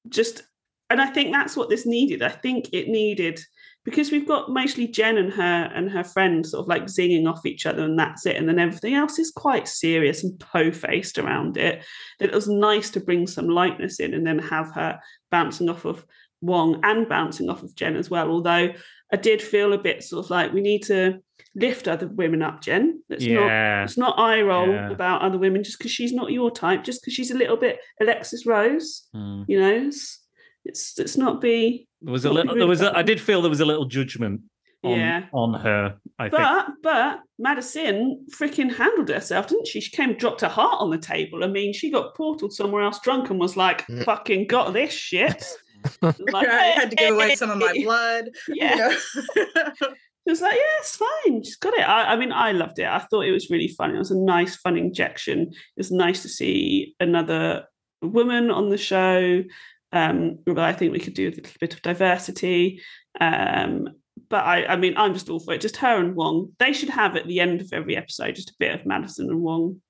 Just, 0.09 0.43
and 0.91 1.01
I 1.01 1.07
think 1.07 1.33
that's 1.33 1.57
what 1.57 1.69
this 1.69 1.87
needed. 1.87 2.23
I 2.23 2.29
think 2.29 2.69
it 2.73 2.89
needed 2.89 3.41
because 3.85 4.13
we've 4.13 4.29
got 4.29 4.51
mostly 4.51 4.87
Jen 4.87 5.19
and 5.19 5.33
her 5.33 5.71
and 5.75 5.91
her 5.91 6.05
friends 6.05 6.53
sort 6.53 6.63
of 6.63 6.69
like 6.69 6.85
zinging 6.85 7.29
off 7.29 7.45
each 7.45 7.67
other, 7.67 7.83
and 7.83 7.99
that's 7.99 8.27
it. 8.27 8.37
And 8.37 8.49
then 8.49 8.59
everything 8.59 8.95
else 8.95 9.19
is 9.19 9.33
quite 9.33 9.67
serious 9.67 10.23
and 10.23 10.39
po-faced 10.39 11.19
around 11.19 11.57
it. 11.57 11.85
That 12.21 12.29
it 12.29 12.35
was 12.35 12.49
nice 12.49 12.91
to 12.91 13.01
bring 13.01 13.27
some 13.27 13.49
lightness 13.49 13.99
in, 13.99 14.15
and 14.15 14.27
then 14.27 14.39
have 14.39 14.73
her 14.75 15.01
bouncing 15.31 15.69
off 15.69 15.85
of 15.85 16.05
Wong 16.41 16.81
and 16.83 17.09
bouncing 17.09 17.49
off 17.49 17.63
of 17.63 17.75
Jen 17.75 17.97
as 17.97 18.11
well. 18.11 18.31
Although 18.31 18.71
I 19.13 19.17
did 19.17 19.43
feel 19.43 19.73
a 19.73 19.79
bit 19.79 20.03
sort 20.03 20.27
of 20.27 20.31
like 20.31 20.53
we 20.53 20.61
need 20.61 20.83
to 20.85 21.19
lift 21.55 21.87
other 21.89 22.07
women 22.09 22.43
up, 22.43 22.61
Jen. 22.63 23.03
Let's 23.09 23.25
not 23.27 23.83
it's 23.85 23.99
not 23.99 24.19
eye 24.19 24.41
roll 24.43 24.69
Yeah. 24.69 24.91
about 24.91 25.23
other 25.23 25.39
women 25.39 25.63
just 25.63 25.79
because 25.79 25.91
she's 25.93 26.13
not 26.13 26.33
your 26.33 26.51
type, 26.51 26.85
just 26.85 27.03
because 27.03 27.15
she's 27.15 27.31
a 27.31 27.37
little 27.37 27.57
bit 27.57 27.79
Alexis 28.01 28.47
Rose. 28.47 29.09
Mm. 29.15 29.45
You 29.49 29.61
know, 29.61 29.73
it's 29.87 30.21
it's, 30.65 30.99
it's 30.99 31.17
not 31.17 31.41
be. 31.41 31.87
there 32.01 32.13
was 32.13 32.25
a 32.25 32.31
little. 32.31 32.55
There 32.55 32.67
was. 32.67 32.81
A, 32.81 32.85
bad. 32.85 32.95
I 32.97 33.03
did 33.03 33.21
feel 33.21 33.43
there 33.43 33.51
was 33.51 33.61
a 33.61 33.65
little 33.67 33.85
judgment 33.87 34.43
on 34.85 34.99
Yeah. 34.99 35.25
on 35.33 35.55
her. 35.55 35.97
I 36.19 36.29
think. 36.29 36.41
But 36.41 36.67
but 36.83 37.21
Madison 37.39 38.27
freaking 38.33 38.73
handled 38.75 39.09
herself, 39.09 39.49
didn't 39.49 39.67
she? 39.67 39.81
She 39.81 39.91
came, 39.91 40.15
dropped 40.15 40.41
her 40.43 40.49
heart 40.49 40.77
on 40.81 40.91
the 40.91 40.99
table. 40.99 41.43
I 41.43 41.49
mean, 41.49 41.73
she 41.73 41.91
got 41.91 42.15
portaled 42.15 42.53
somewhere 42.53 42.83
else 42.83 43.01
drunk 43.01 43.29
and 43.31 43.41
was 43.41 43.57
like, 43.57 43.87
Mm. 43.89 44.05
"Fucking 44.05 44.47
got 44.47 44.73
this 44.73 44.93
shit." 44.93 45.45
Like, 46.01 46.47
I 46.47 46.67
had 46.79 46.91
to 46.91 46.97
give 46.97 47.13
away 47.13 47.35
some 47.35 47.51
of 47.51 47.59
my 47.59 47.73
blood. 47.83 48.31
Yeah. 48.47 48.91
You 48.91 49.37
know? 49.37 49.89
It 50.25 50.31
was 50.31 50.41
like, 50.41 50.55
yeah, 50.55 50.79
it's 50.79 50.97
fine. 50.97 51.43
She's 51.43 51.57
got 51.57 51.75
it. 51.75 51.89
I, 51.89 52.13
I 52.13 52.17
mean, 52.17 52.33
I 52.33 52.53
loved 52.53 52.79
it. 52.79 52.87
I 52.87 53.01
thought 53.01 53.25
it 53.25 53.33
was 53.33 53.51
really 53.51 53.69
fun. 53.69 53.95
It 53.95 53.99
was 53.99 54.13
a 54.13 54.19
nice, 54.19 54.57
fun 54.57 54.77
injection. 54.77 55.41
It 55.41 55.57
was 55.77 55.91
nice 55.91 56.23
to 56.23 56.29
see 56.29 56.95
another 57.01 57.67
woman 58.01 58.51
on 58.51 58.69
the 58.69 58.79
show. 58.79 59.43
Um, 59.91 60.39
but 60.47 60.59
I 60.59 60.73
think 60.73 60.93
we 60.93 61.01
could 61.01 61.15
do 61.15 61.29
a 61.29 61.31
little 61.31 61.53
bit 61.61 61.75
of 61.75 61.83
diversity. 61.83 62.83
Um, 63.21 63.89
but 64.29 64.45
I, 64.45 64.65
I 64.67 64.77
mean, 64.77 64.95
I'm 64.97 65.13
just 65.13 65.29
all 65.29 65.41
for 65.41 65.55
it. 65.55 65.61
Just 65.61 65.77
her 65.79 65.99
and 65.99 66.15
Wong. 66.15 66.53
They 66.59 66.73
should 66.73 66.91
have 66.91 67.17
at 67.17 67.27
the 67.27 67.41
end 67.41 67.61
of 67.61 67.73
every 67.73 67.97
episode 67.97 68.37
just 68.37 68.51
a 68.51 68.57
bit 68.59 68.75
of 68.75 68.87
Madison 68.87 69.29
and 69.29 69.41
Wong 69.41 69.81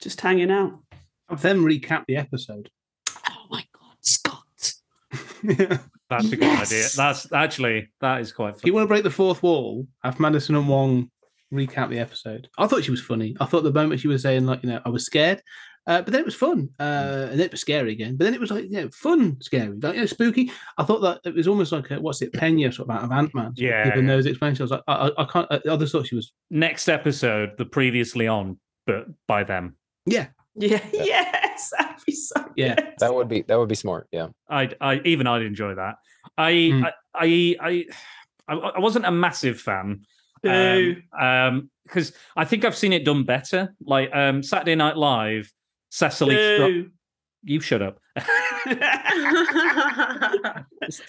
just 0.00 0.20
hanging 0.20 0.50
out. 0.50 0.80
Have 1.28 1.42
them 1.42 1.64
recap 1.64 2.04
the 2.06 2.16
episode. 2.16 2.70
Oh 3.30 3.46
my 3.50 3.64
God, 3.72 3.96
Scott. 4.00 4.72
That's 6.12 6.32
a 6.32 6.36
good 6.36 6.44
Yes. 6.44 6.72
idea. 6.72 6.86
That's 6.96 7.32
actually 7.32 7.88
that 8.00 8.20
is 8.20 8.32
quite. 8.32 8.56
If 8.56 8.64
you 8.64 8.74
want 8.74 8.84
to 8.84 8.88
break 8.88 9.02
the 9.04 9.10
fourth 9.10 9.42
wall, 9.42 9.86
have 10.04 10.20
Madison 10.20 10.54
and 10.56 10.68
Wong 10.68 11.10
recap 11.52 11.90
the 11.90 11.98
episode. 11.98 12.48
I 12.58 12.66
thought 12.66 12.84
she 12.84 12.90
was 12.90 13.00
funny. 13.02 13.36
I 13.40 13.44
thought 13.46 13.62
the 13.62 13.72
moment 13.72 14.00
she 14.00 14.08
was 14.08 14.22
saying 14.22 14.46
like, 14.46 14.62
you 14.62 14.70
know, 14.70 14.80
I 14.86 14.88
was 14.88 15.04
scared, 15.04 15.42
uh, 15.86 16.00
but 16.00 16.10
then 16.12 16.20
it 16.20 16.24
was 16.24 16.34
fun, 16.34 16.70
uh, 16.80 17.26
and 17.30 17.32
then 17.38 17.46
it 17.46 17.50
was 17.50 17.60
scary 17.60 17.92
again. 17.92 18.16
But 18.16 18.24
then 18.24 18.32
it 18.34 18.40
was 18.40 18.50
like, 18.50 18.64
you 18.64 18.70
know, 18.70 18.88
fun, 18.94 19.36
scary, 19.42 19.76
like 19.82 19.94
you 19.94 20.00
know, 20.00 20.06
spooky. 20.06 20.50
I 20.78 20.84
thought 20.84 21.00
that 21.02 21.20
it 21.28 21.34
was 21.34 21.48
almost 21.48 21.72
like 21.72 21.90
a, 21.90 22.00
what's 22.00 22.22
it, 22.22 22.32
Peña 22.32 22.72
sort 22.72 22.88
of 22.88 22.96
out 22.96 23.04
of 23.04 23.12
Ant 23.12 23.34
Man. 23.34 23.52
Yeah, 23.56 23.84
giving 23.84 24.06
yeah. 24.08 24.14
those 24.16 24.26
explanations. 24.26 24.60
I 24.60 24.62
was 24.64 24.70
like, 24.70 24.82
I, 24.88 25.08
I- 25.08 25.22
I 25.22 25.24
can't. 25.26 25.46
I, 25.50 25.60
I 25.72 25.76
just 25.76 25.92
thought 25.92 26.06
she 26.06 26.14
was, 26.16 26.32
Next 26.50 26.88
episode, 26.88 27.50
the 27.58 27.64
previously 27.66 28.26
on, 28.28 28.58
but 28.86 29.06
by 29.28 29.44
them. 29.44 29.76
yeah, 30.06 30.28
Yeah, 30.70 30.80
yes, 30.92 31.72
that'd 31.78 31.96
be 32.06 32.12
so 32.12 32.34
Yeah. 32.56 32.74
good. 32.74 32.92
That 32.98 33.14
would 33.14 33.28
be 33.28 33.40
that 33.42 33.58
would 33.58 33.68
be 33.70 33.74
smart. 33.74 34.06
Yeah. 34.12 34.28
I, 34.50 34.70
I 34.80 35.00
even 35.04 35.26
I'd 35.26 35.42
enjoy 35.42 35.74
that. 35.76 35.96
I, 36.36 36.52
Mm. 36.52 36.92
I, 37.14 37.56
I, 37.60 37.84
I, 38.48 38.54
I 38.76 38.78
wasn't 38.78 39.06
a 39.06 39.10
massive 39.10 39.60
fan. 39.60 40.02
Boo. 40.42 40.96
Um, 41.18 41.26
um, 41.26 41.70
because 41.84 42.12
I 42.36 42.44
think 42.44 42.64
I've 42.64 42.76
seen 42.76 42.92
it 42.92 43.04
done 43.04 43.24
better. 43.24 43.74
Like 43.84 44.14
um, 44.14 44.42
Saturday 44.42 44.74
Night 44.74 44.96
Live, 44.96 45.52
Cecily. 45.90 46.36
Stro- 46.36 46.84
Boo. 46.84 46.90
you 47.44 47.60
shut 47.60 47.82
up. 47.82 47.98
I 48.16 48.24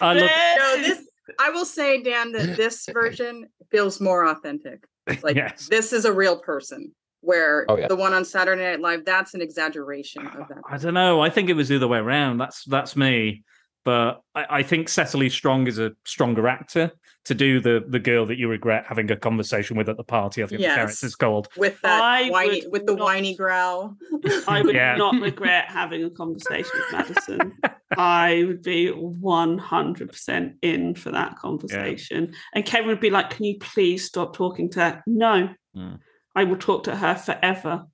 love. 0.00 0.30
no, 0.58 0.76
this 0.82 0.98
I 1.38 1.50
will 1.50 1.64
say, 1.64 2.02
Dan, 2.02 2.32
that 2.32 2.56
this 2.56 2.86
version 2.92 3.46
feels 3.70 4.00
more 4.00 4.26
authentic. 4.26 4.84
Like 5.22 5.36
Yes. 5.44 5.68
this 5.68 5.92
is 5.92 6.04
a 6.04 6.12
real 6.12 6.38
person. 6.38 6.94
Where 7.24 7.64
Oh, 7.68 7.76
yeah. 7.78 7.88
the 7.88 7.96
one 7.96 8.12
on 8.12 8.24
Saturday 8.24 8.62
Night 8.62 8.80
Live, 8.80 9.04
that's 9.04 9.34
an 9.34 9.40
exaggeration 9.42 10.26
of 10.26 10.48
that. 10.48 10.58
I 10.70 10.76
don't 10.76 10.94
know. 10.94 11.20
I 11.20 11.30
think 11.30 11.48
it 11.48 11.54
was 11.54 11.68
the 11.68 11.76
other 11.76 11.88
way 11.88 11.98
around. 11.98 12.38
That's 12.38 12.64
that's 12.64 12.96
me. 12.96 13.44
But 13.84 14.22
I, 14.34 14.46
I 14.58 14.62
think 14.62 14.88
Cecily 14.88 15.28
Strong 15.28 15.66
is 15.66 15.78
a 15.78 15.92
stronger 16.06 16.48
actor 16.48 16.90
to 17.26 17.34
do 17.34 17.60
the 17.60 17.84
the 17.86 17.98
girl 17.98 18.24
that 18.26 18.38
you 18.38 18.48
regret 18.48 18.86
having 18.86 19.10
a 19.10 19.16
conversation 19.16 19.76
with 19.76 19.88
at 19.90 19.96
the 19.98 20.04
party. 20.04 20.42
I 20.42 20.46
think 20.46 20.58
the 20.60 20.62
Yes. 20.68 20.74
character's 20.76 21.14
called. 21.16 21.48
With 21.56 21.80
that 21.82 22.02
I 22.02 22.28
whiny, 22.30 22.66
with 22.66 22.86
the 22.86 22.94
not- 22.94 23.04
whiny 23.04 23.34
growl. 23.34 23.96
I 24.48 24.62
would 24.62 24.74
Yeah. 24.74 24.96
not 24.96 25.20
regret 25.20 25.66
having 25.68 26.02
a 26.04 26.10
conversation 26.10 26.70
with 26.74 26.92
Madison. 26.92 27.52
I 27.96 28.44
would 28.46 28.62
be 28.62 28.90
100% 28.90 30.54
in 30.62 30.94
for 30.94 31.10
that 31.12 31.36
conversation. 31.36 32.32
And 32.54 32.64
Kevin 32.64 32.88
would 32.88 33.00
be 33.00 33.10
like, 33.10 33.30
Can 33.30 33.44
you 33.44 33.58
please 33.60 34.04
stop 34.04 34.34
talking 34.34 34.70
to 34.70 34.80
her? 34.80 35.02
No, 35.06 35.50
Mm. 35.76 35.98
I 36.34 36.44
will 36.44 36.56
talk 36.56 36.84
to 36.84 36.96
her 36.96 37.14
forever. 37.14 37.86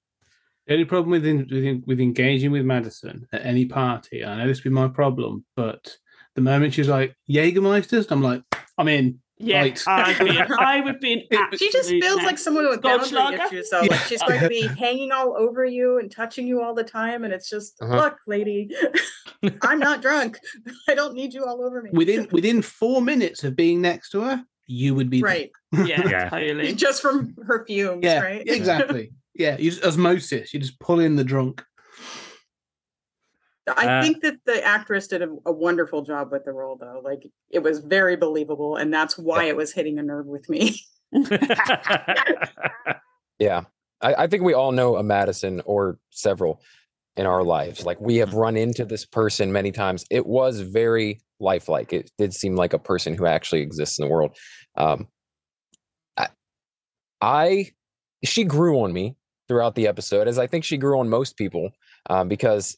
The 0.66 0.74
only 0.74 0.84
problem 0.84 1.10
with, 1.10 1.26
in, 1.26 1.48
with 1.50 1.82
with 1.86 2.00
engaging 2.00 2.52
with 2.52 2.64
Madison 2.64 3.26
at 3.32 3.44
any 3.44 3.64
party, 3.64 4.24
I 4.24 4.38
know 4.38 4.46
this 4.46 4.58
would 4.58 4.70
be 4.70 4.74
my 4.74 4.88
problem, 4.88 5.44
but 5.56 5.96
the 6.34 6.40
moment 6.40 6.74
she's 6.74 6.88
like 6.88 7.16
Jägermeisters, 7.28 8.10
I'm 8.10 8.22
like, 8.22 8.42
I'm 8.78 8.88
in. 8.88 9.20
Yeah, 9.42 9.60
Right. 9.62 9.82
I'd 9.88 10.18
be, 10.18 10.38
I 10.58 10.80
would 10.82 11.00
be 11.00 11.14
an 11.14 11.48
She 11.56 11.72
just 11.72 11.88
feels 11.88 12.22
like 12.22 12.36
someone 12.36 12.68
with 12.68 12.82
boundary 12.82 13.18
Goldschlager? 13.18 13.46
issues. 13.46 13.70
So 13.70 13.80
like 13.80 14.00
she's 14.02 14.22
going 14.22 14.38
to 14.40 14.48
be 14.48 14.68
hanging 14.78 15.12
all 15.12 15.34
over 15.36 15.64
you 15.64 15.98
and 15.98 16.10
touching 16.10 16.46
you 16.46 16.62
all 16.62 16.74
the 16.74 16.84
time, 16.84 17.24
and 17.24 17.32
it's 17.32 17.48
just 17.48 17.80
Uh-huh. 17.80 17.96
look, 17.96 18.18
lady, 18.26 18.70
I'm 19.62 19.78
not 19.78 20.02
drunk. 20.02 20.38
I 20.88 20.94
don't 20.94 21.14
need 21.14 21.32
you 21.32 21.46
all 21.46 21.64
over 21.64 21.80
me. 21.82 21.90
Within 21.92 22.28
within 22.30 22.60
four 22.60 23.00
minutes 23.00 23.42
of 23.42 23.56
being 23.56 23.80
next 23.80 24.10
to 24.10 24.20
her, 24.20 24.44
you 24.70 24.94
would 24.94 25.10
be 25.10 25.20
right, 25.22 25.50
Yeah, 25.72 26.08
Yeah. 26.08 26.28
totally. 26.30 26.72
just 26.86 27.02
from 27.02 27.34
her 27.46 27.64
fumes, 27.66 28.00
Yeah, 28.04 28.20
right? 28.20 28.42
exactly. 28.46 29.12
yeah, 29.34 29.56
you 29.58 29.70
just, 29.70 29.84
osmosis. 29.84 30.54
You 30.54 30.60
just 30.60 30.78
pull 30.78 31.00
in 31.00 31.16
the 31.16 31.24
drunk. 31.24 31.64
I 33.76 33.86
Uh, 33.86 34.02
think 34.02 34.22
that 34.22 34.36
the 34.46 34.64
actress 34.64 35.06
did 35.08 35.22
a, 35.22 35.28
a 35.46 35.52
wonderful 35.52 36.02
job 36.02 36.32
with 36.32 36.44
the 36.44 36.52
role, 36.52 36.76
though. 36.76 37.00
Like 37.04 37.22
it 37.50 37.60
was 37.62 37.78
very 37.80 38.16
believable, 38.16 38.76
and 38.76 38.92
that's 38.92 39.18
why 39.18 39.44
it 39.44 39.56
was 39.56 39.72
hitting 39.72 39.98
a 39.98 40.02
nerve 40.02 40.26
with 40.26 40.48
me. 40.48 40.80
Yeah. 43.38 43.62
I, 44.02 44.14
I 44.14 44.26
think 44.26 44.42
we 44.42 44.54
all 44.54 44.72
know 44.72 44.96
a 44.96 45.02
Madison 45.02 45.62
or 45.64 45.98
several 46.10 46.60
in 47.16 47.26
our 47.26 47.42
lives. 47.42 47.84
Like 47.84 48.00
we 48.00 48.16
have 48.16 48.34
run 48.34 48.56
into 48.56 48.84
this 48.84 49.04
person 49.06 49.52
many 49.52 49.72
times. 49.72 50.04
It 50.10 50.26
was 50.26 50.60
very 50.60 51.20
lifelike. 51.40 51.92
It 51.92 52.10
did 52.18 52.34
seem 52.34 52.56
like 52.56 52.72
a 52.72 52.78
person 52.78 53.14
who 53.14 53.26
actually 53.26 53.60
exists 53.60 53.98
in 53.98 54.06
the 54.06 54.10
world. 54.10 54.36
Um, 54.76 55.08
I, 56.16 56.28
I 57.20 57.70
she 58.24 58.44
grew 58.44 58.80
on 58.82 58.92
me 58.92 59.16
throughout 59.48 59.74
the 59.74 59.88
episode, 59.88 60.28
as 60.28 60.38
I 60.38 60.46
think 60.46 60.64
she 60.64 60.76
grew 60.76 61.00
on 61.00 61.08
most 61.08 61.36
people, 61.36 61.70
um, 62.08 62.28
because 62.28 62.76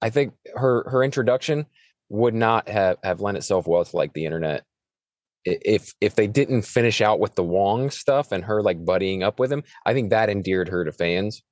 I 0.00 0.10
think 0.10 0.34
her 0.54 0.88
her 0.88 1.02
introduction 1.02 1.66
would 2.08 2.34
not 2.34 2.68
have 2.68 2.96
have 3.02 3.20
lent 3.20 3.36
itself 3.36 3.66
well 3.66 3.84
to 3.84 3.96
like 3.96 4.12
the 4.14 4.24
internet 4.24 4.64
if 5.44 5.94
if 6.00 6.14
they 6.14 6.26
didn't 6.26 6.62
finish 6.62 7.00
out 7.00 7.20
with 7.20 7.34
the 7.34 7.42
Wong 7.42 7.90
stuff 7.90 8.32
and 8.32 8.44
her 8.44 8.62
like 8.62 8.84
buddying 8.84 9.22
up 9.22 9.38
with 9.38 9.52
him, 9.52 9.62
I 9.86 9.92
think 9.92 10.10
that 10.10 10.30
endeared 10.30 10.68
her 10.68 10.84
to 10.84 10.92
fans. 10.92 11.42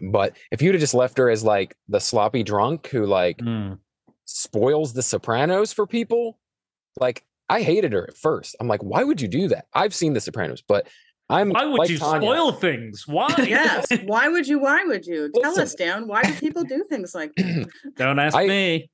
But 0.00 0.36
if 0.50 0.62
you'd 0.62 0.74
have 0.74 0.80
just 0.80 0.94
left 0.94 1.18
her 1.18 1.30
as 1.30 1.44
like 1.44 1.76
the 1.88 2.00
sloppy 2.00 2.42
drunk 2.42 2.88
who 2.88 3.06
like 3.06 3.38
mm. 3.38 3.78
Spoils 4.24 4.92
the 4.92 5.02
Sopranos 5.02 5.72
for 5.72 5.86
people, 5.86 6.38
like 6.98 7.24
I 7.48 7.62
hated 7.62 7.92
her 7.92 8.04
at 8.08 8.16
first. 8.16 8.56
I'm 8.60 8.68
like, 8.68 8.82
why 8.82 9.04
would 9.04 9.20
you 9.20 9.28
do 9.28 9.48
that? 9.48 9.66
I've 9.74 9.94
seen 9.94 10.14
the 10.14 10.20
Sopranos, 10.20 10.62
but 10.66 10.88
I'm 11.28 11.50
why 11.50 11.64
would 11.64 11.78
like 11.78 11.90
you 11.90 11.98
Tonya. 11.98 12.22
spoil 12.22 12.52
things? 12.52 13.06
Why? 13.06 13.34
yes. 13.38 13.86
Why 14.04 14.28
would 14.28 14.46
you? 14.46 14.58
Why 14.58 14.84
would 14.84 15.06
you? 15.06 15.30
Listen. 15.34 15.54
Tell 15.54 15.62
us, 15.62 15.74
Dan. 15.74 16.06
Why 16.06 16.22
do 16.22 16.34
people 16.34 16.64
do 16.64 16.84
things 16.88 17.14
like 17.14 17.32
that? 17.36 17.68
Don't 17.96 18.18
ask 18.18 18.36
I, 18.36 18.46
me. 18.46 18.90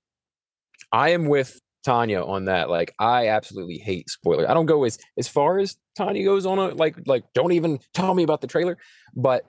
I 0.93 1.11
am 1.11 1.27
with 1.27 1.61
Tonya 1.87 2.27
on 2.27 2.47
that. 2.47 2.71
Like, 2.71 2.95
I 2.99 3.29
absolutely 3.29 3.79
hate 3.79 4.09
spoiler. 4.09 4.49
I 4.49 4.55
don't 4.55 4.67
go 4.67 4.85
as 4.85 4.99
as 5.19 5.29
far 5.29 5.59
as 5.59 5.77
Tonya 5.99 6.25
goes 6.25 6.47
on 6.47 6.59
a 6.59 6.69
like 6.69 6.97
like 7.07 7.25
don't 7.35 7.53
even 7.53 7.81
tell 7.93 8.15
me 8.15 8.23
about 8.23 8.41
the 8.41 8.47
trailer. 8.47 8.79
But 9.15 9.45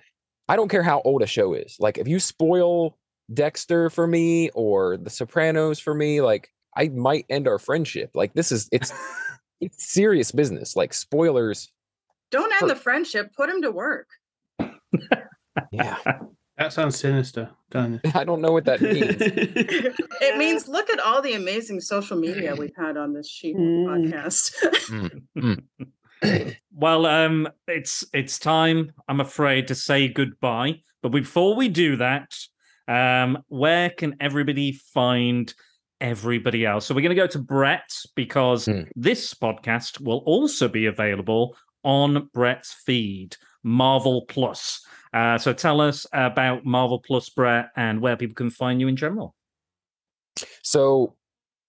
I 0.47 0.55
don't 0.55 0.69
care 0.69 0.83
how 0.83 1.01
old 1.05 1.21
a 1.21 1.27
show 1.27 1.53
is. 1.53 1.77
Like, 1.79 1.97
if 1.97 2.07
you 2.07 2.19
spoil 2.19 2.97
Dexter 3.33 3.89
for 3.89 4.07
me 4.07 4.49
or 4.51 4.97
The 4.97 5.09
Sopranos 5.09 5.79
for 5.79 5.93
me, 5.93 6.21
like 6.21 6.49
I 6.75 6.89
might 6.89 7.25
end 7.29 7.47
our 7.47 7.59
friendship. 7.59 8.11
Like, 8.13 8.33
this 8.33 8.51
is 8.51 8.69
it's 8.71 8.91
it's 9.61 9.91
serious 9.91 10.31
business. 10.31 10.75
Like 10.75 10.93
spoilers. 10.93 11.71
Don't 12.31 12.51
end 12.51 12.59
for, 12.59 12.67
the 12.67 12.75
friendship. 12.75 13.33
Put 13.35 13.49
him 13.49 13.61
to 13.63 13.71
work. 13.71 14.07
yeah. 15.71 15.97
That 16.57 16.73
sounds 16.73 16.99
sinister, 16.99 17.51
don't 17.71 18.01
it? 18.03 18.13
I 18.17 18.25
don't 18.25 18.41
know 18.41 18.51
what 18.51 18.65
that 18.65 18.81
means. 18.81 19.15
it 19.17 20.37
means 20.37 20.67
look 20.67 20.89
at 20.89 20.99
all 20.99 21.21
the 21.21 21.31
amazing 21.31 21.79
social 21.79 22.17
media 22.17 22.53
we've 22.53 22.75
had 22.77 22.97
on 22.97 23.13
this 23.13 23.29
sheet 23.29 23.55
mm. 23.55 23.85
podcast. 23.85 24.51
mm. 25.37 25.61
Mm. 26.21 26.55
well, 26.73 27.05
um, 27.05 27.47
it's 27.67 28.03
it's 28.13 28.39
time, 28.39 28.91
I'm 29.07 29.21
afraid, 29.21 29.67
to 29.67 29.75
say 29.75 30.09
goodbye. 30.09 30.81
But 31.01 31.13
before 31.13 31.55
we 31.55 31.69
do 31.69 31.95
that, 31.95 32.33
um, 32.89 33.43
where 33.47 33.91
can 33.91 34.15
everybody 34.19 34.71
find 34.71 35.53
everybody 36.01 36.65
else? 36.65 36.87
So 36.87 36.95
we're 36.95 37.01
going 37.01 37.15
to 37.15 37.21
go 37.21 37.27
to 37.27 37.39
Brett 37.39 37.89
because 38.15 38.65
hmm. 38.65 38.81
this 38.95 39.33
podcast 39.35 40.01
will 40.01 40.23
also 40.25 40.67
be 40.67 40.87
available 40.87 41.55
on 41.83 42.29
Brett's 42.33 42.73
feed, 42.73 43.37
Marvel 43.63 44.25
Plus. 44.27 44.83
Uh, 45.13 45.37
so 45.37 45.53
tell 45.53 45.81
us 45.81 46.07
about 46.13 46.65
Marvel 46.65 46.99
Plus, 46.99 47.29
Brett, 47.29 47.69
and 47.75 48.01
where 48.01 48.17
people 48.17 48.35
can 48.35 48.49
find 48.49 48.81
you 48.81 48.87
in 48.87 48.95
general. 48.95 49.35
So 50.63 51.15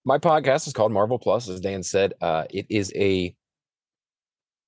my 0.04 0.16
podcast 0.16 0.66
is 0.66 0.72
called 0.72 0.92
Marvel 0.92 1.18
Plus, 1.18 1.48
as 1.48 1.60
Dan 1.60 1.82
said. 1.82 2.14
Uh, 2.22 2.44
it 2.48 2.64
is 2.70 2.92
a 2.96 3.34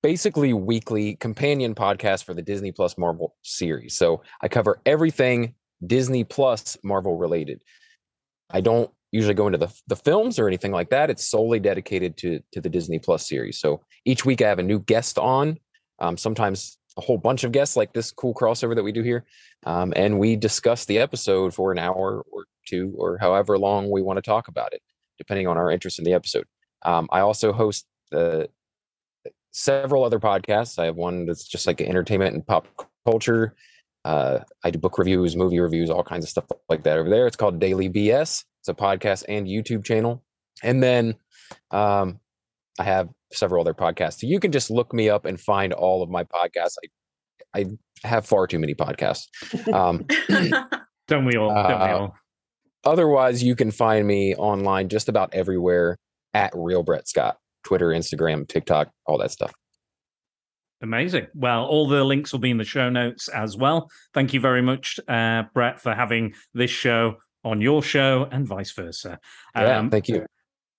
basically 0.03 0.53
weekly 0.53 1.15
companion 1.15 1.73
podcast 1.73 2.25
for 2.25 2.35
the 2.35 2.41
Disney 2.43 2.71
Plus 2.71 2.95
Marvel 2.97 3.35
series. 3.41 3.95
So 3.95 4.21
I 4.41 4.47
cover 4.49 4.81
everything 4.85 5.55
Disney 5.85 6.23
Plus 6.23 6.77
Marvel 6.83 7.17
related. 7.17 7.61
I 8.49 8.61
don't 8.61 8.91
usually 9.11 9.33
go 9.33 9.47
into 9.47 9.59
the, 9.59 9.73
the 9.87 9.95
films 9.95 10.39
or 10.39 10.47
anything 10.47 10.71
like 10.71 10.89
that. 10.89 11.09
It's 11.09 11.27
solely 11.27 11.59
dedicated 11.59 12.17
to 12.17 12.39
to 12.51 12.61
the 12.61 12.69
Disney 12.69 12.99
Plus 12.99 13.27
series. 13.27 13.59
So 13.59 13.81
each 14.05 14.25
week 14.25 14.41
I 14.41 14.49
have 14.49 14.59
a 14.59 14.63
new 14.63 14.79
guest 14.79 15.17
on. 15.17 15.59
Um, 15.99 16.17
sometimes 16.17 16.77
a 16.97 17.01
whole 17.01 17.17
bunch 17.17 17.43
of 17.43 17.51
guests 17.51 17.75
like 17.75 17.93
this 17.93 18.11
cool 18.11 18.33
crossover 18.33 18.75
that 18.75 18.83
we 18.83 18.91
do 18.91 19.01
here. 19.01 19.25
Um, 19.65 19.93
and 19.95 20.19
we 20.19 20.35
discuss 20.35 20.85
the 20.85 20.99
episode 20.99 21.53
for 21.53 21.71
an 21.71 21.79
hour 21.79 22.23
or 22.31 22.45
two 22.67 22.93
or 22.97 23.17
however 23.17 23.57
long 23.57 23.89
we 23.89 24.01
want 24.01 24.17
to 24.17 24.21
talk 24.21 24.47
about 24.47 24.73
it, 24.73 24.81
depending 25.17 25.47
on 25.47 25.57
our 25.57 25.71
interest 25.71 25.99
in 25.99 26.05
the 26.05 26.13
episode. 26.13 26.45
Um, 26.83 27.07
I 27.11 27.21
also 27.21 27.53
host 27.53 27.85
uh, 28.11 28.43
several 29.51 30.03
other 30.03 30.19
podcasts. 30.19 30.77
I 30.77 30.85
have 30.85 30.95
one 30.95 31.25
that's 31.25 31.47
just 31.47 31.67
like 31.67 31.81
entertainment 31.81 32.35
and 32.35 32.45
pop 32.45 32.67
culture. 33.05 33.55
Uh, 34.05 34.39
I 34.63 34.71
do 34.71 34.79
book 34.79 34.97
reviews, 34.97 35.35
movie 35.35 35.59
reviews, 35.59 35.89
all 35.89 36.03
kinds 36.03 36.25
of 36.25 36.29
stuff 36.29 36.45
like 36.69 36.83
that 36.83 36.97
over 36.97 37.09
there. 37.09 37.27
It's 37.27 37.37
called 37.37 37.59
Daily 37.59 37.89
BS. 37.89 38.43
It's 38.59 38.67
a 38.67 38.73
podcast 38.73 39.23
and 39.27 39.47
YouTube 39.47 39.83
channel. 39.83 40.23
And 40.61 40.83
then 40.83 41.15
um, 41.71 42.19
I 42.79 42.83
have 42.83 43.09
several 43.31 43.61
other 43.61 43.73
podcasts. 43.73 44.19
So 44.19 44.27
you 44.27 44.39
can 44.39 44.51
just 44.51 44.69
look 44.69 44.93
me 44.93 45.09
up 45.09 45.25
and 45.25 45.39
find 45.39 45.73
all 45.73 46.03
of 46.03 46.09
my 46.09 46.23
podcasts. 46.23 46.75
I 46.83 46.87
I 47.55 47.65
have 48.03 48.25
far 48.25 48.47
too 48.47 48.59
many 48.59 48.73
podcasts. 48.73 49.27
Um, 49.73 50.05
don't 51.07 51.25
we 51.25 51.37
all? 51.37 51.53
Don't 51.53 51.67
we 51.67 51.87
uh, 51.87 51.97
all? 51.97 52.15
Otherwise, 52.83 53.43
you 53.43 53.55
can 53.55 53.71
find 53.71 54.05
me 54.05 54.35
online 54.35 54.89
just 54.89 55.07
about 55.07 55.33
everywhere 55.33 55.97
at 56.33 56.51
Real 56.55 56.83
Brett 56.83 57.07
Scott, 57.07 57.37
Twitter, 57.63 57.89
Instagram, 57.89 58.47
TikTok, 58.47 58.89
all 59.05 59.17
that 59.19 59.31
stuff. 59.31 59.53
Amazing. 60.83 61.27
Well, 61.33 61.65
all 61.65 61.87
the 61.87 62.03
links 62.03 62.33
will 62.33 62.41
be 62.41 62.51
in 62.51 62.57
the 62.57 62.65
show 62.65 62.89
notes 62.89 63.29
as 63.29 63.55
well. 63.55 63.89
Thank 64.13 64.33
you 64.33 64.41
very 64.41 64.61
much, 64.61 64.99
uh, 65.07 65.43
Brett, 65.53 65.79
for 65.79 65.95
having 65.95 66.33
this 66.53 66.69
show 66.69 67.15
on 67.45 67.61
your 67.61 67.81
show 67.81 68.27
and 68.29 68.45
vice 68.45 68.73
versa. 68.73 69.17
Yeah, 69.55 69.77
um, 69.77 69.89
thank 69.89 70.09
you. 70.09 70.25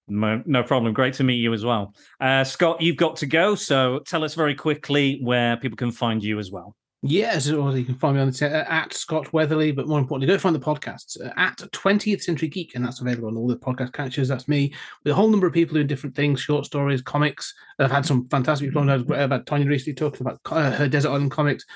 No, 0.06 0.62
problem. 0.62 0.92
Great 0.92 1.14
to 1.14 1.24
meet 1.24 1.36
you 1.36 1.54
as 1.54 1.64
well. 1.64 1.94
Uh, 2.20 2.44
Scott, 2.44 2.82
you've 2.82 2.98
got 2.98 3.16
to 3.16 3.26
go. 3.26 3.54
So 3.54 4.00
tell 4.06 4.22
us 4.22 4.34
very 4.34 4.54
quickly 4.54 5.20
where 5.22 5.56
people 5.56 5.76
can 5.76 5.90
find 5.90 6.22
you 6.22 6.38
as 6.38 6.50
well. 6.52 6.76
Yes, 7.06 7.46
yeah, 7.46 7.70
you 7.74 7.84
can 7.84 7.96
find 7.96 8.16
me 8.16 8.22
on 8.22 8.30
the 8.30 8.46
uh, 8.46 8.64
at 8.66 8.94
Scott 8.94 9.30
Weatherly, 9.30 9.72
but 9.72 9.86
more 9.86 9.98
importantly, 9.98 10.26
go 10.26 10.38
find 10.38 10.54
the 10.54 10.58
podcasts 10.58 11.20
uh, 11.22 11.30
at 11.36 11.58
20th 11.58 12.22
Century 12.22 12.48
Geek, 12.48 12.74
and 12.74 12.82
that's 12.82 13.02
available 13.02 13.28
on 13.28 13.36
all 13.36 13.46
the 13.46 13.56
podcast 13.56 13.92
catchers. 13.92 14.26
That's 14.26 14.48
me 14.48 14.72
with 15.02 15.12
a 15.12 15.14
whole 15.14 15.28
number 15.28 15.46
of 15.46 15.52
people 15.52 15.74
doing 15.74 15.86
different 15.86 16.16
things, 16.16 16.40
short 16.40 16.64
stories, 16.64 17.02
comics. 17.02 17.52
I've 17.78 17.90
had 17.90 18.06
some 18.06 18.26
fantastic 18.30 18.70
people 18.70 18.80
on 18.80 18.88
about 18.88 19.44
Tonya 19.44 19.68
recently 19.68 19.92
talking 19.92 20.26
about 20.26 20.40
uh, 20.50 20.70
her 20.70 20.88
Desert 20.88 21.10
Island 21.10 21.30
comics. 21.30 21.66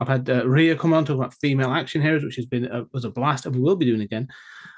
I've 0.00 0.08
had 0.08 0.30
uh, 0.30 0.48
Ria 0.48 0.76
come 0.76 0.92
on 0.92 1.04
talk 1.04 1.16
about 1.16 1.34
female 1.34 1.70
action 1.70 2.00
heroes, 2.00 2.24
which 2.24 2.36
has 2.36 2.46
been 2.46 2.70
uh, 2.70 2.84
was 2.92 3.04
a 3.04 3.10
blast, 3.10 3.46
and 3.46 3.54
we 3.54 3.60
will 3.60 3.76
be 3.76 3.86
doing 3.86 4.00
again. 4.00 4.28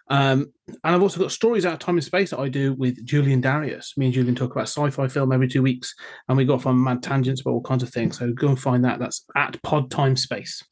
Um, 0.09 0.53
and 0.69 0.95
I've 0.95 1.03
also 1.03 1.21
got 1.21 1.31
stories 1.31 1.65
out 1.65 1.75
of 1.75 1.79
time 1.79 1.95
and 1.95 2.05
space 2.05 2.31
that 2.31 2.41
I 2.41 2.49
do 2.49 2.75
with 2.75 3.05
Julian 3.05 3.41
Darius. 3.41 3.95
Me 3.97 4.07
and 4.07 4.15
Julian 4.15 4.35
talk 4.35 4.51
about 4.53 4.69
sci-fi 4.69 5.09
film 5.09 5.33
every 5.33 5.49
two 5.49 5.63
weeks, 5.63 5.95
and 6.29 6.37
we 6.37 6.45
go 6.45 6.55
off 6.55 6.67
on 6.67 6.83
mad 6.83 7.03
tangents 7.03 7.41
about 7.41 7.53
all 7.53 7.63
kinds 7.63 7.83
of 7.83 7.91
things. 7.91 8.19
So 8.19 8.33
go 8.33 8.49
and 8.49 8.61
find 8.61 8.85
that. 8.85 8.99
That's 8.99 9.25
at 9.37 9.63
Pod 9.63 9.91
Time 9.91 10.17
Space. 10.17 10.63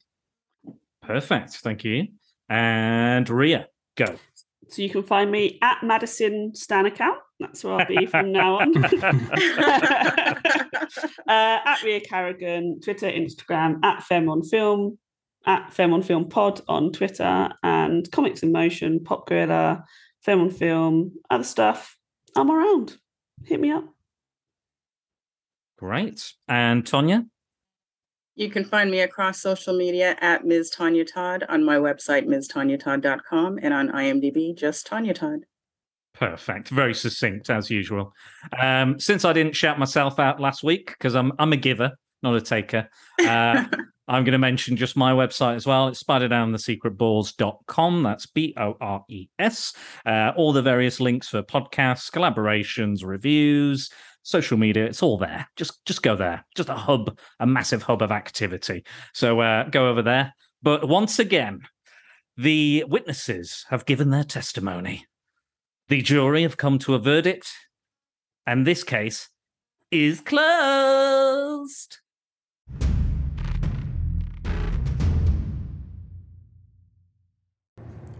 Perfect. 1.01 1.53
Thank 1.57 1.83
you. 1.83 2.07
And 2.49 3.27
Ria, 3.29 3.67
go. 3.95 4.17
So 4.71 4.81
you 4.81 4.89
can 4.89 5.03
find 5.03 5.29
me 5.29 5.59
at 5.61 5.83
Madison 5.83 6.55
Stan 6.55 6.85
account. 6.85 7.19
That's 7.41 7.61
where 7.63 7.73
I'll 7.73 7.85
be 7.85 8.05
from 8.05 8.31
now 8.31 8.59
on. 8.59 8.85
uh, 8.85 8.89
at 11.27 11.83
Ria 11.83 11.99
Carrigan, 11.99 12.79
Twitter, 12.79 13.07
Instagram, 13.07 13.83
at 13.83 14.03
Fem 14.03 14.29
on 14.29 14.43
Film, 14.43 14.97
at 15.45 15.73
Film 15.73 15.91
on 15.93 16.01
Film 16.03 16.29
Pod 16.29 16.61
on 16.69 16.93
Twitter 16.93 17.49
and 17.63 18.09
Comics 18.11 18.43
in 18.43 18.53
Motion, 18.53 19.03
Pop 19.03 19.27
Gorilla, 19.27 19.83
Film 20.21 20.39
on 20.41 20.49
Film, 20.49 21.11
other 21.29 21.43
stuff. 21.43 21.97
I'm 22.37 22.49
around. 22.49 22.95
Hit 23.43 23.59
me 23.59 23.71
up. 23.71 23.83
Great. 25.77 26.31
And 26.47 26.85
Tonya? 26.85 27.25
You 28.35 28.49
can 28.49 28.63
find 28.63 28.89
me 28.89 29.01
across 29.01 29.41
social 29.41 29.75
media 29.75 30.15
at 30.21 30.45
Ms. 30.45 30.71
Tonya 30.75 31.05
Todd 31.05 31.43
on 31.49 31.65
my 31.65 31.75
website, 31.75 32.25
MsTonyaTodd.com, 32.27 33.59
and 33.61 33.73
on 33.73 33.89
IMDb, 33.89 34.57
just 34.57 34.87
Tonya 34.87 35.13
Todd. 35.13 35.41
Perfect. 36.13 36.69
Very 36.69 36.93
succinct 36.93 37.49
as 37.49 37.69
usual. 37.69 38.13
Um, 38.59 38.99
since 38.99 39.25
I 39.25 39.33
didn't 39.33 39.55
shout 39.55 39.79
myself 39.79 40.19
out 40.19 40.39
last 40.39 40.63
week 40.63 40.87
because 40.87 41.15
I'm 41.15 41.31
I'm 41.39 41.51
a 41.53 41.57
giver, 41.57 41.91
not 42.21 42.35
a 42.35 42.41
taker. 42.41 42.87
Uh, 43.19 43.65
I'm 44.07 44.23
going 44.25 44.33
to 44.33 44.39
mention 44.39 44.75
just 44.75 44.97
my 44.97 45.13
website 45.13 45.55
as 45.55 45.65
well. 45.65 45.87
It's 45.87 46.03
spiderdanandthesecretbores.com. 46.03 48.03
That's 48.03 48.25
B 48.25 48.53
O 48.57 48.75
R 48.81 49.05
E 49.07 49.29
S. 49.39 49.73
Uh, 50.05 50.33
all 50.35 50.51
the 50.51 50.61
various 50.61 50.99
links 50.99 51.29
for 51.29 51.41
podcasts, 51.43 52.11
collaborations, 52.11 53.05
reviews, 53.05 53.89
social 54.23 54.57
media. 54.57 54.85
It's 54.85 55.03
all 55.03 55.17
there. 55.17 55.47
Just 55.55 55.83
just 55.85 56.03
go 56.03 56.15
there. 56.15 56.45
Just 56.55 56.69
a 56.69 56.75
hub, 56.75 57.17
a 57.39 57.47
massive 57.47 57.83
hub 57.83 58.01
of 58.01 58.11
activity. 58.11 58.83
So 59.13 59.39
uh, 59.41 59.69
go 59.69 59.89
over 59.89 60.01
there. 60.01 60.33
But 60.61 60.87
once 60.87 61.19
again, 61.19 61.61
the 62.37 62.85
witnesses 62.87 63.65
have 63.69 63.85
given 63.85 64.09
their 64.09 64.23
testimony. 64.23 65.05
The 65.89 66.01
jury 66.01 66.43
have 66.43 66.57
come 66.57 66.79
to 66.79 66.95
a 66.95 66.99
verdict, 66.99 67.51
and 68.45 68.65
this 68.65 68.83
case 68.83 69.29
is 69.91 70.21
closed. 70.21 71.97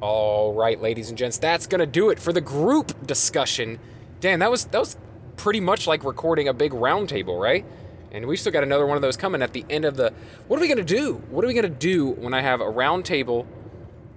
All 0.02 0.56
right, 0.56 0.82
ladies 0.82 1.10
and 1.10 1.18
gents, 1.18 1.38
that's 1.38 1.68
gonna 1.68 1.86
do 1.86 2.10
it 2.10 2.19
for 2.19 2.34
the 2.34 2.41
group 2.41 3.06
discussion. 3.06 3.80
Dan, 4.19 4.40
that 4.40 4.49
was 4.49 4.65
that 4.65 4.80
was 4.80 4.98
pretty 5.41 5.59
much 5.59 5.88
like 5.88 6.03
recording 6.03 6.47
a 6.47 6.53
big 6.53 6.72
roundtable, 6.72 7.41
right? 7.41 7.65
And 8.11 8.27
we've 8.27 8.39
still 8.39 8.51
got 8.51 8.63
another 8.63 8.85
one 8.85 8.95
of 8.95 9.01
those 9.01 9.18
coming 9.18 9.41
at 9.41 9.53
the 9.53 9.65
end 9.69 9.85
of 9.85 9.97
the. 9.97 10.13
What 10.47 10.57
are 10.57 10.61
we 10.61 10.68
gonna 10.68 10.84
do? 10.84 11.15
What 11.30 11.43
are 11.43 11.47
we 11.47 11.53
gonna 11.55 11.68
do 11.69 12.09
when 12.11 12.34
I 12.34 12.41
have 12.41 12.61
a 12.61 12.65
roundtable 12.65 13.47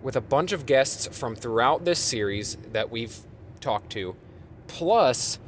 with 0.03 0.17
a 0.17 0.21
bunch 0.21 0.53
of 0.53 0.67
guests 0.67 1.09
from 1.19 1.35
throughout 1.35 1.87
this 1.87 1.99
series 1.99 2.57
that 2.73 2.91
we've 2.91 3.21
talked 3.61 3.91
to, 3.93 4.15
plus 4.67 5.39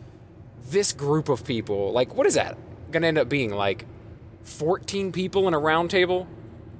this 0.71 0.93
group 0.93 1.29
of 1.29 1.45
people, 1.45 1.93
like, 1.93 2.15
what 2.15 2.27
is 2.27 2.35
that 2.35 2.57
going 2.91 3.03
to 3.03 3.09
end 3.09 3.19
up 3.19 3.29
being? 3.29 3.53
Like 3.53 3.85
14 4.45 5.13
people 5.13 5.47
in 5.47 5.55
a 5.55 5.59
round 5.59 5.91
table? 5.91 6.27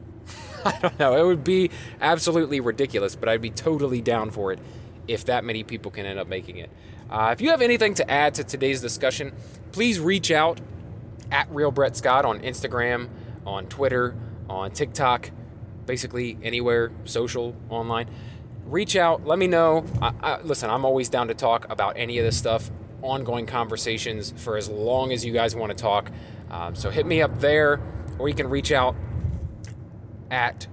I 0.65 0.79
don't 0.81 0.99
know. 0.99 1.17
It 1.17 1.27
would 1.27 1.45
be 1.45 1.71
absolutely 2.01 2.61
ridiculous, 2.61 3.15
but 3.15 3.29
I'd 3.29 3.43
be 3.43 3.51
totally 3.51 4.01
down 4.01 4.31
for 4.31 4.53
it 4.53 4.59
if 5.07 5.27
that 5.27 5.45
many 5.45 5.63
people 5.63 5.91
can 5.91 6.07
end 6.07 6.19
up 6.19 6.27
making 6.27 6.57
it. 6.57 6.71
Uh, 7.11 7.31
if 7.33 7.41
you 7.41 7.51
have 7.51 7.63
anything 7.63 7.95
to 7.95 8.11
add 8.11 8.35
to 8.35 8.45
today's 8.45 8.81
discussion, 8.81 9.33
please 9.73 10.01
reach 10.01 10.31
out 10.31 10.61
at 11.31 11.49
Real 11.51 11.71
Brett 11.71 11.97
Scott 11.97 12.25
on 12.25 12.41
Instagram, 12.41 13.09
on 13.47 13.67
Twitter, 13.67 14.15
on 14.49 14.71
TikTok, 14.73 15.31
basically 15.87 16.37
anywhere 16.43 16.91
social, 17.05 17.55
online. 17.69 18.09
Reach 18.65 18.97
out, 18.97 19.25
let 19.25 19.39
me 19.39 19.47
know. 19.47 19.85
I, 20.03 20.13
I, 20.21 20.41
listen, 20.43 20.71
I'm 20.71 20.85
always 20.85 21.09
down 21.09 21.29
to 21.29 21.35
talk 21.35 21.71
about 21.71 21.97
any 21.97 22.19
of 22.19 22.25
this 22.25 22.37
stuff, 22.37 22.71
ongoing 23.03 23.47
conversations 23.47 24.35
for 24.37 24.57
as 24.57 24.69
long 24.69 25.13
as 25.13 25.25
you 25.25 25.33
guys 25.33 25.55
want 25.55 25.71
to 25.71 25.81
talk. 25.81 26.11
Um, 26.51 26.75
so 26.75 26.91
hit 26.91 27.07
me 27.07 27.23
up 27.23 27.41
there, 27.41 27.81
or 28.19 28.29
you 28.29 28.35
can 28.35 28.49
reach 28.49 28.73
out 28.73 28.97
at 30.31 30.67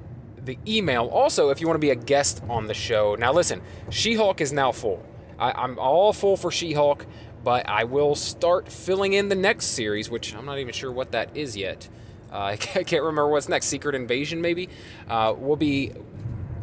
the 0.44 0.58
email. 0.68 1.06
Also, 1.06 1.50
if 1.50 1.62
you 1.62 1.68
want 1.68 1.76
to 1.76 1.86
be 1.86 1.92
a 1.92 1.96
guest 1.96 2.42
on 2.50 2.66
the 2.66 2.74
show. 2.74 3.16
Now, 3.16 3.32
listen, 3.32 3.62
She-Hulk 3.90 4.42
is 4.42 4.52
now 4.52 4.72
full. 4.72 5.06
I, 5.52 5.64
am 5.64 5.78
all 5.78 6.14
full 6.14 6.38
for 6.38 6.52
She-Hulk, 6.52 7.06
but 7.44 7.68
I 7.68 7.84
will 7.84 8.16
start 8.16 8.72
filling 8.72 9.14
in 9.14 9.28
the 9.28 9.36
next 9.36 9.66
series, 9.66 10.10
which 10.10 10.34
I'm 10.34 10.46
not 10.46 10.60
even 10.60 10.74
sure 10.74 10.92
what 10.92 11.12
that 11.12 11.36
is 11.36 11.58
yet. 11.58 11.90
Uh, 12.32 12.36
I 12.36 12.56
can't 12.58 13.04
remember 13.04 13.28
what's 13.28 13.50
next. 13.50 13.66
Secret 13.66 13.96
Invasion, 13.96 14.42
maybe? 14.42 14.70
Uh, 15.10 15.34
we'll 15.38 15.58
be 15.58 15.92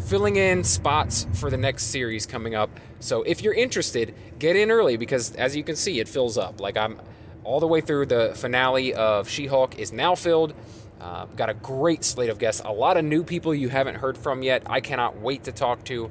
filling 0.07 0.37
in 0.37 0.65
spots 0.65 1.27
for 1.35 1.51
the 1.51 1.59
next 1.59 1.85
series 1.85 2.25
coming 2.25 2.55
up. 2.55 2.71
So 3.01 3.23
if 3.23 3.43
you're 3.43 3.55
interested, 3.55 4.15
get 4.39 4.57
in 4.57 4.71
early 4.71 4.97
because 4.97 5.35
as 5.37 5.55
you 5.55 5.63
can 5.63 5.77
see, 5.77 6.01
it 6.01 6.09
fills 6.09 6.39
up. 6.39 6.61
Like 6.61 6.77
I'm 6.79 7.01
all 7.45 7.61
the 7.61 7.67
way 7.67 7.83
through 7.83 8.07
the 8.07 8.33
finale 8.35 8.95
of 8.95 9.29
She-Hulk 9.29 9.79
is 9.79 9.93
now 9.93 10.15
filled. 10.15 10.55
Uh, 11.01 11.27
got 11.37 11.51
a 11.51 11.55
great 11.55 12.05
slate 12.05 12.29
of 12.29 12.39
guests, 12.39 12.61
a 12.65 12.73
lot 12.73 12.99
of 12.99 13.05
new 13.05 13.25
people 13.25 13.55
you 13.55 13.71
haven't 13.71 13.95
heard 13.97 14.19
from 14.19 14.43
yet. 14.43 14.63
I 14.67 14.81
cannot 14.81 15.19
wait 15.19 15.45
to 15.45 15.53
talk 15.53 15.85
to. 15.85 16.11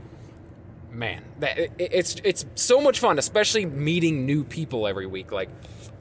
Man, 0.92 1.24
that, 1.40 1.58
it's 1.78 2.16
it's 2.24 2.46
so 2.56 2.82
much 2.82 3.00
fun, 3.00 3.20
especially 3.20 3.66
meeting 3.66 4.26
new 4.26 4.44
people 4.44 4.88
every 4.88 5.06
week. 5.06 5.32
Like, 5.32 5.50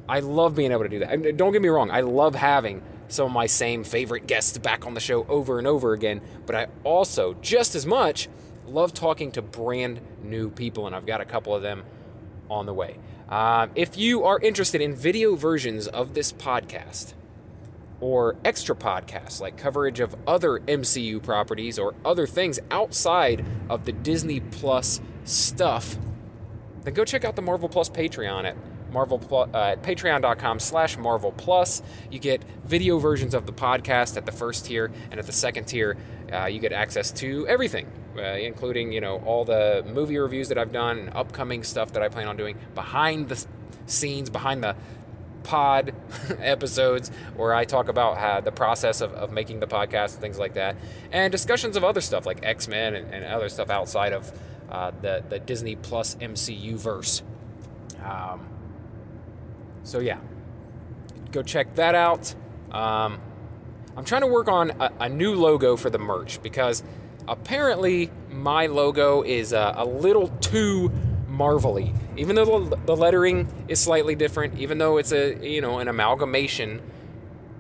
I 0.09 0.21
love 0.21 0.55
being 0.55 0.73
able 0.73 0.85
to 0.85 0.89
do 0.89 1.01
that. 1.01 1.37
don't 1.37 1.53
get 1.53 1.61
me 1.61 1.69
wrong, 1.69 1.91
I 1.91 2.01
love 2.01 2.35
having 2.35 2.83
some 3.09 3.27
of 3.27 3.33
my 3.33 3.47
same 3.47 3.85
favorite 3.85 4.27
guests 4.27 4.57
back 4.59 4.87
on 4.87 4.95
the 4.95 5.01
show 5.01 5.27
over 5.27 5.59
and 5.59 5.67
over 5.67 5.93
again. 5.93 6.21
But 6.47 6.57
I 6.57 6.67
also, 6.85 7.35
just 7.43 7.75
as 7.75 7.87
much, 7.87 8.29
love 8.67 8.95
talking 8.95 9.31
to 9.33 9.43
brand 9.43 10.01
new 10.23 10.51
people, 10.51 10.87
and 10.87 10.95
I've 10.95 11.07
got 11.07 11.21
a 11.21 11.25
couple 11.25 11.55
of 11.55 11.63
them 11.63 11.85
on 12.51 12.67
the 12.67 12.75
way. 12.75 12.99
Uh, 13.29 13.67
if 13.75 13.99
you 13.99 14.25
are 14.25 14.39
interested 14.41 14.81
in 14.81 14.95
video 14.95 15.37
versions 15.37 15.87
of 15.87 16.15
this 16.15 16.33
podcast, 16.33 17.13
or 18.01 18.37
extra 18.45 18.75
podcasts 18.75 19.41
like 19.41 19.57
coverage 19.57 20.01
of 20.01 20.15
other 20.27 20.61
MCU 20.61 21.23
properties 21.23 21.79
or 21.79 21.95
other 22.05 22.27
things 22.27 22.61
outside 22.71 23.45
of 23.69 23.85
the 23.85 23.93
Disney 23.93 24.41
Plus 24.41 25.01
stuff, 25.25 25.99
then 26.85 26.95
go 26.95 27.05
check 27.05 27.25
out 27.25 27.37
the 27.37 27.43
Marvel 27.43 27.69
Plus 27.69 27.89
Patreon 27.89 28.45
at 28.45 28.57
Marvel 28.93 29.21
uh, 29.33 29.59
at 29.59 29.83
patreon.com 29.83 30.59
slash 30.59 30.97
Marvel 30.97 31.33
Plus. 31.33 31.83
You 32.11 32.19
get 32.19 32.43
video 32.65 32.99
versions 32.99 33.35
of 33.35 33.47
the 33.47 33.53
podcast 33.53 34.17
at 34.17 34.27
the 34.27 34.33
first 34.33 34.67
tier, 34.67 34.91
and 35.11 35.21
at 35.21 35.27
the 35.27 35.33
second 35.33 35.65
tier, 35.67 35.97
uh, 36.33 36.47
you 36.47 36.59
get 36.59 36.73
access 36.73 37.11
to 37.13 37.47
everything, 37.47 37.87
uh, 38.17 38.23
including 38.23 38.93
you 38.93 39.01
know 39.01 39.19
all 39.27 39.45
the 39.45 39.85
movie 39.93 40.19
reviews 40.19 40.49
that 40.49 40.59
I've 40.59 40.73
done, 40.73 41.11
upcoming 41.15 41.63
stuff 41.65 41.93
that 41.93 42.03
I 42.03 42.09
plan 42.09 42.29
on 42.29 42.37
doing 42.37 42.57
behind 42.75 43.29
the 43.29 43.45
scenes, 43.87 44.31
behind 44.31 44.63
the 44.63 44.77
pod 45.43 45.95
episodes 46.41 47.11
where 47.37 47.55
I 47.55 47.65
talk 47.65 47.89
about 47.89 48.19
how 48.19 48.41
the 48.41 48.53
process 48.53 49.01
of, 49.01 49.13
of 49.15 49.33
making 49.33 49.61
the 49.61 49.67
podcast 49.67 50.13
and 50.13 50.21
things 50.21 50.39
like 50.39 50.55
that, 50.55 50.77
and 51.13 51.31
discussions 51.33 51.77
of 51.77 51.85
other 51.85 52.01
stuff 52.01 52.27
like 52.27 52.45
X 52.45 52.69
Men 52.69 52.95
and, 52.95 53.13
and, 53.13 53.25
other 53.25 53.49
stuff 53.49 53.71
outside 53.71 54.13
of 54.13 54.33
uh, 54.71 54.93
the, 55.01 55.25
the 55.29 55.39
Disney 55.39 55.77
Plus 55.77 56.15
MCU 56.17 56.75
verse. 56.75 57.23
Um, 58.03 58.47
so, 59.83 59.99
yeah, 59.99 60.19
go 61.33 61.43
check 61.43 61.75
that 61.77 61.95
out. 61.95 62.35
Um, 62.71 63.21
I'm 63.97 64.05
trying 64.05 64.21
to 64.21 64.27
work 64.27 64.49
on 64.49 64.71
a, 64.81 64.93
a, 65.01 65.09
new 65.09 65.35
logo 65.35 65.77
for 65.77 65.91
the 65.91 65.99
merch 65.99 66.41
because 66.43 66.83
apparently 67.27 68.11
my 68.31 68.67
logo 68.67 69.23
is 69.23 69.53
uh, 69.53 69.73
a 69.77 69.85
little 69.85 70.29
too 70.41 70.93
marvelly. 71.39 71.95
Even 72.17 72.35
though 72.35 72.65
the 72.65 72.97
lettering 72.97 73.49
is 73.69 73.79
slightly 73.79 74.17
different, 74.17 74.59
even 74.59 74.79
though 74.79 74.99
it's 74.99 75.13
a 75.13 75.39
you 75.47 75.61
know 75.61 75.79
an 75.79 75.89
amalgamation, 75.89 76.83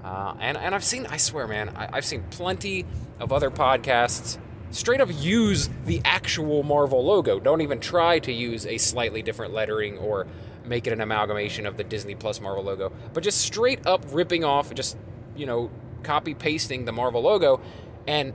uh, 0.04 0.34
and 0.40 0.58
and 0.58 0.74
I've 0.74 0.84
seen 0.84 1.06
I 1.06 1.16
swear 1.16 1.46
man 1.46 1.70
I, 1.70 1.88
I've 1.92 2.04
seen 2.04 2.24
plenty 2.30 2.84
of 3.20 3.32
other 3.32 3.50
podcasts 3.50 4.36
straight 4.70 5.00
up 5.00 5.08
use 5.10 5.70
the 5.86 6.02
actual 6.04 6.62
Marvel 6.62 7.02
logo. 7.04 7.40
Don't 7.40 7.62
even 7.62 7.80
try 7.80 8.18
to 8.18 8.32
use 8.32 8.66
a 8.66 8.76
slightly 8.76 9.22
different 9.22 9.54
lettering 9.54 9.96
or 9.96 10.26
make 10.64 10.86
it 10.86 10.92
an 10.92 11.00
amalgamation 11.00 11.64
of 11.64 11.78
the 11.78 11.84
Disney 11.84 12.14
Plus 12.14 12.40
Marvel 12.40 12.64
logo, 12.64 12.92
but 13.14 13.22
just 13.22 13.40
straight 13.40 13.86
up 13.86 14.04
ripping 14.10 14.44
off, 14.44 14.74
just 14.74 14.98
you 15.36 15.46
know 15.46 15.70
copy 16.02 16.34
pasting 16.34 16.84
the 16.84 16.92
Marvel 16.92 17.22
logo, 17.22 17.60
and 18.08 18.34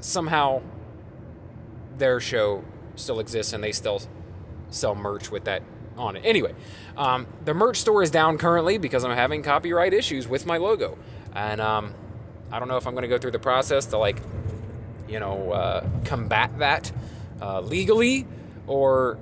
somehow 0.00 0.62
their 1.98 2.18
show 2.18 2.64
still 2.96 3.20
exists 3.20 3.52
and 3.52 3.62
they 3.62 3.72
still 3.72 4.00
sell 4.70 4.94
merch 4.94 5.30
with 5.30 5.44
that 5.44 5.62
on 5.96 6.16
it. 6.16 6.22
Anyway, 6.24 6.54
um, 6.96 7.26
the 7.44 7.54
merch 7.54 7.78
store 7.78 8.02
is 8.02 8.10
down 8.10 8.38
currently 8.38 8.78
because 8.78 9.04
I'm 9.04 9.14
having 9.16 9.42
copyright 9.42 9.92
issues 9.92 10.26
with 10.26 10.46
my 10.46 10.56
logo, 10.56 10.96
and 11.34 11.60
um, 11.60 11.94
I 12.50 12.58
don't 12.58 12.68
know 12.68 12.76
if 12.76 12.86
I'm 12.86 12.94
going 12.94 13.02
to 13.02 13.08
go 13.08 13.18
through 13.18 13.32
the 13.32 13.38
process 13.38 13.86
to 13.86 13.98
like, 13.98 14.20
you 15.08 15.20
know, 15.20 15.52
uh, 15.52 15.88
combat 16.04 16.58
that 16.58 16.90
uh, 17.40 17.60
legally, 17.60 18.26
or 18.66 19.18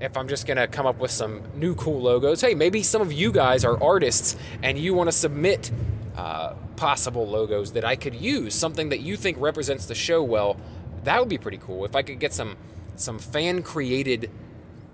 if 0.00 0.16
I'm 0.16 0.26
just 0.26 0.46
going 0.46 0.56
to 0.56 0.66
come 0.66 0.86
up 0.86 0.98
with 0.98 1.12
some 1.12 1.42
new 1.54 1.74
cool 1.76 2.00
logos. 2.00 2.40
Hey, 2.40 2.54
maybe 2.54 2.82
some 2.82 3.00
of 3.00 3.12
you 3.12 3.30
guys 3.30 3.64
are 3.64 3.80
artists 3.80 4.36
and 4.62 4.76
you 4.76 4.94
want 4.94 5.08
to 5.08 5.12
submit 5.12 5.70
uh, 6.16 6.54
possible 6.74 7.26
logos 7.26 7.72
that 7.72 7.84
I 7.84 7.94
could 7.94 8.14
use, 8.14 8.54
something 8.54 8.88
that 8.88 9.00
you 9.00 9.16
think 9.16 9.36
represents 9.40 9.86
the 9.86 9.94
show 9.94 10.22
well. 10.22 10.56
That 11.04 11.20
would 11.20 11.28
be 11.28 11.38
pretty 11.38 11.58
cool 11.58 11.84
if 11.84 11.94
I 11.94 12.02
could 12.02 12.18
get 12.18 12.32
some 12.32 12.56
some 12.96 13.18
fan 13.18 13.62
created 13.62 14.30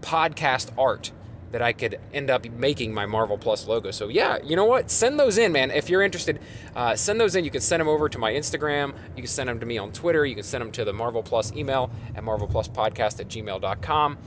podcast 0.00 0.70
art 0.78 1.12
that 1.50 1.62
I 1.62 1.72
could 1.72 1.98
end 2.12 2.30
up 2.30 2.48
making 2.50 2.92
my 2.92 3.06
Marvel 3.06 3.38
Plus 3.38 3.66
logo. 3.66 3.90
So 3.90 4.08
yeah, 4.08 4.38
you 4.44 4.56
know 4.56 4.64
what? 4.64 4.90
Send 4.90 5.18
those 5.18 5.38
in, 5.38 5.52
man. 5.52 5.70
If 5.70 5.88
you're 5.88 6.02
interested, 6.02 6.40
uh, 6.76 6.94
send 6.94 7.20
those 7.20 7.34
in. 7.36 7.44
You 7.44 7.50
can 7.50 7.60
send 7.60 7.80
them 7.80 7.88
over 7.88 8.08
to 8.08 8.18
my 8.18 8.32
Instagram. 8.32 8.94
You 9.16 9.22
can 9.22 9.26
send 9.26 9.48
them 9.48 9.60
to 9.60 9.66
me 9.66 9.78
on 9.78 9.92
Twitter. 9.92 10.26
You 10.26 10.34
can 10.34 10.44
send 10.44 10.62
them 10.62 10.72
to 10.72 10.84
the 10.84 10.92
Marvel 10.92 11.22
Plus 11.22 11.52
email 11.52 11.90
at 12.14 12.22
marvelpluspodcast 12.22 13.20
at 13.20 13.28
gmail.com. 13.28 14.18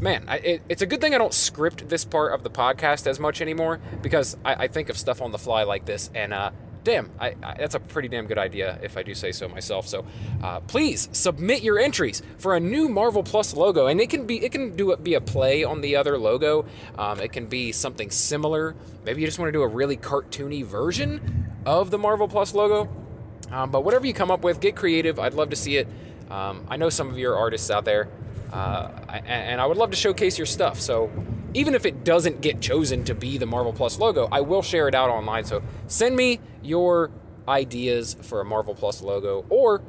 Man, 0.00 0.24
I, 0.26 0.36
it, 0.38 0.62
it's 0.70 0.80
a 0.80 0.86
good 0.86 1.02
thing 1.02 1.14
I 1.14 1.18
don't 1.18 1.34
script 1.34 1.90
this 1.90 2.06
part 2.06 2.32
of 2.32 2.42
the 2.42 2.50
podcast 2.50 3.06
as 3.06 3.20
much 3.20 3.42
anymore 3.42 3.80
because 4.00 4.34
I, 4.42 4.64
I 4.64 4.68
think 4.68 4.88
of 4.88 4.96
stuff 4.96 5.20
on 5.20 5.30
the 5.30 5.38
fly 5.38 5.64
like 5.64 5.84
this, 5.84 6.10
and 6.14 6.32
uh, 6.32 6.52
damn, 6.84 7.10
I, 7.18 7.34
I, 7.42 7.54
that's 7.58 7.74
a 7.74 7.80
pretty 7.80 8.08
damn 8.08 8.26
good 8.26 8.38
idea 8.38 8.78
if 8.82 8.96
I 8.96 9.02
do 9.02 9.14
say 9.14 9.32
so 9.32 9.48
myself. 9.48 9.86
So, 9.86 10.04
uh, 10.42 10.60
please 10.60 11.08
submit 11.12 11.62
your 11.62 11.78
entries 11.78 12.22
for 12.38 12.56
a 12.56 12.60
new 12.60 12.88
Marvel 12.88 13.22
Plus 13.22 13.54
logo, 13.54 13.86
and 13.86 14.00
it 14.00 14.10
can 14.10 14.26
be 14.26 14.44
it 14.44 14.52
can 14.52 14.76
do 14.76 14.96
be 14.96 15.14
a 15.14 15.20
play 15.20 15.64
on 15.64 15.80
the 15.80 15.96
other 15.96 16.18
logo. 16.18 16.66
Um, 16.98 17.20
it 17.20 17.32
can 17.32 17.46
be 17.46 17.72
something 17.72 18.10
similar. 18.10 18.74
Maybe 19.04 19.20
you 19.20 19.26
just 19.26 19.38
want 19.38 19.48
to 19.48 19.52
do 19.52 19.62
a 19.62 19.68
really 19.68 19.96
cartoony 19.96 20.64
version 20.64 21.52
of 21.66 21.90
the 21.90 21.98
Marvel 21.98 22.28
Plus 22.28 22.54
logo. 22.54 22.88
Um, 23.50 23.70
but 23.70 23.84
whatever 23.84 24.06
you 24.06 24.14
come 24.14 24.30
up 24.30 24.42
with, 24.42 24.60
get 24.60 24.76
creative. 24.76 25.18
I'd 25.18 25.34
love 25.34 25.50
to 25.50 25.56
see 25.56 25.76
it. 25.76 25.88
Um, 26.30 26.64
I 26.68 26.76
know 26.76 26.88
some 26.88 27.08
of 27.08 27.18
your 27.18 27.36
artists 27.36 27.70
out 27.70 27.84
there, 27.84 28.08
uh, 28.52 28.90
and 29.26 29.60
I 29.60 29.66
would 29.66 29.76
love 29.76 29.90
to 29.90 29.96
showcase 29.96 30.38
your 30.38 30.46
stuff. 30.46 30.80
So 30.80 31.10
even 31.54 31.74
if 31.74 31.86
it 31.86 32.04
doesn't 32.04 32.40
get 32.40 32.60
chosen 32.60 33.04
to 33.04 33.14
be 33.14 33.38
the 33.38 33.46
Marvel 33.46 33.72
Plus 33.72 33.98
logo, 33.98 34.28
I 34.30 34.40
will 34.40 34.62
share 34.62 34.88
it 34.88 34.94
out 34.94 35.10
online. 35.10 35.44
So 35.44 35.62
send 35.86 36.16
me 36.16 36.40
your 36.62 37.10
ideas 37.48 38.16
for 38.22 38.40
a 38.40 38.44
Marvel 38.44 38.74
Plus 38.74 39.02
logo 39.02 39.44
or 39.48 39.82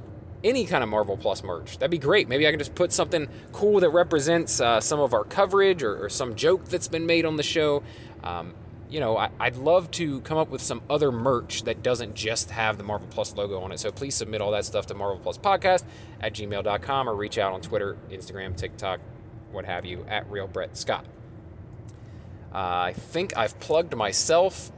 any 0.44 0.66
kind 0.66 0.84
of 0.84 0.90
Marvel 0.90 1.18
Plus 1.18 1.44
merch. 1.44 1.78
That'd 1.78 1.92
be 1.92 1.98
great. 1.98 2.28
Maybe 2.28 2.48
I 2.48 2.52
can 2.52 2.60
just 2.60 2.76
put 2.76 2.92
something 2.92 3.28
cool 3.52 3.80
that 3.82 3.90
represents 3.90 4.60
uh, 4.60 4.80
some 4.80 5.00
of 5.00 5.14
our 5.14 5.24
coverage 5.24 5.84
or, 5.84 6.06
or, 6.06 6.10
some 6.10 6.36
joke 6.36 6.66
that's 6.66 6.88
been 6.88 7.06
made 7.06 7.26
on 7.26 7.36
the 7.36 7.44
show. 7.44 7.84
Um, 8.24 8.56
you 8.90 9.00
know, 9.00 9.16
I, 9.16 9.30
would 9.40 9.58
love 9.58 9.90
to 9.92 10.20
come 10.22 10.38
up 10.38 10.50
with 10.50 10.62
some 10.62 10.82
other 10.90 11.12
merch 11.12 11.64
that 11.64 11.82
doesn't 11.82 12.16
just 12.16 12.52
have 12.52 12.78
the 12.78 12.84
Marvel 12.84 13.08
Plus 13.10 13.36
logo 13.36 13.62
on 13.62 13.72
it. 13.72 13.80
So 13.80 13.92
please 13.92 14.16
submit 14.16 14.42
all 14.42 14.52
that 14.52 14.66
stuff 14.66 14.88
to 14.88 14.94
Marvel 14.94 15.20
Plus 15.20 15.38
Podcast 15.38 15.84
at 16.20 16.34
gmail.com 16.34 17.08
or 17.08 17.16
reach 17.16 17.38
out 17.38 17.54
on 17.54 17.62
Twitter, 17.62 17.98
Instagram, 18.10 18.58
TikTok, 18.58 19.00
what 19.52 19.66
have 19.66 19.86
you, 19.86 20.06
at 20.10 20.30
Real 20.30 20.48
Brett 20.48 20.76
Scott. 20.76 21.06
Uh, 22.54 22.58
I 22.58 22.94
think 22.94 23.38
I've 23.38 23.60
plugged 23.60 23.96
myself. 23.96 24.72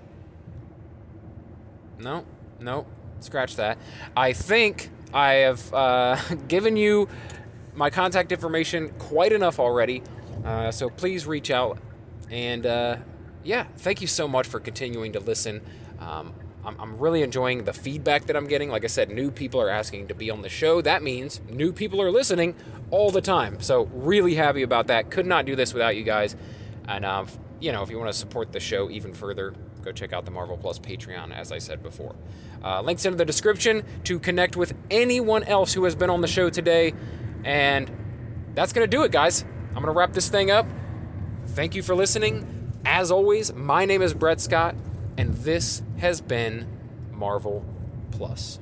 No, 1.99 2.25
no, 2.59 2.85
scratch 3.19 3.55
that. 3.55 3.77
I 4.15 4.33
think 4.33 4.89
I 5.13 5.33
have 5.33 5.73
uh, 5.73 6.17
given 6.47 6.77
you 6.77 7.07
my 7.75 7.89
contact 7.89 8.31
information 8.31 8.89
quite 8.99 9.31
enough 9.31 9.59
already. 9.59 10.03
Uh, 10.45 10.71
so 10.71 10.89
please 10.89 11.25
reach 11.25 11.49
out 11.51 11.79
And 12.29 12.65
uh, 12.65 12.97
yeah, 13.43 13.65
thank 13.77 14.01
you 14.01 14.07
so 14.07 14.27
much 14.27 14.47
for 14.47 14.59
continuing 14.59 15.13
to 15.13 15.19
listen. 15.19 15.61
Um, 15.99 16.33
I'm, 16.65 16.97
really 16.97 17.23
enjoying 17.23 17.65
the 17.65 17.73
feedback 17.73 18.25
that 18.27 18.37
I'm 18.37 18.47
getting. 18.47 18.69
Like 18.69 18.85
I 18.85 18.87
said, 18.87 19.09
new 19.09 19.31
people 19.31 19.59
are 19.61 19.69
asking 19.69 20.07
to 20.07 20.15
be 20.15 20.31
on 20.31 20.41
the 20.41 20.49
show. 20.49 20.81
That 20.81 21.03
means 21.03 21.41
new 21.49 21.73
people 21.73 22.01
are 22.01 22.09
listening 22.09 22.55
all 22.89 23.11
the 23.11 23.21
time. 23.21 23.59
So, 23.59 23.89
really 23.93 24.35
happy 24.35 24.63
about 24.63 24.87
that. 24.87 25.11
Could 25.11 25.25
not 25.25 25.45
do 25.45 25.57
this 25.57 25.73
without 25.73 25.97
you 25.97 26.03
guys. 26.03 26.37
And, 26.87 27.03
uh, 27.03 27.25
you 27.63 27.71
know, 27.71 27.81
if 27.81 27.89
you 27.89 27.97
want 27.97 28.11
to 28.11 28.17
support 28.17 28.51
the 28.51 28.59
show 28.59 28.89
even 28.89 29.13
further, 29.13 29.53
go 29.81 29.93
check 29.93 30.11
out 30.11 30.25
the 30.25 30.31
Marvel 30.31 30.57
Plus 30.57 30.79
Patreon, 30.79 31.33
as 31.33 31.49
I 31.49 31.59
said 31.59 31.81
before. 31.81 32.13
Uh, 32.61 32.81
links 32.81 33.05
in 33.05 33.15
the 33.15 33.23
description 33.23 33.85
to 34.03 34.19
connect 34.19 34.57
with 34.57 34.73
anyone 34.91 35.43
else 35.45 35.73
who 35.73 35.85
has 35.85 35.95
been 35.95 36.09
on 36.09 36.19
the 36.19 36.27
show 36.27 36.49
today. 36.49 36.93
And 37.45 37.89
that's 38.53 38.73
going 38.73 38.83
to 38.83 38.97
do 38.97 39.03
it, 39.03 39.13
guys. 39.13 39.45
I'm 39.69 39.75
going 39.75 39.85
to 39.85 39.91
wrap 39.91 40.11
this 40.11 40.27
thing 40.27 40.51
up. 40.51 40.65
Thank 41.47 41.73
you 41.73 41.81
for 41.83 41.95
listening. 41.95 42.73
As 42.85 43.11
always, 43.11 43.53
my 43.53 43.85
name 43.85 44.01
is 44.01 44.13
Brett 44.13 44.41
Scott 44.41 44.75
and 45.17 45.33
this 45.35 45.81
has 45.99 46.19
been 46.19 46.67
Marvel 47.11 47.63
Plus. 48.11 48.59